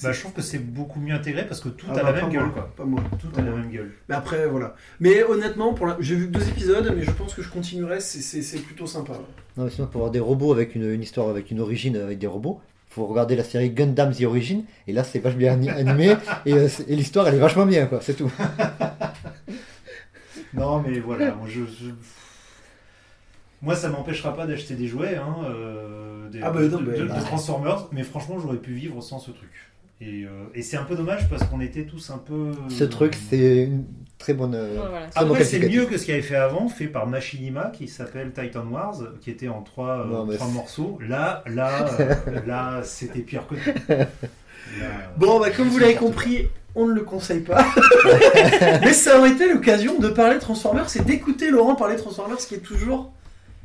Bah, 0.01 0.11
je 0.11 0.19
trouve 0.21 0.33
que 0.33 0.41
c'est 0.41 0.59
beaucoup 0.59 0.99
mieux 0.99 1.13
intégré 1.13 1.45
parce 1.45 1.59
que 1.59 1.69
tout 1.69 1.87
Ah 1.89 1.93
a 1.93 1.95
bah, 1.95 2.03
la 2.03 2.11
même 2.13 2.21
moi, 2.25 2.33
gueule. 2.33 2.51
Quoi. 2.51 2.71
Pas 2.75 2.85
moi. 2.85 3.03
Tout 3.19 3.27
a 3.37 3.41
la 3.41 3.51
même 3.51 3.69
gueule. 3.69 3.91
Mais 4.09 4.15
après, 4.15 4.47
voilà. 4.47 4.75
Mais 4.99 5.23
honnêtement, 5.23 5.73
pour 5.73 5.87
la... 5.87 5.97
j'ai 5.99 6.15
vu 6.15 6.27
que 6.27 6.37
deux 6.37 6.47
épisodes, 6.47 6.93
mais 6.95 7.03
je 7.03 7.11
pense 7.11 7.33
que 7.33 7.41
je 7.41 7.49
continuerai. 7.49 7.99
C'est, 7.99 8.59
plutôt 8.59 8.85
sympa. 8.87 9.13
Non, 9.57 9.65
mais 9.65 9.69
sinon, 9.69 9.87
pour 9.87 10.01
avoir 10.01 10.11
des 10.11 10.19
robots 10.19 10.53
avec 10.53 10.75
une, 10.75 10.89
une 10.89 11.01
histoire, 11.01 11.29
avec 11.29 11.51
une 11.51 11.59
origine, 11.59 11.97
avec 11.97 12.19
des 12.19 12.27
robots, 12.27 12.61
faut 12.93 13.05
regarder 13.07 13.35
la 13.35 13.43
série 13.43 13.69
Gundam 13.71 14.13
The 14.13 14.23
Origin, 14.23 14.63
et 14.87 14.93
là, 14.93 15.03
c'est 15.03 15.19
vachement 15.19 15.39
bien 15.39 15.53
ani- 15.53 15.69
animé, 15.69 16.15
et, 16.45 16.53
euh, 16.53 16.67
et 16.87 16.95
l'histoire, 16.95 17.27
elle 17.27 17.35
est 17.35 17.39
vachement 17.39 17.65
bien, 17.65 17.85
quoi, 17.87 17.99
c'est 18.01 18.13
tout. 18.15 18.31
Non, 20.53 20.83
mais 20.85 20.99
voilà, 20.99 21.33
moi, 21.33 21.47
je, 21.47 21.61
je- 21.61 21.89
moi 23.61 23.75
ça 23.75 23.89
m'empêchera 23.89 24.35
pas 24.35 24.45
d'acheter 24.45 24.75
des 24.75 24.87
jouets, 24.87 25.15
hein, 25.15 25.35
euh, 25.45 26.29
des, 26.29 26.41
Ah 26.43 26.51
bah 26.51 26.61
de, 26.61 26.67
non, 26.67 26.79
de- 26.81 26.91
mais- 26.91 26.97
de 26.99 27.05
bah. 27.05 27.19
Transformers, 27.21 27.87
mais 27.91 28.03
franchement, 28.03 28.37
j'aurais 28.39 28.57
pu 28.57 28.73
vivre 28.73 29.01
sans 29.01 29.17
ce 29.19 29.31
truc. 29.31 29.49
Et, 30.01 30.25
euh, 30.25 30.45
et 30.53 30.61
c'est 30.61 30.77
un 30.77 30.83
peu 30.83 30.95
dommage 30.95 31.29
parce 31.29 31.43
qu'on 31.45 31.61
était 31.61 31.85
tous 31.85 32.09
un 32.11 32.17
peu. 32.17 32.51
Ce 32.69 32.83
truc, 32.83 33.15
c'est 33.29 33.63
une 33.63 33.85
très 34.23 34.33
bonne. 34.33 34.55
euh, 34.55 34.75
Ouais, 34.75 34.87
voilà. 34.89 35.07
très 35.07 35.25
bon 35.25 35.31
Après, 35.31 35.43
c'est 35.43 35.59
mieux 35.59 35.85
que 35.85 35.97
ce 35.97 36.05
qu'il 36.05 36.13
avait 36.13 36.23
fait 36.23 36.35
avant, 36.37 36.69
fait 36.69 36.87
par 36.87 37.07
Machinima, 37.07 37.71
qui 37.73 37.87
s'appelle 37.89 38.31
Titan 38.31 38.65
Wars, 38.71 38.95
qui 39.21 39.29
était 39.29 39.49
en 39.49 39.61
trois, 39.61 39.99
euh, 39.99 40.05
Non, 40.05 40.27
trois 40.33 40.47
morceaux. 40.47 40.97
Là, 41.05 41.43
là, 41.45 41.85
euh, 41.99 42.15
là, 42.47 42.81
c'était 42.83 43.19
pire 43.19 43.45
que 43.47 43.55
tout. 43.55 43.79
Là, 44.79 44.87
Bon, 45.17 45.39
bah, 45.41 45.49
comme 45.51 45.67
vous 45.67 45.77
l'avez 45.77 45.95
compris, 45.95 46.47
on 46.73 46.87
ne 46.87 46.93
le 46.93 47.01
conseille 47.01 47.41
pas. 47.41 47.65
mais 48.81 48.93
ça 48.93 49.19
aurait 49.19 49.31
été 49.31 49.51
l'occasion 49.51 49.99
de 49.99 50.07
parler 50.07 50.39
Transformers 50.39 50.87
et 50.95 51.01
d'écouter 51.01 51.51
Laurent 51.51 51.75
parler 51.75 51.97
Transformers, 51.97 52.39
ce 52.39 52.47
qui 52.47 52.55
est 52.55 52.59
toujours. 52.59 53.11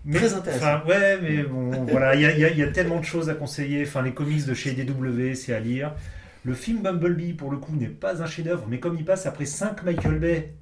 Mais, 0.04 0.18
Très 0.18 0.34
intéressant. 0.34 0.64
enfin, 0.66 0.82
ouais, 0.88 1.18
mais 1.22 1.42
bon, 1.44 1.70
voilà, 1.88 2.14
il 2.16 2.20
y 2.20 2.58
y 2.58 2.62
a 2.62 2.66
tellement 2.68 2.98
de 2.98 3.04
choses 3.04 3.30
à 3.30 3.34
conseiller. 3.34 3.84
Enfin, 3.86 4.02
les 4.02 4.12
comics 4.12 4.44
de 4.44 4.54
chez 4.54 4.72
DW, 4.72 5.34
c'est 5.34 5.54
à 5.54 5.60
lire. 5.60 5.92
Le 6.48 6.54
film 6.54 6.80
Bumblebee, 6.80 7.34
pour 7.34 7.50
le 7.50 7.58
coup, 7.58 7.76
n'est 7.76 7.88
pas 7.88 8.22
un 8.22 8.26
chef-d'œuvre, 8.26 8.64
mais 8.70 8.80
comme 8.80 8.96
il 8.96 9.04
passe 9.04 9.26
après 9.26 9.44
5 9.44 9.82
Michael 9.82 10.18
Bay, 10.18 10.54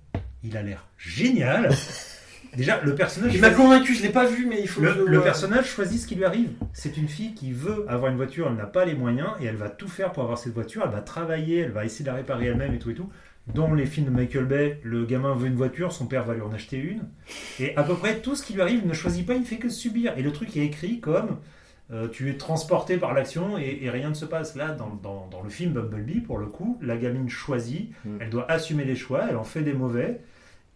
il 0.42 0.56
a 0.56 0.62
l'air 0.62 0.88
génial. 0.98 1.70
Déjà, 2.56 2.80
le 2.82 2.96
personnage. 2.96 3.32
Il 3.32 3.40
m'a 3.40 3.50
convaincu, 3.50 3.94
je 3.94 4.02
l'ai 4.02 4.08
pas 4.08 4.26
vu, 4.26 4.46
mais 4.46 4.60
il 4.60 4.66
faut 4.66 4.80
que 4.80 4.88
je 4.88 4.98
Le, 4.98 5.06
le 5.06 5.22
personnage 5.22 5.66
choisit 5.66 6.00
ce 6.00 6.08
qui 6.08 6.16
lui 6.16 6.24
arrive. 6.24 6.50
C'est 6.72 6.96
une 6.96 7.06
fille 7.06 7.34
qui 7.34 7.52
veut 7.52 7.86
avoir 7.86 8.10
une 8.10 8.16
voiture, 8.16 8.48
elle 8.50 8.56
n'a 8.56 8.66
pas 8.66 8.84
les 8.84 8.96
moyens 8.96 9.28
et 9.40 9.44
elle 9.44 9.54
va 9.54 9.70
tout 9.70 9.86
faire 9.86 10.10
pour 10.10 10.24
avoir 10.24 10.38
cette 10.38 10.54
voiture. 10.54 10.82
Elle 10.84 10.90
va 10.90 11.02
travailler, 11.02 11.58
elle 11.58 11.70
va 11.70 11.84
essayer 11.84 12.04
de 12.04 12.10
la 12.10 12.16
réparer 12.16 12.46
elle-même 12.46 12.74
et 12.74 12.80
tout 12.80 12.90
et 12.90 12.94
tout. 12.94 13.08
Dans 13.54 13.72
les 13.72 13.86
films 13.86 14.06
de 14.06 14.10
Michael 14.10 14.46
Bay, 14.46 14.80
le 14.82 15.04
gamin 15.04 15.36
veut 15.36 15.46
une 15.46 15.54
voiture, 15.54 15.92
son 15.92 16.06
père 16.06 16.24
va 16.24 16.34
lui 16.34 16.42
en 16.42 16.52
acheter 16.52 16.78
une. 16.78 17.02
Et 17.60 17.76
à 17.76 17.84
peu 17.84 17.94
près 17.94 18.18
tout 18.18 18.34
ce 18.34 18.42
qui 18.42 18.54
lui 18.54 18.60
arrive, 18.60 18.80
il 18.82 18.88
ne 18.88 18.92
choisit 18.92 19.24
pas, 19.24 19.34
il 19.34 19.42
ne 19.42 19.46
fait 19.46 19.58
que 19.58 19.68
subir. 19.68 20.14
Et 20.18 20.22
le 20.22 20.32
truc 20.32 20.56
est 20.56 20.64
écrit 20.64 20.98
comme 20.98 21.38
euh, 21.92 22.08
tu 22.08 22.28
es 22.30 22.36
transporté 22.36 22.96
par 22.96 23.14
l'action 23.14 23.58
et, 23.58 23.78
et 23.82 23.90
rien 23.90 24.08
ne 24.08 24.14
se 24.14 24.24
passe. 24.24 24.56
Là, 24.56 24.70
dans, 24.72 24.98
dans- 25.02 25.28
dans 25.30 25.42
le 25.42 25.48
film 25.50 25.72
Bumblebee, 25.72 26.20
pour 26.20 26.38
le 26.38 26.46
coup, 26.46 26.78
la 26.82 26.96
gamine 26.96 27.28
choisit, 27.28 27.90
Mm. 28.04 28.16
elle 28.20 28.30
doit 28.30 28.50
assumer 28.50 28.84
les 28.84 28.96
choix, 28.96 29.26
elle 29.30 29.36
en 29.36 29.44
fait 29.44 29.62
des 29.62 29.72
mauvais. 29.74 30.20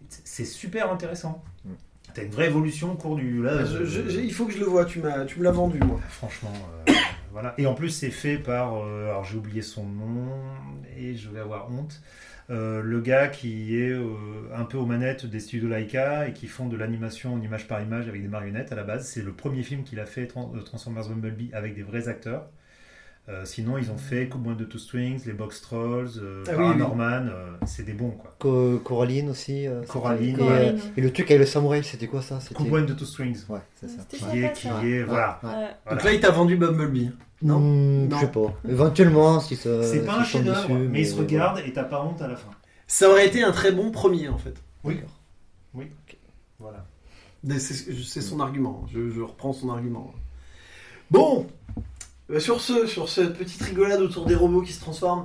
C'est 0.08 0.44
super 0.44 0.90
intéressant. 0.92 1.42
Mm. 1.64 1.70
T'as 2.14 2.24
une 2.24 2.30
vraie 2.30 2.46
évolution 2.46 2.92
au 2.92 2.96
cours 2.96 3.16
du. 3.16 3.42
Là, 3.42 3.64
Je- 3.64 3.76
euh, 3.78 3.84
je- 3.84 4.08
je- 4.10 4.20
il 4.20 4.32
faut 4.32 4.44
que 4.46 4.52
je 4.52 4.58
le 4.58 4.64
vois, 4.66 4.84
tu, 4.84 4.98
m'as, 5.00 5.24
tu 5.24 5.38
me 5.38 5.44
l'as 5.44 5.52
vendu, 5.52 5.78
moi. 5.78 6.00
Franchement, 6.08 6.52
euh, 6.88 6.92
Et 7.58 7.66
en 7.66 7.74
plus, 7.74 7.90
c'est 7.90 8.10
fait 8.10 8.38
par. 8.38 8.74
euh, 8.82 9.08
alors, 9.10 9.24
j'ai 9.24 9.36
oublié 9.36 9.62
son 9.62 9.84
nom 9.86 10.30
et 10.96 11.14
je 11.16 11.28
vais 11.30 11.40
avoir 11.40 11.70
honte. 11.70 12.00
Euh, 12.50 12.82
le 12.82 13.00
gars 13.00 13.28
qui 13.28 13.76
est 13.76 13.90
euh, 13.92 14.04
un 14.54 14.64
peu 14.64 14.76
aux 14.78 14.86
manettes 14.86 15.26
des 15.26 15.38
studios 15.40 15.68
Laika 15.68 16.26
et 16.28 16.32
qui 16.32 16.48
font 16.48 16.66
de 16.68 16.76
l'animation 16.76 17.34
en 17.34 17.40
image 17.40 17.68
par 17.68 17.80
image 17.80 18.08
avec 18.08 18.22
des 18.22 18.28
marionnettes 18.28 18.72
à 18.72 18.74
la 18.76 18.82
base. 18.84 19.06
C'est 19.08 19.22
le 19.22 19.32
premier 19.32 19.62
film 19.62 19.84
qu'il 19.84 20.00
a 20.00 20.06
fait, 20.06 20.26
Tran- 20.26 20.52
Transformers 20.64 21.08
Bumblebee, 21.08 21.50
avec 21.52 21.74
des 21.74 21.82
vrais 21.82 22.08
acteurs. 22.08 22.50
Euh, 23.30 23.44
sinon, 23.44 23.78
ils 23.78 23.92
ont 23.92 23.96
fait 23.96 24.28
Coup 24.28 24.38
de 24.54 24.64
Two 24.64 24.78
Strings, 24.80 25.22
les 25.24 25.32
Box 25.32 25.60
Trolls, 25.62 26.10
euh, 26.20 26.42
Ah 26.48 26.52
oui, 26.58 26.82
euh, 26.82 27.50
c'est 27.64 27.84
des 27.84 27.92
bons, 27.92 28.10
quoi. 28.10 28.34
Co- 28.40 28.80
Coraline 28.80 29.28
aussi. 29.30 29.68
euh, 29.68 29.82
Coraline. 29.84 30.36
Et, 30.36 30.42
euh, 30.42 30.72
le 30.96 31.12
truc 31.12 31.30
avec 31.30 31.38
le 31.38 31.46
samouraï, 31.46 31.84
c'était 31.84 32.08
quoi 32.08 32.22
ça? 32.22 32.40
C'était. 32.40 32.54
Coup 32.56 32.64
de 32.64 32.92
Two 32.92 33.04
Strings. 33.06 33.38
Ouais, 33.48 33.60
c'est 33.76 33.88
ça. 33.88 34.02
Qui 34.08 34.16
est, 34.42 34.52
qui 34.52 34.66
ça. 34.66 34.84
est, 34.84 35.04
voilà. 35.04 35.38
Ouais. 35.44 35.48
Voilà. 35.50 35.76
Donc 35.90 36.04
là, 36.04 36.12
il 36.12 36.18
t'a 36.18 36.30
vendu 36.32 36.56
Bumblebee. 36.56 37.12
Non? 37.42 37.60
Hmm, 37.60 38.08
Non. 38.08 38.16
Je 38.16 38.20
sais 38.26 38.32
pas. 38.32 38.54
Éventuellement, 38.68 39.38
si 39.38 39.54
ça. 39.54 39.82
C'est 39.84 40.04
pas 40.04 40.18
un 40.18 40.24
chef-d'œuvre, 40.24 40.62
dessus, 40.62 40.88
mais 40.90 41.02
il 41.02 41.06
se 41.06 41.12
voilà. 41.12 41.26
regarde 41.28 41.58
et 41.64 41.72
t'as 41.72 41.84
pas 41.84 42.02
honte 42.02 42.20
à 42.20 42.26
la 42.26 42.34
fin. 42.36 42.50
Ça 42.88 43.08
aurait 43.08 43.28
été 43.28 43.44
un 43.44 43.52
très 43.52 43.70
bon 43.70 43.92
premier, 43.92 44.28
en 44.28 44.38
fait. 44.38 44.54
Oui. 44.82 44.98
Oui. 45.74 45.86
Voilà. 46.58 46.84
Mais 47.44 47.60
C'est, 47.60 48.20
son 48.20 48.40
argument. 48.40 48.84
Je, 48.92 49.08
je 49.10 49.20
reprends 49.20 49.52
son 49.52 49.70
argument. 49.70 50.12
Bon, 51.10 51.46
sur 52.38 52.60
ce, 52.60 52.86
sur 52.86 53.08
cette 53.08 53.34
petite 53.36 53.62
rigolade 53.62 54.00
autour 54.00 54.26
des 54.26 54.34
robots 54.34 54.62
qui 54.62 54.72
se 54.72 54.80
transforment, 54.80 55.24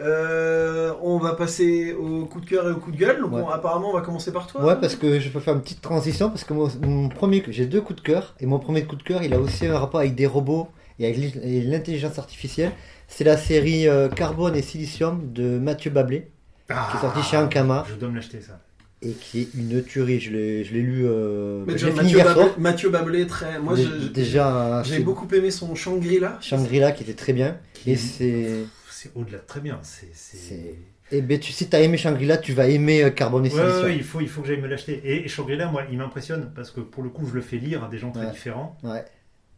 euh, 0.00 0.92
on 1.02 1.18
va 1.18 1.34
passer 1.34 1.94
au 1.94 2.26
coup 2.26 2.40
de 2.40 2.46
cœur 2.46 2.68
et 2.68 2.72
au 2.72 2.76
coup 2.76 2.90
de 2.92 2.96
gueule. 2.96 3.20
Donc 3.20 3.32
Ouais. 3.32 3.42
on- 3.42 3.48
apparemment, 3.48 3.90
on 3.90 3.94
va 3.94 4.00
commencer 4.02 4.32
par 4.32 4.46
toi. 4.46 4.64
Ouais, 4.64 4.76
parce 4.80 4.94
que 4.94 5.18
je 5.20 5.28
peux 5.30 5.40
faire 5.40 5.54
une 5.54 5.62
petite 5.62 5.80
transition 5.80 6.28
parce 6.28 6.44
que 6.44 6.52
mon, 6.52 6.68
mon 6.82 7.08
premier, 7.08 7.42
j'ai 7.48 7.66
deux 7.66 7.80
coups 7.80 8.02
de 8.02 8.04
cœur 8.06 8.34
et 8.40 8.46
mon 8.46 8.58
premier 8.58 8.84
coup 8.84 8.96
de 8.96 9.02
cœur, 9.02 9.22
il 9.22 9.32
a 9.34 9.38
aussi 9.40 9.66
un 9.66 9.78
rapport 9.78 10.00
avec 10.00 10.14
des 10.14 10.26
robots 10.26 10.68
et 10.98 11.06
avec 11.06 11.34
l'intelligence 11.44 12.18
artificielle. 12.18 12.72
C'est 13.08 13.24
la 13.24 13.36
série 13.36 13.88
euh, 13.88 14.08
Carbone 14.08 14.54
et 14.56 14.62
Silicium 14.62 15.32
de 15.32 15.58
Mathieu 15.58 15.90
Bablé 15.90 16.30
qui 16.68 16.72
est 16.74 17.00
sorti 17.00 17.22
chez 17.22 17.36
Ankama 17.36 17.84
Je 17.88 17.94
dois 17.94 18.08
me 18.08 18.16
l'acheter 18.16 18.40
ça. 18.40 18.58
Et 19.08 19.12
qui 19.12 19.40
est 19.42 19.48
une 19.54 19.82
tuerie. 19.82 20.20
Je 20.20 20.30
l'ai, 20.32 20.64
je 20.64 20.72
l'ai 20.74 20.80
lu. 20.82 21.02
Euh, 21.06 21.64
Mais 21.66 21.72
Mathieu, 21.74 22.20
soir. 22.20 22.58
Mathieu 22.58 22.90
Bablé, 22.90 23.26
très. 23.26 23.58
Moi, 23.58 23.74
Dé- 23.76 23.82
je- 23.84 23.88
je- 24.04 24.08
déjà, 24.08 24.82
j'ai 24.84 24.96
c'est 24.96 25.00
beaucoup 25.02 25.26
aimé 25.34 25.50
son 25.50 25.74
Shangri-La. 25.74 26.38
Shangri-La 26.40 26.92
qui 26.92 27.02
était 27.04 27.14
très 27.14 27.32
bien 27.32 27.58
Qui- 27.74 27.92
et 27.92 27.96
c'est 27.96 28.64
C'est 28.90 29.10
au-delà 29.14 29.38
de 29.38 29.44
très 29.46 29.60
bien. 29.60 29.78
C'est. 29.82 30.08
c'est- 30.12 30.36
C'est- 30.36 30.74
Et 31.12 31.22
ben, 31.22 31.38
tu, 31.38 31.52
si 31.52 31.68
t'as 31.68 31.80
aimé 31.80 31.96
Shangri-La, 31.96 32.36
tu 32.38 32.52
vas 32.52 32.66
aimer 32.66 33.04
euh, 33.04 33.10
Carbone 33.10 33.46
et 33.46 33.52
Ouais, 33.54 33.60
ouais, 33.84 33.96
il 33.96 34.02
faut, 34.02 34.20
il 34.20 34.28
faut 34.28 34.40
que 34.42 34.48
j'aille 34.48 34.60
me 34.60 34.66
l'acheter. 34.66 35.00
Et, 35.04 35.24
et 35.24 35.28
Shangri-La, 35.28 35.68
moi, 35.70 35.82
il 35.92 35.98
m'impressionne 35.98 36.50
parce 36.54 36.72
que 36.72 36.80
pour 36.80 37.02
le 37.04 37.10
coup, 37.10 37.26
je 37.28 37.34
le 37.34 37.40
fais 37.42 37.58
lire 37.58 37.84
à 37.84 37.88
des 37.88 37.98
gens 37.98 38.10
très 38.10 38.26
Ouais. 38.26 38.32
différents 38.32 38.76
Ouais. 38.82 39.04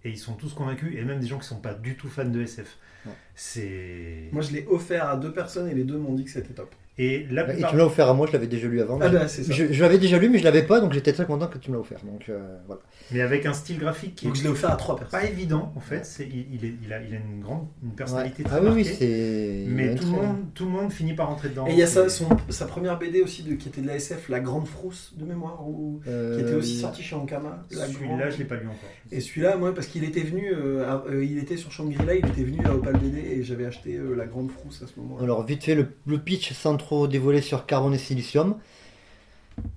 et 0.05 0.11
ils 0.11 0.18
sont 0.18 0.34
tous 0.34 0.53
convaincus, 0.53 0.94
et 0.94 1.03
même 1.05 1.20
des 1.20 1.26
gens 1.26 1.38
qui 1.38 1.46
sont 1.49 1.57
pas 1.61 1.72
du 1.72 1.96
tout 1.96 2.09
fans 2.09 2.26
de 2.26 2.42
SF. 2.42 2.76
Ouais. 3.07 3.12
C'est. 3.34 4.28
Moi, 4.32 4.42
je 4.42 4.53
l'ai 4.53 4.66
offert 4.68 5.09
à 5.09 5.16
deux 5.16 5.32
personnes 5.32 5.68
et 5.68 5.74
les 5.74 5.84
deux 5.84 5.96
m'ont 5.96 6.12
dit 6.14 6.24
que 6.24 6.30
c'était 6.30 6.53
top. 6.53 6.74
Et 7.01 7.26
la 7.30 7.42
Et 7.44 7.53
plupart. 7.53 7.70
tu 7.70 7.76
me 7.76 7.80
l'as 7.80 7.86
offert 7.86 8.09
à 8.09 8.14
moi, 8.14 8.26
je 8.26 8.32
l'avais 8.32 8.49
déjà 8.49 8.66
lu 8.66 8.80
avant. 8.80 8.99
Ah 9.01 9.28
ça. 9.28 9.42
je, 9.49 9.72
je 9.72 9.82
l'avais 9.82 9.99
déjà 9.99 10.18
lu, 10.18 10.28
mais 10.28 10.38
je 10.38 10.44
l'avais 10.44 10.64
pas, 10.64 10.80
donc 10.80 10.92
j'étais 10.92 11.12
très 11.12 11.26
content 11.26 11.46
que 11.46 11.59
tu 11.59 11.70
me 11.70 11.76
l'as 11.76 11.80
offert. 11.80 12.01
Donc 12.05 12.28
euh, 12.28 12.57
voilà. 12.66 12.82
Mais 13.12 13.20
avec 13.20 13.46
un 13.46 13.53
style 13.53 13.78
graphique 13.78 14.16
qui 14.16 14.26
Donc, 14.26 14.34
je 14.34 14.40
est 14.40 14.44
l'ai 14.44 14.51
offert 14.51 14.70
à 14.72 14.76
trois 14.76 14.96
personnes. 14.96 15.20
pas 15.20 15.26
évident, 15.26 15.72
en 15.76 15.80
fait. 15.80 16.05
C'est, 16.05 16.26
il, 16.26 16.46
il 16.55 16.64
est- 16.64 16.74
il 16.84 16.92
a, 16.92 17.01
il 17.01 17.14
a 17.14 17.18
une 17.18 17.40
grande 17.40 17.66
une 17.82 17.92
personnalité 17.92 18.42
Ouais. 18.42 18.49
très 18.49 18.59
Ah 18.59 18.62
oui, 18.62 18.68
oui, 18.74 18.82
marquée. 18.82 18.94
c'est. 18.99 19.64
Mais 19.68 19.94
tout 19.94 20.07
le, 20.07 20.12
très- 20.18 20.26
monde, 20.26 20.36
tout 20.55 20.64
le 20.64 20.70
monde 20.72 20.92
finit 20.92 21.14
par 21.14 21.28
rentrer 21.28 21.49
dedans. 21.51 21.66
Et 21.68 21.72
il 21.72 21.78
y 21.78 21.82
a 21.82 21.86
sa, 21.86 22.09
son- 22.09 22.28
sa 22.49 22.66
première 22.66 22.99
BD 22.99 23.22
aussi 23.22 23.42
de, 23.44 23.55
qui 23.55 23.68
était 23.68 23.80
de 23.80 23.86
la 23.86 23.94
SF, 23.96 24.28
La 24.28 24.40
Grande 24.40 24.66
Frousse 24.66 25.14
de 25.16 25.24
mémoire, 25.24 25.66
ou, 25.68 26.01
Euh, 26.09 26.34
qui 26.36 26.42
était 26.42 26.55
aussi 26.55 26.76
sorti 26.78 27.03
chez 27.03 27.14
Ankama. 27.14 27.64
La 27.70 27.86
Celui-là, 27.86 28.16
Grande- 28.16 28.30
je 28.32 28.38
l'ai 28.38 28.44
pas 28.44 28.57
lu 28.57 28.66
encore. 28.66 28.90
Et 29.12 29.20
celui-là, 29.20 29.57
moi, 29.57 29.72
parce 29.72 29.86
qu'il 29.86 30.03
était 30.05 30.20
venu, 30.22 30.53
euh, 30.53 30.84
à- 30.84 31.05
euh, 31.09 31.24
il 31.24 31.38
était 31.38 31.57
sur 31.57 31.70
Shangri-La, 31.70 32.16
il 32.16 32.26
était 32.26 32.42
venu 32.42 32.59
à 32.66 32.74
Opal 32.74 32.96
BD 32.99 33.18
et 33.20 33.42
j'avais 33.44 33.66
acheté 33.66 33.94
euh, 33.96 34.14
La 34.16 34.26
Grande 34.26 34.51
Frousse 34.51 34.82
à 34.82 34.86
ce 34.86 34.99
moment-là. 35.01 35.22
Alors, 35.22 35.44
vite 35.46 35.62
fait, 35.64 35.76
le, 35.76 35.86
le 36.07 36.18
pitch 36.18 36.53
sans 36.53 36.76
trop 36.76 36.88
dévoiler 37.09 37.43
sur 37.43 37.66
Carbone 37.66 37.95
et 37.95 37.99
Silicium. 37.99 38.57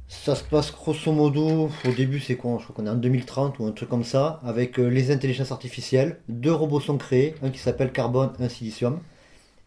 Ça 0.07 0.35
se 0.35 0.43
passe 0.43 0.71
grosso 0.71 1.11
modo, 1.11 1.69
au 1.85 1.91
début 1.95 2.19
c'est 2.19 2.35
quoi 2.35 2.57
Je 2.59 2.63
crois 2.63 2.75
qu'on 2.75 2.85
est 2.85 2.89
en 2.89 2.95
2030 2.95 3.59
ou 3.59 3.65
un 3.65 3.71
truc 3.71 3.89
comme 3.89 4.03
ça, 4.03 4.39
avec 4.43 4.79
euh, 4.79 4.87
les 4.87 5.11
intelligences 5.11 5.51
artificielles. 5.51 6.19
Deux 6.29 6.53
robots 6.53 6.79
sont 6.79 6.97
créés, 6.97 7.35
un 7.41 7.49
qui 7.49 7.59
s'appelle 7.59 7.91
Carbone, 7.91 8.31
un 8.39 8.49
Silicium. 8.49 8.99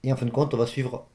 Et 0.03 0.13
en 0.13 0.17
fin 0.17 0.27
de 0.27 0.31
compte, 0.31 0.55
on 0.55 0.57
va 0.57 0.67
suivre 0.67 1.07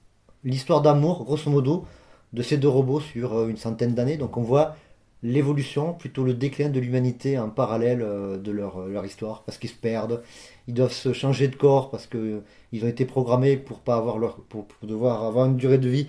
l'histoire 0.43 0.82
d'amour, 0.82 1.23
grosso 1.23 1.49
modo, 1.49 1.86
de 2.34 2.41
ces 2.41 2.57
deux 2.57 2.67
robots 2.67 2.99
sur 2.99 3.34
euh, 3.34 3.47
une 3.47 3.57
centaine 3.57 3.95
d'années. 3.95 4.17
Donc 4.17 4.38
on 4.38 4.41
voit 4.41 4.75
l'évolution, 5.23 5.93
plutôt 5.93 6.23
le 6.23 6.34
déclin 6.34 6.69
de 6.69 6.80
l'humanité 6.80 7.38
en 7.38 7.49
parallèle 7.49 8.01
euh, 8.01 8.38
de 8.38 8.51
leur, 8.51 8.88
leur 8.88 9.05
histoire, 9.05 9.43
parce 9.43 9.57
qu'ils 9.57 9.69
se 9.69 9.75
perdent, 9.75 10.21
ils 10.70 10.74
doivent 10.76 10.93
se 10.93 11.13
changer 11.13 11.47
de 11.47 11.55
corps 11.55 11.89
parce 11.89 12.05
que 12.05 12.43
ils 12.72 12.86
ont 12.86 12.88
été 12.88 13.03
programmés 13.03 13.57
pour 13.57 13.80
pas 13.80 13.95
avoir 13.95 14.20
leur, 14.20 14.36
pour, 14.43 14.67
pour 14.67 14.88
devoir 14.88 15.24
avoir 15.24 15.47
une 15.47 15.57
durée 15.57 15.80
de 15.80 15.89
vie 15.89 16.07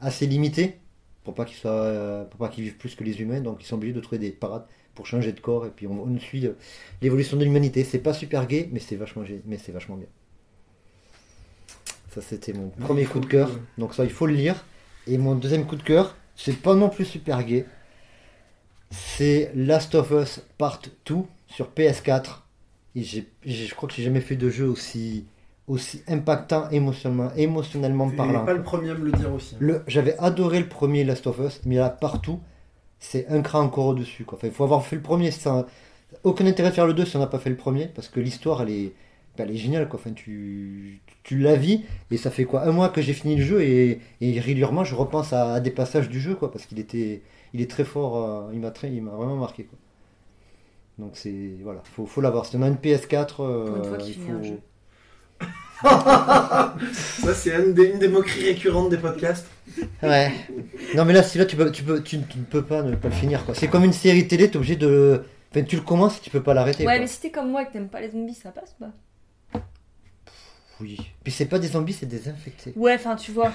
assez 0.00 0.26
limitée, 0.26 0.78
pour 1.22 1.34
pas 1.34 1.44
qu'ils 1.44 1.58
soient, 1.58 1.70
euh, 1.70 2.24
pour 2.24 2.40
pas 2.40 2.48
qu'ils 2.48 2.64
vivent 2.64 2.76
plus 2.76 2.96
que 2.96 3.04
les 3.04 3.20
humains, 3.20 3.40
donc 3.40 3.58
ils 3.62 3.66
sont 3.66 3.76
obligés 3.76 3.92
de 3.92 4.00
trouver 4.00 4.18
des 4.18 4.32
parades 4.32 4.66
pour 4.96 5.06
changer 5.06 5.30
de 5.30 5.38
corps 5.38 5.64
et 5.64 5.70
puis 5.70 5.86
on, 5.86 6.02
on 6.02 6.18
suit 6.18 6.44
euh, 6.44 6.54
l'évolution 7.02 7.36
de 7.36 7.44
l'humanité. 7.44 7.84
C'est 7.84 8.00
pas 8.00 8.12
super 8.12 8.48
gay, 8.48 8.68
mais 8.72 8.80
c'est 8.80 8.96
vachement, 8.96 9.22
mais 9.46 9.58
c'est 9.58 9.70
vachement 9.70 9.96
bien. 9.96 10.08
Ça 12.12 12.20
c'était 12.20 12.52
mon 12.52 12.70
premier 12.70 13.04
coup 13.04 13.20
de 13.20 13.26
cœur, 13.26 13.48
donc 13.78 13.94
ça 13.94 14.02
il 14.02 14.10
faut 14.10 14.26
le 14.26 14.34
lire. 14.34 14.64
Et 15.06 15.18
mon 15.18 15.36
deuxième 15.36 15.66
coup 15.66 15.76
de 15.76 15.84
cœur, 15.84 16.16
c'est 16.34 16.60
pas 16.60 16.74
non 16.74 16.88
plus 16.88 17.04
super 17.04 17.44
gay. 17.44 17.64
C'est 18.90 19.52
Last 19.54 19.94
of 19.94 20.10
Us 20.10 20.42
Part 20.58 20.82
2 21.06 21.14
sur 21.46 21.70
PS4. 21.70 22.49
Et 22.96 23.02
je 23.02 23.74
crois 23.74 23.88
que 23.88 23.94
j'ai 23.94 24.02
jamais 24.02 24.20
fait 24.20 24.36
de 24.36 24.50
jeu 24.50 24.66
aussi, 24.68 25.24
aussi 25.68 26.02
impactant 26.08 26.68
émotionnellement, 26.70 27.30
émotionnellement 27.36 28.10
Tu 28.10 28.16
parlant. 28.16 28.40
n'es 28.40 28.46
pas 28.46 28.54
le 28.54 28.62
premier 28.62 28.90
à 28.90 28.94
me 28.94 29.04
le 29.04 29.12
dire 29.12 29.32
aussi. 29.32 29.56
J'avais 29.86 30.18
adoré 30.18 30.58
le 30.60 30.68
premier 30.68 31.04
Last 31.04 31.26
of 31.26 31.38
Us, 31.38 31.60
mais 31.66 31.76
là 31.76 31.88
partout, 31.90 32.40
c'est 32.98 33.28
un 33.28 33.40
cran 33.42 33.60
encore 33.60 33.86
au-dessus. 33.86 34.26
Enfin, 34.32 34.48
il 34.48 34.52
faut 34.52 34.64
avoir 34.64 34.84
fait 34.84 34.96
le 34.96 35.02
premier. 35.02 35.30
Aucun 36.24 36.46
intérêt 36.46 36.70
de 36.70 36.74
faire 36.74 36.86
le 36.86 36.94
2 36.94 37.04
si 37.04 37.16
on 37.16 37.20
n'a 37.20 37.26
pas 37.28 37.38
fait 37.38 37.50
le 37.50 37.56
premier, 37.56 37.86
parce 37.86 38.08
que 38.08 38.18
l'histoire, 38.18 38.62
elle 38.62 38.70
est, 38.70 38.92
elle 39.38 39.50
est 39.52 39.56
géniale 39.56 39.88
quoi. 39.88 39.98
Enfin, 40.00 40.12
tu, 40.12 41.00
tu 41.22 41.38
la 41.38 41.54
vis 41.54 41.82
et 42.10 42.16
ça 42.16 42.30
fait 42.32 42.44
quoi 42.44 42.64
un 42.64 42.72
mois 42.72 42.88
que 42.88 43.00
j'ai 43.00 43.12
fini 43.14 43.36
le 43.36 43.42
jeu 43.44 43.62
et, 43.62 44.00
et 44.20 44.40
régulièrement 44.40 44.84
je 44.84 44.94
repense 44.96 45.32
à, 45.32 45.54
à 45.54 45.60
des 45.60 45.70
passages 45.70 46.08
du 46.10 46.20
jeu 46.20 46.34
quoi 46.34 46.50
parce 46.50 46.66
qu'il 46.66 46.78
était, 46.80 47.22
il 47.54 47.60
est 47.62 47.70
très 47.70 47.84
fort. 47.84 48.16
euh, 48.16 48.50
il 48.52 48.58
m'a 48.60 48.70
très, 48.72 48.90
il 48.92 49.00
m'a 49.02 49.12
vraiment 49.12 49.36
marqué 49.36 49.64
quoi. 49.64 49.78
Donc 51.00 51.12
c'est 51.14 51.56
voilà, 51.62 51.82
faut, 51.96 52.04
faut 52.06 52.20
l'avoir. 52.20 52.44
Si 52.44 52.54
on 52.56 52.62
a 52.62 52.68
une 52.68 52.74
PS4, 52.74 53.36
euh, 53.40 53.76
une 53.76 53.84
fois 53.84 53.98
il 54.00 54.30
un 54.32 54.42
jeu. 54.42 54.60
Ça, 56.92 57.34
c'est 57.34 57.56
une 57.56 57.72
des, 57.72 57.84
une 57.86 57.98
des 57.98 58.08
moqueries 58.08 58.48
récurrentes 58.48 58.90
des 58.90 58.98
podcasts. 58.98 59.46
Ouais. 60.02 60.30
Non 60.94 61.06
mais 61.06 61.14
là, 61.14 61.22
si 61.22 61.38
là 61.38 61.46
tu 61.46 61.56
peux, 61.56 61.72
tu 61.72 61.82
peux, 61.82 62.02
tu, 62.02 62.20
tu 62.20 62.38
ne 62.38 62.44
peux 62.44 62.62
pas 62.62 62.82
ne 62.82 62.94
pas 62.96 63.08
le 63.08 63.14
finir 63.14 63.46
quoi. 63.46 63.54
C'est 63.54 63.68
comme 63.68 63.84
une 63.84 63.94
série 63.94 64.28
télé, 64.28 64.50
t'es 64.50 64.58
obligé 64.58 64.76
de. 64.76 65.22
Enfin, 65.50 65.64
tu 65.64 65.76
le 65.76 65.82
commences 65.82 66.18
et 66.18 66.20
tu 66.20 66.28
peux 66.28 66.42
pas 66.42 66.52
l'arrêter. 66.52 66.84
Ouais, 66.84 66.92
quoi. 66.92 67.00
mais 67.00 67.06
si 67.06 67.20
t'es 67.20 67.30
comme 67.30 67.50
moi 67.50 67.62
et 67.62 67.66
que 67.66 67.72
t'aimes 67.72 67.88
pas 67.88 68.00
les 68.00 68.10
zombies, 68.10 68.34
ça 68.34 68.50
passe 68.50 68.76
ou 68.78 68.84
pas? 68.84 68.92
Oui. 70.80 70.98
Puis 71.22 71.32
c'est 71.32 71.46
pas 71.46 71.58
des 71.58 71.68
zombies, 71.68 71.92
c'est 71.92 72.06
des 72.06 72.28
infectés. 72.28 72.72
Ouais, 72.76 72.94
enfin, 72.94 73.16
tu 73.16 73.32
vois. 73.32 73.52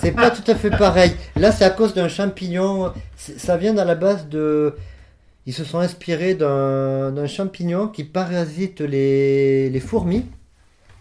C'est 0.00 0.12
pas 0.12 0.30
tout 0.30 0.48
à 0.50 0.54
fait 0.54 0.70
pareil. 0.70 1.12
Là, 1.36 1.50
c'est 1.52 1.64
à 1.64 1.70
cause 1.70 1.94
d'un 1.94 2.08
champignon. 2.08 2.92
Ça 3.16 3.56
vient 3.56 3.76
à 3.78 3.84
la 3.84 3.94
base 3.94 4.28
de. 4.28 4.74
Ils 5.46 5.52
se 5.52 5.64
sont 5.64 5.78
inspirés 5.78 6.34
d'un 6.34 7.26
champignon 7.26 7.88
qui 7.88 8.04
parasite 8.04 8.80
les 8.80 9.82
fourmis 9.84 10.24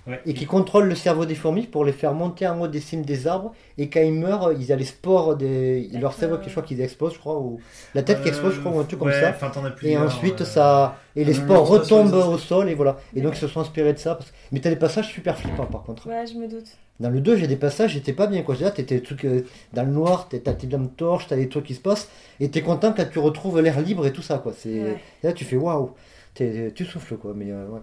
Ouais. 0.08 0.20
et 0.26 0.34
qui 0.34 0.48
contrôle 0.48 0.88
le 0.88 0.96
cerveau 0.96 1.26
des 1.26 1.36
fourmis 1.36 1.68
pour 1.68 1.86
les 1.86 1.92
faire 1.92 2.14
monter 2.16 2.48
en 2.48 2.60
haut 2.60 2.68
des 2.68 2.80
cimes 2.80 3.04
des 3.04 3.28
arbres. 3.28 3.54
Et 3.78 3.88
quand 3.88 4.02
ils 4.02 4.12
meurent, 4.14 4.52
ils 4.54 4.72
a 4.72 4.76
les 4.76 4.84
spores 4.86 5.36
des. 5.36 5.90
Leur 5.94 6.14
cerveau, 6.14 6.38
je 6.44 6.50
crois 6.50 6.64
qu'ils 6.64 6.82
explosent, 6.82 7.14
je 7.14 7.20
crois, 7.20 7.38
ou 7.40 7.60
la 7.94 8.02
tête 8.02 8.22
qui 8.24 8.30
explose, 8.30 8.56
je 8.56 8.60
crois, 8.62 8.72
ou 8.72 8.80
un 8.80 8.84
truc 8.84 8.98
comme 9.00 9.10
ouais, 9.10 9.22
ça. 9.22 9.30
enfin, 9.30 9.52
Et 9.84 9.96
ensuite, 9.98 10.42
euh, 10.42 10.46
ça. 10.46 10.98
Et 11.16 11.24
les 11.24 11.38
un 11.40 11.44
spores 11.44 11.68
retombent 11.68 12.14
au 12.14 12.38
sol, 12.40 12.70
et 12.70 12.74
voilà. 12.74 12.98
Et 13.16 13.22
donc, 13.22 13.36
ils 13.36 13.40
se 13.40 13.48
sont 13.48 13.60
inspirés 13.62 13.94
de 13.94 14.00
ça. 14.00 14.16
parce- 14.16 14.34
Mais 14.52 14.60
t'as 14.60 14.70
des 14.72 14.76
passages 14.76 15.08
super 15.10 15.38
flippants, 15.38 15.66
par 15.68 15.84
contre. 15.84 16.08
Ouais, 16.08 16.26
je 16.26 16.34
me 16.38 16.48
doute. 16.48 16.66
Dans 17.00 17.10
le 17.10 17.20
2, 17.20 17.36
j'ai 17.36 17.48
des 17.48 17.56
passages, 17.56 17.94
j'étais 17.94 18.14
pas 18.14 18.28
bien 18.28 18.42
quoi. 18.44 18.56
Là, 18.60 18.70
t'étais 18.72 18.96
des 18.96 19.02
trucs 19.04 19.26
euh, 19.26 19.44
dans 19.74 19.84
le 19.84 19.92
noir, 19.92 20.28
t'as 20.30 20.38
ta 20.40 20.54
petite 20.54 20.72
lampe 20.72 20.96
torche, 20.98 21.26
t'as 21.28 21.36
des 21.36 21.50
trucs 21.50 21.66
qui 21.66 21.74
se 21.76 21.80
passent, 21.80 22.10
et 22.40 22.50
t'es 22.52 22.62
content 22.62 22.94
quand 22.96 23.06
tu 23.12 23.18
retrouves 23.20 23.60
l'air 23.60 23.80
libre 23.82 24.06
et 24.06 24.14
tout 24.14 24.22
ça 24.22 24.38
quoi. 24.38 24.54
C'est 24.56 24.82
Ouais. 24.84 24.98
là 25.24 25.34
tu 25.34 25.44
fais 25.44 25.56
waouh, 25.58 25.92
T'es- 26.36 26.72
tu 26.76 26.86
souffles 26.86 27.18
quoi. 27.18 27.34
Mais 27.36 27.52
euh, 27.52 27.68
ouais. 27.70 27.80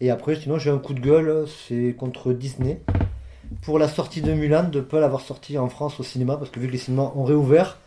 Et 0.00 0.10
après, 0.10 0.36
sinon, 0.36 0.58
j'ai 0.58 0.70
un 0.70 0.78
coup 0.78 0.94
de 0.94 1.00
gueule, 1.00 1.46
c'est 1.66 1.94
contre 1.98 2.32
Disney 2.32 2.80
pour 3.62 3.78
la 3.78 3.88
sortie 3.88 4.20
de 4.20 4.32
Mulan, 4.32 4.64
de 4.64 4.80
pas 4.80 5.00
l'avoir 5.00 5.22
sorti 5.22 5.58
en 5.58 5.68
France 5.68 5.98
au 6.00 6.02
cinéma 6.02 6.36
parce 6.36 6.50
que 6.50 6.60
vu 6.60 6.66
que 6.68 6.72
les 6.72 6.78
cinémas 6.78 7.10
ont 7.16 7.24
réouvert 7.24 7.78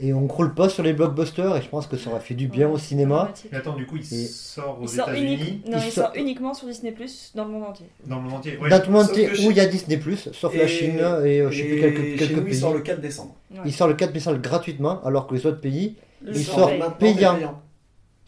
et 0.00 0.12
on 0.12 0.26
croule 0.26 0.52
pas 0.54 0.68
sur 0.68 0.82
les 0.82 0.92
blockbusters 0.92 1.56
et 1.56 1.62
je 1.62 1.68
pense 1.68 1.86
que 1.86 1.96
ça 1.96 2.10
aurait 2.10 2.20
fait 2.20 2.34
du 2.34 2.48
bien 2.48 2.66
Ouais, 2.68 2.74
au 2.74 2.78
cinéma. 2.78 3.30
Mais 3.52 3.58
attends, 3.58 3.74
du 3.76 3.86
coup, 3.86 3.96
il 3.96 4.02
Et- 4.02 4.26
sort 4.26 4.78
aux 4.82 4.86
États-Unis, 4.86 5.34
unique- 5.34 5.66
non, 5.68 5.78
il 5.78 5.86
il 5.86 5.92
sort- 5.92 6.06
sort 6.06 6.16
uniquement 6.16 6.54
sur 6.54 6.66
Disney 6.66 6.90
Plus 6.92 7.32
dans 7.34 7.44
le 7.44 7.50
monde 7.52 7.62
entier. 7.64 7.86
dans 8.06 8.16
le 8.16 8.22
monde 8.22 8.32
entier. 8.34 8.56
Ouais, 8.58 8.68
Dans 8.68 8.80
tout 8.80 8.86
le 8.86 8.92
monde 8.92 9.04
entier 9.10 9.28
où 9.30 9.50
il 9.50 9.56
y 9.56 9.60
a 9.60 9.66
Disney 9.66 10.00
sauf 10.32 10.54
la 10.56 10.66
Chine 10.66 10.98
et 11.24 11.40
euh, 11.40 11.50
je 11.50 11.56
sais 11.62 11.68
plus 11.68 11.80
quelques, 11.80 12.32
nous, 12.32 12.38
il 12.38 12.44
pays. 12.44 12.54
sort 12.56 12.74
le 12.74 12.80
4 12.80 13.00
décembre. 13.00 13.36
Ouais. 13.52 13.58
Il 13.66 13.72
sort 13.72 13.88
le 13.88 13.94
4 13.94 14.12
décembre 14.12 14.38
gratuitement, 14.38 15.02
alors 15.04 15.26
que 15.26 15.34
les 15.34 15.46
autres 15.46 15.60
pays 15.60 15.96
Le 16.22 16.32
il 16.36 16.44
sort 16.44 16.54
sort 16.58 16.68
paye. 16.70 16.78
maintenant 16.78 16.96
payant. 16.98 17.60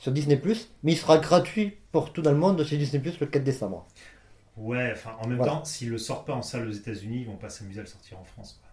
Sur 0.03 0.11
Disney 0.11 0.37
mais 0.83 0.93
il 0.95 0.97
sera 0.97 1.17
gratuit 1.19 1.79
pour 1.93 2.13
tout 2.13 2.23
dans 2.23 2.33
le 2.33 2.37
monde 2.37 2.65
chez 2.65 2.77
Disney 2.77 3.01
le 3.21 3.27
4 3.27 3.45
décembre. 3.45 3.87
Ouais, 4.57 4.91
enfin, 4.93 5.17
en 5.21 5.29
même 5.29 5.37
Voilà. 5.37 5.53
temps, 5.53 5.65
s'ils 5.65 5.91
le 5.91 5.99
sortent 5.99 6.27
pas 6.27 6.35
en 6.35 6.43
salle 6.43 6.67
aux 6.67 6.73
États-Unis, 6.73 7.21
ils 7.21 7.27
vont 7.27 7.37
pas 7.37 7.49
s'amuser 7.49 7.79
à 7.79 7.83
le 7.85 7.89
sortir 7.89 8.19
en 8.19 8.25
France. 8.25 8.61
quoi. 8.61 8.72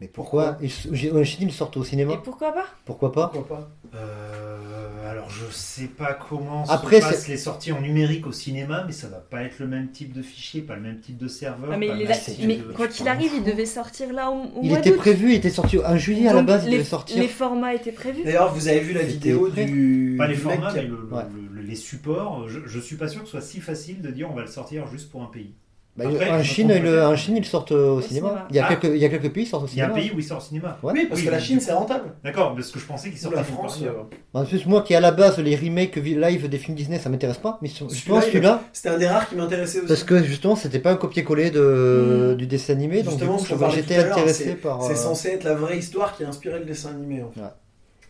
Mais 0.00 0.08
pourquoi 0.08 0.58
j'ai- 0.62 1.24
Chine, 1.24 1.48
ils 1.48 1.52
sortent 1.52 1.76
au 1.78 1.82
Et 1.82 1.86
cinéma 1.86 2.16
pourquoi 2.22 2.52
pas 2.52 2.66
Pourquoi 2.84 3.12
pas 3.12 3.28
Pourquoi 3.32 3.56
pas 3.56 3.70
Euh, 3.94 5.10
alors, 5.10 5.30
je 5.30 5.44
sais 5.50 5.86
pas 5.86 6.12
comment 6.12 6.64
Après, 6.68 7.00
se 7.00 7.06
passent 7.06 7.22
c'est- 7.24 7.32
les 7.32 7.38
sorties 7.38 7.72
en 7.72 7.80
numérique 7.80 8.26
au 8.26 8.32
cinéma, 8.32 8.84
mais 8.86 8.92
ça 8.92 9.08
va 9.08 9.16
pas 9.18 9.42
être 9.42 9.58
le 9.58 9.66
même 9.66 9.90
type 9.90 10.12
de 10.12 10.20
fichier, 10.20 10.60
pas 10.60 10.74
le 10.76 10.82
même 10.82 11.00
type 11.00 11.16
de 11.16 11.28
serveur. 11.28 11.70
Ah, 11.72 11.76
mais 11.78 11.86
pas 11.88 11.94
il 11.94 11.98
mais 12.46 12.56
de- 12.56 13.08
arrive, 13.08 13.32
il 13.36 13.44
devait 13.44 13.64
sortir 13.64 14.12
là 14.12 14.30
au, 14.30 14.42
au 14.42 14.60
Il 14.62 14.68
mois 14.68 14.78
était 14.80 14.92
prévu, 14.92 15.30
il 15.30 15.36
était 15.36 15.48
sorti 15.48 15.78
en 15.78 15.96
juillet 15.96 16.28
à 16.28 16.34
la 16.34 16.42
base, 16.42 16.64
il 16.64 16.70
les, 16.72 16.76
devait 16.78 16.84
sortir. 16.88 17.18
les 17.18 17.28
formats 17.28 17.72
étaient 17.74 17.92
prévus. 17.92 18.22
D'ailleurs, 18.24 18.52
vous 18.52 18.68
avez 18.68 18.80
vu 18.80 18.92
la 18.92 19.02
vidéo 19.02 19.48
prêt. 19.50 19.64
du. 19.64 20.16
Pas 20.18 20.26
les 20.26 20.34
formats, 20.34 20.72
mais 20.74 20.82
le- 20.82 20.88
le- 20.88 21.16
Ouais. 21.16 21.22
le- 21.52 21.62
les 21.62 21.74
supports. 21.74 22.48
Je, 22.48 22.60
je 22.66 22.80
suis 22.80 22.96
pas 22.96 23.08
sûr 23.08 23.20
que 23.20 23.26
ce 23.26 23.32
soit 23.32 23.40
si 23.40 23.60
facile 23.60 24.02
de 24.02 24.10
dire 24.10 24.30
on 24.30 24.34
va 24.34 24.42
le 24.42 24.48
sortir 24.48 24.86
juste 24.88 25.10
pour 25.10 25.22
un 25.22 25.26
pays. 25.26 25.54
Bah, 25.96 26.04
Après, 26.08 26.30
en, 26.30 26.38
je 26.38 26.42
Chine, 26.42 26.68
trompe 26.68 26.82
le- 26.82 26.90
peut-être. 26.90 27.08
en 27.08 27.16
Chine, 27.16 27.36
ils 27.38 27.44
sortent 27.46 27.72
au, 27.72 27.96
Au 27.96 28.00
cinéma. 28.02 28.28
cinéma. 28.28 28.46
Il, 28.50 28.56
y 28.56 28.58
a 28.58 28.66
Ah. 28.68 28.74
quelques, 28.74 28.94
il 28.94 29.00
y 29.00 29.04
a 29.04 29.08
quelques 29.08 29.30
pays 29.32 29.44
qui 29.44 29.50
sortent 29.50 29.64
au 29.64 29.66
Il 29.68 29.78
y 29.78 29.80
a 29.80 29.84
un 29.84 29.88
cinéma. 29.88 30.02
pays 30.06 30.14
où 30.14 30.18
il 30.18 30.24
sort 30.24 30.38
au 30.38 30.40
cinéma. 30.42 30.78
Ouais. 30.82 30.92
Oui, 30.94 31.06
parce 31.08 31.22
que 31.22 31.30
la 31.30 31.40
Chine, 31.40 31.58
c'est 31.60 31.72
rentable. 31.72 32.12
D'accord, 32.22 32.54
parce 32.54 32.70
que 32.70 32.78
je 32.78 32.84
pensais 32.84 33.08
qu'il 33.08 33.18
Sur 33.18 33.30
sortait 33.30 33.38
la 33.38 33.44
France, 33.44 33.80
euh, 33.82 33.92
En 34.34 34.44
plus, 34.44 34.66
moi 34.66 34.82
qui 34.82 34.94
à 34.94 35.00
la 35.00 35.10
base, 35.10 35.38
les 35.38 35.56
remakes 35.56 35.96
live 35.96 36.48
des 36.48 36.58
films 36.58 36.76
Disney, 36.76 36.98
ça 36.98 37.08
m'intéresse 37.08 37.38
pas. 37.38 37.58
Mais 37.62 37.68
sur- 37.68 37.88
justement, 37.88 38.18
il- 38.20 38.24
celui-là, 38.24 38.62
c'était 38.74 38.90
un 38.90 38.98
des 38.98 39.06
rares 39.08 39.28
qui 39.28 39.36
m'intéressait 39.36 39.78
aussi. 39.78 39.88
parce 39.88 40.04
que 40.04 40.22
justement, 40.22 40.54
c'était 40.56 40.80
pas 40.80 40.92
un 40.92 40.96
copier-coller 40.96 41.50
de, 41.50 42.32
Mm. 42.32 42.36
du 42.36 42.46
dessin 42.46 42.74
animé. 42.74 43.02
Donc, 43.02 43.18
Justement, 43.18 43.70
j'étais 43.70 43.96
intéressé 43.96 44.54
par. 44.54 44.82
C'est 44.82 44.92
euh, 44.92 44.96
censé 44.96 45.28
être 45.30 45.44
la 45.44 45.54
vraie 45.54 45.78
histoire 45.78 46.16
qui 46.16 46.24
a 46.24 46.28
inspiré 46.28 46.58
le 46.58 46.64
dessin 46.66 46.90
animé. 46.90 47.22
En 47.22 47.30
fait. 47.32 47.40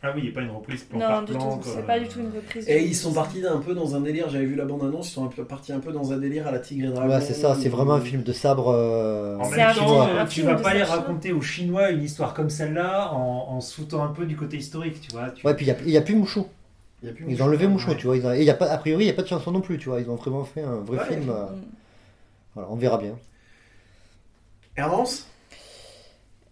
Ah 0.09 0.13
oui, 0.15 0.21
il 0.23 0.25
n'y 0.27 0.31
a 0.31 0.35
pas 0.35 0.43
une 0.43 0.51
reprise 0.51 0.85
plan 0.85 0.99
Non, 1.01 1.07
par 1.07 1.25
du 1.25 1.33
plan. 1.33 1.41
tout. 1.57 1.63
quoi. 1.63 1.73
C'est 1.75 1.87
pas 1.87 1.99
du 1.99 2.07
tout 2.07 2.21
une 2.21 2.31
reprise. 2.35 2.69
Et 2.69 2.85
ils 2.85 2.95
sont 2.95 3.13
partis 3.13 3.45
un 3.45 3.59
peu 3.59 3.75
dans 3.75 3.97
un 3.97 4.01
délire. 4.01 4.29
J'avais 4.29 4.45
vu 4.45 4.55
la 4.55 4.65
bande-annonce. 4.65 5.09
Ils 5.09 5.13
sont 5.15 5.25
un 5.25 5.29
peu 5.29 5.45
partis 5.45 5.73
un 5.73 5.81
peu 5.81 5.91
dans 5.93 6.13
un 6.13 6.19
délire 6.19 6.47
à 6.47 6.53
la 6.53 6.61
Tigre 6.61 6.87
et 6.89 6.93
Dragon. 6.93 7.13
Ouais, 7.13 7.21
c'est 7.21 7.35
ça, 7.35 7.57
c'est 7.61 7.69
vraiment 7.69 7.95
un 7.95 8.01
film 8.01 8.23
de 8.23 8.33
sabre. 8.33 8.69
euh, 8.69 9.37
En 9.39 9.49
même 9.51 9.75
temps, 9.75 10.07
euh, 10.09 10.25
tu 10.27 10.43
vas 10.43 10.55
pas 10.55 10.75
les 10.75 10.81
Sacha. 10.81 10.97
raconter 10.97 11.33
aux 11.33 11.41
Chinois 11.43 11.91
une 11.91 12.03
histoire 12.03 12.35
comme 12.35 12.51
celle-là 12.51 13.13
en, 13.13 13.47
en 13.57 13.61
se 13.61 13.75
foutant 13.75 14.05
un 14.05 14.09
peu 14.13 14.27
du 14.27 14.37
côté 14.37 14.57
historique, 14.59 15.01
tu 15.01 15.11
vois. 15.13 15.31
tu- 15.31 15.45
Ouais, 15.47 15.55
puis 15.55 15.67
il 15.67 15.91
y 15.91 15.97
a- 15.97 16.01
plus 16.03 16.15
Mouchou. 16.15 16.47
Il 17.03 17.09
y 17.09 17.11
a 17.11 17.15
plus 17.15 17.25
Ils 17.29 17.43
ont 17.43 17.47
enlevé 17.47 17.67
Mouchou, 17.67 17.91
Ouais. 17.91 17.97
tu 17.97 18.07
vois. 18.07 18.17
Ils 18.17 18.27
ont- 18.27 18.33
Et 18.33 18.39
il 18.39 18.45
y 18.45 18.51
a 18.51 18.55
pas, 18.55 18.67
a 18.71 18.79
priori, 18.79 19.05
il 19.05 19.07
n'y 19.07 19.13
a 19.13 19.15
pas 19.15 19.23
de 19.23 19.29
chanson 19.29 19.51
non 19.51 19.61
plus, 19.61 19.77
tu 19.79 19.89
vois. 19.89 20.01
Ils 20.01 20.09
ont 20.11 20.15
vraiment 20.17 20.45
fait 20.45 20.63
un 20.63 20.77
vrai 20.77 20.99
Ouais. 20.99 21.05
film. 21.07 21.29
euh. 21.31 21.47
Voilà, 22.55 22.69
on 22.71 22.77
verra 22.77 22.99
bien. 22.99 23.17
Hermance 24.77 25.27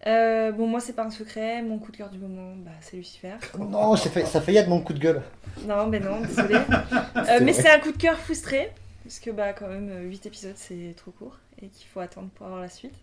Euh, 0.07 0.51
bon, 0.51 0.67
moi, 0.67 0.79
c'est 0.79 0.93
pas 0.93 1.03
un 1.03 1.09
secret. 1.09 1.61
Mon 1.63 1.79
coup 1.79 1.91
de 1.91 1.97
cœur 1.97 2.09
du 2.09 2.19
moment, 2.19 2.53
bah, 2.57 2.71
c'est 2.81 2.95
Lucifer. 2.97 3.33
Non, 3.57 3.95
ça 3.95 4.09
fait, 4.09 4.25
ça 4.25 4.39
fait 4.41 4.53
y 4.53 4.57
être 4.57 4.69
mon 4.69 4.81
coup 4.81 4.93
de 4.93 4.99
gueule. 4.99 5.21
Non, 5.67 5.87
mais 5.87 5.99
non, 5.99 6.21
désolé. 6.21 6.55
Euh, 7.15 7.39
mais 7.41 7.53
c'est 7.53 7.69
un 7.71 7.79
coup 7.79 7.91
de 7.91 7.97
cœur 7.97 8.19
frustré. 8.19 8.69
Parce 9.03 9.19
que, 9.19 9.31
bah, 9.31 9.53
quand 9.53 9.67
même, 9.67 9.89
8 10.09 10.25
épisodes, 10.27 10.53
c'est 10.55 10.93
trop 10.95 11.11
court. 11.11 11.37
Et 11.61 11.67
qu'il 11.69 11.87
faut 11.87 11.99
attendre 12.01 12.29
pour 12.35 12.45
avoir 12.45 12.61
la 12.61 12.69
suite. 12.69 12.93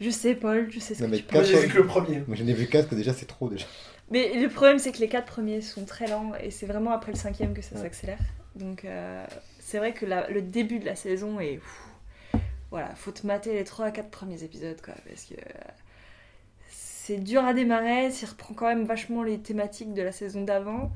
Je 0.00 0.10
sais, 0.10 0.34
Paul, 0.34 0.68
je 0.70 0.80
sais 0.80 0.94
ce 0.94 1.02
Non, 1.02 1.06
que 1.06 1.12
mais 1.12 1.18
tu 1.18 1.32
Moi, 1.32 1.42
penses. 1.42 1.50
j'ai 1.50 1.58
vu 1.60 1.68
que 1.68 1.78
le 1.78 1.86
premier. 1.86 2.22
Moi 2.26 2.36
j'en 2.36 2.46
ai 2.46 2.52
vu 2.52 2.66
4 2.66 2.88
que 2.88 2.94
déjà 2.96 3.12
c'est 3.14 3.26
trop 3.26 3.48
déjà. 3.48 3.66
Mais 4.10 4.34
le 4.34 4.48
problème, 4.48 4.78
c'est 4.80 4.90
que 4.92 4.98
les 4.98 5.08
4 5.08 5.24
premiers 5.26 5.60
sont 5.60 5.84
très 5.84 6.08
lents. 6.08 6.32
Et 6.42 6.50
c'est 6.50 6.66
vraiment 6.66 6.90
après 6.90 7.12
le 7.12 7.16
cinquième 7.18 7.54
que 7.54 7.62
ça 7.62 7.76
Ouais. 7.76 7.82
s'accélère. 7.82 8.18
Donc, 8.56 8.84
euh, 8.84 9.24
c'est 9.60 9.78
vrai 9.78 9.92
que 9.94 10.04
la- 10.04 10.28
le 10.28 10.42
début 10.42 10.78
de 10.80 10.84
la 10.86 10.96
saison 10.96 11.38
est. 11.40 11.58
pff, 11.58 12.42
voilà, 12.70 12.94
faut 12.96 13.12
te 13.12 13.26
mater 13.26 13.52
les 13.54 13.64
3 13.64 13.86
à 13.86 13.90
4 13.92 14.10
premiers 14.10 14.42
épisodes, 14.42 14.80
quoi. 14.84 14.94
Parce 15.08 15.24
que. 15.24 15.34
C'est 17.04 17.18
dur 17.18 17.44
à 17.44 17.52
démarrer, 17.54 18.10
ça 18.10 18.26
reprend 18.26 18.54
quand 18.54 18.66
même 18.68 18.84
vachement 18.84 19.22
les 19.22 19.38
thématiques 19.40 19.92
de 19.94 20.02
la 20.02 20.12
saison 20.12 20.42
d'avant, 20.44 20.92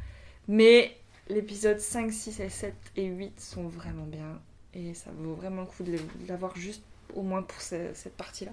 mais 0.48 0.97
l'épisode 1.28 1.80
5, 1.80 2.12
6 2.12 2.40
et 2.40 2.48
7 2.48 2.74
et 2.97 3.06
8 3.06 3.40
sont 3.40 3.66
vraiment 3.68 4.05
bien, 4.05 4.40
et 4.74 4.94
ça 4.94 5.10
vaut 5.18 5.35
vraiment 5.35 5.62
le 5.62 5.66
coup 5.66 5.82
de 5.82 5.97
l'avoir 6.28 6.56
juste 6.56 6.85
au 7.14 7.22
moins 7.22 7.43
pour 7.43 7.60
ce- 7.60 7.93
cette 7.94 8.16
partie-là. 8.16 8.52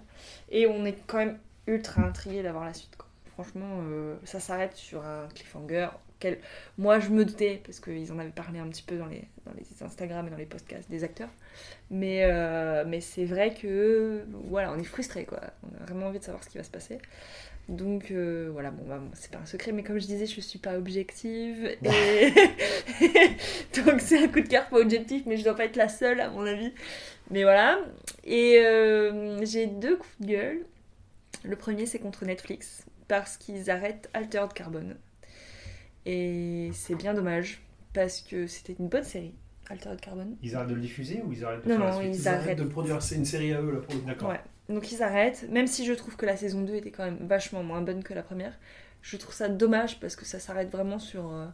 Et 0.50 0.66
on 0.68 0.86
est 0.86 0.98
quand 1.08 1.18
même 1.18 1.38
ultra 1.68 2.02
intrigué 2.04 2.42
d'avoir 2.44 2.66
la 2.66 2.74
suite. 2.74 2.96
quoi. 2.98 3.08
Franchement, 3.34 3.80
euh, 3.82 4.16
ça 4.26 4.40
s'arrête 4.40 4.76
sur 4.76 5.04
un 5.06 5.28
cliffhanger. 5.34 5.90
Quel... 6.20 6.40
Moi, 6.78 7.00
je 7.00 7.10
me 7.10 7.26
doutais, 7.26 7.62
parce 7.66 7.80
qu'ils 7.80 8.12
en 8.14 8.20
avaient 8.20 8.30
parlé 8.30 8.60
un 8.60 8.68
petit 8.68 8.84
peu 8.84 8.96
dans 8.98 9.08
les, 9.08 9.28
dans 9.46 9.52
les 9.54 9.66
Instagram 9.84 10.28
et 10.28 10.30
dans 10.30 10.38
les 10.38 10.46
podcasts 10.46 10.90
des 10.90 11.04
acteurs. 11.04 11.30
Mais, 11.90 12.24
euh, 12.26 12.84
mais 12.88 13.02
c'est 13.02 13.26
vrai 13.26 13.54
que 13.54 14.24
voilà, 14.46 14.72
on 14.72 14.78
est 14.80 14.84
frustré 14.84 15.26
quoi. 15.26 15.40
On 15.64 15.82
a 15.82 15.86
vraiment 15.86 16.08
envie 16.08 16.20
de 16.20 16.24
savoir 16.24 16.44
ce 16.44 16.50
qui 16.50 16.58
va 16.58 16.64
se 16.64 16.70
passer. 16.72 17.00
Donc 17.70 18.12
euh, 18.12 18.50
voilà, 18.52 18.72
bon, 18.72 18.84
bah, 18.88 18.98
bon, 19.00 19.10
c'est 19.14 19.32
pas 19.32 19.40
un 19.40 19.46
secret, 19.46 19.72
mais 19.72 19.84
comme 19.84 19.98
je 19.98 20.06
disais, 20.06 20.26
je 20.26 20.42
suis 20.42 20.60
pas 20.60 20.78
objective. 20.78 21.76
Et... 21.84 22.34
Donc 23.86 24.02
c'est 24.02 24.24
un 24.24 24.28
coup 24.28 24.42
de 24.42 24.48
cœur 24.48 24.68
pas 24.68 24.78
objectif, 24.80 25.24
mais 25.26 25.38
je 25.38 25.44
dois 25.44 25.56
pas 25.56 25.66
être 25.66 25.78
la 25.78 25.88
seule 25.90 26.20
à 26.20 26.30
mon 26.30 26.46
avis. 26.46 26.74
Mais 27.32 27.44
voilà. 27.44 27.80
Et 28.26 28.60
euh, 28.60 29.44
j'ai 29.46 29.68
deux 29.68 29.96
coups 29.96 30.14
de 30.22 30.26
gueule. 30.28 30.66
Le 31.44 31.56
premier, 31.56 31.86
c'est 31.86 32.00
contre 32.00 32.26
Netflix, 32.26 32.86
parce 33.08 33.38
qu'ils 33.38 33.70
arrêtent 33.72 34.10
Altered 34.14 34.54
Carbone. 34.54 34.96
Et 36.06 36.70
c'est 36.74 36.96
bien 36.96 37.14
dommage, 37.14 37.62
parce 37.94 38.22
que 38.22 38.46
c'était 38.48 38.76
une 38.78 38.90
bonne 38.90 39.04
série, 39.06 39.34
Altered 39.70 40.00
Carbone. 40.02 40.36
Ils 40.44 40.56
arrêtent 40.56 40.68
de 40.70 40.76
le 40.76 40.82
diffuser 40.82 41.22
ou 41.26 41.32
ils 41.32 41.44
arrêtent 41.46 41.64
de 41.66 41.70
Non, 41.70 41.78
faire 41.78 41.86
la 41.86 41.92
non, 41.94 42.00
suite? 42.02 42.16
ils 42.16 42.20
Ils 42.22 42.28
arrêtent 42.28 42.42
arrêtent. 42.42 42.58
de 42.60 42.64
le 42.64 42.70
produire. 42.70 43.02
C'est 43.02 43.16
une 43.16 43.26
série 43.26 43.54
à 43.54 43.62
eux 43.62 43.72
là 43.72 43.80
pour. 43.80 43.96
D'accord. 44.02 44.30
Ouais. 44.30 44.42
Donc 44.70 44.92
ils 44.92 45.04
arrêtent, 45.04 45.46
même 45.50 45.68
si 45.68 45.86
je 45.86 45.94
trouve 45.94 46.16
que 46.16 46.26
la 46.26 46.38
saison 46.38 46.62
2 46.62 46.76
était 46.76 46.92
quand 46.92 47.04
même 47.04 47.18
vachement 47.28 47.64
moins 47.64 47.82
bonne 47.82 48.04
que 48.04 48.14
la 48.14 48.24
première. 48.24 48.54
Je 49.02 49.18
trouve 49.18 49.34
ça 49.36 49.50
dommage 49.50 50.00
parce 50.00 50.16
que 50.16 50.24
ça 50.26 50.40
s'arrête 50.40 50.70
vraiment 50.72 51.00
sur 51.00 51.30
euh, 51.34 51.46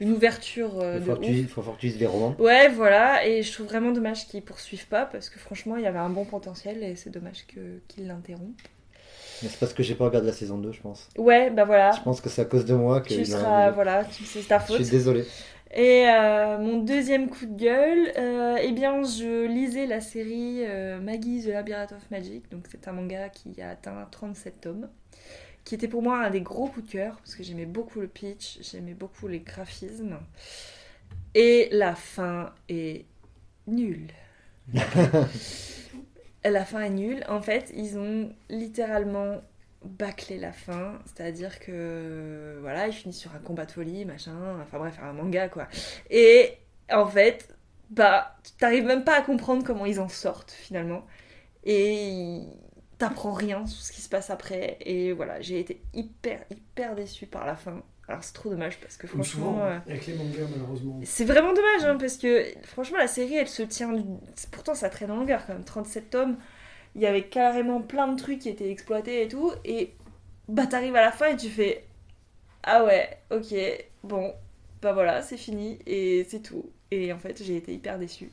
une 0.00 0.10
ouverture 0.12 0.80
euh, 0.80 0.94
Il 0.94 1.00
de 1.00 1.04
faut, 1.06 1.12
ouf. 1.70 1.80
lises 1.82 1.98
les 2.00 2.06
romans. 2.06 2.34
Ouais, 2.40 2.68
voilà, 2.68 3.24
et 3.26 3.42
je 3.44 3.52
trouve 3.52 3.66
vraiment 3.66 3.92
dommage 3.92 4.26
qu'ils 4.26 4.42
poursuivent 4.42 4.88
pas 4.88 5.06
parce 5.06 5.30
que 5.30 5.38
franchement 5.38 5.76
il 5.76 5.84
y 5.84 5.86
avait 5.86 6.00
un 6.00 6.10
bon 6.10 6.24
potentiel 6.24 6.82
et 6.82 6.96
c'est 6.96 7.10
dommage 7.10 7.46
que- 7.46 7.78
qu'ils 7.86 8.08
l'interrompent. 8.08 8.60
Mais 9.42 9.48
c'est 9.50 9.60
parce 9.60 9.72
que 9.74 9.82
j'ai 9.82 9.94
pas 9.94 10.06
regardé 10.06 10.26
la 10.28 10.32
saison 10.32 10.58
2, 10.58 10.72
je 10.72 10.80
pense. 10.80 11.08
Ouais, 11.18 11.50
bah 11.50 11.64
voilà, 11.64 11.92
Je 11.92 12.00
pense 12.00 12.20
que 12.20 12.28
c'est 12.28 12.42
à 12.42 12.46
cause 12.46 12.64
de 12.64 12.74
moi 12.74 13.00
que. 13.02 13.08
tu 13.14 13.24
seras, 13.24 13.70
voilà, 13.70 14.04
tu- 14.04 14.24
c'est 14.24 14.42
ta 14.48 14.58
Je 14.58 14.64
faute. 14.64 14.76
suis 14.76 14.90
désolé. 14.90 15.24
Et 15.76 16.08
euh, 16.08 16.56
mon 16.56 16.78
deuxième 16.78 17.28
coup 17.28 17.44
de 17.44 17.54
gueule, 17.54 18.10
euh, 18.16 18.56
eh 18.62 18.72
bien, 18.72 19.02
je 19.02 19.46
lisais 19.46 19.84
la 19.84 20.00
série 20.00 20.64
euh, 20.64 20.98
Maggie 21.00 21.42
the 21.42 21.48
Labyrinth 21.48 21.92
of 21.92 22.10
Magic. 22.10 22.50
Donc, 22.50 22.64
c'est 22.70 22.88
un 22.88 22.92
manga 22.92 23.28
qui 23.28 23.60
a 23.60 23.68
atteint 23.68 24.08
37 24.10 24.62
tomes. 24.62 24.88
Qui 25.64 25.74
était 25.74 25.86
pour 25.86 26.00
moi 26.00 26.24
un 26.24 26.30
des 26.30 26.40
gros 26.40 26.68
coups 26.68 26.86
de 26.86 26.92
cœur, 26.92 27.16
parce 27.16 27.34
que 27.34 27.42
j'aimais 27.42 27.66
beaucoup 27.66 28.00
le 28.00 28.08
pitch, 28.08 28.58
j'aimais 28.62 28.94
beaucoup 28.94 29.28
les 29.28 29.40
graphismes. 29.40 30.18
Et 31.34 31.68
la 31.72 31.94
fin 31.94 32.54
est 32.70 33.04
nulle. 33.66 34.12
la 36.42 36.64
fin 36.64 36.80
est 36.80 36.90
nulle. 36.90 37.22
En 37.28 37.42
fait, 37.42 37.70
ils 37.76 37.98
ont 37.98 38.32
littéralement 38.48 39.42
bâclé 39.84 40.38
la 40.38 40.52
fin, 40.52 40.98
c'est-à-dire 41.04 41.60
que 41.60 42.58
voilà, 42.60 42.88
ils 42.88 42.92
finissent 42.92 43.20
sur 43.20 43.34
un 43.34 43.38
combat 43.38 43.66
de 43.66 43.72
folie, 43.72 44.04
machin, 44.04 44.34
enfin 44.62 44.78
bref, 44.78 44.98
un 45.02 45.12
manga 45.12 45.48
quoi. 45.48 45.68
Et 46.10 46.58
en 46.90 47.06
fait, 47.06 47.54
bah, 47.90 48.36
t'arrives 48.58 48.84
même 48.84 49.04
pas 49.04 49.16
à 49.16 49.22
comprendre 49.22 49.64
comment 49.64 49.86
ils 49.86 50.00
en 50.00 50.08
sortent 50.08 50.52
finalement. 50.52 51.06
Et 51.64 52.42
t'apprends 52.98 53.32
rien 53.32 53.66
sur 53.66 53.82
ce 53.82 53.92
qui 53.92 54.00
se 54.00 54.08
passe 54.08 54.30
après. 54.30 54.78
Et 54.80 55.12
voilà, 55.12 55.40
j'ai 55.40 55.60
été 55.60 55.82
hyper, 55.94 56.44
hyper 56.50 56.94
déçue 56.94 57.26
par 57.26 57.46
la 57.46 57.56
fin. 57.56 57.82
Alors 58.08 58.22
c'est 58.22 58.34
trop 58.34 58.50
dommage 58.50 58.78
parce 58.78 58.96
que 58.96 59.08
franchement. 59.08 59.24
souvent, 59.24 59.62
euh, 59.62 59.78
avec 59.86 60.06
les 60.06 60.14
mangas, 60.14 60.46
malheureusement. 60.48 61.00
c'est 61.02 61.24
vraiment 61.24 61.52
dommage, 61.52 61.84
hein, 61.84 61.96
parce 61.98 62.16
que 62.18 62.44
franchement, 62.62 62.98
la 62.98 63.08
série, 63.08 63.34
elle 63.34 63.48
se 63.48 63.62
tient. 63.62 63.92
Pourtant, 64.52 64.74
ça 64.74 64.88
traîne 64.90 65.10
en 65.10 65.16
longueur 65.16 65.44
quand 65.44 65.54
même. 65.54 65.64
37 65.64 66.10
tomes, 66.10 66.36
il 66.96 67.02
y 67.02 67.06
avait 67.06 67.24
carrément 67.24 67.82
plein 67.82 68.08
de 68.08 68.18
trucs 68.18 68.40
qui 68.40 68.48
étaient 68.48 68.70
exploités 68.70 69.22
et 69.22 69.28
tout. 69.28 69.52
Et 69.64 69.92
bah, 70.48 70.66
t'arrives 70.66 70.96
à 70.96 71.02
la 71.02 71.12
fin 71.12 71.26
et 71.26 71.36
tu 71.36 71.50
fais 71.50 71.84
Ah 72.62 72.84
ouais, 72.84 73.18
ok, 73.30 73.54
bon, 74.02 74.34
bah 74.82 74.94
voilà, 74.94 75.22
c'est 75.22 75.36
fini 75.36 75.78
et 75.86 76.24
c'est 76.28 76.40
tout. 76.40 76.64
Et 76.90 77.12
en 77.12 77.18
fait, 77.18 77.42
j'ai 77.42 77.56
été 77.56 77.74
hyper 77.74 77.98
déçue. 77.98 78.30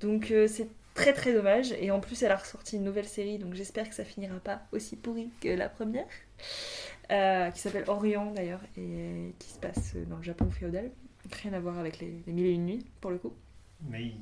Donc, 0.00 0.32
euh, 0.32 0.48
c'est 0.48 0.68
très 0.94 1.12
très 1.12 1.32
dommage. 1.32 1.72
Et 1.80 1.92
en 1.92 2.00
plus, 2.00 2.20
elle 2.24 2.32
a 2.32 2.36
ressorti 2.36 2.76
une 2.76 2.84
nouvelle 2.84 3.06
série, 3.06 3.38
donc 3.38 3.54
j'espère 3.54 3.88
que 3.88 3.94
ça 3.94 4.04
finira 4.04 4.40
pas 4.40 4.62
aussi 4.72 4.96
pourri 4.96 5.30
que 5.40 5.48
la 5.48 5.68
première. 5.68 6.06
euh, 7.12 7.50
qui 7.50 7.60
s'appelle 7.60 7.84
Orient 7.86 8.32
d'ailleurs, 8.32 8.62
et 8.76 9.34
qui 9.38 9.50
se 9.50 9.58
passe 9.58 9.94
dans 10.08 10.16
le 10.16 10.22
Japon 10.22 10.50
féodal. 10.50 10.90
Rien 11.42 11.52
à 11.52 11.60
voir 11.60 11.78
avec 11.78 12.00
les, 12.00 12.22
mille 12.26 12.46
et 12.46 12.52
une 12.52 12.64
nuits, 12.66 12.86
pour 13.00 13.10
le 13.12 13.18
coup. 13.18 13.32
Mais 13.88 14.12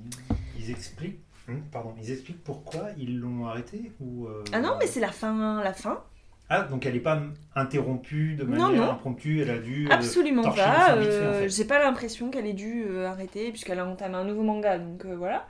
ils 0.59 0.71
expliquent. 0.71 1.21
Hum, 1.49 1.63
Pardon, 1.73 1.93
ils 2.01 2.11
expliquent 2.13 2.43
pourquoi 2.45 2.89
ils 2.97 3.19
l'ont 3.19 3.47
arrêté 3.47 3.93
ou 4.01 4.27
euh, 4.27 4.45
Ah 4.53 4.61
non, 4.61 4.77
mais 4.79 4.87
c'est 4.87 5.01
la 5.01 5.11
fin, 5.11 5.63
la 5.63 5.73
fin. 5.73 6.03
Ah, 6.49 6.63
donc 6.63 6.85
elle 6.87 6.95
n'est 6.95 7.01
pas 7.01 7.21
interrompue 7.55 8.35
de 8.35 8.45
manière 8.45 8.71
non. 8.71 8.91
impromptue, 8.93 9.41
elle 9.41 9.51
a 9.51 9.59
dû. 9.59 9.87
euh, 9.87 9.91
Absolument 9.95 10.43
pas. 10.53 10.95
en 10.95 10.99
euh, 10.99 11.41
fait. 11.41 11.49
J'ai 11.49 11.65
pas 11.65 11.79
l'impression 11.79 12.31
qu'elle 12.31 12.47
ait 12.47 12.53
dû 12.53 12.85
euh, 12.87 13.09
arrêter, 13.09 13.51
puisqu'elle 13.51 13.79
a 13.79 13.87
entamé 13.87 14.17
un 14.17 14.25
nouveau 14.25 14.43
manga, 14.43 14.79
donc 14.79 15.05
voilà. 15.07 15.47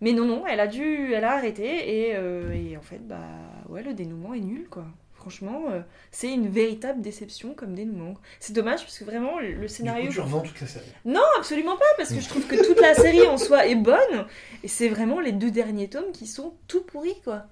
Mais 0.00 0.12
non, 0.12 0.26
non, 0.26 0.46
elle 0.46 0.60
a 0.60 0.66
dû, 0.66 1.12
elle 1.14 1.24
a 1.24 1.32
arrêté, 1.32 1.64
et, 1.64 2.70
et 2.70 2.76
en 2.76 2.82
fait, 2.82 2.98
bah 3.06 3.20
ouais, 3.68 3.82
le 3.82 3.94
dénouement 3.94 4.34
est 4.34 4.40
nul, 4.40 4.66
quoi. 4.68 4.84
Franchement, 5.22 5.66
euh, 5.70 5.82
c'est 6.10 6.32
une 6.32 6.48
véritable 6.48 7.00
déception 7.00 7.54
comme 7.54 7.76
dénouement. 7.76 8.14
C'est 8.40 8.52
dommage, 8.52 8.80
parce 8.80 8.98
que 8.98 9.04
vraiment, 9.04 9.38
le, 9.38 9.54
Du 9.54 9.68
scénario. 9.68 10.08
coup, 10.08 10.14
tu 10.14 10.20
revends 10.20 10.40
toute 10.40 10.60
la 10.60 10.66
série. 10.66 10.86
Non, 11.04 11.22
absolument 11.38 11.76
pas, 11.76 11.84
parce 11.96 12.12
que 12.12 12.18
je 12.20 12.28
trouve 12.28 12.44
que 12.48 12.56
toute 12.66 12.80
la 12.80 12.94
série 12.94 13.24
en 13.28 13.38
soi 13.38 13.66
est 13.68 13.76
bonne, 13.76 14.26
et 14.64 14.68
c'est 14.68 14.88
vraiment 14.88 15.20
les 15.20 15.30
deux 15.30 15.52
derniers 15.52 15.88
tomes 15.88 16.10
qui 16.12 16.26
sont 16.26 16.54
tout 16.66 16.82
pourris, 16.82 17.20
quoi. 17.22 17.44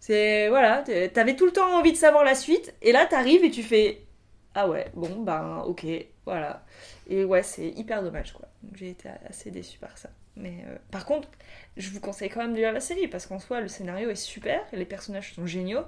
C'est, 0.00 0.48
voilà, 0.48 0.82
t'avais 1.12 1.36
tout 1.36 1.44
le 1.44 1.52
temps 1.52 1.76
envie 1.78 1.92
de 1.92 1.96
savoir 1.98 2.24
la 2.24 2.34
suite, 2.34 2.74
et 2.80 2.90
là 2.92 3.04
t'arrives 3.04 3.44
et 3.44 3.50
tu 3.50 3.62
fais, 3.62 4.06
ah 4.54 4.66
ouais, 4.66 4.86
bon, 4.94 5.20
ben, 5.20 5.62
ok, 5.66 5.84
voilà. 6.24 6.64
Et 7.10 7.22
ouais, 7.24 7.42
c'est 7.42 7.68
hyper 7.68 8.02
dommage, 8.02 8.32
quoi. 8.32 8.48
Donc 8.62 8.76
j'ai 8.78 8.88
été 8.90 9.10
assez 9.28 9.50
déçue 9.50 9.78
par 9.78 9.98
ça. 9.98 10.08
Mais 10.36 10.64
euh, 10.68 10.76
par 10.90 11.04
contre, 11.04 11.28
je 11.76 11.90
vous 11.90 12.00
conseille 12.00 12.28
quand 12.28 12.40
même 12.40 12.52
de 12.54 12.58
lire 12.58 12.72
la 12.72 12.80
série, 12.80 13.08
parce 13.08 13.26
qu'en 13.26 13.38
soi, 13.38 13.60
le 13.60 13.68
scénario 13.68 14.08
est 14.10 14.14
super, 14.14 14.60
les 14.72 14.84
personnages 14.86 15.34
sont 15.34 15.46
géniaux, 15.46 15.84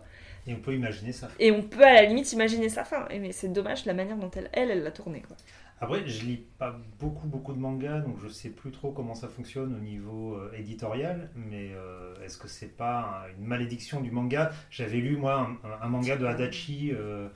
Et 0.46 0.54
on 0.54 0.60
peut 0.60 0.74
imaginer 0.74 1.12
ça. 1.12 1.28
et 1.38 1.50
on 1.50 1.62
peut 1.62 1.82
à 1.84 1.92
la 1.92 2.02
limite 2.04 2.32
imaginer 2.32 2.68
sa 2.68 2.84
fin. 2.84 3.06
Et 3.08 3.18
mais 3.18 3.32
c'est 3.32 3.48
dommage 3.52 3.84
la 3.86 3.94
manière 3.94 4.16
dont 4.16 4.30
elle, 4.30 4.48
elle, 4.52 4.70
elle 4.70 4.82
l'a 4.82 4.90
tournée, 4.92 5.22
quoi. 5.22 5.36
Après, 5.78 6.06
je 6.06 6.24
lis 6.24 6.38
pas 6.58 6.74
beaucoup, 6.98 7.26
beaucoup 7.28 7.52
de 7.52 7.58
mangas, 7.58 8.00
donc 8.00 8.16
je 8.22 8.28
sais 8.28 8.48
plus 8.48 8.70
trop 8.70 8.92
comment 8.92 9.14
ça 9.14 9.28
fonctionne 9.28 9.74
au 9.74 9.78
niveau 9.78 10.34
euh, 10.34 10.50
éditorial, 10.56 11.30
mais 11.34 11.70
euh, 11.74 12.14
est-ce 12.24 12.38
que 12.38 12.48
c'est 12.48 12.74
pas 12.78 13.26
un- 13.28 13.38
une 13.38 13.44
malédiction 13.44 14.00
du 14.00 14.10
manga? 14.10 14.52
J'avais 14.70 14.98
lu, 14.98 15.18
moi, 15.18 15.34
un, 15.64 15.84
un 15.84 15.88
manga 15.90 16.16
de 16.16 16.24
Adachi 16.24 16.92
euh, 16.94 17.28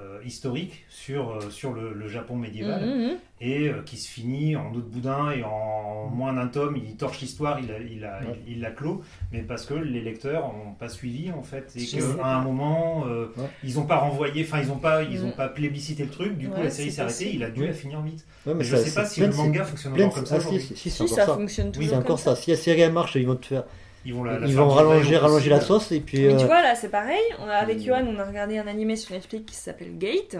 euh, 0.00 0.20
historique 0.24 0.84
sur, 0.88 1.30
euh, 1.30 1.50
sur 1.50 1.72
le, 1.72 1.92
le 1.92 2.08
Japon 2.08 2.36
médiéval, 2.36 2.84
Mhm, 2.84 3.02
mhm. 3.08 3.16
et 3.40 3.68
euh, 3.68 3.82
qui 3.84 3.96
se 3.96 4.08
finit 4.08 4.56
en 4.56 4.70
autre 4.72 4.86
boudin, 4.88 5.30
et 5.30 5.42
en 5.44 6.06
moins 6.08 6.32
d'un 6.32 6.46
tome, 6.48 6.76
il 6.76 6.96
torche 6.96 7.20
l'histoire, 7.20 7.58
il, 7.60 7.70
a- 7.72 7.78
il, 7.78 8.04
a- 8.04 8.18
Ouais. 8.20 8.38
il, 8.46 8.54
il 8.54 8.60
la 8.60 8.70
clôt, 8.70 9.02
mais 9.32 9.40
parce 9.42 9.66
que 9.66 9.74
les 9.74 10.00
lecteurs 10.00 10.52
n'ont 10.52 10.72
pas 10.72 10.88
suivi, 10.88 11.30
en 11.32 11.42
fait, 11.42 11.72
et 11.76 11.84
qu'à 11.84 12.26
un 12.26 12.40
moment, 12.42 13.04
euh, 13.08 13.26
Ouais. 13.36 13.44
ils 13.64 13.74
n'ont 13.76 13.86
pas 13.86 13.96
renvoyé, 13.98 14.44
enfin, 14.44 14.60
ils 14.62 14.68
n'ont 14.68 14.76
pas, 14.78 15.02
ils 15.02 15.24
ont 15.24 15.28
Mm. 15.28 15.32
pas 15.36 15.48
plébiscité 15.48 16.04
le 16.04 16.10
truc, 16.10 16.36
du 16.38 16.48
coup, 16.48 16.56
Ouais, 16.58 16.64
la 16.64 16.70
série 16.70 16.90
s'est 16.92 17.02
arrêtée, 17.02 17.32
il 17.34 17.42
a 17.42 17.50
dû 17.50 17.66
la 17.66 17.72
finir 17.72 18.00
vite. 18.02 18.24
Ouais, 18.46 18.54
mais 18.54 18.64
je 18.64 18.76
ça- 18.76 18.82
sais 18.84 18.94
pas 18.94 19.04
si 19.06 19.20
le 19.20 19.28
de- 19.28 19.34
manga 19.34 19.64
fonctionne 19.64 19.92
encore 19.94 20.08
de- 20.08 20.14
comme 20.14 20.26
ça 20.26 20.40
si, 20.40 20.60
si, 20.60 20.76
si, 20.76 20.90
Si, 20.90 21.08
ça 21.08 21.26
ça. 21.26 21.34
fonctionne 21.34 21.68
Oui, 21.76 21.84
toujours 21.86 21.98
encore 21.98 22.18
ça. 22.18 22.34
ça. 22.36 22.42
Si 22.42 22.50
la 22.50 22.56
série 22.56 22.80
elle 22.82 22.92
marche, 22.92 23.14
ils 23.16 23.26
vont 23.26 23.36
te 23.36 23.46
faire, 23.46 23.64
Ils 24.08 24.14
vont 24.14 24.24
la, 24.24 24.38
la 24.38 24.46
ils 24.46 24.54
faire 24.54 24.64
vont 24.64 25.00
durer 25.02 25.18
rallonger, 25.18 25.50
la 25.50 25.60
sauce 25.60 25.92
et 25.92 26.00
puis. 26.00 26.22
Mais 26.22 26.36
tu 26.38 26.44
euh, 26.44 26.46
vois, 26.46 26.62
là, 26.62 26.74
c'est 26.74 26.88
pareil. 26.88 27.20
On 27.40 27.46
a, 27.46 27.52
avec 27.56 27.76
euh, 27.76 27.80
Johan, 27.82 28.06
on 28.08 28.18
a 28.18 28.24
regardé 28.24 28.56
un 28.56 28.66
animé 28.66 28.96
sur 28.96 29.14
Netflix 29.14 29.44
qui 29.44 29.54
s'appelle 29.54 29.98
Gate, 29.98 30.38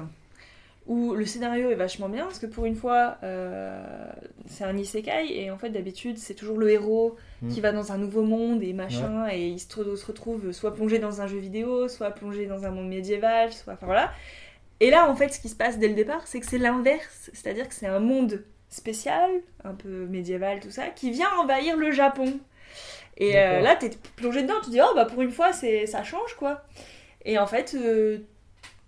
où 0.87 1.13
le 1.13 1.27
scénario 1.27 1.71
est 1.71 1.75
vachement 1.75 2.09
bien, 2.09 2.25
parce 2.25 2.39
que 2.39 2.47
pour 2.47 2.65
une 2.65 2.77
fois, 2.77 3.19
euh, 3.23 3.79
c'est 4.47 4.65
un 4.65 4.75
isekai, 4.75 5.39
et 5.39 5.51
en 5.51 5.59
fait, 5.59 5.69
d'habitude, 5.69 6.17
c'est 6.17 6.33
toujours 6.33 6.57
le 6.57 6.71
héros 6.71 7.17
qui 7.51 7.61
Mm. 7.61 7.63
va 7.63 7.73
dans 7.73 7.93
un 7.93 7.99
nouveau 7.99 8.23
monde 8.23 8.63
et 8.63 8.73
machin, 8.73 9.29
et 9.31 9.49
il 9.49 9.61
se, 9.61 9.69
se 9.69 10.07
retrouve 10.07 10.51
soit 10.53 10.75
plongé 10.75 10.99
dans 10.99 11.21
un 11.21 11.27
jeu 11.27 11.37
vidéo, 11.39 11.89
soit 11.89 12.11
plongé 12.13 12.47
dans 12.47 12.65
un 12.65 12.71
monde 12.71 12.89
médiéval, 12.89 13.53
soit. 13.53 13.75
Enfin 13.75 13.85
voilà. 13.85 14.11
Et 14.81 14.89
là, 14.91 15.11
en 15.11 15.15
fait, 15.15 15.29
ce 15.29 15.41
qui 15.41 15.51
se 15.51 15.57
passe 15.57 15.79
dès 15.79 15.89
le 15.89 15.95
départ, 15.95 16.27
c'est 16.27 16.41
que 16.41 16.47
c'est 16.47 16.57
l'inverse. 16.57 17.31
C'est-à-dire 17.35 17.69
que 17.69 17.75
c'est 17.75 17.87
un 17.87 18.01
monde 18.01 18.43
spécial, 18.71 19.31
un 19.63 19.75
peu 19.75 20.07
médiéval, 20.07 20.61
tout 20.61 20.71
ça, 20.71 20.87
qui 20.89 21.11
vient 21.11 21.29
envahir 21.39 21.77
le 21.77 21.91
Japon. 21.91 22.39
Et 23.19 23.37
euh, 23.37 23.61
là, 23.61 23.77
t'es 23.77 23.91
plongé 24.17 24.43
dedans, 24.43 24.55
tu 24.65 24.71
dis, 24.71 24.81
oh 24.81 24.95
bah 24.95 25.05
pour 25.05 25.21
une 25.23 25.31
fois, 25.31 25.53
c'est 25.53 25.87
ça 25.87 26.03
change 26.03 26.35
quoi. 26.35 26.63
Et 27.25 27.39
en 27.39 27.47
fait, 27.47 27.75
euh, 27.75 28.19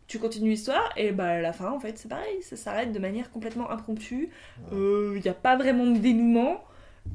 tu 0.07 0.19
continues 0.19 0.51
l'histoire, 0.51 0.90
et 0.97 1.12
bah 1.12 1.27
à 1.27 1.40
la 1.40 1.52
fin, 1.52 1.70
en 1.70 1.81
fait, 1.81 1.98
c'est 1.98 2.09
pareil, 2.09 2.40
ça 2.43 2.57
s'arrête 2.57 2.93
de 2.93 2.98
manière 2.98 3.31
complètement 3.31 3.70
impromptue. 3.70 4.31
Il 4.73 5.20
n'y 5.23 5.28
a 5.28 5.35
pas 5.35 5.57
vraiment 5.57 5.86
de 5.86 5.98
dénouement. 5.98 6.65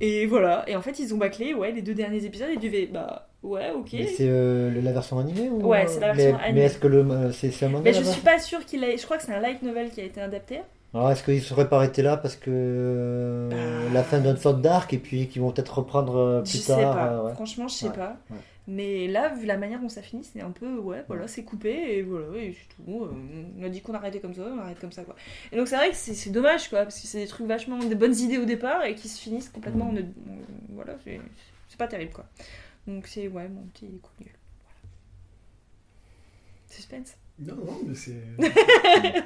Et 0.02 0.26
voilà, 0.26 0.64
et 0.68 0.76
en 0.76 0.82
fait, 0.82 1.00
ils 1.00 1.14
ont 1.14 1.18
bâclé, 1.18 1.54
ouais, 1.54 1.72
les 1.72 1.82
deux 1.82 1.94
derniers 1.94 2.26
épisodes, 2.26 2.50
et 2.50 2.58
tu 2.58 2.70
fais, 2.70 2.88
bah 2.88 3.30
ouais, 3.44 3.72
ok. 3.72 3.90
mais 3.94 4.08
c'est 4.08 4.28
euh, 4.28 4.82
la 4.82 4.92
version 4.92 5.20
animée 5.20 5.48
ou 5.50 5.66
Ouais, 5.66 5.88
c'est 5.88 6.02
la 6.02 6.10
euh, 6.10 6.14
version 6.14 6.38
mais, 6.38 6.44
animée. 6.44 6.60
Mais 6.60 6.66
est-ce 6.66 6.80
que 6.80 6.88
le 6.88 7.00
euh, 7.00 7.32
c'est 7.32 7.52
c'est 7.52 7.66
un 7.66 7.70
manga 7.70 7.84
Mais 7.86 7.94
je 7.94 8.04
suis 8.04 8.22
pas 8.22 8.40
sûre 8.40 8.66
qu'il 8.66 8.84
ait. 8.84 8.98
Je 8.98 9.06
crois 9.06 9.18
que 9.18 9.24
c'est 9.24 9.34
un 9.34 9.40
light 9.40 9.62
novel 9.62 9.90
qui 9.92 10.02
a 10.02 10.04
été 10.04 10.20
adapté. 10.20 10.60
Alors 10.96 11.12
est-ce 11.12 11.24
qu'ils 11.24 11.44
seraient 11.44 11.68
pas 11.70 11.76
arrêtés 11.78 12.02
là 12.02 12.16
parce 12.18 12.36
que 12.38 12.50
euh, 12.50 13.50
Bah. 13.50 13.94
la 13.94 14.04
fin 14.04 14.20
d'une 14.22 14.38
sorte 14.38 14.62
d'arc 14.62 14.94
et 14.94 14.98
puis 14.98 15.28
qu'ils 15.28 15.42
vont 15.42 15.52
peut-être 15.52 15.78
reprendre 15.80 16.16
euh, 16.16 16.42
plus 16.42 16.62
Je 16.62 16.68
tard 16.68 16.78
sais 16.80 16.84
pas. 16.86 17.14
euh, 17.14 17.24
ouais. 17.26 17.34
Franchement, 17.34 17.68
je 17.68 17.74
sais 17.76 17.88
Ouais, 17.90 17.94
pas. 17.94 18.18
ouais. 18.32 18.38
Mais 18.68 19.08
là, 19.08 19.30
vu 19.30 19.46
la 19.46 19.58
manière 19.58 19.80
dont 19.80 19.90
ça 19.90 20.02
finit, 20.02 20.24
c'est 20.24 20.42
un 20.42 20.50
peu, 20.50 20.78
ouais, 20.80 21.04
voilà, 21.08 21.28
c'est 21.28 21.44
coupé 21.44 21.98
et 21.98 22.02
voilà, 22.02 22.36
et 22.38 22.54
c'est 22.54 22.76
tout. 22.76 23.08
On 23.60 23.64
a 23.64 23.70
dit 23.70 23.82
qu'on 23.82 23.94
arrêtait 23.94 24.20
comme 24.20 24.34
ça, 24.34 24.42
on 24.52 24.58
arrête 24.58 24.80
comme 24.80 24.92
ça, 24.92 25.04
quoi. 25.04 25.16
Et 25.52 25.58
donc, 25.58 25.68
c'est 25.68 25.76
vrai 25.76 25.90
que 25.92 25.96
c'est 25.96 26.16
c'est 26.16 26.32
dommage, 26.32 26.70
quoi, 26.70 26.82
parce 26.84 27.00
que 27.00 27.06
c'est 27.06 27.20
des 27.20 27.28
trucs 27.28 27.46
vachement, 27.46 27.78
des 27.78 27.94
bonnes 27.94 28.16
idées 28.16 28.40
au 28.40 28.46
départ 28.46 28.84
et 28.86 28.96
qui 28.96 29.08
se 29.08 29.22
finissent 29.22 29.50
complètement. 29.50 29.92
Mm. 29.92 29.98
en- 29.98 30.02
en- 30.02 30.38
voilà, 30.76 30.96
c'est 31.04 31.20
c'est 31.68 31.78
pas 31.78 31.88
terrible, 31.88 32.12
quoi. 32.14 32.26
Donc, 32.88 33.06
c'est, 33.06 33.28
ouais, 33.28 33.48
mon 33.50 33.62
petit 33.74 33.86
coup 34.02 34.10
de 34.20 34.26
gueule. 34.26 34.34
Voilà. 34.64 34.96
Suspense. 36.70 37.18
Non, 37.38 37.56
non, 37.56 37.80
mais 37.86 37.94
c'est. 37.94 38.24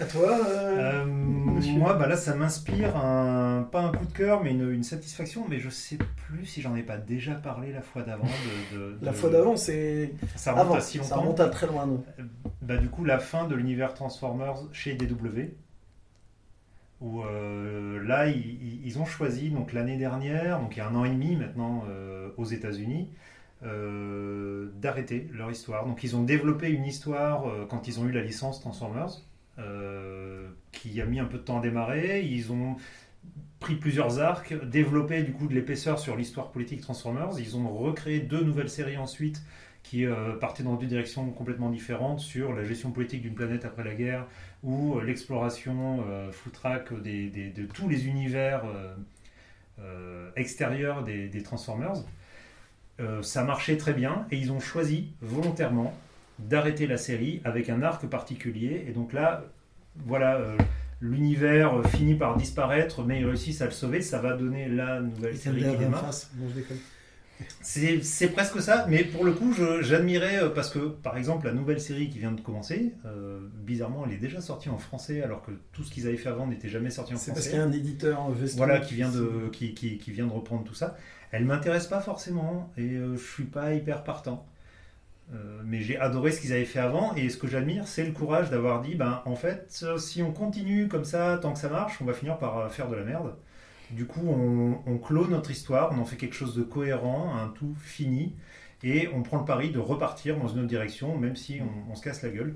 à 0.00 0.04
toi 0.04 0.38
euh, 0.46 1.02
Euh, 1.02 1.06
moi, 1.06 1.94
bah 1.94 2.06
là, 2.06 2.16
ça 2.16 2.34
m'inspire 2.34 2.96
un, 2.96 3.62
pas 3.70 3.80
un 3.80 3.92
coup 3.92 4.04
de 4.06 4.12
cœur, 4.12 4.42
mais 4.42 4.50
une, 4.52 4.70
une 4.70 4.82
satisfaction. 4.82 5.44
Mais 5.48 5.58
je 5.58 5.68
sais 5.70 5.98
plus 6.28 6.46
si 6.46 6.60
j'en 6.62 6.74
ai 6.76 6.82
pas 6.82 6.96
déjà 6.96 7.34
parlé 7.34 7.72
la 7.72 7.82
fois 7.82 8.02
d'avant. 8.02 8.24
De, 8.72 8.76
de- 8.76 8.98
La 9.02 9.12
de- 9.12 9.16
fois 9.16 9.30
d'avant, 9.30 9.56
c'est. 9.56 10.14
Ça 10.36 10.52
remonte 10.52 10.66
Avant, 10.66 10.74
à 10.76 10.80
si 10.80 10.98
ça 10.98 11.02
longtemps. 11.16 11.20
remonte 11.20 11.40
à 11.40 11.48
très 11.48 11.66
loin, 11.66 11.86
non 11.86 12.04
Bah, 12.62 12.76
du 12.76 12.88
coup, 12.88 13.04
la 13.04 13.18
fin 13.18 13.46
de 13.46 13.54
l'univers 13.54 13.94
Transformers 13.94 14.56
chez 14.72 14.94
DW. 14.94 15.54
Où 17.00 17.22
euh, 17.24 18.00
là, 18.06 18.28
ils, 18.28 18.96
ont 19.00 19.04
choisi, 19.04 19.50
donc 19.50 19.72
l'année 19.72 19.96
dernière, 19.96 20.60
donc 20.60 20.76
il 20.76 20.78
y 20.78 20.82
a 20.82 20.88
un 20.88 20.94
an 20.94 21.04
et 21.04 21.10
demi 21.10 21.34
maintenant 21.34 21.82
euh, 21.88 22.28
aux 22.36 22.44
États-Unis, 22.44 23.08
euh, 23.64 24.68
d'arrêter 24.80 25.28
leur 25.32 25.50
histoire. 25.50 25.84
Donc 25.86 26.04
ils 26.04 26.14
ont 26.14 26.22
développé 26.22 26.70
une 26.70 26.84
histoire 26.84 27.48
euh, 27.48 27.66
quand 27.68 27.88
ils 27.88 27.98
ont 27.98 28.04
eu 28.06 28.12
la 28.12 28.22
licence 28.22 28.60
Transformers, 28.60 29.08
euh, 29.08 29.31
qui 30.72 31.00
a 31.00 31.04
mis 31.06 31.20
un 31.20 31.26
peu 31.26 31.38
de 31.38 31.42
temps 31.42 31.58
à 31.58 31.62
démarrer. 31.62 32.22
Ils 32.22 32.52
ont 32.52 32.76
pris 33.60 33.76
plusieurs 33.76 34.18
arcs, 34.20 34.54
développé 34.66 35.22
du 35.22 35.32
coup 35.32 35.46
de 35.46 35.54
l'épaisseur 35.54 35.98
sur 35.98 36.16
l'histoire 36.16 36.50
politique 36.50 36.80
Transformers. 36.80 37.38
Ils 37.38 37.56
ont 37.56 37.68
recréé 37.72 38.18
deux 38.20 38.42
nouvelles 38.42 38.68
séries 38.70 38.96
ensuite 38.96 39.42
qui 39.84 40.04
euh, 40.06 40.36
partait 40.36 40.62
dans 40.62 40.74
deux 40.76 40.86
directions 40.86 41.28
complètement 41.30 41.68
différentes 41.70 42.20
sur 42.20 42.52
la 42.52 42.64
gestion 42.64 42.92
politique 42.92 43.22
d'une 43.22 43.34
planète 43.34 43.64
après 43.64 43.84
la 43.84 43.94
guerre 43.94 44.26
ou 44.62 44.96
euh, 44.98 45.04
l'exploration 45.04 46.04
euh, 46.08 46.30
des- 47.02 47.28
des- 47.28 47.50
de 47.50 47.66
tous 47.66 47.88
les 47.88 48.06
univers 48.06 48.62
euh, 48.64 48.94
euh, 49.80 50.30
extérieurs 50.36 51.02
des, 51.04 51.28
des 51.28 51.42
Transformers. 51.42 51.94
Euh, 53.00 53.22
ça 53.22 53.42
marchait 53.44 53.76
très 53.76 53.92
bien 53.92 54.26
et 54.30 54.36
ils 54.36 54.52
ont 54.52 54.60
choisi 54.60 55.12
volontairement 55.20 55.92
d'arrêter 56.38 56.86
la 56.86 56.96
série 56.96 57.40
avec 57.44 57.68
un 57.70 57.82
arc 57.82 58.06
particulier. 58.06 58.84
Et 58.88 58.92
donc 58.92 59.12
là, 59.12 59.44
voilà, 60.06 60.36
euh, 60.36 60.56
l'univers 61.00 61.82
finit 61.88 62.14
par 62.14 62.36
disparaître, 62.36 63.04
mais 63.04 63.20
ils 63.20 63.26
réussissent 63.26 63.62
à 63.62 63.66
le 63.66 63.70
sauver. 63.72 64.00
Ça 64.00 64.20
va 64.20 64.36
donner 64.36 64.68
la 64.68 65.00
nouvelle 65.00 65.36
série 65.36 65.62
qui 65.62 65.76
démarre. 65.78 66.10
C'est 67.60 68.28
presque 68.32 68.60
ça, 68.60 68.86
mais 68.88 69.02
pour 69.04 69.24
le 69.24 69.32
coup, 69.32 69.52
j'admirais 69.80 70.42
euh, 70.42 70.48
parce 70.48 70.70
que, 70.70 70.78
par 70.78 71.16
exemple, 71.16 71.46
la 71.46 71.52
nouvelle 71.52 71.80
série 71.80 72.08
qui 72.08 72.18
vient 72.18 72.32
de 72.32 72.40
commencer, 72.40 72.92
euh, 73.04 73.40
bizarrement, 73.64 74.04
elle 74.06 74.12
est 74.12 74.18
déjà 74.18 74.40
sortie 74.40 74.68
en 74.68 74.78
français, 74.78 75.22
alors 75.22 75.42
que 75.42 75.50
tout 75.72 75.82
ce 75.82 75.90
qu'ils 75.90 76.06
avaient 76.06 76.16
fait 76.16 76.28
avant 76.28 76.46
n'était 76.46 76.68
jamais 76.68 76.90
sorti 76.90 77.14
en 77.14 77.16
C'est 77.16 77.32
parce 77.32 77.46
français. 77.46 77.50
qu'il 77.50 77.58
y 77.58 77.62
a 77.62 77.64
un 77.64 77.72
éditeur 77.72 78.30
Veston 78.30 78.58
Voilà, 78.58 78.78
qui 78.80 78.94
vient 78.94 79.10
de, 79.10 79.48
qui, 79.52 79.74
qui, 79.74 79.98
qui 79.98 80.10
vient 80.12 80.26
de 80.26 80.32
reprendre 80.32 80.64
tout 80.64 80.74
ça. 80.74 80.96
Elle 81.32 81.44
m'intéresse 81.44 81.86
pas 81.86 82.00
forcément 82.00 82.70
et 82.76 82.82
euh, 82.82 83.16
je 83.16 83.24
suis 83.24 83.44
pas 83.44 83.74
hyper 83.74 84.04
partant. 84.04 84.46
Euh, 85.34 85.62
mais 85.64 85.80
j'ai 85.80 85.98
adoré 85.98 86.30
ce 86.30 86.40
qu'ils 86.40 86.52
avaient 86.52 86.64
fait 86.64 86.78
avant 86.78 87.14
et 87.14 87.28
ce 87.30 87.36
que 87.36 87.46
j'admire, 87.46 87.86
c'est 87.86 88.04
le 88.04 88.12
courage 88.12 88.50
d'avoir 88.50 88.82
dit, 88.82 88.94
ben 88.94 89.22
en 89.24 89.36
fait, 89.36 89.80
euh, 89.82 89.96
si 89.96 90.22
on 90.22 90.32
continue 90.32 90.88
comme 90.88 91.04
ça, 91.04 91.38
tant 91.40 91.52
que 91.52 91.58
ça 91.58 91.68
marche, 91.68 92.00
on 92.02 92.04
va 92.04 92.12
finir 92.12 92.38
par 92.38 92.58
euh, 92.58 92.68
faire 92.68 92.88
de 92.88 92.96
la 92.96 93.04
merde. 93.04 93.34
Du 93.90 94.06
coup, 94.06 94.26
on, 94.26 94.98
clôt 94.98 95.26
notre 95.28 95.50
histoire, 95.50 95.92
on 95.92 95.98
en 96.00 96.04
fait 96.06 96.16
quelque 96.16 96.34
chose 96.34 96.54
de 96.54 96.62
cohérent, 96.62 97.34
un 97.36 97.48
tout 97.48 97.74
fini, 97.78 98.34
et 98.82 99.08
on 99.14 99.22
prend 99.22 99.38
le 99.38 99.44
pari 99.44 99.70
de 99.70 99.78
repartir 99.78 100.38
dans 100.38 100.48
une 100.48 100.60
autre 100.60 100.68
direction, 100.68 101.16
même 101.18 101.36
si 101.36 101.60
on 101.90 101.94
se 101.94 102.02
casse 102.02 102.22
la 102.22 102.30
gueule. 102.30 102.54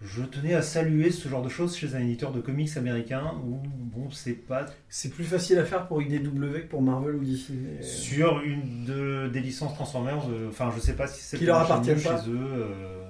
Je 0.00 0.22
tenais 0.22 0.54
à 0.54 0.62
saluer 0.62 1.10
ce 1.10 1.28
genre 1.28 1.42
de 1.42 1.48
choses 1.48 1.76
chez 1.76 1.96
un 1.96 1.98
éditeur 1.98 2.30
de 2.30 2.40
comics 2.40 2.76
américain 2.76 3.32
où, 3.44 3.56
bon, 3.66 4.10
c'est 4.12 4.32
pas 4.34 4.66
C'est 4.88 5.08
plus 5.10 5.24
facile 5.24 5.58
à 5.58 5.64
faire 5.64 5.88
pour 5.88 6.00
IDW 6.00 6.62
que 6.62 6.66
pour 6.68 6.82
Marvel 6.82 7.16
ou 7.16 7.24
DC. 7.24 7.50
mais- 7.50 7.82
sur 7.82 8.40
une 8.42 8.84
de- 8.84 9.28
des 9.32 9.40
licences 9.40 9.74
Transformers, 9.74 10.22
euh, 10.30 10.48
enfin 10.50 10.70
je 10.74 10.80
sais 10.80 10.94
pas 10.94 11.08
si 11.08 11.20
c'est 11.22 11.36
Qui 11.38 11.46
leur 11.46 11.58
appartiennent 11.58 11.96
mieux 11.96 12.02
pas. 12.04 12.22
chez 12.22 12.30
eux. 12.30 12.38
euh. 12.38 13.04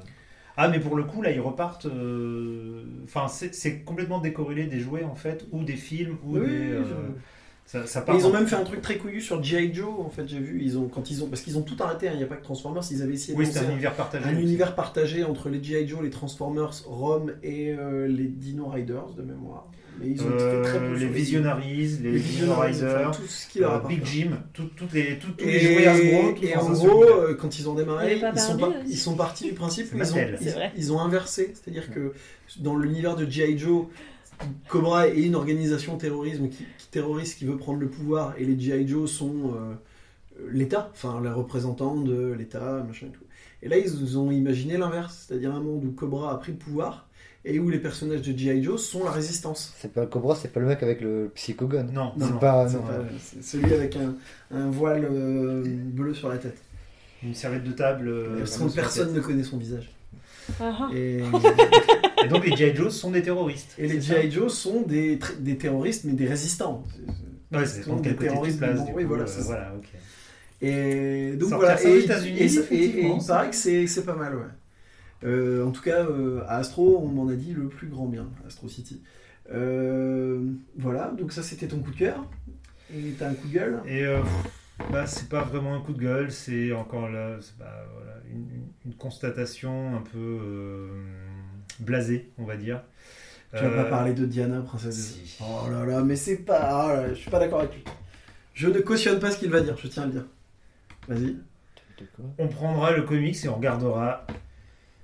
Ah 0.57 0.69
mais 0.69 0.81
pour 0.81 0.97
le 0.97 1.05
coup 1.05 1.21
là 1.21 1.31
ils 1.31 1.41
repartent, 1.41 1.87
euh, 1.87 2.83
enfin 3.05 3.29
c'est 3.29 3.81
complètement 3.83 4.19
décorrélé 4.19 4.67
des 4.67 4.81
jouets 4.81 5.05
en 5.05 5.15
fait 5.15 5.47
ou 5.53 5.65
des 5.65 5.77
films 5.77 6.17
ou 6.25 6.39
Oui, 6.39 6.41
des, 6.41 6.47
oui, 6.47 6.85
je- 6.89 7.13
ça, 7.71 7.87
ça 7.87 8.01
Et 8.01 8.05
part 8.07 8.17
ils 8.17 8.25
ont 8.27 8.33
même 8.33 8.47
fait 8.47 8.57
un 8.57 8.65
truc 8.65 8.81
très 8.81 8.97
couillu 8.97 9.21
sur 9.21 9.43
G.I. 9.43 9.75
Joe, 9.75 9.91
en 10.01 10.09
fait, 10.09 10.27
j'ai 10.27 10.39
vu. 10.39 10.61
Ils 10.63 10.79
ont, 10.79 10.89
quand 10.89 11.11
ils 11.11 11.23
ont, 11.23 11.27
parce 11.27 11.43
qu'ils 11.43 11.59
ont 11.59 11.63
tout 11.63 11.77
arrêté, 11.81 12.09
hein, 12.09 12.13
il 12.15 12.17
n'y 12.19 12.25
a 12.25 12.27
pas 12.27 12.37
que 12.37 12.43
Transformers, 12.43 12.83
ils 12.91 13.03
avaient 13.03 13.13
essayé 13.13 13.35
de 13.35 13.39
Oui 13.39 13.47
c'est 13.47 13.59
un 13.59 13.71
univers 13.71 13.93
partagé. 13.95 14.25
un 14.25 14.33
aussi. 14.33 14.41
univers 14.43 14.75
partagé 14.75 15.23
entre 15.23 15.51
les 15.51 15.63
G.I. 15.63 15.87
Joe, 15.87 16.01
les 16.03 16.09
Transformers, 16.11 16.73
Rome 16.87 17.35
et 17.43 17.73
euh, 17.79 18.09
les 18.09 18.25
Dino 18.25 18.67
Riders 18.69 19.11
de 19.17 19.23
mémoire. 19.23 19.69
Mais 20.01 20.09
ils 20.11 20.23
ont 20.23 20.27
Euh, 20.31 20.63
fait 20.65 20.71
très 20.71 20.79
peu 20.79 20.93
les 20.95 21.01
sur 21.01 21.09
Visionaries, 21.11 21.99
les, 22.03 22.13
les 22.13 22.21
Dino 22.21 22.55
Riders, 22.55 23.09
enfin, 23.09 23.11
tout 23.21 23.27
ce 23.29 23.49
qui 23.49 23.59
leur 23.59 23.85
euh. 23.85 23.89
Big 23.89 24.03
Jim, 24.05 24.31
tout- 24.55 24.71
toutes 24.77 24.93
les, 24.95 25.19
tout- 25.19 25.33
tous 25.33 25.45
Et, 25.45 25.53
les 25.59 25.61
jouets 25.75 25.87
Hasbro. 25.89 26.35
et 26.41 26.57
en 26.57 26.71
gros, 26.71 27.05
euh, 27.05 27.35
quand 27.35 27.59
ils 27.59 27.69
ont 27.69 27.75
démarré, 27.75 28.15
ils 28.33 28.39
sont, 28.41 28.55
Barbie 28.57 28.75
pas- 28.77 28.81
aussi. 28.83 28.93
ils 28.93 28.97
sont 28.99 29.15
partis 29.17 29.45
du 29.45 29.53
principe 29.55 29.93
où 29.93 29.97
ils 29.99 30.15
ont, 30.15 30.17
ils, 30.41 30.71
ils 30.77 30.93
ont 30.93 31.01
inversé. 31.01 31.53
C'est-à-dire 31.53 31.91
que 31.93 32.13
dans 32.61 32.77
l'univers 32.77 33.17
de 33.17 33.29
G.I. 33.29 33.59
Joe, 33.59 33.87
Cobra 34.69 35.09
est 35.09 35.21
une 35.23 35.35
organisation 35.35 35.97
terrorisme 35.97 36.49
qui, 36.49 36.65
qui 36.79 36.87
terroriste 36.91 37.39
qui 37.39 37.45
veut 37.45 37.57
prendre 37.57 37.81
le 37.81 37.89
pouvoir 37.89 38.35
et 38.39 38.45
les 38.45 38.59
G.I. 38.59 38.87
Joe 38.87 39.11
sont 39.11 39.55
euh, 39.55 39.75
l'État, 40.51 40.91
enfin 40.93 41.21
les 41.23 41.31
représentants 41.31 41.97
de 41.97 42.33
l'État, 42.33 42.85
machin 42.87 43.07
et 43.07 43.11
tout. 43.11 43.25
Et 43.63 43.69
là, 43.69 43.77
ils 43.79 44.17
ont 44.19 44.31
imaginé 44.31 44.77
l'inverse, 44.77 45.27
c'est-à-dire 45.27 45.53
un 45.55 45.61
monde 45.61 45.85
où 45.85 45.91
Cobra 45.91 46.33
a 46.33 46.37
pris 46.37 46.53
le 46.53 46.59
pouvoir 46.59 47.09
et 47.45 47.59
où 47.59 47.71
les 47.71 47.79
personnages 47.79 48.23
de 48.23 48.37
G.I. 48.37 48.63
Joe 48.63 48.81
sont 48.81 49.05
la 49.05 49.11
résistance. 49.11 49.75
C'est 49.79 49.93
pas 49.93 50.07
Cobra, 50.07 50.35
c'est 50.37 50.53
pas 50.53 50.61
le 50.61 50.67
mec 50.67 50.83
avec 50.83 51.01
le 51.01 51.31
psychogun. 51.35 51.85
Non, 51.85 52.13
C'est 52.19 52.31
non, 52.31 52.39
pas- 52.39 52.69
C'est 52.69 52.77
non, 52.77 52.83
pas- 52.83 53.43
celui 53.43 53.73
avec 53.73 53.97
un, 53.97 54.15
un 54.51 54.71
voile 54.71 55.09
euh, 55.11 55.65
bleu 55.67 56.15
sur 56.15 56.29
la 56.29 56.39
tête. 56.39 56.59
une 57.23 57.35
serviette 57.35 57.65
de 57.65 57.73
table. 57.73 58.07
euh, 58.09 58.45
personne 58.75 59.13
ne 59.15 59.21
connaît 59.21 59.43
son 59.45 59.57
visage. 59.57 59.91
Ah. 60.61 60.89
Et, 60.95 61.19
Et 62.25 62.29
donc 62.29 62.45
les 62.47 62.57
G.I. 62.57 62.75
Joe 62.75 62.93
sont 62.95 63.11
des 63.11 63.23
terroristes. 63.23 63.75
et 63.79 63.87
les 63.87 64.01
G.I. 64.01 64.31
Joe 64.31 64.53
sont 64.53 64.83
des, 64.83 65.17
tr- 65.19 65.39
des 65.41 65.57
terroristes, 65.57 66.05
mais 66.05 66.13
des 66.15 66.27
résistants. 66.27 66.83
Ouais, 67.53 67.65
c'est 67.67 67.81
des 67.85 67.91
côté 67.91 68.17
terroristes 68.17 68.61
du 68.61 68.67
oui, 68.95 69.03
coup, 69.03 69.09
voilà, 69.09 69.23
euh, 69.25 69.27
c'est 69.27 69.41
ça. 69.41 69.47
voilà, 69.47 69.73
ok. 69.77 69.89
Et 70.61 71.33
donc 71.37 71.51
Sortir 71.51 71.59
voilà. 71.77 71.83
Et, 71.85 71.99
États-Unis, 72.01 72.39
et- 72.39 72.43
et- 72.43 72.45
et 72.45 72.59
effectivement, 72.59 73.19
il 73.21 73.27
paraît 73.27 73.51
que 73.51 73.57
c'est 73.57 73.87
c'est 73.87 74.05
pas 74.05 74.17
mal, 74.17 74.35
ouais. 74.35 74.43
Euh, 75.25 75.65
en 75.65 75.71
tout 75.71 75.83
cas, 75.83 76.05
euh, 76.05 76.43
à 76.49 76.57
Astro, 76.59 77.01
on 77.03 77.07
m'en 77.09 77.29
a 77.29 77.35
dit 77.35 77.53
le 77.55 77.69
plus 77.69 77.87
grand 77.89 78.07
bien, 78.07 78.29
Astro 78.47 78.69
City. 78.69 79.01
Euh, 79.53 80.41
voilà, 80.77 81.13
donc 81.19 81.33
ça 81.33 81.43
c'était 81.43 81.67
ton 81.69 81.79
coup 81.79 81.91
de 81.93 81.97
cœur. 81.97 82.25
Et 82.95 83.13
t'as 83.19 83.29
un 83.31 83.35
coup 83.35 83.49
de 83.49 83.53
gueule? 83.55 83.81
Et 83.87 84.05
euh, 84.05 84.21
pff, 84.21 84.91
bah, 84.93 85.07
c'est 85.07 85.29
pas 85.29 85.43
vraiment 85.43 85.75
un 85.75 85.81
coup 85.81 85.93
de 85.93 86.01
gueule, 86.01 86.31
c'est 86.33 86.73
encore 86.73 87.09
là, 87.09 87.37
c'est 87.41 87.57
pas, 87.57 87.85
voilà, 87.97 88.08
une, 88.33 88.95
constatation 88.95 89.97
un 89.97 90.01
peu 90.01 90.19
euh, 90.19 90.89
blasée, 91.81 92.31
on 92.39 92.45
va 92.45 92.57
dire. 92.57 92.83
Tu 93.55 93.63
vas 93.63 93.71
Euh, 93.71 93.83
pas 93.85 93.89
parler 93.89 94.13
de 94.13 94.27
Diana, 94.27 94.61
princesse 94.61 94.97
des 94.97 95.27
si. 95.27 95.39
Oh 95.41 95.71
là 95.71 95.85
là, 95.85 96.03
mais 96.03 96.17
c'est 96.17 96.39
pas. 96.39 96.85
oh 96.85 96.89
là 96.89 97.03
là, 97.03 97.09
je 97.11 97.15
suis 97.15 97.31
pas 97.31 97.39
d'accord 97.39 97.61
avec 97.61 97.75
lui. 97.75 97.85
Je 98.55 98.69
ne 98.69 98.81
cautionne 98.81 99.21
pas 99.21 99.31
ce 99.31 99.39
qu'il 99.39 99.51
va 99.51 99.61
dire, 99.61 99.77
je 99.77 99.87
tiens 99.89 100.03
à 100.03 100.07
le 100.07 100.13
dire. 100.13 100.27
Vas-y. 101.07 101.37
On 102.39 102.49
prendra 102.49 102.93
le 102.93 103.03
comics 103.03 103.37
et 103.45 103.49
on 103.49 103.57
regardera 103.57 104.27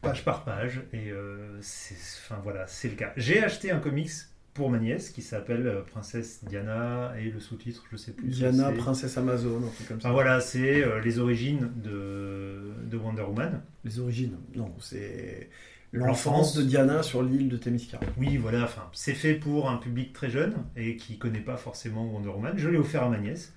page 0.02 0.24
par 0.24 0.44
page. 0.44 0.82
Et 0.92 1.10
euh, 1.10 1.58
c'est, 1.60 1.94
enfin 1.94 2.40
voilà, 2.42 2.66
c'est 2.66 2.88
le 2.88 2.94
cas. 2.94 3.12
J'ai 3.16 3.42
acheté 3.42 3.70
un 3.70 3.78
comics 3.78 4.10
pour 4.54 4.70
ma 4.70 4.78
nièce 4.78 5.10
qui 5.10 5.20
s'appelle 5.20 5.66
euh, 5.66 5.82
Princesse 5.82 6.44
Diana 6.44 7.12
et 7.18 7.30
le 7.30 7.40
sous-titre, 7.40 7.84
je 7.90 7.96
sais 7.96 8.12
plus. 8.12 8.28
Diana, 8.28 8.70
princesse 8.72 9.18
Amazon, 9.18 9.58
un 9.58 9.68
truc 9.70 9.88
comme 9.88 10.00
ça. 10.00 10.08
Enfin 10.08 10.12
voilà, 10.14 10.40
c'est 10.40 10.82
euh, 10.84 11.00
les 11.00 11.18
origines 11.18 11.70
de, 11.76 12.72
de 12.84 12.96
Wonder 12.96 13.22
Woman. 13.22 13.60
Les 13.84 13.98
origines. 13.98 14.36
Non, 14.54 14.68
c'est 14.80 15.50
L'enfance. 15.92 16.56
de 16.56 16.62
Diana 16.62 17.02
sur 17.02 17.22
l'île 17.22 17.48
de 17.48 17.56
Themyscira. 17.56 18.00
Oui, 18.16 18.36
voilà, 18.36 18.64
enfin, 18.64 18.88
c'est 18.92 19.12
fait 19.14 19.34
pour 19.34 19.68
un 19.70 19.76
public 19.76 20.12
très 20.12 20.30
jeune 20.30 20.54
et 20.76 20.96
qui 20.96 21.18
connaît 21.18 21.40
pas 21.40 21.56
forcément 21.56 22.04
Wonder 22.12 22.30
Woman. 22.30 22.54
Je 22.56 22.68
l'ai 22.68 22.78
offert 22.78 23.04
à 23.04 23.08
ma 23.10 23.18
nièce. 23.18 23.54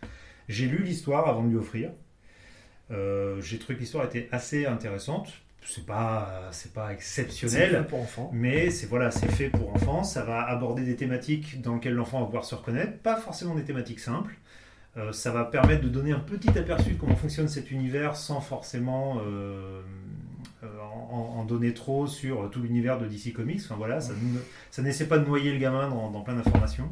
J'ai 0.50 0.66
lu 0.68 0.84
l'histoire 0.84 1.28
avant 1.28 1.44
de 1.44 1.50
lui 1.50 1.58
offrir. 1.58 1.92
Euh, 2.92 3.42
J'ai 3.42 3.60
trouvé 3.60 3.76
que 3.76 3.82
l'histoire 3.82 4.06
était 4.06 4.30
assez 4.32 4.66
intéressante. 4.66 5.30
C'est 5.64 5.86
pas, 5.86 6.48
c'est 6.52 6.72
pas 6.74 6.88
C'est 7.00 7.24
exceptionnel, 7.24 7.70
fait 7.72 7.84
pour 7.90 8.00
enfants. 8.02 8.30
mais 8.34 8.70
c'est 8.70 8.86
voilà, 8.88 9.12
c'est 9.12 9.28
fait 9.30 9.50
pour 9.50 9.74
enfants. 9.74 10.04
Ça 10.04 10.24
va 10.24 10.44
aborder 10.48 10.84
des 10.84 10.96
thématiques 10.96 11.62
dans 11.62 11.76
lesquelles 11.76 11.94
l'enfant 11.94 12.20
va 12.22 12.26
pouvoir 12.26 12.46
se 12.46 12.56
reconnaître, 12.56 12.98
pas 13.00 13.18
forcément 13.18 13.54
des 13.56 13.64
thématiques 13.64 14.00
simples. 14.00 14.36
Euh, 14.96 15.12
ça 15.12 15.32
va 15.32 15.44
permettre 15.46 15.84
de 15.84 15.90
donner 15.90 16.12
un 16.14 16.20
petit 16.20 16.58
aperçu 16.58 16.92
de 16.92 16.98
comment 16.98 17.16
fonctionne 17.16 17.48
cet 17.50 17.70
univers 17.70 18.16
sans 18.16 18.40
forcément 18.42 19.20
euh, 19.20 19.82
euh, 20.64 20.80
en, 20.82 21.36
en 21.40 21.44
donner 21.46 21.74
trop 21.74 22.08
sur 22.08 22.50
tout 22.50 22.62
l'univers 22.62 22.98
de 22.98 23.06
DC 23.06 23.34
Comics. 23.34 23.62
Enfin 23.64 23.76
voilà, 23.76 24.00
ça, 24.02 24.14
ne- 24.14 24.40
ça 24.72 24.82
n'essaie 24.82 25.06
pas 25.08 25.20
de 25.20 25.26
noyer 25.26 25.52
le 25.52 25.60
gamin 25.60 25.90
dans, 25.90 26.10
dans 26.10 26.22
plein 26.22 26.36
d'informations. 26.36 26.92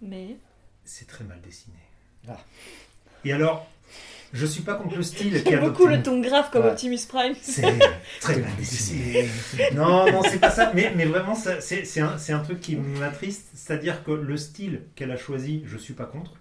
Mais 0.00 0.36
C'est 0.84 1.06
très 1.06 1.24
mal 1.24 1.40
dessiné. 1.40 1.76
Ah. 2.28 2.38
Et 3.24 3.32
alors, 3.32 3.66
je 4.32 4.44
suis 4.46 4.62
pas 4.62 4.74
contre 4.74 4.96
le 4.96 5.02
style 5.02 5.42
j'aime 5.44 5.60
beaucoup 5.60 5.86
le 5.86 6.02
ton 6.02 6.20
grave 6.20 6.50
comme 6.50 6.64
Ouais. 6.64 6.70
Optimus 6.72 6.98
Prime. 7.08 7.34
C'est 7.40 7.62
très 8.20 8.36
mal 8.40 8.50
dessiné. 8.58 9.28
Non, 9.74 10.10
non, 10.12 10.22
c'est 10.22 10.38
pas 10.40 10.50
ça. 10.50 10.70
Mais, 10.74 10.92
mais 10.94 11.04
vraiment, 11.06 11.34
c'est 11.34 12.00
un, 12.00 12.16
un 12.28 12.38
truc 12.40 12.60
qui 12.60 12.76
m'attriste. 12.76 13.48
C'est-à-dire 13.54 14.04
que 14.04 14.10
le 14.10 14.36
style 14.36 14.82
qu'elle 14.94 15.10
a 15.10 15.16
choisi, 15.16 15.62
je 15.66 15.78
suis 15.78 15.94
pas 15.94 16.04
contre. 16.04 16.32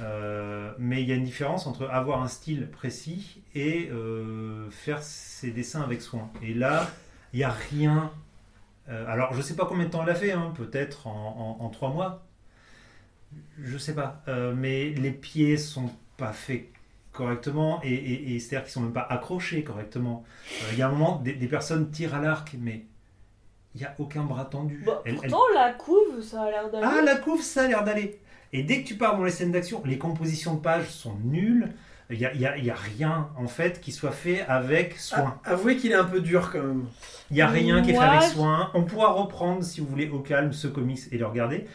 Euh, 0.00 0.72
mais 0.78 1.02
il 1.02 1.08
y 1.08 1.12
a 1.12 1.14
une 1.14 1.24
différence 1.24 1.66
entre 1.66 1.86
avoir 1.90 2.22
un 2.22 2.28
style 2.28 2.66
précis 2.68 3.42
et 3.54 3.88
euh, 3.92 4.70
faire 4.70 5.02
ses 5.02 5.50
dessins 5.50 5.82
avec 5.82 6.00
soin. 6.00 6.30
Et 6.42 6.54
là, 6.54 6.90
il 7.32 7.38
n'y 7.38 7.44
a 7.44 7.50
rien. 7.70 8.10
euh, 8.88 9.04
alors, 9.06 9.34
je 9.34 9.42
sais 9.42 9.54
pas 9.54 9.66
combien 9.66 9.84
de 9.84 9.90
temps 9.90 10.02
elle 10.02 10.10
a 10.10 10.14
fait, 10.14 10.32
hein, 10.32 10.52
peut-être 10.56 11.06
en, 11.06 11.56
en- 11.60 11.64
en 11.64 11.68
trois 11.68 11.90
mois. 11.90 12.26
Je 13.62 13.76
sais 13.78 13.94
pas. 13.94 14.22
Mais 14.56 14.90
les 14.90 15.12
pieds 15.12 15.56
sont 15.56 15.90
pas 16.16 16.32
faits 16.32 16.66
correctement 17.20 17.80
et, 17.82 17.92
et- 17.94 18.34
et 18.34 18.38
c'est-à-dire 18.40 18.64
qu'ils 18.64 18.72
sont 18.72 18.80
même 18.80 18.92
pas 18.92 19.06
accrochés 19.08 19.62
correctement. 19.62 20.24
Euh, 20.62 20.64
Il 20.72 20.78
y 20.78 20.82
a 20.82 20.88
un 20.88 20.90
moment, 20.90 21.16
des, 21.24 21.34
des 21.34 21.46
personnes 21.46 21.90
tirent 21.90 22.14
à 22.14 22.20
l'arc, 22.20 22.54
mais 22.58 22.84
il 23.74 23.80
n'y 23.82 23.86
a 23.86 23.94
aucun 23.98 24.24
bras 24.24 24.44
tendu. 24.46 24.82
Bah, 24.86 25.02
Elle- 25.04 25.18
elle- 25.22 25.30
pourtant, 25.30 25.44
la 25.54 25.72
couve, 25.72 26.20
ça 26.22 26.42
a 26.42 26.50
l'air 26.50 26.70
d'aller. 26.70 26.86
ah, 26.88 27.02
la 27.02 27.16
couve, 27.16 27.42
ça 27.42 27.62
a 27.64 27.68
l'air 27.68 27.84
d'aller. 27.84 28.18
Et 28.52 28.62
dès 28.64 28.82
que 28.82 28.88
tu 28.88 28.96
pars 28.96 29.16
dans 29.16 29.24
les 29.24 29.30
scènes 29.30 29.52
d'action, 29.52 29.82
les 29.84 29.98
compositions 29.98 30.54
de 30.54 30.60
pages 30.60 30.88
sont 30.90 31.14
nulles. 31.22 31.72
Il 32.12 32.18
n'y 32.18 32.26
a, 32.26 32.34
y 32.34 32.44
a- 32.44 32.56
il 32.56 32.64
y 32.64 32.70
a 32.70 32.74
rien, 32.74 33.28
en 33.36 33.46
fait, 33.46 33.80
qui 33.80 33.92
soit 33.92 34.10
fait 34.10 34.40
avec 34.48 34.98
soin. 34.98 35.38
Ah, 35.44 35.50
avouez 35.52 35.76
qu'il 35.76 35.92
est 35.92 35.94
un 35.94 36.02
peu 36.04 36.20
dur 36.20 36.50
quand 36.50 36.60
même. 36.60 36.86
Il 37.30 37.34
n'y 37.34 37.42
a 37.42 37.46
rien 37.46 37.80
qui 37.82 37.90
est 37.90 37.94
fait 37.94 38.00
avec 38.00 38.22
soin. 38.32 38.70
On 38.74 38.82
pourra 38.82 39.10
reprendre, 39.12 39.62
si 39.62 39.80
vous 39.80 39.86
voulez, 39.86 40.08
au 40.10 40.18
calme 40.18 40.52
ce 40.52 40.66
comics 40.66 40.98
et 41.12 41.18
le 41.18 41.26
regarder. 41.26 41.68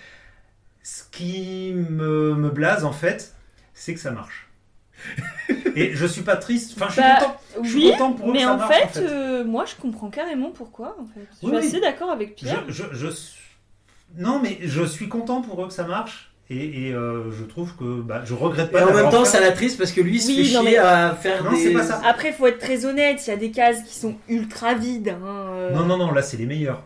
Ce 0.83 1.03
qui 1.09 1.71
me, 1.73 2.35
me 2.35 2.49
blase, 2.49 2.83
en 2.83 2.91
fait, 2.91 3.33
c'est 3.73 3.93
que 3.93 3.99
ça 4.01 4.11
marche. 4.11 4.44
Et 5.75 5.93
je 5.93 6.05
suis 6.05 6.21
pas 6.21 6.35
triste. 6.37 6.73
Enfin, 6.75 6.85
je 6.87 6.93
suis 6.93 7.01
Bah, 7.01 7.15
content. 7.19 7.37
Je 7.63 7.69
suis 7.69 7.79
Oui, 7.85 7.91
content 7.91 8.11
pour 8.13 8.27
eux 8.29 8.31
que 8.31 8.37
mais 8.37 8.43
ça 8.43 8.53
en 8.53 8.57
marche, 8.57 8.73
fait, 8.75 8.83
en 8.83 8.87
fait. 8.89 8.99
euh, 9.01 9.43
moi 9.43 9.65
je 9.65 9.75
comprends 9.81 10.09
carrément 10.09 10.51
pourquoi. 10.51 10.95
En 10.99 11.05
fait. 11.05 11.27
Je 11.41 11.47
Oui, 11.47 11.51
suis 11.51 11.61
oui. 11.61 11.67
assez 11.67 11.81
d'accord 11.81 12.11
avec 12.11 12.35
Pierre. 12.35 12.63
Je, 12.67 12.73
je, 12.73 12.83
je 12.93 13.07
suis- 13.07 13.39
Non, 14.17 14.39
mais 14.41 14.57
je 14.61 14.83
suis 14.83 15.07
content 15.09 15.41
pour 15.41 15.63
eux 15.63 15.67
que 15.67 15.73
ça 15.73 15.83
marche. 15.85 16.31
Et, 16.49 16.89
et, 16.89 16.93
euh, 16.93 17.31
je 17.31 17.43
trouve 17.43 17.75
que 17.75 18.01
bah, 18.01 18.21
je 18.23 18.35
regrette 18.35 18.69
Et 18.69 18.73
pas. 18.73 18.85
en 18.87 18.93
même 18.93 19.09
temps, 19.09 19.25
fait- 19.25 19.31
ça 19.31 19.39
l'attriste 19.39 19.79
parce 19.79 19.91
que 19.91 19.99
lui, 20.01 20.17
il 20.17 20.21
se 20.21 20.27
Oui, 20.27 20.45
fait 20.45 20.53
non, 20.53 20.61
chier 20.61 20.71
mais- 20.73 20.77
à 20.77 21.15
faire 21.15 21.43
Non, 21.43 21.51
des. 21.51 21.57
c'est 21.57 21.73
pas 21.73 21.83
ça. 21.83 21.99
Après, 22.05 22.31
faut 22.33 22.45
être 22.45 22.59
très 22.59 22.85
honnête, 22.85 23.19
il 23.25 23.29
y 23.31 23.33
a 23.33 23.35
des 23.37 23.49
cases 23.51 23.81
qui 23.83 23.95
sont 23.95 24.15
ultra 24.29 24.75
vides. 24.75 25.09
hein, 25.09 25.25
euh. 25.25 25.71
Non, 25.73 25.85
non, 25.85 25.97
non, 25.97 26.11
là 26.11 26.21
c'est 26.21 26.37
les 26.37 26.45
meilleurs. 26.45 26.83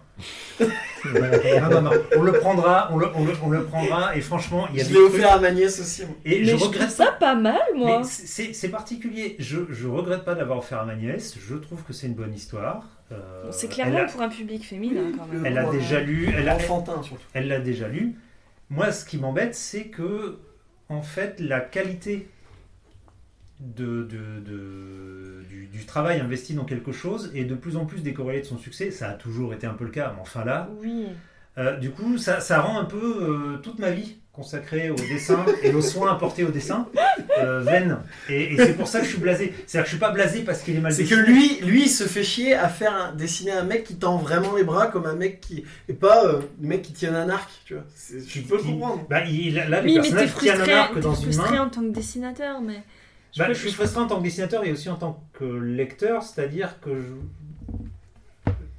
non, 1.05 1.69
non, 1.69 1.81
non. 1.81 1.91
On 2.17 2.21
le 2.23 2.31
prendra, 2.33 2.89
on 2.91 2.97
le, 2.97 3.07
on 3.15 3.25
le, 3.25 3.33
on 3.43 3.49
le 3.49 3.63
prendra. 3.63 4.15
Et 4.15 4.21
franchement, 4.21 4.67
il 4.71 4.77
y 4.77 4.81
a 4.81 4.83
Je 4.83 4.89
des 4.89 4.95
l'ai 4.95 4.99
trucs- 5.01 5.13
offert 5.15 5.31
à 5.33 5.39
ma 5.39 5.51
nièce 5.51 5.79
aussi. 5.79 6.05
moi. 6.05 6.15
Et 6.25 6.39
mais 6.39 6.45
je 6.45 6.51
je, 6.51 6.55
trouve 6.55 6.67
regrette 6.69 6.91
ça 6.91 7.11
pas 7.19 7.35
mal, 7.35 7.59
moi. 7.75 8.01
C'est- 8.03 8.69
particulier. 8.69 9.35
Je, 9.39 9.59
je 9.69 9.87
regrette 9.87 10.23
pas 10.25 10.35
d'avoir 10.35 10.59
offert 10.59 10.79
à 10.79 10.85
ma 10.85 10.95
nièce. 10.95 11.35
Je 11.39 11.55
trouve 11.55 11.83
que 11.83 11.93
c'est 11.93 12.07
une 12.07 12.13
bonne 12.15 12.33
histoire. 12.33 12.83
Euh, 13.11 13.43
Bon, 13.45 13.51
c'est 13.51 13.67
clairement 13.67 13.99
a- 13.99 14.05
pour 14.05 14.21
un 14.21 14.29
public 14.29 14.63
féminin 14.65 15.11
quand 15.17 15.25
même. 15.25 15.45
Elle 15.45 15.57
a 15.57 15.63
Bon, 15.63 15.71
déjà 15.71 15.95
euh, 15.97 16.01
lu. 16.01 16.29
Elle 16.37 16.47
a, 16.47 16.55
Enfantin 16.55 17.01
surtout. 17.01 17.21
elle 17.33 17.47
l'a 17.47 17.59
déjà 17.59 17.87
lu. 17.87 18.15
Moi, 18.69 18.91
ce 18.91 19.03
qui 19.05 19.17
m'embête, 19.17 19.55
c'est 19.55 19.85
que, 19.85 20.37
en 20.89 21.01
fait, 21.01 21.39
la 21.39 21.59
qualité 21.59 22.27
de, 23.59 24.03
de- 24.03 24.39
de- 24.45 25.43
du, 25.49 25.67
du 25.67 25.85
travail 25.85 26.19
investi 26.19 26.53
dans 26.53 26.65
quelque 26.65 26.91
chose 26.91 27.31
est 27.35 27.43
de 27.45 27.55
plus 27.55 27.75
en 27.77 27.85
plus 27.85 28.01
décorrélée 28.01 28.41
de 28.41 28.45
son 28.45 28.57
succès. 28.57 28.91
Ça 28.91 29.09
a 29.09 29.13
toujours 29.13 29.53
été 29.53 29.67
un 29.67 29.73
peu 29.73 29.83
le 29.85 29.91
cas, 29.91 30.13
mais 30.15 30.21
enfin 30.21 30.45
là, 30.45 30.69
Oui. 30.81 31.07
euh, 31.57 31.75
du 31.77 31.91
coup, 31.91 32.17
ça, 32.17 32.39
ça 32.39 32.61
rend 32.61 32.79
un 32.79 32.85
peu 32.85 32.97
euh, 33.21 33.57
toute 33.57 33.79
ma 33.79 33.91
vie 33.91 34.17
consacrée 34.31 34.89
au 34.89 34.95
dessin 34.95 35.43
et 35.63 35.73
aux 35.73 35.81
soins 35.81 36.13
apportés 36.13 36.45
au 36.45 36.51
dessin 36.51 36.87
euh, 37.39 37.59
vaine. 37.59 37.97
Et, 38.29 38.53
et 38.53 38.57
c'est 38.57 38.73
pour 38.77 38.87
ça 38.87 38.99
que 38.99 39.05
je 39.05 39.09
suis 39.11 39.19
blasé. 39.19 39.53
C'est-à-dire 39.67 39.83
que 39.83 39.89
je 39.89 39.95
suis 39.95 39.99
pas 39.99 40.11
blasé 40.11 40.43
parce 40.43 40.61
qu'il 40.61 40.77
est 40.77 40.79
mal 40.79 40.93
C'est 40.93 41.03
que 41.03 41.15
dessiné. 41.15 41.27
lui, 41.27 41.59
lui, 41.69 41.81
il 41.83 41.89
se 41.89 42.05
fait 42.05 42.23
chier 42.23 42.53
à 42.53 42.69
faire 42.69 42.93
un- 42.95 43.13
dessiner 43.13 43.51
un 43.51 43.63
mec 43.63 43.83
qui 43.83 43.95
tend 43.95 44.15
vraiment 44.17 44.55
les 44.55 44.63
bras 44.63 44.87
comme 44.87 45.05
un 45.05 45.15
mec 45.15 45.41
qui. 45.41 45.65
Et 45.89 45.93
pas 45.93 46.23
euh, 46.25 46.39
le 46.61 46.67
mec 46.69 46.83
qui 46.83 46.93
tient 46.93 47.13
un 47.13 47.27
arc, 47.27 47.49
tu 47.65 47.73
vois. 47.73 47.83
Je 48.09 48.39
peux 48.43 48.57
Qui- 48.59 48.67
comprendre. 48.67 49.05
Bah, 49.09 49.25
il, 49.25 49.55
là, 49.55 49.81
les 49.81 49.89
Oui, 49.89 49.95
mais 49.97 50.03
t'es 50.03 50.09
personnages 50.11 50.35
tiennent 50.37 50.55
frustré, 50.55 50.73
un 50.73 50.77
arc 50.79 50.99
dans 51.01 51.15
une 51.15 51.33
frustré 51.33 51.57
main. 51.57 51.63
en 51.65 51.69
tant 51.69 51.81
que 51.81 51.89
dessinateur, 51.91 52.61
mais. 52.61 52.81
Je 53.33 53.39
Bah, 53.39 53.47
je 53.49 53.53
suis 53.53 53.71
frustré 53.71 54.01
en 54.01 54.07
tant 54.07 54.17
que 54.17 54.23
dessinateur 54.23 54.63
et 54.65 54.71
aussi 54.71 54.89
en 54.89 54.95
tant 54.95 55.23
que 55.33 55.45
lecteur, 55.45 56.23
c'est-à-dire 56.23 56.79
que 56.81 57.01
je- 57.01 57.13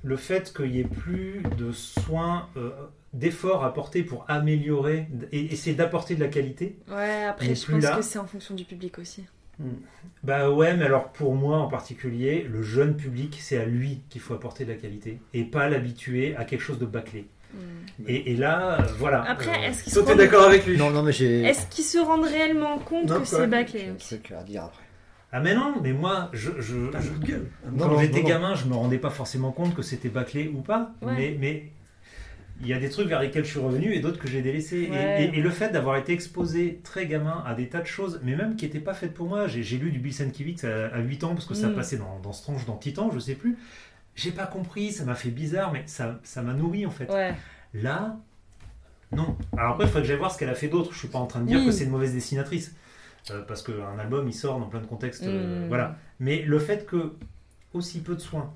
le 0.02 0.16
fait 0.16 0.52
qu'il 0.54 0.70
n'y 0.70 0.80
ait 0.80 0.84
plus 0.84 1.42
de 1.58 1.72
soins, 1.72 2.48
euh, 2.56 2.70
d'efforts 3.12 3.64
apportés 3.64 4.02
pour 4.02 4.24
améliorer 4.28 5.08
et 5.32 5.52
essayer 5.52 5.74
d'apporter 5.76 6.14
de 6.14 6.20
la 6.20 6.28
qualité, 6.28 6.78
Ouais, 6.88 7.24
après, 7.24 7.54
je 7.54 7.70
pense 7.70 7.82
là. 7.82 7.96
que 7.96 8.02
c'est 8.02 8.18
en 8.18 8.26
fonction 8.26 8.54
du 8.54 8.64
public 8.64 8.98
aussi. 8.98 9.24
bah 10.24 10.50
ouais, 10.50 10.74
mais 10.76 10.84
alors 10.86 11.12
pour 11.12 11.34
moi 11.34 11.58
en 11.58 11.68
particulier, 11.68 12.46
le 12.50 12.62
jeune 12.62 12.96
public, 12.96 13.36
c'est 13.40 13.58
à 13.58 13.66
lui 13.66 14.00
qu'il 14.08 14.20
faut 14.22 14.32
apporter 14.32 14.64
de 14.64 14.72
la 14.72 14.78
qualité 14.78 15.20
et 15.34 15.44
pas 15.44 15.68
l'habituer 15.68 16.34
à 16.36 16.44
quelque 16.44 16.62
chose 16.62 16.78
de 16.78 16.86
bâclé. 16.86 17.26
Hmm. 17.52 18.04
Et, 18.06 18.32
et 18.32 18.36
là, 18.36 18.78
voilà. 18.98 19.22
Après, 19.28 19.50
Euh, 19.50 19.68
est-ce 19.68 19.84
qu'ils 19.84 19.92
se, 19.92 20.16
d'accord 20.16 20.44
avec 20.44 20.66
lui 20.66 20.76
Non, 20.78 20.90
non, 20.90 21.02
mais 21.02 21.12
j'ai. 21.12 21.42
est-ce 21.42 21.66
qu'ils 21.66 21.84
se 21.84 21.98
rendent 21.98 22.24
réellement 22.24 22.78
compte 22.78 23.08
Non, 23.08 23.20
que 23.20 23.26
c'est 23.26 23.46
bâclé 23.46 23.88
un 23.90 23.94
truc 23.94 24.32
à 24.32 24.42
dire 24.42 24.64
après. 24.64 24.82
Ah 25.32 25.38
mais 25.40 25.54
non, 25.54 25.74
mais 25.82 25.92
moi, 25.92 26.28
je, 26.32 26.50
je, 26.58 26.74
je-. 26.90 27.34
Non, 27.72 27.88
quand 27.88 27.98
j'étais 28.00 28.22
gamin, 28.24 28.54
je 28.54 28.64
me 28.66 28.74
rendais 28.74 28.98
pas 28.98 29.10
forcément 29.10 29.52
compte 29.52 29.74
que 29.74 29.82
c'était 29.82 30.08
bâclé 30.08 30.50
ou 30.54 30.60
pas. 30.60 30.92
Ouais. 31.02 31.12
Mais, 31.16 31.36
mais 31.38 31.64
il 32.62 32.66
y 32.66 32.72
a 32.74 32.78
des 32.80 32.90
trucs 32.90 33.08
vers 33.08 33.20
lesquels 33.20 33.44
je 33.44 33.50
suis 33.50 33.60
revenu 33.60 33.94
et 33.94 34.00
d'autres 34.00 34.18
que 34.18 34.28
j'ai 34.28 34.42
délaissés. 34.42 34.82
Et- 34.82 34.90
Ouais. 34.90 35.30
Et, 35.32 35.38
et 35.38 35.40
le 35.40 35.50
fait 35.50 35.70
d'avoir 35.70 35.96
été 35.96 36.12
exposé 36.12 36.80
très 36.82 37.06
gamin 37.06 37.42
à 37.46 37.54
des 37.54 37.68
tas 37.68 37.80
de 37.80 37.86
choses, 37.86 38.20
mais 38.24 38.34
même 38.34 38.56
qui 38.56 38.64
n'étaient 38.64 38.80
pas 38.80 38.92
faites 38.94 39.14
pour 39.14 39.28
moi. 39.28 39.46
J'ai 39.46 39.62
j'ai 39.62 39.76
lu 39.78 39.90
du 39.92 39.98
Bill 40.00 40.12
Sienkiewicz 40.12 40.64
à, 40.64 40.86
à 40.88 40.98
8 41.00 41.24
ans 41.24 41.34
parce 41.34 41.46
que 41.46 41.54
ça 41.54 41.68
Mm. 41.68 41.74
passait 41.74 41.96
dans, 41.96 42.18
dans 42.22 42.32
Strange, 42.32 42.66
dans 42.66 42.76
Titan, 42.76 43.10
je 43.14 43.18
sais 43.20 43.34
plus. 43.34 43.56
J'ai 44.20 44.32
pas 44.32 44.46
compris, 44.46 44.92
ça 44.92 45.04
m'a 45.04 45.14
fait 45.14 45.30
bizarre, 45.30 45.72
mais 45.72 45.82
ça 45.86 46.18
ça 46.22 46.42
m'a 46.42 46.52
nourri 46.52 46.84
en 46.86 46.90
fait. 46.90 47.10
Ouais. 47.10 47.34
Là, 47.74 48.16
non. 49.12 49.36
Alors 49.56 49.72
après, 49.72 49.84
il 49.84 49.88
faudrait 49.88 50.02
que 50.02 50.08
j'aille 50.08 50.18
voir 50.18 50.30
ce 50.32 50.38
qu'elle 50.38 50.50
a 50.50 50.54
fait 50.54 50.68
d'autre. 50.68 50.92
Je 50.92 50.98
suis 50.98 51.08
pas 51.08 51.18
en 51.18 51.26
train 51.26 51.40
de 51.40 51.46
dire 51.46 51.58
Oui. 51.60 51.66
que 51.66 51.72
c'est 51.72 51.84
une 51.84 51.90
mauvaise 51.90 52.12
dessinatrice. 52.12 52.74
Euh, 53.30 53.42
parce 53.42 53.62
qu'un 53.62 53.98
album, 53.98 54.26
il 54.28 54.32
sort 54.34 54.58
dans 54.58 54.66
plein 54.66 54.80
de 54.80 54.86
contextes. 54.86 55.24
euh, 55.24 55.64
Mm. 55.64 55.68
Voilà. 55.68 55.96
Mais 56.20 56.42
le 56.42 56.58
fait 56.58 56.86
que 56.86 57.14
aussi 57.72 58.00
peu 58.02 58.14
de 58.14 58.20
soins 58.20 58.52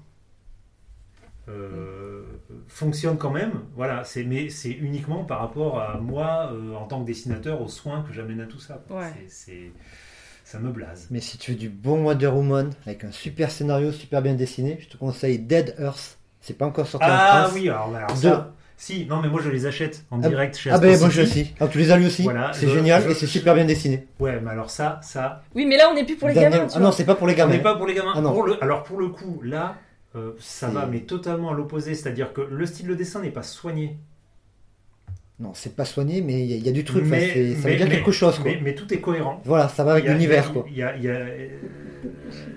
euh, 1.48 2.22
fonctionnent 2.68 3.18
quand 3.18 3.30
même, 3.30 3.52
voilà, 3.74 4.02
c'est, 4.04 4.24
mais 4.24 4.48
c'est 4.48 4.70
uniquement 4.70 5.24
par 5.24 5.40
rapport 5.40 5.78
à 5.80 5.98
moi, 5.98 6.50
euh, 6.52 6.74
en 6.74 6.86
tant 6.86 7.00
que 7.02 7.06
dessinateur, 7.06 7.60
aux 7.60 7.68
soins 7.68 8.02
que 8.02 8.12
j'amène 8.14 8.40
à 8.40 8.46
tout 8.46 8.58
ça. 8.60 8.82
Ouais. 8.90 9.12
C'est- 9.28 9.72
ça 10.44 10.58
me 10.58 10.70
blase. 10.70 11.08
Mais 11.10 11.20
si 11.20 11.38
tu 11.38 11.52
veux 11.52 11.56
du 11.58 11.68
bon 11.68 12.04
Wonder 12.04 12.28
Woman 12.28 12.70
avec 12.86 13.02
un 13.04 13.10
super 13.10 13.50
scénario 13.50 13.90
super 13.92 14.22
bien 14.22 14.34
dessiné, 14.34 14.78
je 14.80 14.88
te 14.88 14.96
conseille 14.96 15.38
Dead 15.38 15.74
Earth. 15.78 16.18
C'est 16.40 16.56
pas 16.58 16.66
encore 16.66 16.86
sorti 16.86 17.06
en 17.06 17.10
Ah 17.10 17.42
France. 17.44 17.52
oui, 17.54 17.68
alors, 17.68 17.94
alors 17.94 18.12
Deux. 18.14 18.20
ça... 18.28 18.52
Si, 18.76 19.06
non 19.06 19.22
mais 19.22 19.28
moi 19.28 19.40
je 19.42 19.48
les 19.50 19.66
achète 19.66 20.04
en 20.10 20.20
Ah, 20.22 20.28
direct 20.28 20.56
chez 20.56 20.68
Ah 20.70 20.78
ben 20.78 20.90
Astro 20.90 21.06
moi 21.06 21.14
je 21.14 21.22
aussi. 21.22 21.54
Ah, 21.60 21.68
tu 21.68 21.78
les 21.78 21.90
as 21.92 21.96
lu 21.96 22.06
aussi 22.06 22.24
Voilà, 22.24 22.52
C'est 22.52 22.68
génial 22.68 23.04
je- 23.04 23.10
et 23.10 23.14
c'est 23.14 23.28
super 23.28 23.54
bien 23.54 23.64
dessiné. 23.64 24.08
Ouais, 24.18 24.40
mais 24.40 24.50
alors 24.50 24.68
ça, 24.68 24.98
ça, 25.00 25.42
Oui, 25.54 25.64
mais 25.64 25.76
là, 25.76 25.88
on 25.90 25.94
n'est 25.94 26.04
plus 26.04 26.16
pour 26.16 26.26
les 26.28 26.34
Daniel- 26.34 26.50
gamins. 26.52 26.66
tu 26.66 26.72
Ah 26.74 26.78
vois. 26.80 26.88
non, 26.88 26.92
c'est 26.92 27.04
pas 27.04 27.14
pour 27.14 27.28
les 27.28 27.34
On 27.34 27.36
gamins. 27.36 27.52
n'est 27.52 27.62
pas 27.62 27.76
pour 27.76 27.86
les 27.86 27.94
gamins. 27.94 28.12
Ah 28.16 28.20
non. 28.20 28.32
Pour 28.32 28.42
le- 28.42 28.62
alors 28.62 28.82
pour 28.82 28.98
le 28.98 29.08
coup, 29.08 29.40
là, 29.44 29.76
euh, 30.16 30.32
ça 30.40 30.68
va, 30.68 30.86
mais 30.86 31.00
totalement 31.00 31.50
à 31.50 31.54
l'opposé. 31.54 31.94
C'est-à-dire 31.94 32.32
que 32.32 32.40
le 32.42 32.66
style 32.66 32.88
de 32.88 32.94
dessin 32.94 33.22
n'est 33.22 33.30
pas 33.30 33.44
soigné. 33.44 33.96
Non, 35.40 35.50
c'est 35.54 35.74
pas 35.74 35.84
soigné, 35.84 36.20
mais 36.22 36.40
il 36.44 36.46
y, 36.46 36.52
a- 36.54 36.56
il 36.56 36.64
y 36.64 36.68
a 36.68 36.72
du 36.72 36.84
truc. 36.84 37.04
Mais- 37.06 37.28
ça 37.28 37.34
mais- 37.36 37.70
veut 37.72 37.76
dire 37.76 37.86
mais- 37.88 37.94
quelque 37.96 38.12
chose. 38.12 38.38
Quoi. 38.38 38.52
Mais, 38.62 38.74
tout 38.74 38.92
est 38.94 39.00
cohérent. 39.00 39.40
Voilà, 39.44 39.68
ça 39.68 39.82
va 39.82 39.92
avec 39.92 40.06
l'univers. 40.06 40.44
il 40.44 40.46
y 40.46 40.50
a- 40.50 40.52
quoi. 40.52 40.64
il 40.70 40.76
y 40.76 40.82
a- 40.82 40.96
il 40.96 41.02
y 41.04 41.08
a- 41.08 41.12
euh, 41.12 41.48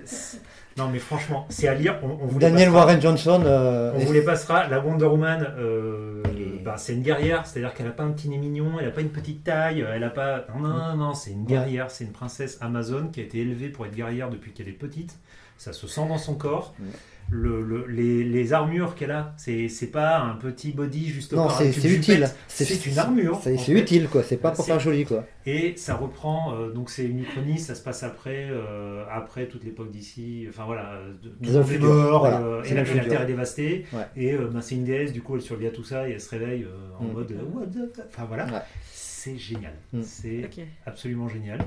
c'est- 0.05 0.41
Non, 0.77 0.89
mais 0.93 0.99
franchement, 0.99 1.47
c'est 1.49 1.67
à 1.67 1.73
lire. 1.73 1.97
On, 2.03 2.23
on 2.23 2.27
vous 2.27 2.37
Daniel 2.37 2.67
passera. 2.67 2.77
Warren 2.85 3.01
Johnson. 3.01 3.41
euh, 3.43 3.93
On 3.95 3.99
vous 3.99 4.13
les 4.13 4.21
passera. 4.21 4.67
La 4.67 4.79
Wonder 4.79 5.05
Woman, 5.05 5.55
euh, 5.57 6.21
bah, 6.63 6.75
c'est 6.77 6.93
une 6.93 7.01
guerrière, 7.01 7.47
c'est-à-dire 7.47 7.73
qu'elle 7.73 7.87
n'a 7.87 7.93
pas 7.93 8.03
un 8.03 8.11
petit 8.11 8.29
nez 8.29 8.37
mignon, 8.37 8.73
elle 8.79 8.85
n'a 8.85 8.91
pas 8.91 9.01
une 9.01 9.09
petite 9.09 9.43
taille, 9.43 9.83
elle 9.91 10.01
n'a 10.01 10.11
pas. 10.11 10.45
Non, 10.53 10.67
non, 10.67 10.77
non, 10.77 10.95
non, 10.97 11.13
c'est 11.15 11.31
une 11.31 11.45
guerrière, 11.45 11.89
c'est 11.89 12.03
une 12.03 12.11
princesse 12.11 12.59
Amazon 12.61 13.07
qui 13.11 13.21
a 13.21 13.23
été 13.23 13.39
élevée 13.39 13.69
pour 13.69 13.87
être 13.87 13.95
guerrière 13.95 14.29
depuis 14.29 14.51
qu'elle 14.51 14.67
est 14.67 14.71
petite. 14.73 15.17
Ça 15.57 15.73
se 15.73 15.87
sent 15.87 16.07
dans 16.07 16.19
son 16.19 16.35
corps. 16.35 16.75
Ouais. 16.79 16.85
Le, 17.29 17.61
le- 17.61 17.85
les, 17.87 18.23
les 18.23 18.53
armures 18.53 18.95
qu'elle 18.95 19.11
a, 19.11 19.33
c'est 19.35 19.67
c'est 19.67 19.87
pas 19.87 20.19
un 20.19 20.35
petit 20.35 20.71
body 20.71 21.09
juste 21.09 21.33
Non, 21.33 21.47
par 21.47 21.57
c'est 21.57 21.67
utile. 21.93 22.29
C'est 22.47 22.85
une 22.85 22.97
armure. 22.97 23.39
C'est 23.43 23.67
utile, 23.69 24.07
quoi. 24.07 24.23
C'est 24.23 24.37
pas 24.37 24.51
pour 24.51 24.65
faire 24.65 24.79
joli, 24.79 25.03
quoi. 25.03 25.25
Et 25.45 25.73
ça 25.75 25.95
reprend, 25.95 26.53
euh, 26.53 26.71
donc 26.71 26.89
c'est 26.89 27.03
une 27.05 27.19
uchronie, 27.19 27.57
ça 27.59 27.75
se 27.75 27.81
passe 27.83 28.03
après, 28.03 28.47
euh, 28.49 29.03
après 29.11 29.47
toute 29.47 29.65
l'époque 29.65 29.91
d'ici, 29.91 30.45
enfin 30.49 30.63
voilà, 30.65 30.93
euh, 30.93 31.13
de- 31.21 31.29
tout 31.29 31.51
le 31.51 31.59
monde 31.59 31.71
est 31.71 31.77
voilà, 32.19 32.39
euh, 32.41 32.63
et, 32.63 32.73
la, 32.73 32.83
la. 32.83 33.05
Terre 33.05 33.21
est 33.23 33.25
dévastée, 33.27 33.85
Ouais. 33.93 33.99
et 34.15 34.33
euh, 34.33 34.47
bah, 34.51 34.61
c'est 34.61 34.75
une 34.75 34.83
déesse, 34.85 35.11
du 35.13 35.21
coup 35.21 35.35
elle 35.35 35.41
survit 35.41 35.67
à 35.67 35.71
tout 35.71 35.83
ça, 35.83 36.07
et 36.07 36.13
elle 36.13 36.21
se 36.21 36.29
réveille 36.29 36.63
euh, 36.63 36.99
en 36.99 37.03
Mm. 37.05 37.11
mode, 37.13 37.31
What 37.53 37.65
the 37.67 37.93
fuck 37.95 38.05
enfin 38.09 38.25
voilà, 38.25 38.45
Ouais. 38.45 38.61
c'est 38.93 39.37
génial, 39.37 39.73
Mm. 39.93 40.01
c'est 40.01 40.49
absolument 40.85 41.27
génial. 41.29 41.59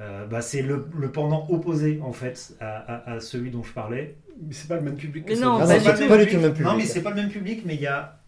Euh, 0.00 0.26
bah, 0.26 0.40
c'est 0.42 0.62
le, 0.62 0.88
le 0.98 1.12
pendant 1.12 1.46
opposé 1.50 2.00
en 2.02 2.12
fait 2.12 2.54
à, 2.60 2.78
à- 2.78 3.12
à 3.14 3.20
celui 3.20 3.50
dont 3.50 3.62
je 3.62 3.72
parlais. 3.72 4.16
Mais 4.44 4.52
c'est 4.52 4.66
pas 4.68 4.74
le 4.76 4.82
même 4.82 4.96
public. 4.96 5.24
que 5.24 5.32
Mais 5.34 5.38
non, 5.38 5.58
pas 5.58 5.66
non, 5.66 5.74
du 5.74 5.80
c'est 5.84 6.02
tout. 6.02 6.08
pas 6.08 6.18
du 6.18 6.26
tout 6.26 6.34
le 6.36 6.40
même 6.42 6.52
public. 6.52 6.66
Non 6.66 6.76
mais 6.76 6.84
c'est 6.84 7.02
pas 7.02 7.10
le 7.10 7.16
même 7.16 7.28
public, 7.30 7.62
mais 7.64 7.76
il 7.76 7.80
y 7.80 7.86
a, 7.86 8.18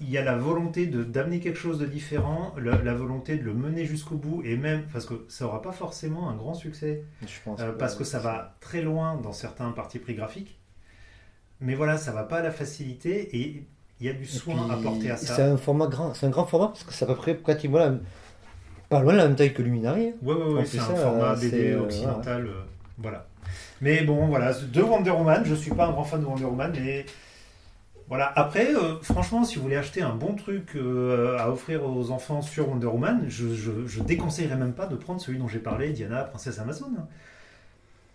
il 0.00 0.08
y 0.08 0.16
a 0.16 0.24
la 0.24 0.34
volonté 0.36 0.86
de 0.86 1.04
d'amener 1.04 1.40
quelque 1.40 1.58
chose 1.58 1.78
de 1.78 1.84
différent, 1.84 2.54
la, 2.56 2.80
la 2.82 2.94
volonté 2.94 3.36
de 3.36 3.44
le 3.44 3.52
mener 3.52 3.84
jusqu'au 3.84 4.14
bout, 4.16 4.42
et 4.46 4.56
même 4.56 4.84
parce 4.94 5.04
que 5.04 5.26
ça 5.28 5.44
aura 5.44 5.60
pas 5.60 5.72
forcément 5.72 6.30
un 6.30 6.34
grand 6.36 6.54
succès. 6.54 7.04
Je 7.20 7.26
pense 7.44 7.60
Euh, 7.60 7.72
parce 7.72 7.96
que 7.96 8.04
ça 8.04 8.18
va 8.18 8.56
très 8.60 8.80
loin 8.80 9.16
dans 9.22 9.32
certains 9.34 9.70
partis 9.72 9.98
pris 9.98 10.14
graphiques. 10.14 10.58
Mais 11.60 11.74
voilà, 11.74 11.98
ça 11.98 12.12
va 12.12 12.22
pas 12.22 12.38
à 12.38 12.42
la 12.42 12.50
facilité 12.50 13.36
et 13.36 13.62
il 14.00 14.06
y 14.06 14.08
a 14.08 14.14
du 14.14 14.24
soin 14.24 14.54
puis, 14.64 14.72
apporté 14.72 15.10
à 15.10 15.18
C'est 15.18 15.26
ça. 15.26 15.44
un 15.52 15.58
format 15.58 15.86
grand, 15.88 16.14
c'est 16.14 16.24
un 16.24 16.30
grand 16.30 16.46
format 16.46 16.68
parce 16.68 16.84
que 16.84 16.94
c'est 16.94 17.04
à 17.04 17.08
peu 17.08 17.16
près 17.16 17.34
pratiquement 17.34 17.78
la 17.80 17.98
pas 18.90 19.00
loin 19.00 19.12
de 19.14 19.18
la 19.18 19.26
même 19.28 19.36
taille 19.36 19.54
que 19.54 19.62
Luminari. 19.62 20.12
Ouais, 20.22 20.34
ouais, 20.34 20.44
ouais, 20.52 20.60
plus, 20.62 20.66
c'est 20.72 20.78
un 20.80 20.94
format 20.96 21.34
BD 21.36 21.70
euh, 21.72 21.80
occidental. 21.84 22.46
euh, 22.46 22.60
voilà. 22.98 23.26
Mais 23.80 24.02
bon, 24.02 24.26
voilà, 24.26 24.52
de 24.52 24.82
Wonder 24.82 25.10
Woman, 25.12 25.42
je 25.46 25.54
suis 25.54 25.70
pas 25.70 25.86
un 25.86 25.92
grand 25.92 26.04
fan 26.04 26.20
de 26.20 26.26
Wonder 26.26 26.44
Woman, 26.44 26.72
mais 26.78 27.06
voilà. 28.08 28.30
Après, 28.36 28.74
euh, 28.74 28.96
franchement, 29.00 29.44
si 29.44 29.56
vous 29.56 29.62
voulez 29.62 29.76
acheter 29.76 30.02
un 30.02 30.14
bon 30.14 30.34
truc 30.34 30.72
euh, 30.76 31.38
à 31.38 31.48
offrir 31.50 31.84
aux 31.86 32.10
enfants 32.10 32.42
sur 32.42 32.68
Wonder 32.68 32.88
Woman, 32.88 33.24
je, 33.28 33.54
je, 33.54 33.70
je 33.86 34.02
déconseillerais 34.02 34.56
même 34.56 34.74
pas 34.74 34.86
de 34.86 34.96
prendre 34.96 35.20
celui 35.20 35.38
dont 35.38 35.48
j'ai 35.48 35.60
parlé, 35.60 35.92
Diana, 35.92 36.24
Princesse 36.24 36.58
Amazon. 36.58 36.90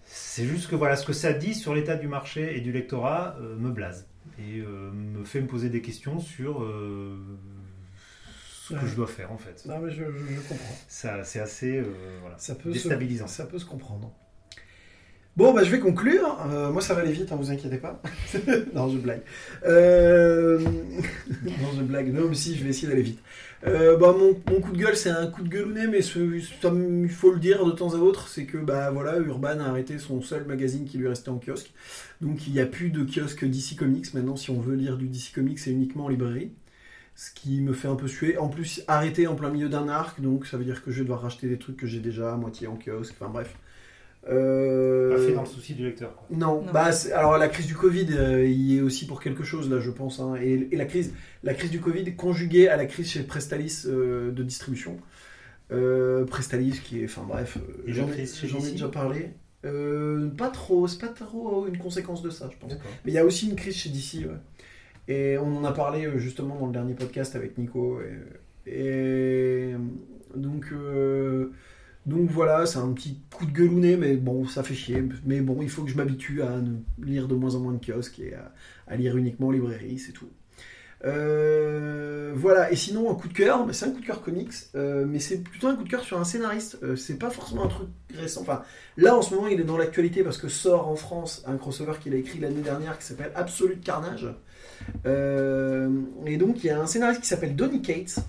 C'est 0.06 0.45
juste 0.45 0.69
que 0.69 0.76
voilà, 0.76 0.95
ce 0.97 1.06
que 1.06 1.14
ça 1.14 1.34
dit 1.34 1.56
sur 1.56 1.73
l'état 1.73 1.95
du 1.95 2.07
marché 2.07 2.56
et 2.57 2.61
du 2.61 2.72
lectorat 2.72 3.35
euh, 3.41 3.56
me 3.57 3.72
blase 3.72 4.06
et 4.38 4.61
me 4.61 5.23
fait 5.23 5.39
me 5.39 5.47
poser 5.47 5.69
des 5.69 5.81
questions 5.81 6.19
sur 6.19 6.61
ce 8.69 8.73
que 8.73 8.87
je 8.87 8.95
dois 8.95 9.07
faire 9.07 9.31
en 9.31 9.37
fait. 9.37 9.63
Non, 9.65 9.79
mais 9.79 9.91
je, 9.91 10.03
je- 10.03 10.35
je 10.35 10.41
comprends. 10.47 10.75
Ça, 10.87 11.23
c'est 11.23 11.39
assez 11.39 11.77
euh, 11.77 11.83
voilà, 12.21 12.37
Ça 12.37 12.55
peut, 12.55 12.71
déstabilisant. 12.71 13.27
Se, 13.27 13.35
ça 13.35 13.45
peut 13.45 13.59
se 13.59 13.65
comprendre. 13.65 14.11
Bon, 15.37 15.53
bah, 15.53 15.63
je 15.65 15.69
vais 15.69 15.79
conclure. 15.79 16.37
Euh, 16.49 16.71
moi, 16.71 16.81
ça 16.81 16.93
va 16.93 17.01
aller 17.01 17.11
vite, 17.11 17.29
hein, 17.31 17.35
vous 17.35 17.51
inquiétez 17.51 17.77
pas. 17.77 18.01
non, 18.73 18.87
je 18.89 18.97
blague. 18.97 19.21
Euh, 19.65 20.59
non, 21.43 21.71
je 21.77 21.83
blague. 21.83 22.13
Non, 22.13 22.29
mais 22.29 22.35
si, 22.35 22.55
je 22.55 22.63
vais 22.63 22.69
essayer 22.69 22.87
d'aller 22.87 23.01
vite. 23.01 23.19
Euh, 23.67 23.97
bah, 23.97 24.15
mon, 24.17 24.29
mon 24.49 24.61
coup 24.61 24.71
de 24.71 24.77
gueule, 24.77 24.95
c'est 24.95 25.09
un 25.09 25.27
coup 25.27 25.41
de 25.43 25.49
gueulounet, 25.49 25.87
mais 25.87 25.99
il 25.99 27.09
faut 27.09 27.31
le 27.33 27.39
dire 27.39 27.65
de 27.65 27.71
temps 27.71 27.93
à 27.95 27.97
autre, 27.97 28.29
c'est 28.29 28.45
que 28.45 28.57
bah 28.59 28.91
voilà, 28.91 29.17
Urban 29.17 29.59
a 29.59 29.65
arrêté 29.65 29.97
son 29.97 30.21
seul 30.21 30.45
magazine 30.45 30.85
qui 30.85 30.97
lui 30.99 31.07
restait 31.07 31.29
en 31.29 31.39
kiosque. 31.39 31.73
Donc 32.21 32.45
il 32.47 32.53
n'y 32.53 32.59
a 32.61 32.65
plus 32.65 32.89
de 32.91 33.03
kiosque 33.03 33.43
DC 33.43 33.75
Comics. 33.77 34.13
Maintenant, 34.13 34.35
si 34.37 34.51
on 34.51 34.59
veut 34.61 34.75
lire 34.75 34.97
du 34.97 35.07
DC 35.07 35.33
Comics, 35.33 35.59
c'est 35.59 35.71
uniquement 35.71 36.05
en 36.05 36.09
librairie. 36.09 36.51
Ce 37.15 37.31
qui 37.31 37.61
me 37.61 37.71
fait 37.73 37.87
un 37.87 37.95
peu 37.95 38.07
suer. 38.09 38.37
En 38.37 38.49
plus, 38.49 38.83
arrêté 38.87 39.25
en 39.27 39.35
plein 39.35 39.49
milieu 39.49 39.69
d'un 39.69 39.87
arc, 39.87 40.19
donc 40.21 40.45
ça 40.45 40.57
veut 40.57 40.65
dire 40.65 40.83
que 40.83 40.91
je 40.91 40.97
vais 40.97 41.03
devoir 41.03 41.21
racheter 41.21 41.47
des 41.47 41.57
trucs 41.57 41.77
que 41.77 41.87
j'ai 41.87 41.99
déjà 41.99 42.33
à 42.33 42.35
moitié 42.37 42.67
en 42.67 42.75
kiosque. 42.77 43.15
Enfin 43.19 43.31
bref. 43.31 43.55
Euh, 44.27 45.15
Pas 45.15 45.21
fait 45.21 45.33
dans 45.33 45.41
le 45.43 45.47
souci 45.47 45.75
du 45.75 45.83
lecteur. 45.85 46.15
Quoi. 46.15 46.25
non, 46.35 46.63
Non. 46.63 46.71
bah 46.73 46.89
alors 47.13 47.37
la 47.37 47.47
crise 47.47 47.67
du 47.67 47.75
Covid 47.75 48.07
euh, 48.11 48.43
y 48.47 48.77
est 48.77 48.81
aussi 48.81 49.05
pour 49.05 49.21
quelque 49.21 49.43
chose 49.43 49.69
là, 49.69 49.79
je 49.79 49.91
pense. 49.91 50.19
hein. 50.19 50.35
Et, 50.41 50.67
et 50.71 50.75
la 50.75 50.85
crise, 50.85 51.13
la 51.43 51.53
crise 51.53 51.69
du 51.69 51.79
Covid 51.79 52.15
conjuguée 52.15 52.67
à 52.67 52.75
la 52.75 52.85
crise 52.87 53.07
chez 53.11 53.21
Prestalis 53.23 53.83
euh, 53.85 54.31
de 54.31 54.43
distribution. 54.43 54.97
Euh, 55.71 56.25
Prestalis 56.25 56.79
qui 56.83 57.01
est, 57.01 57.05
enfin 57.05 57.23
bref, 57.27 57.57
euh, 57.57 57.83
j'en 57.87 58.07
ai, 58.07 58.11
crise 58.11 58.35
chez 58.35 58.47
j'en 58.47 58.59
ai 58.59 58.71
déjà 58.71 58.87
parlé. 58.87 59.29
Euh, 59.63 60.27
pas 60.29 60.49
trop, 60.49 60.87
c'est 60.87 60.99
pas 60.99 61.07
trop 61.07 61.65
une 61.67 61.77
conséquence 61.77 62.21
de 62.21 62.29
ça, 62.29 62.49
je 62.51 62.57
pense. 62.57 62.69
D'accord. 62.69 62.91
Mais 63.03 63.11
il 63.11 63.15
y 63.15 63.19
a 63.19 63.25
aussi 63.25 63.47
une 63.49 63.55
crise 63.55 63.75
chez 63.75 63.89
DC, 63.89 64.25
ouais. 64.27 64.35
Et 65.07 65.38
on 65.38 65.57
en 65.57 65.64
a 65.64 65.72
parlé 65.72 66.06
euh, 66.06 66.18
justement 66.18 66.57
dans 66.57 66.68
le 66.68 66.73
dernier 66.73 66.94
podcast 66.94 67.36
avec 67.36 67.57
Nico. 67.57 67.99
Et, 68.65 69.72
et 69.72 69.76
donc, 70.36 70.68
euh, 70.72 71.52
donc 72.06 72.30
voilà, 72.30 72.65
c'est 72.65 72.77
un 72.77 72.91
petit 72.94 73.19
coup 73.36 73.45
de 73.45 73.52
gueulounet, 73.52 73.98
mais 73.98 74.15
bon, 74.15 74.45
ça 74.45 74.64
fait 74.64 74.76
chier. 74.76 75.03
Mais 75.26 75.41
bon, 75.41 75.61
il 75.61 75.69
faut 75.69 75.84
que 75.84 75.90
je 75.90 75.98
m'habitue 75.98 76.41
à 76.44 76.61
lire 77.03 77.27
de 77.27 77.36
moins 77.36 77.56
en 77.56 77.60
moins 77.60 77.73
de 77.73 77.84
kiosques 77.84 78.19
et 78.19 78.34
à, 78.88 78.95
lire 78.95 79.18
uniquement 79.18 79.48
en 79.48 79.52
librairie, 79.52 79.98
c'est 79.98 80.11
tout. 80.11 80.30
Euh, 81.03 82.32
voilà, 82.36 82.72
et 82.72 82.76
sinon, 82.76 83.11
un 83.11 83.15
coup 83.15 83.27
de 83.27 83.34
cœur, 83.34 83.65
c'est 83.72 83.86
un 83.86 83.91
coup 83.91 84.02
de 84.02 84.06
cœur 84.06 84.22
comics, 84.22 84.53
euh, 84.76 85.06
mais 85.07 85.19
c'est 85.19 85.38
plutôt 85.38 85.68
un 85.68 85.76
coup 85.76 85.84
de 85.84 85.90
cœur 85.90 86.03
sur 86.03 86.19
un 86.19 86.23
scénariste. 86.23 86.77
Euh, 86.84 86.95
c'est 86.95 87.18
pas 87.18 87.30
forcément 87.30 87.65
un 87.65 87.69
truc 87.69 87.90
récent. 88.14 88.41
Enfin, 88.41 88.64
Là, 88.98 89.15
en 89.15 89.22
ce 89.22 89.34
moment, 89.34 89.48
il 89.48 89.60
est 89.60 89.65
dans 89.65 89.77
l'actualité 89.77 90.23
parce 90.23 90.38
que 90.38 90.48
sort 90.48 90.88
en 90.88 90.95
France 90.95 91.44
un 91.48 91.57
crossover 91.57 91.94
qu'il 92.02 92.14
a 92.14 92.18
écrit 92.18 92.40
l'année 92.40 92.61
dernière 92.61 92.98
qui 92.98 93.06
s'appelle 93.06 93.32
Absolute 93.36 93.84
Carnage. 93.84 94.27
Euh, 95.05 95.89
et 96.25 96.37
donc, 96.37 96.63
il 96.63 96.67
y 96.67 96.69
a 96.69 96.79
un 96.79 96.87
scénariste 96.87 97.21
qui 97.21 97.27
s'appelle 97.27 97.55
Donny 97.55 97.81
Cates 97.81 98.19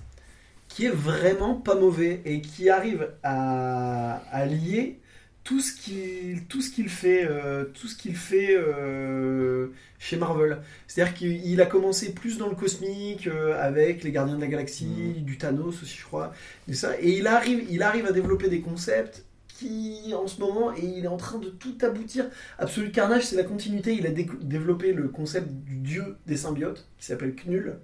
qui 0.67 0.85
est 0.85 0.93
vraiment 0.93 1.55
pas 1.55 1.75
mauvais 1.75 2.21
et 2.25 2.41
qui 2.41 2.69
arrive 2.69 3.09
à, 3.23 4.21
à 4.31 4.45
lier 4.45 4.99
tout 5.47 5.61
ce 5.61 5.71
qu'il 5.73 6.43
tout 6.47 6.61
ce 6.61 6.69
qu'il 6.69 6.89
fait 6.89 7.25
euh, 7.25 7.63
tout 7.73 7.87
ce 7.87 7.95
qu'il 7.95 8.17
fait 8.17 8.53
euh, 8.53 9.69
chez 9.97 10.17
Marvel. 10.17 10.59
C'est-à-dire 10.87 11.13
qu'il 11.13 11.45
il 11.45 11.61
a 11.61 11.65
commencé 11.65 12.13
plus 12.13 12.37
dans 12.37 12.49
le 12.49 12.55
cosmique 12.55 13.27
euh, 13.27 13.57
avec 13.65 14.03
les 14.03 14.11
Gardiens 14.11 14.35
de 14.35 14.41
la 14.41 14.47
Galaxie, 14.47 15.13
du 15.19 15.37
Thanos 15.37 15.81
aussi 15.81 15.97
je 15.97 16.03
crois, 16.03 16.33
et 16.67 16.73
ça 16.73 16.99
et 16.99 17.17
il 17.17 17.27
arrive 17.27 17.65
il 17.69 17.81
arrive 17.81 18.05
à 18.05 18.11
développer 18.11 18.49
des 18.49 18.59
concepts 18.59 19.23
qui 19.57 20.13
en 20.13 20.27
ce 20.27 20.39
moment 20.39 20.71
et 20.75 20.85
il 20.85 21.03
est 21.05 21.07
en 21.09 21.17
train 21.17 21.39
de 21.39 21.49
tout 21.49 21.75
aboutir. 21.81 22.25
Absolute 22.59 22.91
Carnage, 22.91 23.23
c'est 23.25 23.35
la 23.35 23.43
continuité. 23.43 23.93
Il 23.95 24.05
a 24.05 24.11
dé- 24.11 24.29
développé 24.41 24.93
le 24.93 25.07
concept 25.07 25.49
du 25.51 25.77
dieu 25.77 26.03
des 26.27 26.37
symbiotes 26.37 26.87
qui 26.99 27.05
s'appelle 27.05 27.33
Knull. 27.35 27.77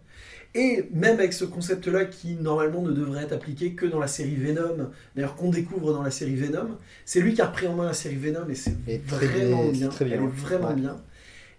Et 0.56 0.88
même 0.94 1.18
avec 1.18 1.34
ce 1.34 1.46
concept-là 1.46 2.06
qui 2.06 2.36
normalement 2.36 2.84
ne 2.84 2.92
devrait 2.92 3.24
être 3.24 3.32
appliqué 3.34 3.74
que 3.74 3.88
dans 3.88 4.00
la 4.00 4.06
série 4.08 4.36
Venom, 4.36 4.92
d'ailleurs 5.16 5.36
qu'on 5.36 5.50
découvre 5.50 5.94
dans 5.94 6.04
la 6.04 6.12
série 6.12 6.36
Venom, 6.36 6.78
c'est 7.06 7.22
lui 7.22 7.34
qui 7.34 7.42
a 7.42 7.48
repris 7.48 7.66
en 7.68 7.74
main 7.76 7.86
la 7.86 7.94
série 7.94 8.18
Venom 8.18 8.48
et 8.48 8.54
c'est 8.56 8.76
vraiment 9.08 9.70
bien, 9.72 9.90
très 9.90 10.06
bien, 10.06 10.18
Elle 10.18 10.24
est 10.24 10.28
vraiment 10.28 10.68
Ouais. 10.70 10.76
bien. 10.76 11.02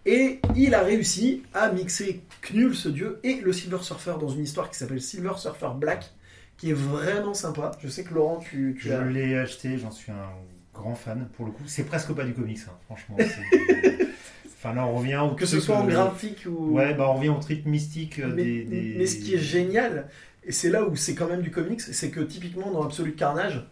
Et 0.07 0.39
il 0.55 0.75
a 0.75 0.83
réussi 0.83 1.43
à 1.55 1.73
mixer 1.73 2.21
Knull, 2.43 2.75
ce 2.77 2.89
dieu, 2.91 3.19
et 3.25 3.41
le 3.41 3.53
Silver 3.53 3.79
Surfer 3.81 4.15
dans 4.21 4.29
une 4.29 4.43
histoire 4.45 4.71
qui 4.71 4.77
s'appelle 4.79 5.01
Silver 5.01 5.33
Surfer 5.39 5.71
Black, 5.77 6.13
qui 6.57 6.71
est 6.71 6.75
vraiment 6.75 7.35
sympa. 7.35 7.73
Je 7.83 7.89
sais 7.89 8.05
que 8.05 8.15
Laurent, 8.15 8.39
tu, 8.39 8.77
tu 8.81 8.89
Je 8.89 8.95
l'ai 8.95 9.37
acheté, 9.37 9.79
j'en 9.79 9.91
suis 9.91 10.13
un 10.13 10.31
grand 10.73 10.95
fan 10.95 11.29
pour 11.37 11.47
le 11.47 11.53
coup. 11.53 11.63
C'est 11.67 11.85
presque 11.85 12.13
pas 12.13 12.25
du 12.25 12.35
comics, 12.35 12.59
hein, 12.69 12.73
franchement. 12.87 13.17
enfin 14.47 14.75
là, 14.75 14.87
on 14.87 14.97
revient 14.97 15.17
au 15.19 15.35
Que 15.35 15.47
ce 15.47 15.61
soit 15.61 15.77
en 15.77 15.87
euh, 15.87 15.91
graphique 15.91 16.47
ou. 16.47 16.73
Ouais, 16.73 16.95
bah 16.95 17.09
on 17.11 17.15
revient 17.15 17.29
au 17.31 17.39
trip 17.39 17.67
mystique 17.67 18.19
euh, 18.19 18.33
mais, 18.35 18.45
des, 18.45 18.65
des- 18.65 18.95
mais 18.99 19.07
ce 19.07 19.17
qui 19.17 19.35
est 19.35 19.39
génial, 19.39 20.09
et 20.45 20.53
c'est 20.53 20.71
là 20.71 20.85
où 20.85 20.97
c'est 20.97 21.15
quand 21.15 21.29
même 21.29 21.43
du 21.43 21.51
comics, 21.51 21.81
c'est 21.81 22.11
que 22.11 22.21
typiquement 22.21 22.71
dans 22.71 22.83
Absolute 22.85 23.17
Carnage, 23.17 23.67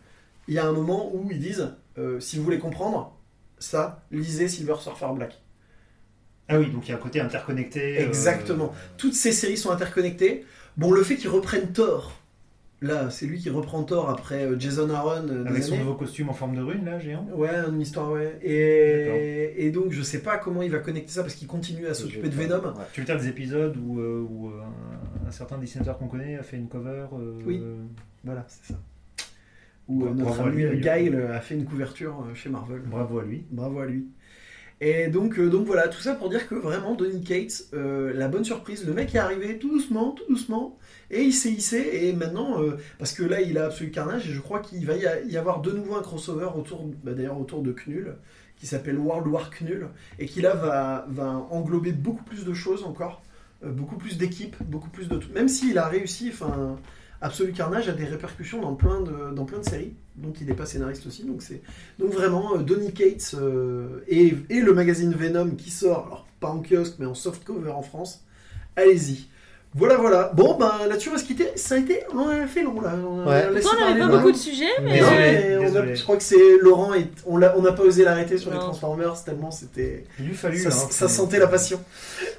il 0.48 0.54
y 0.54 0.58
a 0.58 0.66
un 0.66 0.72
moment 0.72 1.14
où 1.14 1.28
ils 1.30 1.38
disent 1.40 1.74
euh, 1.98 2.20
si 2.20 2.36
vous 2.36 2.44
voulez 2.44 2.58
comprendre 2.58 3.16
ça, 3.58 4.04
lisez 4.10 4.48
Silver 4.48 4.76
Surfer 4.80 5.08
Black. 5.14 5.40
Ah 6.48 6.58
oui, 6.58 6.70
donc 6.70 6.86
il 6.86 6.90
y 6.90 6.94
a 6.94 6.96
un 6.96 7.00
côté 7.00 7.20
interconnecté. 7.20 7.98
euh, 8.00 8.06
Exactement. 8.06 8.74
Toutes 8.98 9.14
ces 9.14 9.32
séries 9.32 9.56
sont 9.56 9.70
interconnectées. 9.70 10.44
Bon, 10.76 10.90
le 10.90 11.02
fait 11.02 11.16
qu'ils 11.16 11.28
reprennent 11.30 11.72
Thor, 11.72 12.12
là, 12.82 13.08
c'est 13.10 13.24
lui 13.26 13.38
qui 13.38 13.48
reprend 13.48 13.82
Thor 13.84 14.10
après 14.10 14.44
euh, 14.44 14.58
Jason 14.58 14.90
Aaron 14.90 15.26
euh, 15.28 15.44
des 15.44 15.48
Avec 15.50 15.62
son 15.62 15.74
années. 15.74 15.84
nouveau 15.84 15.94
costume 15.96 16.28
en 16.28 16.32
forme 16.34 16.56
de 16.56 16.62
rune, 16.62 16.84
là, 16.84 16.98
géant. 16.98 17.26
Ouais, 17.34 17.48
une 17.68 17.80
histoire, 17.80 18.10
ouais. 18.12 18.38
Et, 18.42 19.66
et 19.66 19.70
donc, 19.70 19.92
je 19.92 20.02
sais 20.02 20.20
pas 20.20 20.36
comment 20.36 20.62
il 20.62 20.70
va 20.70 20.78
connecter 20.80 21.10
ça 21.12 21.22
parce 21.22 21.34
qu'il 21.34 21.48
continue 21.48 21.86
à 21.86 21.94
s'occuper 21.94 22.28
de 22.28 22.34
Venom. 22.34 22.56
Ouais. 22.62 22.84
Tu 22.92 23.00
veux 23.00 23.06
dire 23.06 23.18
des 23.18 23.28
épisodes 23.28 23.76
où, 23.76 24.00
euh, 24.00 24.26
où, 24.28 24.48
un, 24.48 25.28
un 25.28 25.30
certain 25.30 25.58
dessinateur 25.58 25.96
qu'on 25.98 26.08
connaît 26.08 26.36
a 26.36 26.42
fait 26.42 26.56
une 26.58 26.68
cover 26.68 27.06
euh, 27.14 27.40
Oui. 27.46 27.62
Voilà, 28.24 28.44
c'est 28.48 28.72
ça. 28.72 28.78
Où 29.88 30.00
Bravo 30.04 30.14
notre 30.14 30.48
lui, 30.48 30.66
ami. 30.66 30.80
Guile 30.80 31.26
a 31.32 31.40
fait 31.40 31.54
une 31.54 31.64
couverture 31.64 32.24
chez 32.34 32.48
Marvel. 32.50 32.82
Bravo 32.86 33.18
à 33.18 33.24
lui. 33.24 33.44
Bravo 33.50 33.80
à 33.80 33.86
lui. 33.86 34.06
Et 34.84 35.06
donc, 35.06 35.38
euh, 35.38 35.48
donc 35.48 35.64
voilà, 35.64 35.86
tout 35.86 36.00
ça 36.00 36.14
pour 36.14 36.28
dire 36.28 36.48
que 36.48 36.56
vraiment, 36.56 36.94
Donny 36.96 37.22
Cates, 37.22 37.66
euh, 37.72 38.12
la 38.14 38.26
bonne 38.26 38.44
surprise, 38.44 38.84
le 38.84 38.92
mec 38.92 39.14
est 39.14 39.18
arrivé 39.18 39.56
tout 39.58 39.68
doucement, 39.70 40.10
tout 40.10 40.24
doucement, 40.28 40.76
et 41.12 41.22
il 41.24 41.32
s'est 41.34 41.52
hissé, 41.52 41.90
et 41.92 42.12
maintenant, 42.14 42.62
euh, 42.62 42.78
parce 42.98 43.12
que 43.12 43.22
là, 43.22 43.42
il 43.42 43.58
a 43.58 43.66
Absolu 43.66 43.90
Carnage, 43.90 44.28
et 44.28 44.32
je 44.32 44.40
crois 44.40 44.60
qu'il 44.60 44.86
va 44.86 44.96
y, 44.96 45.36
avoir 45.36 45.60
de 45.60 45.70
nouveau 45.70 45.94
un 45.94 46.02
crossover 46.02 46.48
autour, 46.56 46.88
bah, 47.04 47.12
d'ailleurs 47.12 47.38
autour 47.38 47.60
de 47.62 47.72
Knull, 47.72 48.16
qui 48.56 48.66
s'appelle 48.66 48.96
World 48.96 49.26
War 49.26 49.50
Knull, 49.50 49.88
et 50.18 50.24
qui 50.24 50.40
là 50.40 50.54
va, 50.54 51.46
englober 51.50 51.92
beaucoup 51.92 52.24
plus 52.24 52.46
de 52.46 52.54
choses 52.54 52.82
encore, 52.82 53.22
euh, 53.62 53.70
beaucoup 53.70 53.96
plus 53.96 54.16
d'équipes, 54.16 54.56
beaucoup 54.64 54.88
plus 54.88 55.08
de 55.08 55.16
tout. 55.16 55.28
Même 55.34 55.48
s'il 55.48 55.76
a 55.76 55.86
réussi, 55.86 56.30
enfin, 56.32 56.78
Absolu 57.20 57.52
Carnage 57.52 57.90
a 57.90 57.92
des 57.92 58.06
répercussions 58.06 58.62
dans 58.62 58.74
plein 58.74 59.02
de, 59.02 59.34
dans 59.34 59.44
plein 59.44 59.58
de 59.58 59.68
séries, 59.68 59.92
dont 60.16 60.32
il 60.40 60.46
n'est 60.46 60.54
pas 60.54 60.66
scénariste 60.66 61.06
aussi, 61.06 61.24
donc 61.24 61.42
donc 61.98 62.10
vraiment, 62.10 62.56
euh, 62.56 62.62
Donny 62.62 62.90
Cates 62.94 63.36
et, 64.08 64.34
et 64.48 64.60
le 64.62 64.72
magazine 64.72 65.12
Venom 65.12 65.50
qui 65.56 65.70
sort, 65.70 66.06
alors 66.06 66.26
pas 66.40 66.48
en 66.48 66.62
kiosque 66.62 66.94
mais 66.98 67.06
en 67.06 67.14
softcover 67.14 67.70
en 67.70 67.82
France, 67.82 68.24
allez-y. 68.76 69.26
Voilà, 69.74 69.96
voilà. 69.96 70.30
Bon, 70.34 70.58
ben 70.58 70.70
là-dessus 70.86 71.08
on 71.08 71.12
va 71.12 71.18
se 71.18 71.24
quitter. 71.24 71.48
Ça 71.56 71.76
a 71.76 71.78
été, 71.78 72.00
on 72.14 72.28
a 72.28 72.46
fait 72.46 72.62
long 72.62 72.78
là. 72.82 72.92
On 73.08 73.22
a 73.22 73.26
Ouais. 73.26 73.50
laissé 73.54 73.62
Pourtant, 73.68 73.76
on 73.84 73.88
n'avait 73.88 74.00
pas 74.00 74.06
Laurent. 74.06 74.18
beaucoup 74.18 74.32
de 74.32 74.36
sujets, 74.36 74.66
mais. 74.82 75.00
Non, 75.00 75.08
Désolé, 75.08 75.16
mais 75.18 75.56
on 75.56 75.60
a- 75.60 75.64
désolé. 75.64 75.96
je 75.96 76.02
crois 76.02 76.16
que 76.18 76.22
c'est 76.22 76.58
Laurent 76.60 76.92
et 76.94 77.06
on 77.26 77.38
n'a 77.38 77.48
pas 77.72 77.82
osé 77.82 78.04
l'arrêter 78.04 78.36
sur 78.36 78.50
les. 78.50 78.58
Transformers 78.58 79.24
tellement 79.24 79.50
c'était 79.50 80.04
Il 80.18 80.26
lui 80.26 80.34
fallu. 80.34 80.58
ça, 80.58 80.68
hein, 80.68 80.72
ça 80.72 81.08
c'est- 81.08 81.08
sentait 81.08 81.38
la 81.38 81.46
passion. 81.46 81.80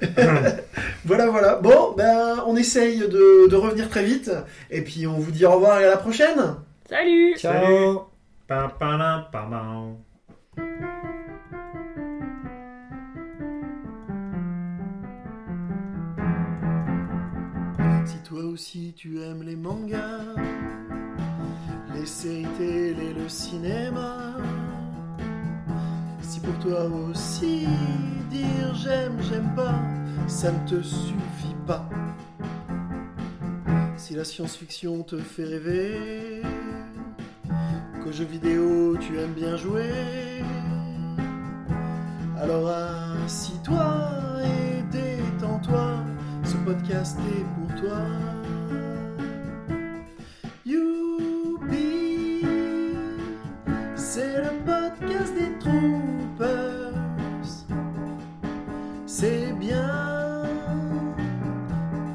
voilà, 1.04 1.26
voilà. 1.28 1.56
Bon, 1.56 1.92
ben 1.96 2.44
on 2.46 2.54
essaye 2.56 2.98
de, 3.00 3.48
de 3.48 3.56
revenir 3.56 3.88
très 3.88 4.04
vite 4.04 4.30
et 4.70 4.82
puis 4.82 5.06
on 5.08 5.18
vous 5.18 5.32
dit 5.32 5.44
au 5.44 5.50
revoir 5.52 5.80
et 5.80 5.84
à 5.86 5.90
la 5.90 5.96
prochaine. 5.96 6.54
Salut 6.88 7.36
Ciao 7.36 8.06
Pam, 8.46 8.70
Si 18.04 18.18
toi 18.18 18.44
aussi 18.44 18.92
tu 18.94 19.20
aimes 19.20 19.42
les 19.42 19.56
mangas, 19.56 20.34
les 21.94 22.06
séries 22.06 22.46
télé, 22.58 23.14
le 23.14 23.28
cinéma, 23.28 24.34
si 26.20 26.40
pour 26.40 26.58
toi 26.58 26.84
aussi 26.84 27.66
dire 28.30 28.74
j'aime, 28.74 29.16
j'aime 29.22 29.54
pas, 29.54 29.80
ça 30.26 30.52
ne 30.52 30.68
te 30.68 30.82
suffit 30.82 31.56
pas. 31.66 31.88
Si 33.96 34.14
la 34.14 34.24
science-fiction 34.24 35.02
te 35.02 35.16
fait 35.16 35.44
rêver, 35.44 36.42
qu'aux 38.02 38.12
jeux 38.12 38.26
vidéo 38.26 38.98
tu 38.98 39.18
aimes 39.18 39.32
bien 39.32 39.56
jouer, 39.56 40.42
alors 42.38 42.68
assis-toi 43.24 44.10
et 44.44 44.82
détends-toi, 44.92 46.04
ce 46.54 46.58
podcast 46.58 47.18
est 47.36 47.44
pour 47.54 47.80
toi. 47.80 47.98
Youpi, 50.64 52.42
c'est 53.96 54.36
le 54.36 54.50
podcast 54.64 55.34
des 55.34 55.58
troopers. 55.58 56.92
C'est 59.06 59.52
bien, 59.58 60.44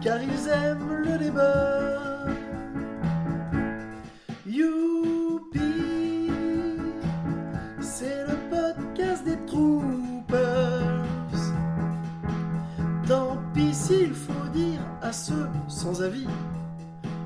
car 0.01 0.19
ils 0.21 0.47
aiment 0.49 1.03
le 1.03 1.17
débat. 1.17 1.78
À 15.09 15.11
ceux 15.11 15.49
sans 15.67 16.03
avis 16.03 16.27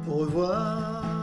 au 0.08 0.14
revoir. 0.14 1.23